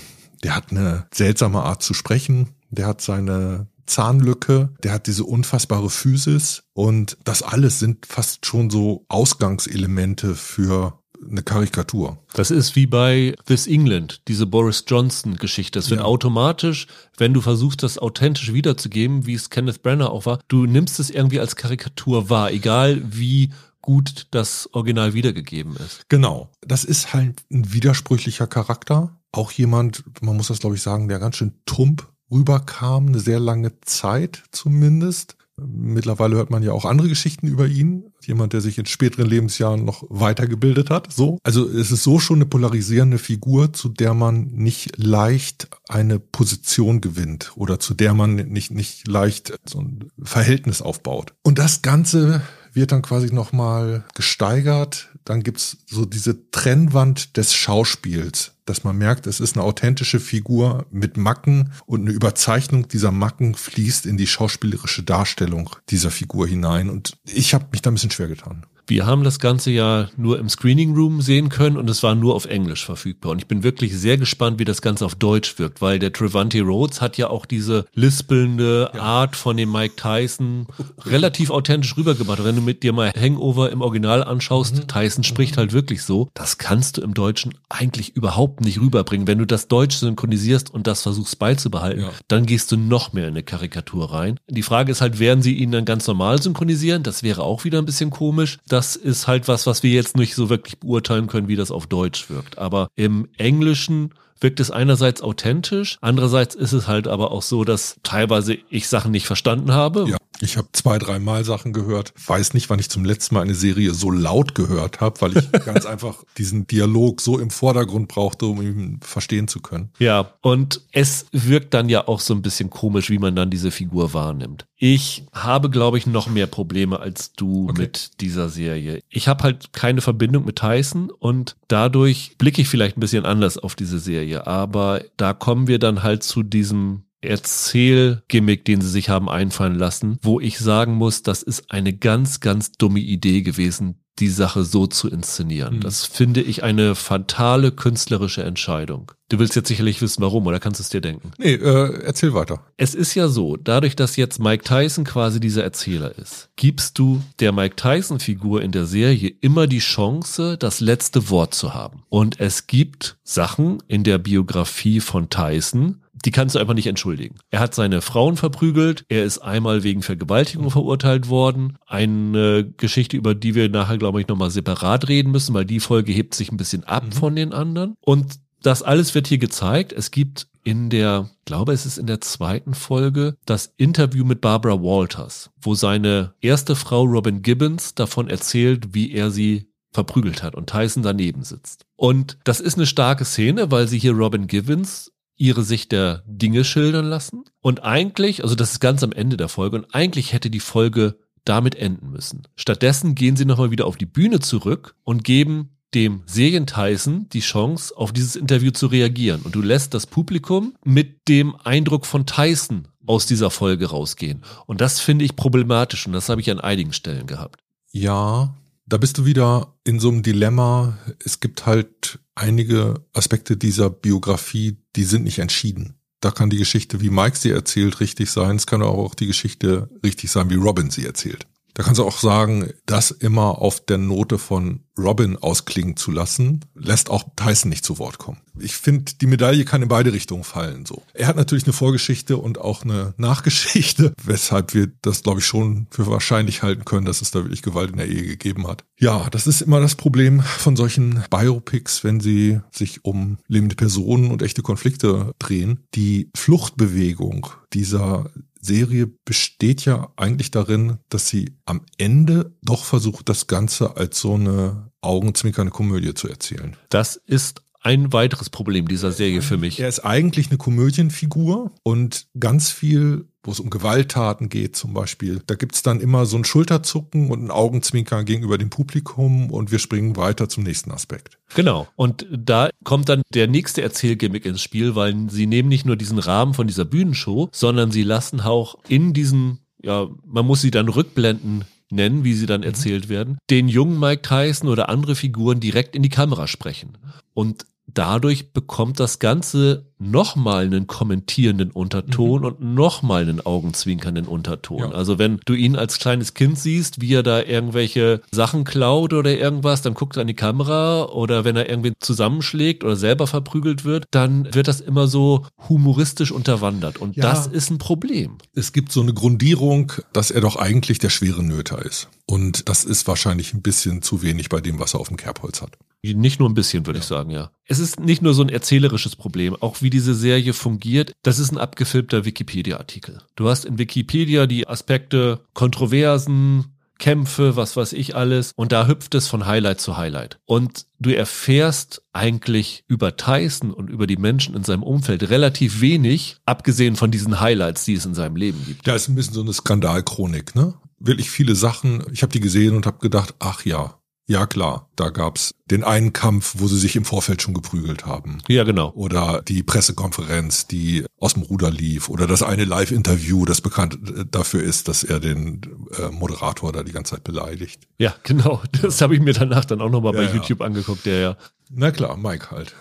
Der 0.43 0.57
hat 0.57 0.70
eine 0.72 1.07
seltsame 1.12 1.62
Art 1.62 1.82
zu 1.82 1.95
sprechen. 1.95 2.49
Der 2.70 2.86
hat 2.86 3.01
seine 3.03 3.68
Zahnlücke, 3.89 4.70
der 4.82 4.93
hat 4.93 5.07
diese 5.07 5.24
unfassbare 5.24 5.91
Physis 5.91 6.64
und 6.72 7.16
das 7.24 7.43
alles 7.43 7.78
sind 7.78 8.07
fast 8.07 8.47
schon 8.47 8.70
so 8.70 9.05
Ausgangselemente 9.09 10.34
für 10.34 10.99
eine 11.30 11.43
Karikatur. 11.43 12.18
Das 12.34 12.51
ist 12.51 12.76
wie 12.76 12.86
bei 12.86 13.34
This 13.47 13.66
England, 13.66 14.22
diese 14.28 14.47
Boris 14.47 14.84
Johnson 14.86 15.36
Geschichte. 15.36 15.78
Es 15.78 15.91
wird 15.91 16.01
ja. 16.01 16.07
automatisch, 16.07 16.86
wenn 17.16 17.34
du 17.34 17.41
versuchst, 17.41 17.82
das 17.82 17.99
authentisch 17.99 18.53
wiederzugeben, 18.53 19.26
wie 19.26 19.34
es 19.34 19.51
Kenneth 19.51 19.82
Brenner 19.82 20.11
auch 20.11 20.26
war, 20.26 20.39
du 20.49 20.66
nimmst 20.66 21.01
es 21.01 21.11
irgendwie 21.11 21.41
als 21.41 21.57
Karikatur 21.57 22.30
wahr, 22.30 22.53
egal 22.53 23.03
wie 23.05 23.51
gut 23.80 24.26
das 24.30 24.68
Original 24.72 25.14
wiedergegeben 25.14 25.76
ist. 25.76 26.09
Genau. 26.09 26.51
Das 26.61 26.84
ist 26.84 27.14
halt 27.14 27.43
ein 27.51 27.72
widersprüchlicher 27.72 28.47
Charakter. 28.47 29.18
Auch 29.32 29.51
jemand, 29.53 30.05
man 30.20 30.36
muss 30.36 30.49
das 30.49 30.61
glaube 30.61 30.76
ich 30.76 30.82
sagen, 30.82 31.09
der 31.09 31.18
ganz 31.18 31.36
schön 31.36 31.55
tump 31.66 32.07
rüberkam, 32.31 33.09
eine 33.09 33.20
sehr 33.20 33.41
lange 33.41 33.72
Zeit 33.81 34.45
zumindest. 34.51 35.37
Mittlerweile 35.61 36.37
hört 36.37 36.51
man 36.51 36.62
ja 36.62 36.72
auch 36.72 36.85
andere 36.85 37.09
Geschichten 37.09 37.49
über 37.49 37.66
ihn. 37.66 38.12
Jemand, 38.24 38.53
der 38.53 38.61
sich 38.61 38.79
in 38.79 38.87
späteren 38.87 39.26
Lebensjahren 39.26 39.85
noch 39.85 40.05
weitergebildet 40.09 40.91
hat. 40.91 41.12
So. 41.12 41.39
Also 41.43 41.68
es 41.68 41.91
ist 41.91 42.05
so 42.05 42.20
schon 42.20 42.37
eine 42.37 42.47
polarisierende 42.47 43.18
Figur, 43.18 43.72
zu 43.72 43.89
der 43.89 44.14
man 44.14 44.47
nicht 44.53 44.97
leicht 44.97 45.68
eine 45.89 46.20
Position 46.20 47.01
gewinnt 47.01 47.53
oder 47.57 47.81
zu 47.81 47.95
der 47.95 48.14
man 48.14 48.37
nicht, 48.37 48.70
nicht 48.70 49.09
leicht 49.09 49.59
so 49.64 49.81
ein 49.81 50.11
Verhältnis 50.22 50.81
aufbaut. 50.81 51.33
Und 51.43 51.59
das 51.59 51.83
Ganze 51.83 52.43
wird 52.72 52.93
dann 52.93 53.03
quasi 53.03 53.33
nochmal 53.35 54.05
gesteigert. 54.14 55.09
Dann 55.29 55.43
gibt's 55.43 55.79
so 55.87 56.07
diese 56.07 56.51
Trennwand 56.51 57.37
des 57.37 57.55
Schauspiels 57.55 58.53
dass 58.68 58.85
man 58.85 58.99
merkt, 58.99 59.26
es 59.26 59.41
ist 59.41 59.57
eine 59.57 59.64
authentische 59.64 60.20
Figur 60.20 60.87
mit 60.91 61.16
Macken 61.16 61.72
und 61.87 62.03
eine 62.03 62.11
Überzeichnung 62.11 62.89
dieser 62.89 63.11
Macken 63.11 63.55
fließt 63.55 64.07
in 64.07 64.16
die 64.16 64.26
schauspielerische 64.26 65.03
Darstellung 65.03 65.70
dieser 65.89 66.11
Figur 66.11 66.47
hinein. 66.47 66.91
Und 66.91 67.16
ich 67.24 67.55
habe 67.55 67.66
mich 67.72 67.83
da 67.83 67.91
ein 67.91 67.95
bisschen 67.95 68.11
schwer 68.11 68.29
getan. 68.29 68.66
Wir 68.89 69.05
haben 69.05 69.22
das 69.22 69.39
Ganze 69.39 69.70
ja 69.70 70.09
nur 70.16 70.39
im 70.39 70.49
Screening 70.49 70.95
Room 70.95 71.20
sehen 71.20 71.51
können 71.51 71.76
und 71.76 71.91
es 71.91 72.03
war 72.03 72.14
nur 72.14 72.34
auf 72.34 72.47
Englisch 72.47 72.86
verfügbar. 72.86 73.32
Und 73.32 73.39
ich 73.39 73.47
bin 73.47 73.62
wirklich 73.62 73.95
sehr 73.95 74.16
gespannt, 74.16 74.59
wie 74.59 74.64
das 74.64 74.80
Ganze 74.80 75.05
auf 75.05 75.14
Deutsch 75.14 75.59
wirkt, 75.59 75.82
weil 75.82 75.99
der 75.99 76.11
Trevante 76.11 76.62
Rhodes 76.62 77.03
hat 77.03 77.18
ja 77.18 77.28
auch 77.28 77.45
diese 77.45 77.84
lispelnde 77.93 78.91
ja. 78.95 79.01
Art 79.03 79.36
von 79.36 79.59
dem 79.59 79.70
Mike 79.70 79.97
Tyson 79.97 80.68
relativ 81.05 81.51
authentisch 81.51 81.99
rübergebracht. 81.99 82.43
Wenn 82.43 82.57
du 82.57 82.62
mit 82.62 82.82
dir 82.82 82.95
mal 82.95 83.12
Hangover 83.14 83.70
im 83.70 83.82
Original 83.82 84.24
anschaust, 84.24 84.76
mhm. 84.76 84.89
Tyson 84.89 85.22
spricht 85.22 85.57
mhm. 85.57 85.61
halt 85.61 85.72
wirklich 85.74 86.03
so. 86.03 86.30
Das 86.32 86.57
kannst 86.57 86.97
du 86.97 87.03
im 87.03 87.12
Deutschen 87.12 87.53
eigentlich 87.68 88.16
überhaupt 88.16 88.62
nicht 88.62 88.80
rüberbringen. 88.80 89.26
Wenn 89.26 89.39
du 89.39 89.47
das 89.47 89.68
Deutsch 89.68 89.97
synchronisierst 89.97 90.72
und 90.72 90.86
das 90.86 91.03
versuchst 91.03 91.39
beizubehalten, 91.39 92.05
ja. 92.05 92.11
dann 92.28 92.47
gehst 92.47 92.72
du 92.72 92.78
noch 92.78 93.12
mehr 93.12 93.24
in 93.24 93.34
eine 93.34 93.43
Karikatur 93.43 94.12
rein. 94.12 94.41
Die 94.49 94.62
Frage 94.62 94.93
ist 94.93 95.03
halt, 95.03 95.18
werden 95.18 95.43
sie 95.43 95.53
ihn 95.53 95.72
dann 95.72 95.84
ganz 95.84 96.07
normal 96.07 96.41
synchronisieren? 96.41 97.03
Das 97.03 97.22
wäre 97.22 97.43
auch 97.43 97.64
wieder 97.64 97.78
ein 97.78 97.84
bisschen 97.84 98.09
komisch. 98.09 98.57
Da 98.66 98.78
das 98.79 98.95
ist 98.95 99.26
halt 99.26 99.49
was, 99.49 99.66
was 99.66 99.83
wir 99.83 99.91
jetzt 99.91 100.16
nicht 100.16 100.37
so 100.37 100.51
wirklich 100.51 100.79
beurteilen 100.79 101.26
können, 101.26 101.49
wie 101.49 101.57
das 101.57 101.72
auf 101.72 101.89
Deutsch 101.89 102.31
wirkt. 102.31 102.59
Aber 102.59 102.91
im 102.95 103.29
Englischen 103.37 104.14
wirkt 104.41 104.61
es 104.61 104.70
einerseits 104.70 105.20
authentisch, 105.20 105.99
andererseits 106.01 106.55
ist 106.55 106.72
es 106.72 106.87
halt 106.87 107.09
aber 107.09 107.33
auch 107.33 107.43
so, 107.43 107.64
dass 107.64 107.97
teilweise 108.05 108.57
ich 108.70 108.89
Sachen 108.89 109.11
nicht 109.11 109.26
verstanden 109.26 109.72
habe. 109.72 110.09
Ja. 110.09 110.16
Ich 110.41 110.57
habe 110.57 110.68
zwei, 110.72 110.99
dreimal 110.99 111.45
Sachen 111.45 111.72
gehört. 111.72 112.12
Weiß 112.26 112.55
nicht, 112.55 112.70
wann 112.70 112.78
ich 112.78 112.91
zum 112.91 113.05
letzten 113.05 113.34
Mal 113.34 113.43
eine 113.43 113.55
Serie 113.55 113.95
so 113.95 114.11
laut 114.11 114.55
gehört 114.55 115.01
habe, 115.01 115.20
weil 115.20 115.36
ich 115.36 115.51
ganz 115.64 115.86
einfach 115.86 116.24
diesen 116.36 116.66
Dialog 116.66 117.20
so 117.20 117.39
im 117.39 117.51
Vordergrund 117.51 118.09
brauchte, 118.09 118.47
um 118.47 118.62
ihn 118.62 119.01
verstehen 119.03 119.49
zu 119.49 119.61
können. 119.61 119.91
Ja, 119.99 120.34
und 120.41 120.82
es 120.93 121.26
wirkt 121.32 121.74
dann 121.74 121.89
ja 121.89 122.07
auch 122.07 122.20
so 122.20 122.34
ein 122.34 122.43
bisschen 122.43 122.70
komisch, 122.70 123.11
wie 123.11 123.18
man 123.18 123.34
dann 123.34 123.51
diese 123.51 123.70
Figur 123.70 124.14
wahrnimmt. 124.14 124.66
Ich 124.76 125.24
habe, 125.32 125.70
glaube 125.70 125.99
ich, 125.99 126.07
noch 126.07 126.28
mehr 126.28 126.47
Probleme 126.47 127.01
als 127.01 127.32
du 127.32 127.68
okay. 127.68 127.82
mit 127.82 128.20
dieser 128.20 128.49
Serie. 128.49 129.01
Ich 129.09 129.26
habe 129.26 129.43
halt 129.43 129.72
keine 129.72 130.01
Verbindung 130.01 130.45
mit 130.45 130.57
Tyson 130.57 131.11
und 131.11 131.57
dadurch 131.66 132.36
blicke 132.39 132.62
ich 132.62 132.68
vielleicht 132.68 132.97
ein 132.97 133.01
bisschen 133.01 133.26
anders 133.26 133.59
auf 133.59 133.74
diese 133.74 133.99
Serie. 133.99 134.47
Aber 134.47 135.03
da 135.16 135.32
kommen 135.32 135.66
wir 135.66 135.80
dann 135.80 136.05
halt 136.05 136.22
zu 136.22 136.45
diesem 136.45 137.03
Erzählgimmick, 137.21 138.64
den 138.64 138.81
sie 138.81 138.91
sich 138.91 139.09
haben 139.09 139.29
einfallen 139.29 139.77
lassen, 139.77 140.19
wo 140.23 140.41
ich 140.41 140.59
sagen 140.59 140.95
muss, 140.95 141.23
das 141.23 141.43
ist 141.43 141.71
eine 141.71 141.93
ganz, 141.93 142.41
ganz 142.41 142.73
dumme 142.73 143.01
Idee 143.01 143.43
gewesen, 143.43 143.97
die 144.19 144.29
Sache 144.29 144.64
so 144.64 144.87
zu 144.87 145.09
inszenieren. 145.09 145.77
Mhm. 145.77 145.81
Das 145.81 146.05
finde 146.05 146.41
ich 146.43 146.62
eine 146.62 146.95
fatale 146.95 147.73
künstlerische 147.73 148.43
Entscheidung. 148.43 149.12
Du 149.29 149.39
willst 149.39 149.57
jetzt 149.57 149.69
sicherlich 149.69 150.01
wissen, 150.01 150.23
warum, 150.23 150.47
oder 150.47 150.59
kannst 150.59 150.81
du 150.81 150.83
es 150.83 150.89
dir 150.89 151.03
denken? 151.03 151.33
Nee, 151.39 151.55
äh, 151.55 152.03
erzähl 152.03 152.33
weiter. 152.33 152.64
Es 152.79 152.95
ist 152.95 153.14
ja 153.14 153.29
so, 153.29 153.57
dadurch, 153.57 153.95
dass 153.95 154.16
jetzt 154.16 154.39
Mike 154.41 154.64
Tyson 154.64 155.05
quasi 155.05 155.39
dieser 155.39 155.62
Erzähler 155.62 156.16
ist, 156.16 156.49
gibst 156.57 156.99
du 156.99 157.23
der 157.39 157.53
Mike 157.53 157.77
Tyson-Figur 157.77 158.62
in 158.62 158.73
der 158.73 158.87
Serie 158.87 159.33
immer 159.41 159.66
die 159.66 159.81
Chance, 159.81 160.57
das 160.59 160.81
letzte 160.81 161.29
Wort 161.29 161.55
zu 161.55 161.75
haben. 161.75 162.05
Und 162.09 162.41
es 162.41 162.66
gibt 162.66 163.19
Sachen 163.23 163.83
in 163.87 164.03
der 164.03 164.19
Biografie 164.19 165.01
von 165.01 165.29
Tyson, 165.29 166.03
die 166.25 166.31
kannst 166.31 166.55
du 166.55 166.59
einfach 166.59 166.75
nicht 166.75 166.87
entschuldigen. 166.87 167.37
Er 167.51 167.61
hat 167.61 167.75
seine 167.75 168.01
Frauen 168.01 168.37
verprügelt, 168.37 169.05
er 169.09 169.25
ist 169.25 169.39
einmal 169.39 169.83
wegen 169.83 170.03
Vergewaltigung 170.03 170.71
verurteilt 170.71 171.29
worden. 171.29 171.79
Eine 171.87 172.73
Geschichte, 172.77 173.16
über 173.16 173.35
die 173.35 173.55
wir 173.55 173.69
nachher, 173.69 173.99
glaube 173.99 174.21
ich, 174.21 174.29
nochmal 174.29 174.51
separat 174.51 175.09
reden 175.09 175.31
müssen, 175.31 175.55
weil 175.55 175.64
die 175.64 175.81
Folge 175.81 176.12
hebt 176.12 176.35
sich 176.35 176.51
ein 176.51 176.57
bisschen 176.57 176.85
ab 176.85 177.05
mhm. 177.05 177.12
von 177.12 177.37
den 177.37 177.53
anderen. 177.53 177.95
Und 178.01 178.39
das 178.62 178.83
alles 178.83 179.14
wird 179.14 179.29
hier 179.29 179.39
gezeigt. 179.39 179.93
Es 179.93 180.11
gibt 180.11 180.49
in 180.64 180.91
der, 180.91 181.31
glaube 181.45 181.73
es 181.73 181.87
ist 181.87 181.99
in 181.99 182.07
der 182.07 182.21
zweiten 182.21 182.75
Folge, 182.75 183.37
das 183.47 183.73
Interview 183.77 184.25
mit 184.25 184.41
Barbara 184.41 184.83
Walters, 184.83 185.51
wo 185.61 185.75
seine 185.75 186.35
erste 186.41 186.77
Frau 186.77 187.05
Robin 187.05 187.43
Gibbons 187.43 187.95
davon 187.95 188.29
erzählt, 188.29 188.95
wie 188.95 189.12
er 189.12 189.31
sie 189.31 189.71
verprügelt 189.93 190.43
hat 190.43 190.55
und 190.55 190.69
Tyson 190.69 191.03
daneben 191.03 191.43
sitzt. 191.43 191.87
Und 191.97 192.39
das 192.45 192.61
ist 192.61 192.77
eine 192.77 192.87
starke 192.87 193.25
Szene, 193.25 193.71
weil 193.71 193.89
sie 193.89 193.99
hier 193.99 194.12
Robin 194.12 194.47
Gibbons 194.47 195.11
ihre 195.39 195.62
Sicht 195.62 195.93
der 195.93 196.22
Dinge 196.26 196.64
schildern 196.64 197.07
lassen. 197.07 197.45
Und 197.61 197.82
eigentlich, 197.82 198.43
also 198.43 198.55
das 198.55 198.72
ist 198.72 198.80
ganz 198.80 199.03
am 199.03 199.12
Ende 199.12 199.36
der 199.36 199.49
Folge, 199.49 199.76
und 199.76 199.95
eigentlich 199.95 200.32
hätte 200.32 200.51
die 200.51 200.61
Folge 200.61 201.18
damit 201.45 201.76
enden 201.76 202.11
müssen. 202.11 202.43
Stattdessen 202.57 203.14
gehen 203.14 203.36
sie 203.36 203.47
nochmal 203.47 203.70
wieder 203.70 203.86
auf 203.86 203.97
die 203.97 204.07
Bühne 204.07 204.41
zurück 204.41 204.95
und 205.05 205.24
geben 205.24 205.70
dem 205.95 206.22
Serien 206.26 206.66
Tyson 206.66 207.28
die 207.32 207.41
Chance, 207.41 207.97
auf 207.97 208.12
dieses 208.12 208.36
Interview 208.36 208.70
zu 208.72 208.89
reagieren. 208.89 209.41
Und 209.43 209.55
du 209.55 209.62
lässt 209.62 209.95
das 209.95 210.07
Publikum 210.07 210.74
mit 210.84 211.26
dem 211.28 211.57
Eindruck 211.57 212.05
von 212.05 212.26
Tyson 212.26 212.89
aus 213.07 213.24
dieser 213.24 213.51
Folge 213.51 213.86
rausgehen. 213.86 214.43
Und 214.66 214.82
das 214.82 215.01
finde 215.01 215.24
ich 215.24 215.34
problematisch 215.34 216.07
und 216.07 216.12
das 216.12 216.28
habe 216.28 216.43
ich 216.43 216.51
an 216.51 216.61
einigen 216.61 216.93
Stellen 216.93 217.26
gehabt. 217.26 217.61
Ja, 217.91 218.55
da 218.89 218.97
bist 218.97 219.18
du 219.18 219.26
wieder 219.26 219.78
in 219.84 220.01
so 220.01 220.09
einem 220.09 220.22
Dilemma. 220.22 220.99
Es 221.24 221.41
gibt 221.41 221.66
halt 221.66 222.20
einige 222.34 223.05
Aspekte 223.12 223.57
dieser 223.57 223.91
Biografie, 223.91 224.78
die 224.97 225.05
sind 225.05 225.24
nicht 225.24 225.39
entschieden. 225.39 226.01
Da 226.20 226.30
kann 226.30 226.51
die 226.51 226.57
Geschichte, 226.57 227.01
wie 227.01 227.11
Mike 227.11 227.36
sie 227.36 227.51
erzählt, 227.51 228.01
richtig 228.01 228.30
sein. 228.30 228.57
Es 228.57 228.66
kann 228.66 228.82
auch 228.82 229.14
die 229.14 229.26
Geschichte 229.26 229.89
richtig 230.03 230.30
sein, 230.30 230.51
wie 230.51 230.55
Robin 230.55 230.91
sie 230.91 231.05
erzählt. 231.05 231.47
Da 231.79 231.85
kannst 231.85 232.01
du 232.01 232.05
auch 232.05 232.18
sagen, 232.18 232.70
das 232.87 233.12
immer 233.12 233.62
auf 233.62 233.79
der 233.79 233.99
Note 233.99 234.39
von 234.39 234.81
Robin 234.99 235.37
ausklingen 235.37 235.97
zu 235.97 236.11
lassen, 236.11 236.64
lässt 236.74 237.09
auch 237.09 237.22
Tyson 237.37 237.68
nicht 237.68 237.85
zu 237.85 238.01
Wort 238.01 238.18
kommen. 238.18 238.41
Ich 238.59 238.76
finde, 238.76 239.12
die 239.20 239.29
Medaille 239.29 239.64
kann 239.64 239.83
in 239.83 239.89
beide 239.89 240.12
Richtungen 240.12 240.43
fallen. 240.43 240.87
So, 240.87 241.05
er 241.14 241.29
hat 241.29 241.37
natürlich 241.37 241.62
eine 241.62 241.72
Vorgeschichte 241.72 242.37
und 242.37 242.59
auch 242.59 242.83
eine 242.83 243.14
Nachgeschichte, 243.16 244.12
weshalb 244.24 244.74
wir 244.74 244.89
das, 245.03 245.22
glaube 245.22 245.39
ich, 245.39 245.47
schon 245.47 245.87
für 245.91 246.09
wahrscheinlich 246.09 246.64
halten 246.64 246.85
können, 246.85 247.07
dass 247.07 247.22
es 247.22 247.31
da 247.31 247.45
wirklich 247.45 247.62
Gewalt 247.62 247.93
in 247.93 247.99
der 247.99 248.09
Ehe 248.09 248.24
gegeben 248.24 248.66
hat. 248.66 248.83
Ja, 248.99 249.31
das 249.31 249.47
ist 249.47 249.61
immer 249.61 249.79
das 249.79 249.95
Problem 249.95 250.43
von 250.43 250.74
solchen 250.74 251.22
Biopics, 251.31 252.03
wenn 252.03 252.18
sie 252.18 252.61
sich 252.72 253.05
um 253.05 253.39
lebende 253.47 253.76
Personen 253.76 254.33
und 254.33 254.43
echte 254.43 254.62
Konflikte 254.62 255.33
drehen. 255.39 255.85
Die 255.95 256.31
Fluchtbewegung 256.35 257.47
dieser 257.72 258.31
Serie 258.61 259.07
besteht 259.25 259.85
ja 259.85 260.13
eigentlich 260.17 260.51
darin, 260.51 260.99
dass 261.09 261.29
sie 261.29 261.57
am 261.65 261.83
Ende 261.97 262.57
doch 262.63 262.85
versucht, 262.85 263.29
das 263.29 263.47
Ganze 263.47 263.97
als 263.97 264.21
so 264.21 264.35
eine 264.35 264.91
augenzwinkernde 265.01 265.73
Komödie 265.73 266.15
zu 266.15 266.29
erzählen. 266.29 266.77
Das 266.89 267.17
ist 267.17 267.63
ein 267.80 268.13
weiteres 268.13 268.50
Problem 268.50 268.88
dieser 268.88 269.13
Serie 269.13 269.42
für 269.42 269.57
mich. 269.57 269.80
Er 269.80 269.88
ist 269.88 270.00
eigentlich 270.00 270.49
eine 270.49 270.59
Komödienfigur 270.59 271.72
und 271.83 272.26
ganz 272.38 272.71
viel 272.71 273.26
wo 273.49 273.53
es 273.53 273.61
um 273.61 273.71
Gewalttaten 273.71 274.50
geht 274.50 274.76
zum 274.76 274.92
Beispiel. 274.92 275.41
Da 275.46 275.55
gibt's 275.55 275.83
dann 275.83 276.00
immer 276.00 276.26
so 276.26 276.37
ein 276.37 276.45
Schulterzucken 276.45 277.30
und 277.30 277.42
ein 277.42 277.50
Augenzwinkern 277.50 278.26
gegenüber 278.26 278.59
dem 278.59 278.68
Publikum 278.68 279.50
und 279.50 279.72
wir 279.72 279.79
springen 279.79 280.17
weiter 280.17 280.50
zum 280.50 280.64
nächsten 280.64 280.92
Aspekt. 280.92 281.38
Genau. 281.55 281.88
Und 281.96 282.26
da 282.30 282.68
kommt 282.84 283.09
dann 283.09 283.22
der 283.33 283.46
nächste 283.46 283.80
Erzählgimmick 283.80 284.45
ins 284.45 284.61
Spiel, 284.61 284.95
weil 284.95 285.30
sie 285.30 285.46
nehmen 285.46 285.71
nicht 285.71 285.87
nur 285.87 285.96
diesen 285.96 286.18
Rahmen 286.18 286.53
von 286.53 286.67
dieser 286.67 286.84
Bühnenshow, 286.84 287.49
sondern 287.50 287.91
sie 287.91 288.03
lassen 288.03 288.42
auch 288.42 288.76
in 288.87 289.14
diesen, 289.14 289.61
ja, 289.83 290.09
man 290.26 290.45
muss 290.45 290.61
sie 290.61 290.71
dann 290.71 290.91
rückblenden 290.91 291.64
nennen, 291.91 292.25
wie 292.25 292.35
sie 292.35 292.47
dann 292.47 292.61
mhm. 292.61 292.69
erzählt 292.69 293.09
werden, 293.09 293.39
den 293.51 293.69
jungen 293.69 293.99
Mike 293.99 294.23
Tyson 294.23 294.69
oder 294.69 294.89
andere 294.89 295.15
Figuren 295.15 295.61
direkt 295.61 295.97
in 295.97 296.03
die 296.03 296.09
Kamera 296.09 296.47
sprechen. 296.47 296.99
Und 297.35 297.67
dadurch 297.87 298.53
bekommt 298.53 299.01
das 299.01 299.19
Ganze 299.19 299.88
nochmal 299.99 300.64
einen 300.64 300.87
kommentierenden 300.87 301.70
Unterton 301.70 302.41
mhm. 302.41 302.46
und 302.46 302.61
nochmal 302.61 303.22
einen 303.22 303.45
augenzwinkernden 303.45 304.26
Unterton. 304.26 304.79
Ja. 304.79 304.91
Also 304.91 305.18
wenn 305.18 305.41
du 305.45 305.54
ihn 305.54 305.76
als 305.76 305.99
kleines 305.99 306.34
Kind 306.34 306.58
siehst, 306.58 307.00
wie 307.00 307.14
er 307.14 307.22
da 307.22 307.42
irgendwelche 307.42 308.22
Sachen 308.30 308.64
klaut 308.64 309.12
oder 309.12 309.37
irgendwas, 309.37 309.83
dann 309.83 309.95
guckt 309.95 310.16
er 310.16 310.22
an 310.22 310.26
die 310.26 310.34
Kamera 310.34 311.04
oder 311.04 311.45
wenn 311.45 311.57
er 311.57 311.68
irgendwie 311.68 311.92
zusammenschlägt 312.00 312.84
oder 312.84 312.96
selber 312.96 313.26
verprügelt 313.26 313.84
wird, 313.84 314.07
dann 314.11 314.53
wird 314.54 314.68
das 314.68 314.80
immer 314.80 315.07
so 315.07 315.46
humoristisch 315.68 316.33
unterwandert 316.33 316.99
und 316.99 317.16
ja. 317.16 317.22
das 317.22 317.46
ist 317.46 317.70
ein 317.70 317.79
Problem. 317.79 318.38
Es 318.54 318.72
gibt 318.72 318.92
so 318.92 319.00
eine 319.00 319.14
Grundierung, 319.14 319.92
dass 320.12 320.30
er 320.30 320.41
doch 320.41 320.57
eigentlich 320.57 320.99
der 320.99 321.11
schwere 321.11 321.42
Nöter 321.42 321.84
ist. 321.84 322.08
Und 322.30 322.68
das 322.68 322.84
ist 322.84 323.07
wahrscheinlich 323.08 323.54
ein 323.54 323.62
bisschen 323.62 324.03
zu 324.03 324.22
wenig 324.22 324.50
bei 324.50 324.61
dem, 324.61 324.79
was 324.79 324.95
er 324.95 325.00
auf 325.00 325.08
dem 325.08 325.16
Kerbholz 325.16 325.62
hat. 325.62 325.79
Nicht 326.03 326.38
nur 326.38 326.49
ein 326.49 326.54
bisschen, 326.54 326.87
würde 326.87 326.99
ja. 326.99 327.03
ich 327.03 327.08
sagen, 327.08 327.30
ja. 327.30 327.50
Es 327.64 327.79
ist 327.79 327.99
nicht 327.99 328.22
nur 328.22 328.34
so 328.34 328.42
ein 328.42 328.50
erzählerisches 328.50 329.16
Problem, 329.16 329.57
auch 329.57 329.83
wie 329.83 329.88
diese 329.91 330.15
Serie 330.15 330.53
fungiert. 330.53 331.13
Das 331.23 331.39
ist 331.39 331.53
ein 331.53 331.59
abgefilmter 331.59 332.25
Wikipedia-Artikel. 332.25 333.23
Du 333.37 333.49
hast 333.49 333.65
in 333.65 333.79
Wikipedia 333.79 334.47
die 334.47 334.69
Aspekte 334.69 335.41
Kontroversen, 335.55 336.67
Kämpfe, 336.99 337.57
was 337.57 337.77
weiß 337.77 337.93
ich 337.93 338.15
alles. 338.17 338.53
Und 338.57 338.73
da 338.73 338.87
hüpft 338.87 339.15
es 339.15 339.29
von 339.29 339.47
Highlight 339.47 339.81
zu 339.81 339.97
Highlight. 339.97 340.39
Und 340.45 340.87
du 340.99 341.15
erfährst 341.15 342.03
eigentlich 342.13 342.85
über 342.89 343.17
Tyson 343.17 343.73
und 343.73 343.89
über 343.89 344.07
die 344.07 344.17
Menschen 344.17 344.55
in 344.55 344.65
seinem 344.65 344.83
Umfeld 344.83 345.31
relativ 345.31 345.81
wenig, 345.81 346.37
abgesehen 346.45 346.97
von 346.97 347.11
diesen 347.11 347.41
Highlights, 347.41 347.85
die 347.85 347.95
es 347.95 348.05
in 348.05 348.15
seinem 348.15 348.37
Leben 348.37 348.63
gibt. 348.67 348.87
Da 348.87 348.95
ist 348.95 349.09
ein 349.09 349.15
bisschen 349.15 349.35
so 349.35 349.43
eine 349.43 349.53
Skandalchronik, 349.53 350.55
ne? 350.55 350.75
Wirklich 350.99 351.31
viele 351.31 351.55
Sachen. 351.55 352.03
Ich 352.13 352.23
habe 352.23 352.33
die 352.33 352.41
gesehen 352.41 352.75
und 352.75 352.85
habe 352.85 352.99
gedacht, 352.99 353.37
ach 353.39 353.65
ja, 353.65 353.95
ja 354.29 354.46
klar, 354.46 354.88
da 354.95 355.09
gab's 355.09 355.55
den 355.71 355.83
einen 355.83 356.13
Kampf, 356.13 356.57
wo 356.59 356.68
sie 356.68 356.79
sich 356.79 356.96
im 356.96 357.05
Vorfeld 357.05 357.42
schon 357.42 357.55
geprügelt 357.55 358.05
haben. 358.07 358.38
Ja, 358.46 358.63
genau. 358.64 358.92
Oder 358.95 359.42
die 359.42 359.63
Pressekonferenz, 359.63 360.67
die 360.67 361.07
aus 361.18 361.33
dem 361.33 361.42
Ruder 361.42 361.71
lief. 361.71 362.11
Oder 362.11 362.26
das 362.26 362.42
eine 362.42 362.64
Live-Interview, 362.64 363.46
das 363.46 363.63
bekannt 363.63 363.99
äh, 364.09 364.25
dafür 364.30 364.63
ist, 364.63 364.87
dass 364.87 365.03
er 365.03 365.18
den 365.18 365.63
äh, 365.99 366.11
Moderator 366.11 366.72
da 366.72 366.83
die 366.83 366.92
ganze 366.92 367.14
Zeit 367.14 367.25
beleidigt. 367.25 367.88
Ja, 367.99 368.14
genau. 368.22 368.63
Das 368.83 369.00
habe 369.00 369.14
ich 369.14 369.21
mir 369.21 369.33
danach 369.33 369.64
dann 369.64 369.80
auch 369.80 369.91
nochmal 369.91 370.14
ja, 370.14 370.21
bei 370.21 370.33
YouTube 370.33 370.61
angeguckt, 370.61 371.07
der 371.07 371.18
ja. 371.18 371.37
Na 371.71 371.91
klar, 371.91 372.17
Mike 372.17 372.50
halt. 372.50 372.75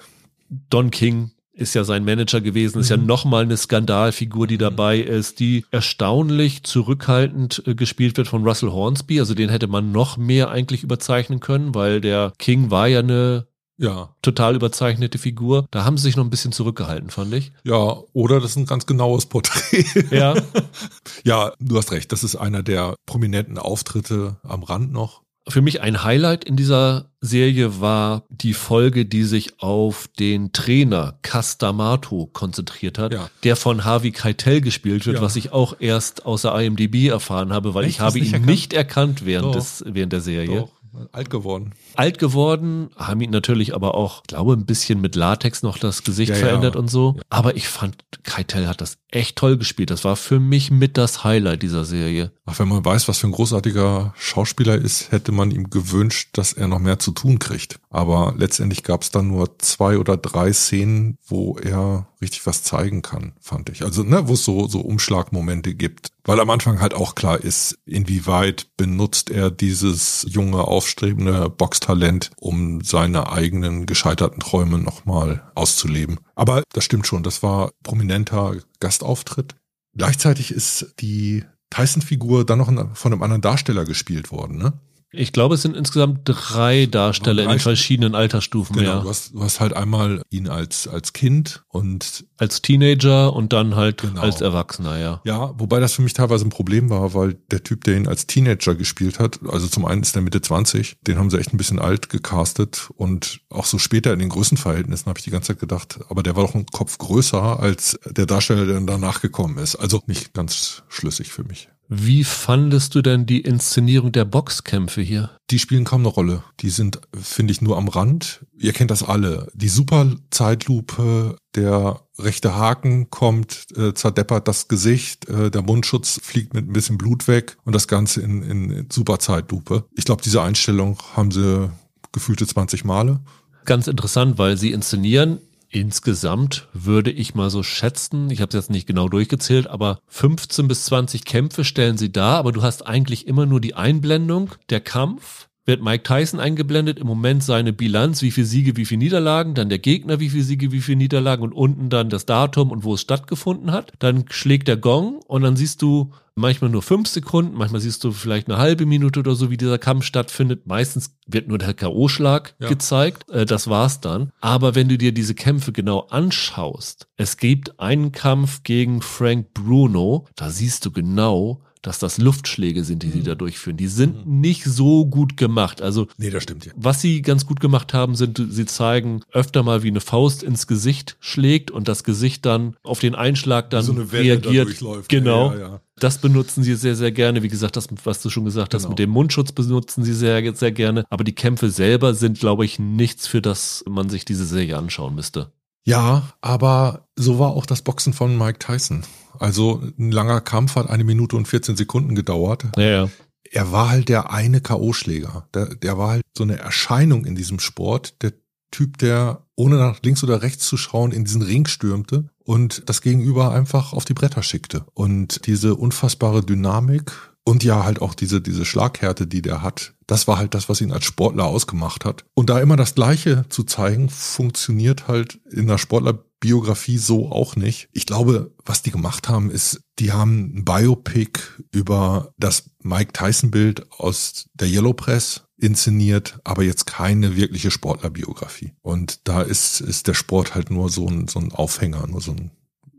Don 0.70 0.92
King 0.92 1.32
ist 1.58 1.74
ja 1.74 1.84
sein 1.84 2.06
Manager 2.06 2.40
gewesen, 2.42 2.80
ist 2.80 2.90
mhm. 2.92 2.98
ja 2.98 3.04
nochmal 3.04 3.44
eine 3.44 3.58
Skandalfigur, 3.58 4.48
die 4.48 4.58
dabei 4.58 5.00
ist, 5.00 5.40
die 5.40 5.66
erstaunlich 5.72 6.64
zurückhaltend 6.64 7.64
äh, 7.66 7.76
gespielt 7.76 8.18
wird 8.18 8.28
von 8.28 8.44
Russell 8.44 8.72
Hornsby. 8.72 9.20
Also 9.20 9.34
den 9.34 9.50
hätte 9.50 9.68
man 9.68 9.92
noch 9.92 10.18
mehr 10.18 10.50
eigentlich 10.50 10.84
überzeichnen 10.84 11.40
können, 11.40 11.76
weil 11.76 12.00
der 12.02 12.34
King 12.38 12.70
war 12.72 12.88
ja 12.88 13.00
eine 13.00 13.48
ja. 13.78 14.16
total 14.22 14.56
überzeichnete 14.56 15.18
Figur. 15.18 15.68
Da 15.72 15.84
haben 15.84 15.98
sie 15.98 16.04
sich 16.04 16.16
noch 16.16 16.24
ein 16.24 16.30
bisschen 16.30 16.52
zurückgehalten, 16.52 17.10
fand 17.10 17.34
ich. 17.34 17.52
Ja, 17.64 17.98
oder 18.14 18.40
das 18.40 18.52
ist 18.52 18.58
ein 18.58 18.66
ganz 18.66 18.86
genaues 18.86 19.26
Porträt. 19.26 19.86
Ja. 20.12 20.36
ja, 21.24 21.54
du 21.60 21.78
hast 21.78 21.92
recht. 21.92 22.12
Das 22.12 22.24
ist 22.24 22.36
einer 22.36 22.64
der 22.64 22.96
prominenten 23.06 23.58
Auftritte 23.58 24.38
am 24.44 24.64
Rand 24.64 24.92
noch. 24.92 25.22
Für 25.50 25.62
mich 25.62 25.82
ein 25.82 26.04
Highlight 26.04 26.44
in 26.44 26.56
dieser 26.58 27.12
Serie 27.22 27.80
war 27.80 28.24
die 28.30 28.54
Folge, 28.54 29.06
die 29.06 29.24
sich 29.24 29.62
auf 29.62 30.10
den 30.20 30.52
Trainer 30.52 31.18
Castamato 31.22 32.30
konzentriert 32.32 32.98
hat, 33.00 33.14
ja. 33.14 33.30
der 33.44 33.56
von 33.56 33.86
Harvey 33.86 34.12
Keitel 34.12 34.62
gespielt 34.62 35.06
wird, 35.06 35.18
ja. 35.18 35.22
was 35.22 35.36
ich 35.36 35.54
auch 35.54 35.78
erst 35.80 36.26
außer 36.26 36.60
IMDb 36.62 37.08
erfahren 37.08 37.54
habe, 37.54 37.74
weil 37.74 37.86
Echt? 37.86 37.96
ich 37.96 38.00
habe 38.02 38.20
ihn 38.20 38.26
erkannt? 38.26 38.46
nicht 38.46 38.74
erkannt 38.74 39.26
während, 39.26 39.56
des, 39.56 39.84
während 39.88 40.14
der 40.14 40.22
Serie. 40.22 40.60
Doch. 40.60 40.72
Alt 41.12 41.30
geworden. 41.30 41.74
Alt 41.98 42.20
geworden, 42.20 42.90
haben 42.96 43.22
ihn 43.22 43.32
natürlich 43.32 43.74
aber 43.76 43.96
auch, 43.96 44.24
glaube 44.24 44.54
ein 44.54 44.66
bisschen 44.66 45.02
mit 45.02 45.16
Latex 45.16 45.64
noch 45.64 45.78
das 45.78 46.04
Gesicht 46.04 46.30
ja, 46.30 46.36
verändert 46.36 46.76
ja. 46.76 46.80
und 46.80 46.90
so. 46.90 47.18
Aber 47.30 47.56
ich 47.56 47.68
fand, 47.68 48.04
Keitel 48.24 48.68
hat 48.68 48.82
das 48.82 48.98
echt 49.10 49.38
toll 49.38 49.58
gespielt. 49.58 49.90
Das 49.90 50.04
war 50.04 50.16
für 50.16 50.40
mich 50.40 50.70
mit 50.70 50.98
das 50.98 51.24
Highlight 51.24 51.64
dieser 51.64 51.86
Serie. 51.86 52.32
Ach, 52.46 52.60
wenn 52.60 52.68
man 52.68 52.84
weiß, 52.84 53.08
was 53.08 53.20
für 53.20 53.28
ein 53.28 53.32
großartiger 53.32 54.14
Schauspieler 54.18 54.76
ist, 54.76 55.12
hätte 55.12 55.32
man 55.32 55.52
ihm 55.52 55.70
gewünscht, 55.70 56.30
dass 56.34 56.54
er 56.54 56.68
noch 56.68 56.80
mehr 56.80 57.00
zu 57.00 57.12
tun 57.12 57.40
kriegt. 57.40 57.80
Aber 57.90 58.36
letztendlich 58.38 58.84
gab 58.84 59.02
es 59.02 59.12
dann 59.12 59.28
nur 59.28 59.58
zwei 59.60 59.98
oder 59.98 60.18
drei 60.18 60.52
Szenen, 60.54 61.18
wo 61.26 61.58
er 61.58 62.08
richtig 62.22 62.46
was 62.46 62.64
zeigen 62.64 63.02
kann, 63.02 63.34
fand 63.40 63.70
ich. 63.70 63.84
Also, 63.84 64.04
ne, 64.04 64.28
wo 64.28 64.34
es 64.34 64.44
so, 64.44 64.68
so 64.68 64.82
Umschlagmomente 64.82 65.74
gibt. 65.74 66.12
Weil 66.24 66.40
am 66.40 66.50
Anfang 66.50 66.82
halt 66.82 66.94
auch 66.94 67.16
klar 67.16 67.40
ist, 67.40 67.78
inwieweit 67.86 68.68
benutzt 68.76 69.30
er 69.30 69.50
dieses 69.50 70.26
junge, 70.30 70.66
aufstrebende 70.66 71.50
Boxtalent, 71.88 72.32
um 72.40 72.82
seine 72.82 73.32
eigenen 73.32 73.86
gescheiterten 73.86 74.40
Träume 74.42 74.78
nochmal 74.78 75.50
auszuleben. 75.56 76.20
Aber 76.36 76.64
das 76.74 76.84
stimmt 76.84 77.08
schon, 77.08 77.24
das 77.24 77.44
war 77.44 77.72
prominenter 77.84 78.58
Gastauftritt. 78.80 79.56
Gleichzeitig 79.96 80.52
ist 80.52 80.94
die 81.00 81.46
Tyson-Figur 81.70 82.46
dann 82.46 82.60
noch 82.60 82.96
von 82.96 83.14
einem 83.14 83.24
anderen 83.24 83.42
Darsteller 83.42 83.86
gespielt 83.86 84.32
worden, 84.32 84.58
ne? 84.58 84.74
Ich 85.18 85.34
glaube, 85.34 85.56
es 85.56 85.62
sind 85.62 85.76
insgesamt 85.76 86.22
drei 86.26 86.86
Darsteller 86.86 87.46
drei 87.46 87.54
in 87.54 87.60
verschiedenen 87.60 88.16
Altersstufen. 88.16 88.76
Genau, 88.76 88.90
ja. 88.90 89.00
du, 89.02 89.10
hast, 89.10 89.34
du 89.34 89.44
hast 89.44 89.60
halt 89.60 89.74
einmal 89.74 90.22
ihn 90.30 90.48
als, 90.48 90.88
als 90.88 91.14
Kind 91.14 91.64
und 91.70 92.26
als 92.38 92.62
Teenager 92.62 93.34
und 93.34 93.54
dann 93.54 93.76
halt 93.76 94.02
genau. 94.02 94.22
als 94.22 94.42
Erwachsener, 94.42 94.98
ja. 95.00 95.22
Ja, 95.26 95.54
wobei 95.58 95.80
das 95.80 95.94
für 95.94 96.02
mich 96.02 96.14
teilweise 96.14 96.46
ein 96.46 96.50
Problem 96.50 96.90
war, 96.90 97.14
weil 97.14 97.36
der 97.52 97.64
Typ, 97.64 97.84
der 97.84 97.98
ihn 97.98 98.08
als 98.08 98.28
Teenager 98.28 98.76
gespielt 98.76 99.20
hat, 99.20 99.40
also 99.48 99.68
zum 99.68 99.86
einen 99.86 100.02
ist 100.02 100.16
der 100.16 100.22
Mitte 100.22 100.42
20, 100.42 100.98
den 101.02 101.18
haben 101.18 101.30
sie 101.30 101.40
echt 101.40 101.54
ein 101.54 101.58
bisschen 101.58 101.80
alt 101.80 102.10
gecastet 102.10 102.90
und 102.96 103.42
auch 103.50 103.66
so 103.66 103.78
später 103.78 104.14
in 104.14 104.20
den 104.20 104.30
Größenverhältnissen 104.30 105.08
habe 105.08 105.20
ich 105.20 105.26
die 105.26 105.32
ganze 105.32 105.54
Zeit 105.54 105.60
gedacht, 105.60 106.00
aber 106.10 106.24
der 106.24 106.36
war 106.36 106.46
doch 106.46 106.56
ein 106.56 106.66
Kopf 106.68 106.98
größer 106.98 107.60
als 107.60 108.00
der 108.06 108.26
Darsteller, 108.26 108.66
der 108.66 108.80
danach 108.82 109.22
gekommen 109.22 109.58
ist. 109.58 109.76
Also 109.76 110.02
nicht 110.08 110.34
ganz 110.34 110.84
schlüssig 110.88 111.30
für 111.32 111.44
mich. 111.44 111.70
Wie 111.90 112.26
fandest 112.26 112.96
du 112.96 113.02
denn 113.02 113.26
die 113.26 113.40
Inszenierung 113.40 114.12
der 114.12 114.26
Boxkämpfe 114.26 115.02
hier? 115.08 115.32
Die 115.50 115.60
spielen 115.60 115.86
kaum 115.86 116.02
eine 116.02 116.10
Rolle. 116.10 116.44
Die 116.60 116.70
sind, 116.70 117.00
finde 117.14 117.52
ich, 117.52 117.62
nur 117.62 117.78
am 117.78 117.88
Rand. 117.88 118.46
Ihr 118.58 118.74
kennt 118.74 118.92
das 118.92 119.04
alle. 119.04 119.52
Die 119.54 119.70
super 119.70 120.16
Zeitlupe, 120.30 121.38
der 121.56 122.02
rechte 122.20 122.56
Haken 122.56 123.10
kommt, 123.10 123.66
äh, 123.76 123.94
zerdeppert 123.94 124.48
das 124.48 124.68
Gesicht, 124.68 125.28
äh, 125.30 125.50
der 125.50 125.62
Mundschutz 125.62 126.20
fliegt 126.22 126.54
mit 126.54 126.68
ein 126.68 126.74
bisschen 126.74 126.98
Blut 126.98 127.28
weg 127.28 127.58
und 127.64 127.74
das 127.74 127.88
Ganze 127.88 128.22
in, 128.22 128.44
in 128.44 128.88
super 128.92 129.20
Zeitlupe. 129.20 129.86
Ich 129.96 130.06
glaube, 130.06 130.22
diese 130.22 130.42
Einstellung 130.42 130.98
haben 131.16 131.32
sie 131.32 131.72
gefühlte 132.12 132.46
20 132.46 132.84
Male. 132.86 133.20
Ganz 133.66 133.88
interessant, 133.88 134.38
weil 134.38 134.58
sie 134.58 134.72
inszenieren 134.72 135.40
Insgesamt 135.70 136.68
würde 136.74 137.12
ich 137.12 137.36
mal 137.36 137.50
so 137.50 137.62
schätzen, 137.62 138.30
ich 138.30 138.40
habe 138.40 138.50
es 138.50 138.54
jetzt 138.56 138.70
nicht 138.70 138.88
genau 138.88 139.10
durchgezählt, 139.10 139.68
aber 139.68 140.00
15 140.08 140.68
bis 140.68 140.86
20 140.86 141.26
Kämpfe 141.26 141.66
stellen 141.66 141.98
sie 141.98 142.12
dar, 142.12 142.38
aber 142.38 142.54
du 142.54 142.62
hast 142.62 142.88
eigentlich 142.88 143.28
immer 143.28 143.46
nur 143.46 143.60
die 143.60 143.76
Einblendung, 143.76 144.52
der 144.70 144.80
Kampf, 144.80 145.48
wird 145.66 145.84
Mike 145.84 146.04
Tyson 146.04 146.40
eingeblendet, 146.40 146.98
im 146.98 147.08
Moment 147.08 147.44
seine 147.44 147.74
Bilanz, 147.74 148.22
wie 148.22 148.32
viele 148.32 148.48
Siege, 148.48 148.78
wie 148.78 148.86
viele 148.86 149.00
Niederlagen, 149.00 149.54
dann 149.54 149.68
der 149.68 149.80
Gegner, 149.80 150.22
wie 150.22 150.30
viele 150.30 150.44
Siege, 150.44 150.72
wie 150.72 150.80
viele 150.80 150.98
Niederlagen 150.98 151.44
und 151.44 151.52
unten 151.52 151.90
dann 151.90 152.10
das 152.10 152.26
Datum 152.26 152.72
und 152.72 152.86
wo 152.86 152.94
es 152.94 153.02
stattgefunden 153.02 153.72
hat. 153.72 153.92
Dann 154.00 154.26
schlägt 154.30 154.70
der 154.70 154.78
Gong 154.78 155.20
und 155.28 155.42
dann 155.42 155.58
siehst 155.58 155.82
du 155.82 156.14
manchmal 156.38 156.70
nur 156.70 156.82
fünf 156.82 157.08
Sekunden, 157.08 157.56
manchmal 157.56 157.82
siehst 157.82 158.04
du 158.04 158.12
vielleicht 158.12 158.48
eine 158.48 158.58
halbe 158.58 158.86
Minute 158.86 159.20
oder 159.20 159.36
so, 159.36 159.50
wie 159.50 159.58
dieser 159.58 159.78
Kampf 159.78 160.06
stattfindet. 160.06 160.68
Meistens 160.68 161.16
wird 161.26 161.48
nur 161.48 161.58
der 161.58 161.74
K.O.-Schlag 161.74 162.54
ja. 162.60 162.70
gezeigt. 162.70 163.30
Äh, 163.30 163.46
das 163.46 163.68
war's 163.68 164.00
dann. 164.00 164.32
Aber 164.40 164.76
wenn 164.76 164.88
du 164.88 164.98
dir 164.98 165.12
diese 165.12 165.36
Kämpfe 165.36 165.72
genau 165.72 166.02
anschaust, 166.10 167.08
es 167.18 167.38
gibt 167.38 167.80
einen 167.80 168.12
Kampf 168.12 168.64
gegen 168.64 169.02
Frank 169.02 169.54
Bruno, 169.54 170.28
da 170.36 170.50
siehst 170.50 170.86
du 170.86 170.92
genau, 170.92 171.62
dass 171.82 172.00
das 172.00 172.18
Luftschläge 172.18 172.84
sind, 172.84 173.04
die 173.04 173.10
sie 173.10 173.24
da 173.24 173.36
durchführen. 173.36 173.78
Die 173.78 173.88
sind 173.88 174.26
mhm. 174.26 174.42
nicht 174.42 174.64
so 174.64 175.06
gut 175.06 175.38
gemacht. 175.38 175.82
Also, 175.82 176.08
nee, 176.18 176.30
das 176.30 176.44
stimmt 176.44 176.66
ja. 176.66 176.72
Was 176.76 177.02
sie 177.02 177.22
ganz 177.22 177.46
gut 177.46 177.60
gemacht 177.60 177.94
haben, 177.94 178.16
sind, 178.16 178.42
sie 178.50 178.66
zeigen 178.66 179.22
öfter 179.32 179.64
mal, 179.64 179.84
wie 179.84 179.90
eine 179.90 180.02
Faust 180.02 180.44
ins 180.44 180.68
Gesicht 180.68 181.18
schlägt 181.20 181.72
und 181.72 181.88
das 181.88 182.04
Gesicht 182.04 182.46
dann 182.46 182.76
auf 182.84 183.00
den 183.00 183.16
Einschlag 183.16 183.70
dann 183.70 183.84
so 183.84 183.94
reagiert. 183.94 184.78
Genau. 185.08 185.52
Ja, 185.54 185.60
ja. 185.60 185.82
Das 186.00 186.20
benutzen 186.20 186.64
sie 186.64 186.76
sehr, 186.76 186.96
sehr 186.96 187.12
gerne. 187.12 187.42
Wie 187.42 187.48
gesagt, 187.48 187.76
das, 187.76 187.88
was 188.04 188.22
du 188.22 188.30
schon 188.30 188.46
gesagt 188.46 188.74
hast, 188.74 188.84
genau. 188.84 188.92
mit 188.92 189.00
dem 189.00 189.10
Mundschutz 189.10 189.52
benutzen 189.52 190.04
sie 190.04 190.14
sehr, 190.14 190.54
sehr 190.56 190.72
gerne. 190.72 191.06
Aber 191.10 191.24
die 191.24 191.34
Kämpfe 191.34 191.72
selber 191.72 192.14
sind, 192.14 192.40
glaube 192.40 192.66
ich, 192.66 192.78
nichts, 192.78 193.26
für 193.26 193.42
das 193.42 193.84
man 193.90 194.10
sich 194.10 194.24
diese 194.24 194.46
Serie 194.46 194.78
anschauen 194.78 195.16
müsste. 195.16 195.52
Ja, 195.88 196.34
aber 196.42 197.08
so 197.16 197.40
war 197.40 197.52
auch 197.52 197.66
das 197.66 197.82
Boxen 197.82 198.12
von 198.12 198.38
Mike 198.38 198.60
Tyson. 198.60 199.06
Also 199.40 199.82
ein 199.98 200.12
langer 200.12 200.42
Kampf 200.42 200.76
hat 200.76 200.90
eine 200.90 201.06
Minute 201.06 201.38
und 201.38 201.48
14 201.48 201.78
Sekunden 201.78 202.14
gedauert. 202.14 202.66
Ja, 202.76 202.84
ja. 202.84 203.10
Er 203.50 203.72
war 203.72 203.90
halt 203.90 204.10
der 204.10 204.32
eine 204.32 204.60
K.O.-Schläger. 204.60 205.48
Der, 205.54 205.76
der 205.76 205.98
war 205.98 206.10
halt 206.10 206.24
so 206.38 206.44
eine 206.44 206.58
Erscheinung 206.58 207.24
in 207.24 207.36
diesem 207.36 207.60
Sport. 207.60 208.22
Der 208.22 208.34
Typ, 208.70 208.98
der 208.98 209.46
ohne 209.56 209.78
nach 209.78 210.02
links 210.04 210.24
oder 210.26 210.42
rechts 210.42 210.68
zu 210.68 210.76
schauen 210.76 211.14
in 211.14 211.24
diesen 211.24 211.42
Ring 211.42 211.66
stürmte 211.68 212.30
und 212.44 212.90
das 212.90 213.02
Gegenüber 213.02 213.54
einfach 213.54 213.94
auf 213.94 214.04
die 214.04 214.14
Bretter 214.14 214.44
schickte. 214.44 214.86
Und 214.94 215.48
diese 215.48 215.76
unfassbare 215.76 216.44
Dynamik 216.44 217.14
und 217.48 217.64
ja 217.64 217.86
halt 217.86 218.02
auch 218.02 218.14
diese, 218.14 218.42
diese 218.42 218.66
Schlaghärte, 218.66 219.26
die 219.26 219.42
der 219.42 219.62
hat, 219.62 219.94
das 220.06 220.28
war 220.28 220.38
halt 220.38 220.54
das, 220.54 220.68
was 220.68 220.82
ihn 220.82 220.92
als 220.92 221.06
Sportler 221.06 221.46
ausgemacht 221.46 222.04
hat. 222.04 222.26
Und 222.34 222.50
da 222.50 222.60
immer 222.60 222.76
das 222.76 222.94
Gleiche 222.94 223.46
zu 223.48 223.64
zeigen, 223.64 224.10
funktioniert 224.10 225.08
halt 225.08 225.40
in 225.50 225.66
der 225.66 225.78
Sportler 225.78 226.26
Biografie 226.42 226.98
so 226.98 227.32
auch 227.32 227.56
nicht. 227.56 227.88
Ich 227.94 228.06
glaube, 228.06 228.54
was 228.66 228.82
die 228.82 228.92
gemacht 228.92 229.30
haben, 229.30 229.50
ist, 229.50 229.80
die 229.98 230.12
haben 230.12 230.58
ein 230.58 230.66
Biopic 230.66 231.40
über 231.72 232.34
das 232.38 232.70
Mike 232.84 233.14
Tyson 233.14 233.50
Bild 233.50 233.90
aus 233.94 234.50
der 234.54 234.68
Yellow 234.68 234.92
Press 234.92 235.46
inszeniert, 235.58 236.40
aber 236.44 236.64
jetzt 236.64 236.86
keine 236.86 237.38
wirkliche 237.38 237.72
Sportlerbiografie. 237.72 238.74
Und 238.82 239.26
da 239.26 239.42
ist, 239.42 239.80
ist 239.80 240.08
der 240.08 240.16
Sport 240.16 240.54
halt 240.54 240.70
nur 240.70 240.90
so 240.90 241.08
ein, 241.08 241.30
so 241.30 241.40
ein 241.40 241.54
Aufhänger, 241.54 242.06
nur 242.08 242.20
so 242.20 242.32
ein 242.32 242.52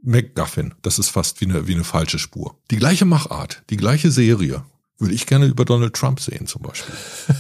MacGuffin. 0.03 0.75
Das 0.83 0.99
ist 0.99 1.11
fast 1.11 1.41
wie 1.41 1.47
eine, 1.47 1.67
wie 1.67 1.75
eine 1.75 1.85
falsche 1.85 2.19
Spur. 2.19 2.57
Die 2.71 2.77
gleiche 2.77 3.05
Machart, 3.05 3.63
die 3.71 3.77
gleiche 3.77 4.11
Serie 4.11 4.65
würde 4.99 5.15
ich 5.15 5.27
gerne 5.27 5.47
über 5.47 5.65
Donald 5.65 5.95
Trump 5.95 6.21
sehen 6.21 6.47
zum 6.47 6.63
Beispiel. 6.63 6.95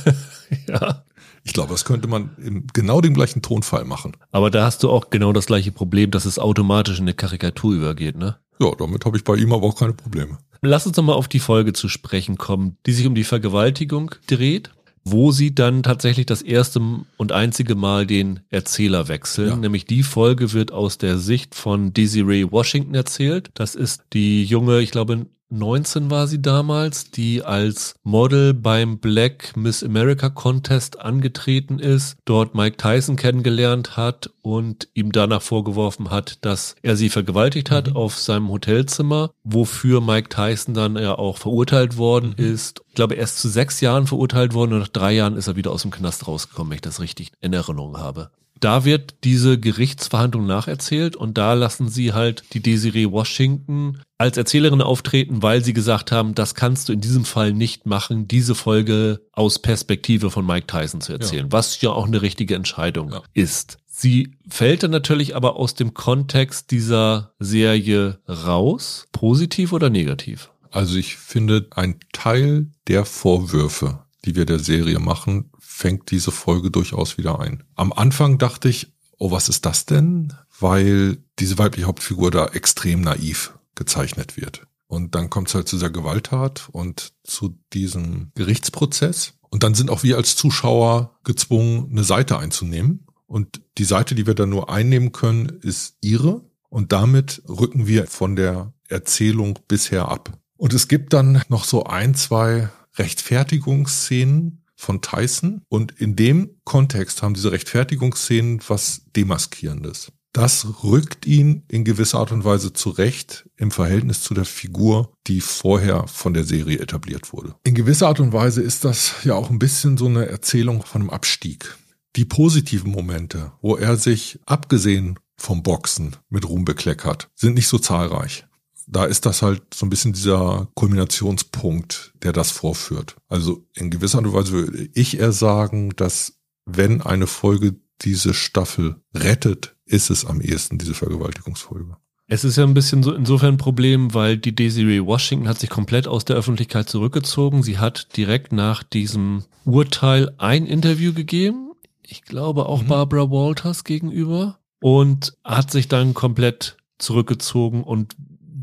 ja. 0.68 1.04
Ich 1.44 1.52
glaube, 1.52 1.72
das 1.72 1.84
könnte 1.84 2.08
man 2.08 2.30
in 2.36 2.66
genau 2.72 3.00
dem 3.00 3.14
gleichen 3.14 3.42
Tonfall 3.42 3.84
machen. 3.84 4.16
Aber 4.32 4.50
da 4.50 4.64
hast 4.64 4.82
du 4.82 4.90
auch 4.90 5.10
genau 5.10 5.32
das 5.32 5.46
gleiche 5.46 5.72
Problem, 5.72 6.10
dass 6.10 6.24
es 6.24 6.38
automatisch 6.38 6.98
in 6.98 7.04
eine 7.04 7.14
Karikatur 7.14 7.74
übergeht, 7.74 8.16
ne? 8.16 8.36
Ja, 8.60 8.72
damit 8.76 9.04
habe 9.04 9.16
ich 9.16 9.24
bei 9.24 9.36
ihm 9.36 9.52
aber 9.52 9.66
auch 9.66 9.78
keine 9.78 9.92
Probleme. 9.92 10.38
Lass 10.60 10.86
uns 10.86 10.96
nochmal 10.96 11.14
auf 11.14 11.28
die 11.28 11.38
Folge 11.38 11.72
zu 11.72 11.88
sprechen 11.88 12.36
kommen, 12.36 12.76
die 12.86 12.92
sich 12.92 13.06
um 13.06 13.14
die 13.14 13.24
Vergewaltigung 13.24 14.14
dreht, 14.26 14.72
wo 15.04 15.32
sie 15.32 15.54
dann 15.54 15.82
tatsächlich 15.82 16.26
das 16.26 16.42
erste 16.42 16.80
und 17.16 17.32
einzige 17.32 17.74
Mal 17.74 18.06
den 18.06 18.40
Erzähler 18.50 19.08
wechseln. 19.08 19.48
Ja. 19.48 19.56
Nämlich 19.56 19.84
die 19.84 20.02
Folge 20.02 20.52
wird 20.52 20.72
aus 20.72 20.98
der 20.98 21.18
Sicht 21.18 21.54
von 21.54 21.92
Desiree 21.92 22.50
Washington 22.50 22.94
erzählt. 22.94 23.50
Das 23.54 23.74
ist 23.74 24.04
die 24.12 24.44
junge, 24.44 24.80
ich 24.80 24.90
glaube, 24.90 25.26
19 25.50 26.10
war 26.10 26.26
sie 26.26 26.42
damals, 26.42 27.10
die 27.10 27.42
als 27.42 27.94
Model 28.02 28.52
beim 28.52 28.98
Black 28.98 29.56
Miss 29.56 29.82
America 29.82 30.28
Contest 30.28 31.00
angetreten 31.00 31.78
ist, 31.78 32.16
dort 32.26 32.54
Mike 32.54 32.76
Tyson 32.76 33.16
kennengelernt 33.16 33.96
hat 33.96 34.30
und 34.42 34.88
ihm 34.92 35.10
danach 35.10 35.40
vorgeworfen 35.40 36.10
hat, 36.10 36.44
dass 36.44 36.76
er 36.82 36.96
sie 36.96 37.08
vergewaltigt 37.08 37.70
hat 37.70 37.88
mhm. 37.88 37.96
auf 37.96 38.18
seinem 38.18 38.50
Hotelzimmer, 38.50 39.30
wofür 39.42 40.00
Mike 40.00 40.28
Tyson 40.28 40.74
dann 40.74 40.96
ja 40.96 41.16
auch 41.16 41.38
verurteilt 41.38 41.96
worden 41.96 42.34
mhm. 42.36 42.44
ist. 42.44 42.82
Ich 42.88 42.94
glaube, 42.94 43.14
erst 43.14 43.38
zu 43.38 43.48
sechs 43.48 43.80
Jahren 43.80 44.06
verurteilt 44.06 44.52
worden 44.52 44.74
und 44.74 44.80
nach 44.80 44.88
drei 44.88 45.12
Jahren 45.12 45.36
ist 45.36 45.46
er 45.46 45.56
wieder 45.56 45.70
aus 45.70 45.82
dem 45.82 45.90
Knast 45.90 46.28
rausgekommen, 46.28 46.70
wenn 46.70 46.76
ich 46.76 46.82
das 46.82 47.00
richtig 47.00 47.32
in 47.40 47.52
Erinnerung 47.52 47.96
habe. 47.96 48.30
Da 48.60 48.84
wird 48.84 49.14
diese 49.24 49.58
Gerichtsverhandlung 49.58 50.46
nacherzählt 50.46 51.16
und 51.16 51.38
da 51.38 51.54
lassen 51.54 51.88
sie 51.88 52.12
halt 52.12 52.44
die 52.52 52.60
Desiree 52.60 53.10
Washington 53.10 54.00
als 54.18 54.36
Erzählerin 54.36 54.82
auftreten, 54.82 55.42
weil 55.42 55.62
sie 55.62 55.72
gesagt 55.72 56.10
haben, 56.10 56.34
das 56.34 56.54
kannst 56.54 56.88
du 56.88 56.92
in 56.92 57.00
diesem 57.00 57.24
Fall 57.24 57.52
nicht 57.52 57.86
machen, 57.86 58.26
diese 58.26 58.54
Folge 58.54 59.20
aus 59.32 59.60
Perspektive 59.60 60.30
von 60.30 60.44
Mike 60.44 60.66
Tyson 60.66 61.00
zu 61.00 61.12
erzählen, 61.12 61.46
ja. 61.46 61.52
was 61.52 61.80
ja 61.80 61.90
auch 61.90 62.06
eine 62.06 62.20
richtige 62.22 62.56
Entscheidung 62.56 63.12
ja. 63.12 63.22
ist. 63.32 63.78
Sie 63.86 64.36
fällt 64.48 64.82
dann 64.84 64.92
natürlich 64.92 65.34
aber 65.34 65.56
aus 65.56 65.74
dem 65.74 65.94
Kontext 65.94 66.70
dieser 66.70 67.32
Serie 67.38 68.20
raus, 68.28 69.08
positiv 69.12 69.72
oder 69.72 69.90
negativ? 69.90 70.50
Also 70.70 70.96
ich 70.96 71.16
finde, 71.16 71.66
ein 71.74 71.98
Teil 72.12 72.68
der 72.86 73.04
Vorwürfe, 73.04 74.00
die 74.24 74.36
wir 74.36 74.44
der 74.44 74.58
Serie 74.58 74.98
machen, 74.98 75.50
fängt 75.78 76.10
diese 76.10 76.32
Folge 76.32 76.72
durchaus 76.72 77.18
wieder 77.18 77.38
ein. 77.38 77.62
Am 77.76 77.92
Anfang 77.92 78.36
dachte 78.36 78.68
ich, 78.68 78.92
oh, 79.16 79.30
was 79.30 79.48
ist 79.48 79.64
das 79.64 79.86
denn? 79.86 80.32
Weil 80.58 81.18
diese 81.38 81.56
weibliche 81.56 81.86
Hauptfigur 81.86 82.32
da 82.32 82.46
extrem 82.46 83.00
naiv 83.00 83.56
gezeichnet 83.76 84.36
wird. 84.36 84.66
Und 84.88 85.14
dann 85.14 85.30
kommt 85.30 85.48
es 85.48 85.54
halt 85.54 85.68
zu 85.68 85.76
dieser 85.76 85.90
Gewalttat 85.90 86.68
und 86.72 87.12
zu 87.22 87.56
diesem 87.72 88.32
Gerichtsprozess. 88.34 89.34
Und 89.50 89.62
dann 89.62 89.74
sind 89.74 89.88
auch 89.88 90.02
wir 90.02 90.16
als 90.16 90.34
Zuschauer 90.34 91.16
gezwungen, 91.22 91.88
eine 91.92 92.02
Seite 92.02 92.38
einzunehmen. 92.38 93.06
Und 93.28 93.60
die 93.78 93.84
Seite, 93.84 94.16
die 94.16 94.26
wir 94.26 94.34
dann 94.34 94.50
nur 94.50 94.70
einnehmen 94.70 95.12
können, 95.12 95.60
ist 95.62 95.96
ihre. 96.00 96.42
Und 96.70 96.90
damit 96.90 97.40
rücken 97.48 97.86
wir 97.86 98.08
von 98.08 98.34
der 98.34 98.72
Erzählung 98.88 99.60
bisher 99.68 100.08
ab. 100.08 100.36
Und 100.56 100.74
es 100.74 100.88
gibt 100.88 101.12
dann 101.12 101.40
noch 101.48 101.62
so 101.62 101.84
ein, 101.84 102.16
zwei 102.16 102.68
Rechtfertigungsszenen, 102.96 104.57
von 104.78 105.02
Tyson. 105.02 105.62
Und 105.68 105.92
in 106.00 106.16
dem 106.16 106.56
Kontext 106.64 107.22
haben 107.22 107.34
diese 107.34 107.52
Rechtfertigungsszenen 107.52 108.60
was 108.66 109.02
Demaskierendes. 109.14 110.12
Das 110.32 110.66
rückt 110.84 111.26
ihn 111.26 111.64
in 111.68 111.84
gewisser 111.84 112.18
Art 112.18 112.32
und 112.32 112.44
Weise 112.44 112.72
zurecht 112.72 113.48
im 113.56 113.70
Verhältnis 113.70 114.22
zu 114.22 114.34
der 114.34 114.44
Figur, 114.44 115.12
die 115.26 115.40
vorher 115.40 116.06
von 116.06 116.32
der 116.34 116.44
Serie 116.44 116.78
etabliert 116.78 117.32
wurde. 117.32 117.54
In 117.64 117.74
gewisser 117.74 118.08
Art 118.08 118.20
und 118.20 118.32
Weise 118.32 118.62
ist 118.62 118.84
das 118.84 119.14
ja 119.24 119.34
auch 119.34 119.50
ein 119.50 119.58
bisschen 119.58 119.96
so 119.96 120.06
eine 120.06 120.26
Erzählung 120.26 120.82
von 120.82 121.02
einem 121.02 121.10
Abstieg. 121.10 121.76
Die 122.14 122.24
positiven 122.24 122.92
Momente, 122.92 123.52
wo 123.62 123.76
er 123.76 123.96
sich 123.96 124.38
abgesehen 124.46 125.18
vom 125.36 125.62
Boxen 125.62 126.16
mit 126.28 126.48
Ruhm 126.48 126.64
bekleckert, 126.64 127.28
sind 127.34 127.54
nicht 127.54 127.68
so 127.68 127.78
zahlreich 127.78 128.47
da 128.90 129.04
ist 129.04 129.26
das 129.26 129.42
halt 129.42 129.62
so 129.74 129.86
ein 129.86 129.90
bisschen 129.90 130.12
dieser 130.12 130.68
Kulminationspunkt, 130.74 132.14
der 132.22 132.32
das 132.32 132.50
vorführt. 132.50 133.16
Also 133.28 133.66
in 133.74 133.90
gewisser 133.90 134.18
Art 134.18 134.26
und 134.26 134.32
Weise 134.32 134.52
würde 134.52 134.88
ich 134.94 135.18
eher 135.18 135.32
sagen, 135.32 135.90
dass 135.96 136.40
wenn 136.64 137.02
eine 137.02 137.26
Folge 137.26 137.76
diese 138.00 138.34
Staffel 138.34 138.96
rettet, 139.14 139.76
ist 139.84 140.10
es 140.10 140.24
am 140.24 140.40
ehesten 140.40 140.78
diese 140.78 140.94
Vergewaltigungsfolge. 140.94 141.96
Es 142.30 142.44
ist 142.44 142.56
ja 142.56 142.64
ein 142.64 142.74
bisschen 142.74 143.02
so 143.02 143.14
insofern 143.14 143.54
ein 143.54 143.58
Problem, 143.58 144.12
weil 144.12 144.36
die 144.36 144.54
Desiree 144.54 145.04
Washington 145.04 145.48
hat 145.48 145.58
sich 145.58 145.70
komplett 145.70 146.06
aus 146.06 146.26
der 146.26 146.36
Öffentlichkeit 146.36 146.88
zurückgezogen. 146.88 147.62
Sie 147.62 147.78
hat 147.78 148.16
direkt 148.18 148.52
nach 148.52 148.82
diesem 148.82 149.44
Urteil 149.64 150.34
ein 150.36 150.66
Interview 150.66 151.14
gegeben. 151.14 151.72
Ich 152.02 152.22
glaube 152.22 152.66
auch 152.66 152.82
mhm. 152.82 152.88
Barbara 152.88 153.30
Walters 153.30 153.84
gegenüber 153.84 154.58
und 154.80 155.36
hat 155.42 155.70
sich 155.70 155.88
dann 155.88 156.12
komplett 156.12 156.76
zurückgezogen 156.98 157.82
und 157.82 158.14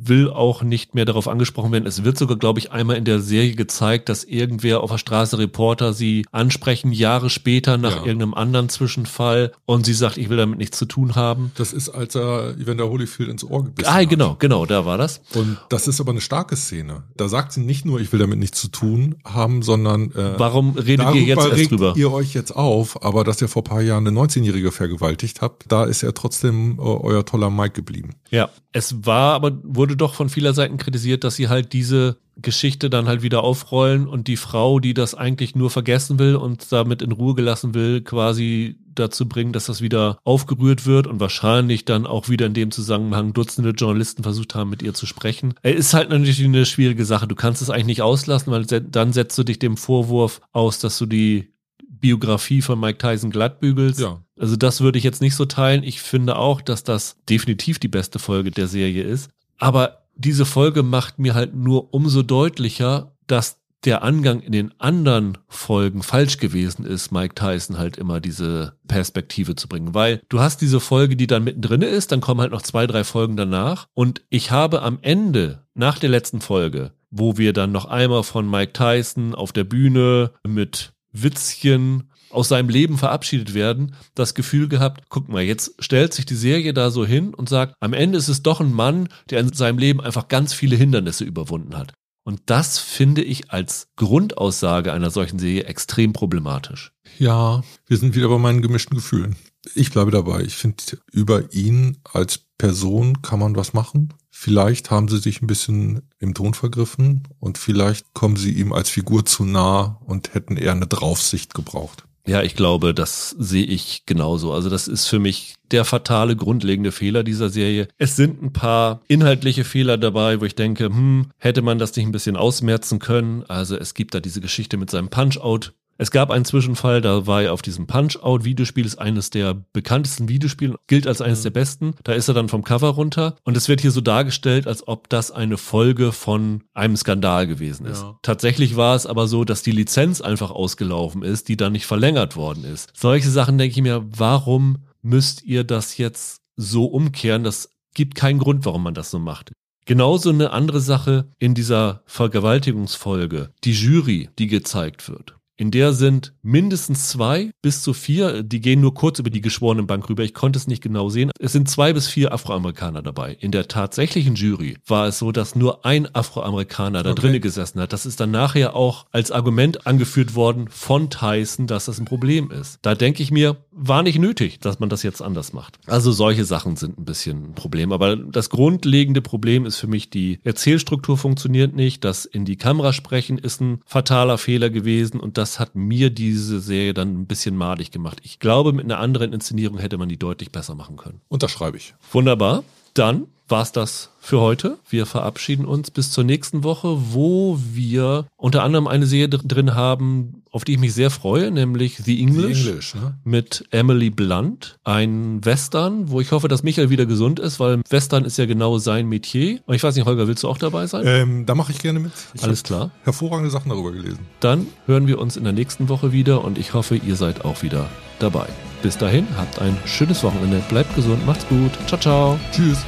will 0.07 0.29
auch 0.29 0.63
nicht 0.63 0.95
mehr 0.95 1.05
darauf 1.05 1.27
angesprochen 1.27 1.71
werden. 1.71 1.85
Es 1.85 2.03
wird 2.03 2.17
sogar, 2.17 2.37
glaube 2.37 2.59
ich, 2.59 2.71
einmal 2.71 2.95
in 2.97 3.05
der 3.05 3.19
Serie 3.19 3.55
gezeigt, 3.55 4.09
dass 4.09 4.23
irgendwer 4.23 4.81
auf 4.81 4.91
der 4.91 4.97
Straße 4.97 5.37
Reporter 5.37 5.93
sie 5.93 6.25
ansprechen, 6.31 6.91
Jahre 6.91 7.29
später 7.29 7.77
nach 7.77 7.97
ja. 7.97 8.05
irgendeinem 8.05 8.33
anderen 8.33 8.69
Zwischenfall 8.69 9.51
und 9.65 9.85
sie 9.85 9.93
sagt, 9.93 10.17
ich 10.17 10.29
will 10.29 10.37
damit 10.37 10.57
nichts 10.59 10.77
zu 10.77 10.85
tun 10.85 11.15
haben. 11.15 11.51
Das 11.55 11.73
ist, 11.73 11.89
als 11.89 12.15
er 12.15 12.55
Evander 12.59 12.89
Holyfield 12.89 13.29
ins 13.29 13.43
Ohr 13.43 13.63
gebissen 13.63 13.89
Ah, 13.89 14.03
genau, 14.03 14.31
hat. 14.31 14.39
genau, 14.39 14.65
da 14.65 14.85
war 14.85 14.97
das. 14.97 15.21
Und 15.33 15.57
das 15.69 15.87
ist 15.87 15.99
aber 15.99 16.11
eine 16.11 16.21
starke 16.21 16.55
Szene. 16.55 17.03
Da 17.17 17.27
sagt 17.27 17.51
sie 17.53 17.61
nicht 17.61 17.85
nur, 17.85 17.99
ich 17.99 18.11
will 18.11 18.19
damit 18.19 18.39
nichts 18.39 18.59
zu 18.61 18.67
tun 18.69 19.15
haben, 19.25 19.61
sondern 19.61 20.11
äh, 20.11 20.37
Warum 20.37 20.71
redet 20.77 21.13
ihr 21.15 21.23
jetzt 21.23 21.45
erst 21.45 21.71
drüber? 21.71 21.93
ihr 21.95 22.11
euch 22.11 22.33
jetzt 22.33 22.55
auf, 22.55 23.03
aber 23.03 23.23
dass 23.23 23.41
ihr 23.41 23.47
vor 23.47 23.63
paar 23.63 23.81
Jahren 23.81 24.07
eine 24.07 24.17
19-Jährige 24.19 24.71
vergewaltigt 24.71 25.41
habt, 25.41 25.63
da 25.67 25.83
ist 25.85 26.03
er 26.03 26.13
trotzdem 26.13 26.77
äh, 26.77 26.81
euer 26.81 27.25
toller 27.25 27.49
Mike 27.49 27.71
geblieben. 27.73 28.15
Ja, 28.29 28.49
es 28.71 29.05
war 29.05 29.33
aber, 29.33 29.57
wurde 29.63 29.94
wurde 29.95 29.97
doch 29.97 30.13
von 30.13 30.29
vieler 30.29 30.53
Seiten 30.53 30.77
kritisiert, 30.77 31.23
dass 31.23 31.35
sie 31.35 31.47
halt 31.47 31.71
diese 31.71 32.17
Geschichte 32.35 32.89
dann 32.89 33.07
halt 33.07 33.21
wieder 33.21 33.43
aufrollen 33.45 34.07
und 34.07 34.27
die 34.27 34.35
Frau, 34.35 34.81
die 34.81 34.93
das 34.93 35.15
eigentlich 35.15 35.55
nur 35.55 35.69
vergessen 35.69 36.19
will 36.19 36.35
und 36.35 36.69
damit 36.71 37.01
in 37.01 37.13
Ruhe 37.13 37.33
gelassen 37.33 37.73
will, 37.73 38.01
quasi 38.01 38.75
dazu 38.93 39.27
bringen, 39.27 39.53
dass 39.53 39.67
das 39.67 39.81
wieder 39.81 40.17
aufgerührt 40.25 40.85
wird 40.85 41.07
und 41.07 41.21
wahrscheinlich 41.21 41.85
dann 41.85 42.05
auch 42.05 42.27
wieder 42.27 42.45
in 42.45 42.53
dem 42.53 42.71
Zusammenhang 42.71 43.31
Dutzende 43.31 43.69
Journalisten 43.69 44.23
versucht 44.23 44.53
haben, 44.53 44.69
mit 44.69 44.83
ihr 44.83 44.93
zu 44.93 45.05
sprechen. 45.05 45.53
Er 45.63 45.75
ist 45.75 45.93
halt 45.93 46.09
natürlich 46.09 46.43
eine 46.43 46.65
schwierige 46.65 47.05
Sache. 47.05 47.27
Du 47.27 47.35
kannst 47.35 47.61
es 47.61 47.69
eigentlich 47.69 47.85
nicht 47.85 48.01
auslassen, 48.01 48.51
weil 48.51 48.65
dann 48.65 49.13
setzt 49.13 49.37
du 49.37 49.43
dich 49.43 49.59
dem 49.59 49.77
Vorwurf 49.77 50.41
aus, 50.51 50.79
dass 50.79 50.97
du 50.97 51.05
die 51.05 51.53
Biografie 51.87 52.61
von 52.61 52.79
Mike 52.79 52.97
Tyson 52.97 53.31
glattbügelst. 53.31 53.99
Ja. 54.01 54.21
Also 54.37 54.57
das 54.57 54.81
würde 54.81 54.97
ich 54.97 55.05
jetzt 55.05 55.21
nicht 55.21 55.35
so 55.35 55.45
teilen. 55.45 55.83
Ich 55.83 56.01
finde 56.01 56.35
auch, 56.35 56.61
dass 56.61 56.83
das 56.83 57.17
definitiv 57.29 57.79
die 57.79 57.87
beste 57.87 58.19
Folge 58.19 58.51
der 58.51 58.67
Serie 58.67 59.03
ist. 59.03 59.29
Aber 59.57 60.03
diese 60.15 60.45
Folge 60.45 60.83
macht 60.83 61.19
mir 61.19 61.33
halt 61.33 61.55
nur 61.55 61.93
umso 61.93 62.23
deutlicher, 62.23 63.11
dass 63.27 63.57
der 63.85 64.03
Angang 64.03 64.39
in 64.41 64.51
den 64.51 64.73
anderen 64.79 65.37
Folgen 65.47 66.01
falsch 66.01 66.37
gewesen 66.37 66.85
ist, 66.85 67.11
Mike 67.11 67.35
Tyson 67.35 67.77
halt 67.77 67.97
immer 67.97 68.19
diese 68.19 68.73
Perspektive 68.87 69.55
zu 69.55 69.67
bringen. 69.67 69.93
Weil 69.93 70.21
du 70.29 70.39
hast 70.39 70.61
diese 70.61 70.79
Folge, 70.79 71.15
die 71.15 71.27
dann 71.27 71.43
mittendrin 71.43 71.83
ist, 71.83 72.11
dann 72.11 72.21
kommen 72.21 72.41
halt 72.41 72.51
noch 72.51 72.63
zwei, 72.63 72.87
drei 72.87 73.03
Folgen 73.03 73.37
danach. 73.37 73.87
Und 73.93 74.23
ich 74.29 74.51
habe 74.51 74.81
am 74.81 74.97
Ende, 75.01 75.63
nach 75.75 75.99
der 75.99 76.09
letzten 76.09 76.41
Folge, 76.41 76.93
wo 77.11 77.37
wir 77.37 77.53
dann 77.53 77.71
noch 77.71 77.85
einmal 77.85 78.23
von 78.23 78.49
Mike 78.49 78.73
Tyson 78.73 79.35
auf 79.35 79.51
der 79.51 79.65
Bühne 79.65 80.31
mit 80.45 80.93
Witzchen 81.11 82.09
aus 82.35 82.49
seinem 82.49 82.69
Leben 82.69 82.97
verabschiedet 82.97 83.53
werden, 83.53 83.95
das 84.13 84.33
Gefühl 84.35 84.67
gehabt, 84.67 85.05
guck 85.09 85.29
mal, 85.29 85.41
jetzt 85.41 85.75
stellt 85.79 86.13
sich 86.13 86.25
die 86.25 86.35
Serie 86.35 86.73
da 86.73 86.91
so 86.91 87.05
hin 87.05 87.33
und 87.33 87.49
sagt, 87.49 87.75
am 87.79 87.93
Ende 87.93 88.17
ist 88.17 88.27
es 88.27 88.43
doch 88.43 88.59
ein 88.61 88.73
Mann, 88.73 89.09
der 89.29 89.39
in 89.39 89.53
seinem 89.53 89.77
Leben 89.77 90.01
einfach 90.01 90.27
ganz 90.27 90.53
viele 90.53 90.75
Hindernisse 90.75 91.23
überwunden 91.23 91.77
hat. 91.77 91.93
Und 92.23 92.41
das 92.47 92.79
finde 92.79 93.21
ich 93.21 93.51
als 93.51 93.87
Grundaussage 93.97 94.91
einer 94.91 95.11
solchen 95.11 95.37
Serie 95.37 95.65
extrem 95.65 96.11
problematisch. 96.11 96.91
Ja, 97.19 97.63
wir 97.85 97.97
sind 97.97 98.15
wieder 98.15 98.29
bei 98.29 98.39
meinen 98.39 98.63
gemischten 98.63 98.95
Gefühlen. 98.95 99.35
Ich 99.75 99.91
bleibe 99.91 100.11
dabei. 100.11 100.41
Ich 100.41 100.55
finde, 100.55 100.83
über 101.11 101.53
ihn 101.53 101.97
als 102.03 102.39
Person 102.57 103.21
kann 103.21 103.39
man 103.39 103.55
was 103.55 103.73
machen. 103.73 104.13
Vielleicht 104.31 104.91
haben 104.91 105.07
sie 105.07 105.19
sich 105.19 105.41
ein 105.41 105.47
bisschen 105.47 106.01
im 106.19 106.33
Ton 106.33 106.53
vergriffen 106.53 107.27
und 107.39 107.57
vielleicht 107.57 108.13
kommen 108.13 108.35
sie 108.35 108.51
ihm 108.51 108.73
als 108.73 108.89
Figur 108.89 109.25
zu 109.25 109.45
nah 109.45 109.99
und 110.05 110.33
hätten 110.33 110.57
eher 110.57 110.71
eine 110.71 110.87
Draufsicht 110.87 111.53
gebraucht. 111.53 112.05
Ja, 112.27 112.41
ich 112.41 112.55
glaube, 112.55 112.93
das 112.93 113.29
sehe 113.37 113.65
ich 113.65 114.05
genauso. 114.05 114.51
Also 114.51 114.69
das 114.69 114.87
ist 114.87 115.07
für 115.07 115.19
mich 115.19 115.55
der 115.71 115.85
fatale, 115.85 116.35
grundlegende 116.35 116.91
Fehler 116.91 117.23
dieser 117.23 117.49
Serie. 117.49 117.87
Es 117.97 118.15
sind 118.15 118.41
ein 118.41 118.51
paar 118.51 119.01
inhaltliche 119.07 119.63
Fehler 119.63 119.97
dabei, 119.97 120.41
wo 120.41 120.45
ich 120.45 120.55
denke, 120.55 120.85
hm, 120.85 121.31
hätte 121.37 121.61
man 121.61 121.77
das 121.77 121.95
nicht 121.95 122.05
ein 122.05 122.11
bisschen 122.11 122.35
ausmerzen 122.35 122.97
können? 122.99 123.43
Also 123.47 123.77
es 123.77 123.93
gibt 123.93 124.15
da 124.15 124.19
diese 124.19 124.41
Geschichte 124.41 124.77
mit 124.77 124.89
seinem 124.89 125.09
Punch-Out, 125.09 125.73
es 125.97 126.11
gab 126.11 126.29
einen 126.29 126.45
Zwischenfall, 126.45 127.01
da 127.01 127.25
war 127.25 127.43
er 127.43 127.53
auf 127.53 127.61
diesem 127.61 127.87
Punch-Out-Videospiel, 127.87 128.85
ist 128.85 128.97
eines 128.97 129.29
der 129.29 129.53
bekanntesten 129.53 130.27
Videospiele, 130.27 130.75
gilt 130.87 131.07
als 131.07 131.21
eines 131.21 131.39
mhm. 131.39 131.43
der 131.43 131.49
besten. 131.51 131.93
Da 132.03 132.13
ist 132.13 132.27
er 132.27 132.33
dann 132.33 132.49
vom 132.49 132.63
Cover 132.63 132.89
runter 132.89 133.35
und 133.43 133.55
es 133.55 133.69
wird 133.69 133.81
hier 133.81 133.91
so 133.91 134.01
dargestellt, 134.01 134.67
als 134.67 134.87
ob 134.87 135.09
das 135.09 135.31
eine 135.31 135.57
Folge 135.57 136.11
von 136.11 136.63
einem 136.73 136.97
Skandal 136.97 137.47
gewesen 137.47 137.85
ist. 137.85 138.01
Ja. 138.01 138.19
Tatsächlich 138.21 138.75
war 138.75 138.95
es 138.95 139.05
aber 139.05 139.27
so, 139.27 139.45
dass 139.45 139.63
die 139.63 139.71
Lizenz 139.71 140.21
einfach 140.21 140.51
ausgelaufen 140.51 141.23
ist, 141.23 141.47
die 141.47 141.57
dann 141.57 141.71
nicht 141.71 141.85
verlängert 141.85 142.35
worden 142.35 142.65
ist. 142.65 142.91
Solche 142.95 143.29
Sachen 143.29 143.57
denke 143.57 143.75
ich 143.77 143.81
mir, 143.81 144.05
warum 144.09 144.79
müsst 145.01 145.43
ihr 145.43 145.63
das 145.63 145.97
jetzt 145.97 146.41
so 146.57 146.85
umkehren? 146.85 147.43
Das 147.43 147.69
gibt 147.93 148.15
keinen 148.15 148.39
Grund, 148.39 148.65
warum 148.65 148.83
man 148.83 148.93
das 148.93 149.11
so 149.11 149.19
macht. 149.19 149.51
Genauso 149.85 150.31
eine 150.31 150.51
andere 150.51 150.81
Sache 150.81 151.29
in 151.37 151.53
dieser 151.53 152.01
Vergewaltigungsfolge, 152.05 153.51
die 153.63 153.73
Jury, 153.73 154.29
die 154.39 154.47
gezeigt 154.47 155.07
wird. 155.07 155.34
In 155.57 155.71
der 155.71 155.93
sind 155.93 156.33
mindestens 156.41 157.07
zwei 157.07 157.51
bis 157.61 157.81
zu 157.81 157.93
vier, 157.93 158.43
die 158.43 158.59
gehen 158.59 158.81
nur 158.81 158.93
kurz 158.93 159.19
über 159.19 159.29
die 159.29 159.39
geschworenen 159.39 159.87
Bank 159.87 160.09
rüber, 160.09 160.23
ich 160.23 160.33
konnte 160.33 160.59
es 160.59 160.67
nicht 160.67 160.83
genau 160.83 161.07
sehen. 161.07 161.31
Es 161.39 161.53
sind 161.53 161.69
zwei 161.69 161.93
bis 161.93 162.07
vier 162.07 162.33
Afroamerikaner 162.33 163.01
dabei. 163.01 163.37
In 163.39 163.51
der 163.51 163.69
tatsächlichen 163.69 164.35
Jury 164.35 164.77
war 164.85 165.07
es 165.07 165.19
so, 165.19 165.31
dass 165.31 165.55
nur 165.55 165.85
ein 165.85 166.13
Afroamerikaner 166.13 167.03
da 167.03 167.11
okay. 167.11 167.21
drinnen 167.21 167.41
gesessen 167.41 167.79
hat. 167.79 167.93
Das 167.93 168.05
ist 168.05 168.19
dann 168.19 168.31
nachher 168.31 168.75
auch 168.75 169.05
als 169.11 169.31
Argument 169.31 169.87
angeführt 169.87 170.35
worden 170.35 170.67
von 170.69 171.09
Tyson, 171.09 171.67
dass 171.67 171.85
das 171.85 171.99
ein 171.99 172.05
Problem 172.05 172.51
ist. 172.51 172.79
Da 172.81 172.93
denke 172.93 173.23
ich 173.23 173.31
mir, 173.31 173.55
war 173.71 174.03
nicht 174.03 174.19
nötig, 174.19 174.59
dass 174.59 174.79
man 174.79 174.89
das 174.89 175.03
jetzt 175.03 175.21
anders 175.21 175.53
macht. 175.53 175.79
Also 175.87 176.11
solche 176.11 176.43
Sachen 176.43 176.75
sind 176.75 176.99
ein 176.99 177.05
bisschen 177.05 177.51
ein 177.51 177.55
Problem. 177.55 177.93
Aber 177.93 178.17
das 178.17 178.49
grundlegende 178.49 179.21
Problem 179.21 179.65
ist 179.65 179.77
für 179.77 179.87
mich, 179.87 180.09
die 180.09 180.39
Erzählstruktur 180.43 181.17
funktioniert 181.17 181.75
nicht. 181.75 182.03
Das 182.03 182.25
in 182.25 182.43
die 182.43 182.57
Kamera 182.57 182.91
sprechen 182.91 183.37
ist 183.37 183.61
ein 183.61 183.79
fataler 183.85 184.37
Fehler 184.37 184.69
gewesen 184.69 185.19
und 185.21 185.37
das 185.37 185.44
das 185.45 185.59
hat 185.59 185.75
mir 185.75 186.09
diese 186.09 186.59
Serie 186.59 186.95
dann 186.95 187.21
ein 187.21 187.27
bisschen 187.27 187.55
madig 187.55 187.91
gemacht. 187.91 188.19
Ich 188.23 188.39
glaube, 188.39 188.73
mit 188.73 188.83
einer 188.85 188.97
anderen 188.97 189.31
Inszenierung 189.31 189.77
hätte 189.77 189.99
man 189.99 190.09
die 190.09 190.17
deutlich 190.17 190.51
besser 190.51 190.73
machen 190.73 190.97
können. 190.97 191.21
Unterschreibe 191.27 191.77
ich. 191.77 191.93
Wunderbar. 192.11 192.63
Dann 192.95 193.27
war's 193.47 193.71
das 193.71 194.09
für 194.19 194.39
heute. 194.39 194.79
Wir 194.89 195.05
verabschieden 195.05 195.65
uns 195.65 195.91
bis 195.91 196.11
zur 196.11 196.23
nächsten 196.23 196.63
Woche, 196.63 196.97
wo 197.11 197.59
wir 197.73 198.25
unter 198.37 198.63
anderem 198.63 198.87
eine 198.87 199.05
Serie 199.05 199.29
drin 199.29 199.75
haben, 199.75 200.41
auf 200.51 200.63
die 200.63 200.73
ich 200.73 200.79
mich 200.79 200.93
sehr 200.93 201.11
freue, 201.11 201.51
nämlich 201.51 201.97
The 201.97 202.19
English, 202.19 202.63
The 202.63 202.69
English 202.69 202.95
ne? 202.95 203.17
mit 203.23 203.65
Emily 203.69 204.09
Blunt. 204.09 204.79
Ein 204.83 205.45
Western, 205.45 206.09
wo 206.09 206.21
ich 206.21 206.31
hoffe, 206.31 206.47
dass 206.47 206.63
Michael 206.63 206.89
wieder 206.89 207.05
gesund 207.05 207.39
ist, 207.39 207.59
weil 207.59 207.81
Western 207.89 208.25
ist 208.25 208.37
ja 208.37 208.45
genau 208.45 208.79
sein 208.79 209.07
Metier. 209.07 209.59
Und 209.65 209.75
ich 209.75 209.83
weiß 209.83 209.95
nicht, 209.95 210.05
Holger, 210.05 210.27
willst 210.27 210.43
du 210.43 210.47
auch 210.47 210.57
dabei 210.57 210.87
sein? 210.87 211.03
Ähm, 211.05 211.45
da 211.45 211.53
mache 211.53 211.71
ich 211.71 211.79
gerne 211.79 211.99
mit. 211.99 212.13
Ich 212.33 212.43
Alles 212.43 212.63
klar. 212.63 212.91
Hervorragende 213.03 213.51
Sachen 213.51 213.69
darüber 213.69 213.91
gelesen. 213.91 214.19
Dann 214.39 214.65
hören 214.87 215.07
wir 215.07 215.19
uns 215.19 215.37
in 215.37 215.43
der 215.43 215.53
nächsten 215.53 215.87
Woche 215.87 216.11
wieder 216.11 216.43
und 216.43 216.57
ich 216.57 216.73
hoffe, 216.73 216.95
ihr 216.95 217.15
seid 217.15 217.45
auch 217.45 217.61
wieder 217.61 217.89
dabei. 218.19 218.47
Bis 218.81 218.97
dahin, 218.97 219.27
habt 219.37 219.59
ein 219.59 219.77
schönes 219.85 220.23
Wochenende, 220.23 220.61
bleibt 220.69 220.95
gesund, 220.95 221.25
macht's 221.25 221.47
gut. 221.47 221.71
Ciao, 221.87 221.99
ciao. 221.99 222.39
Tschüss. 222.51 222.79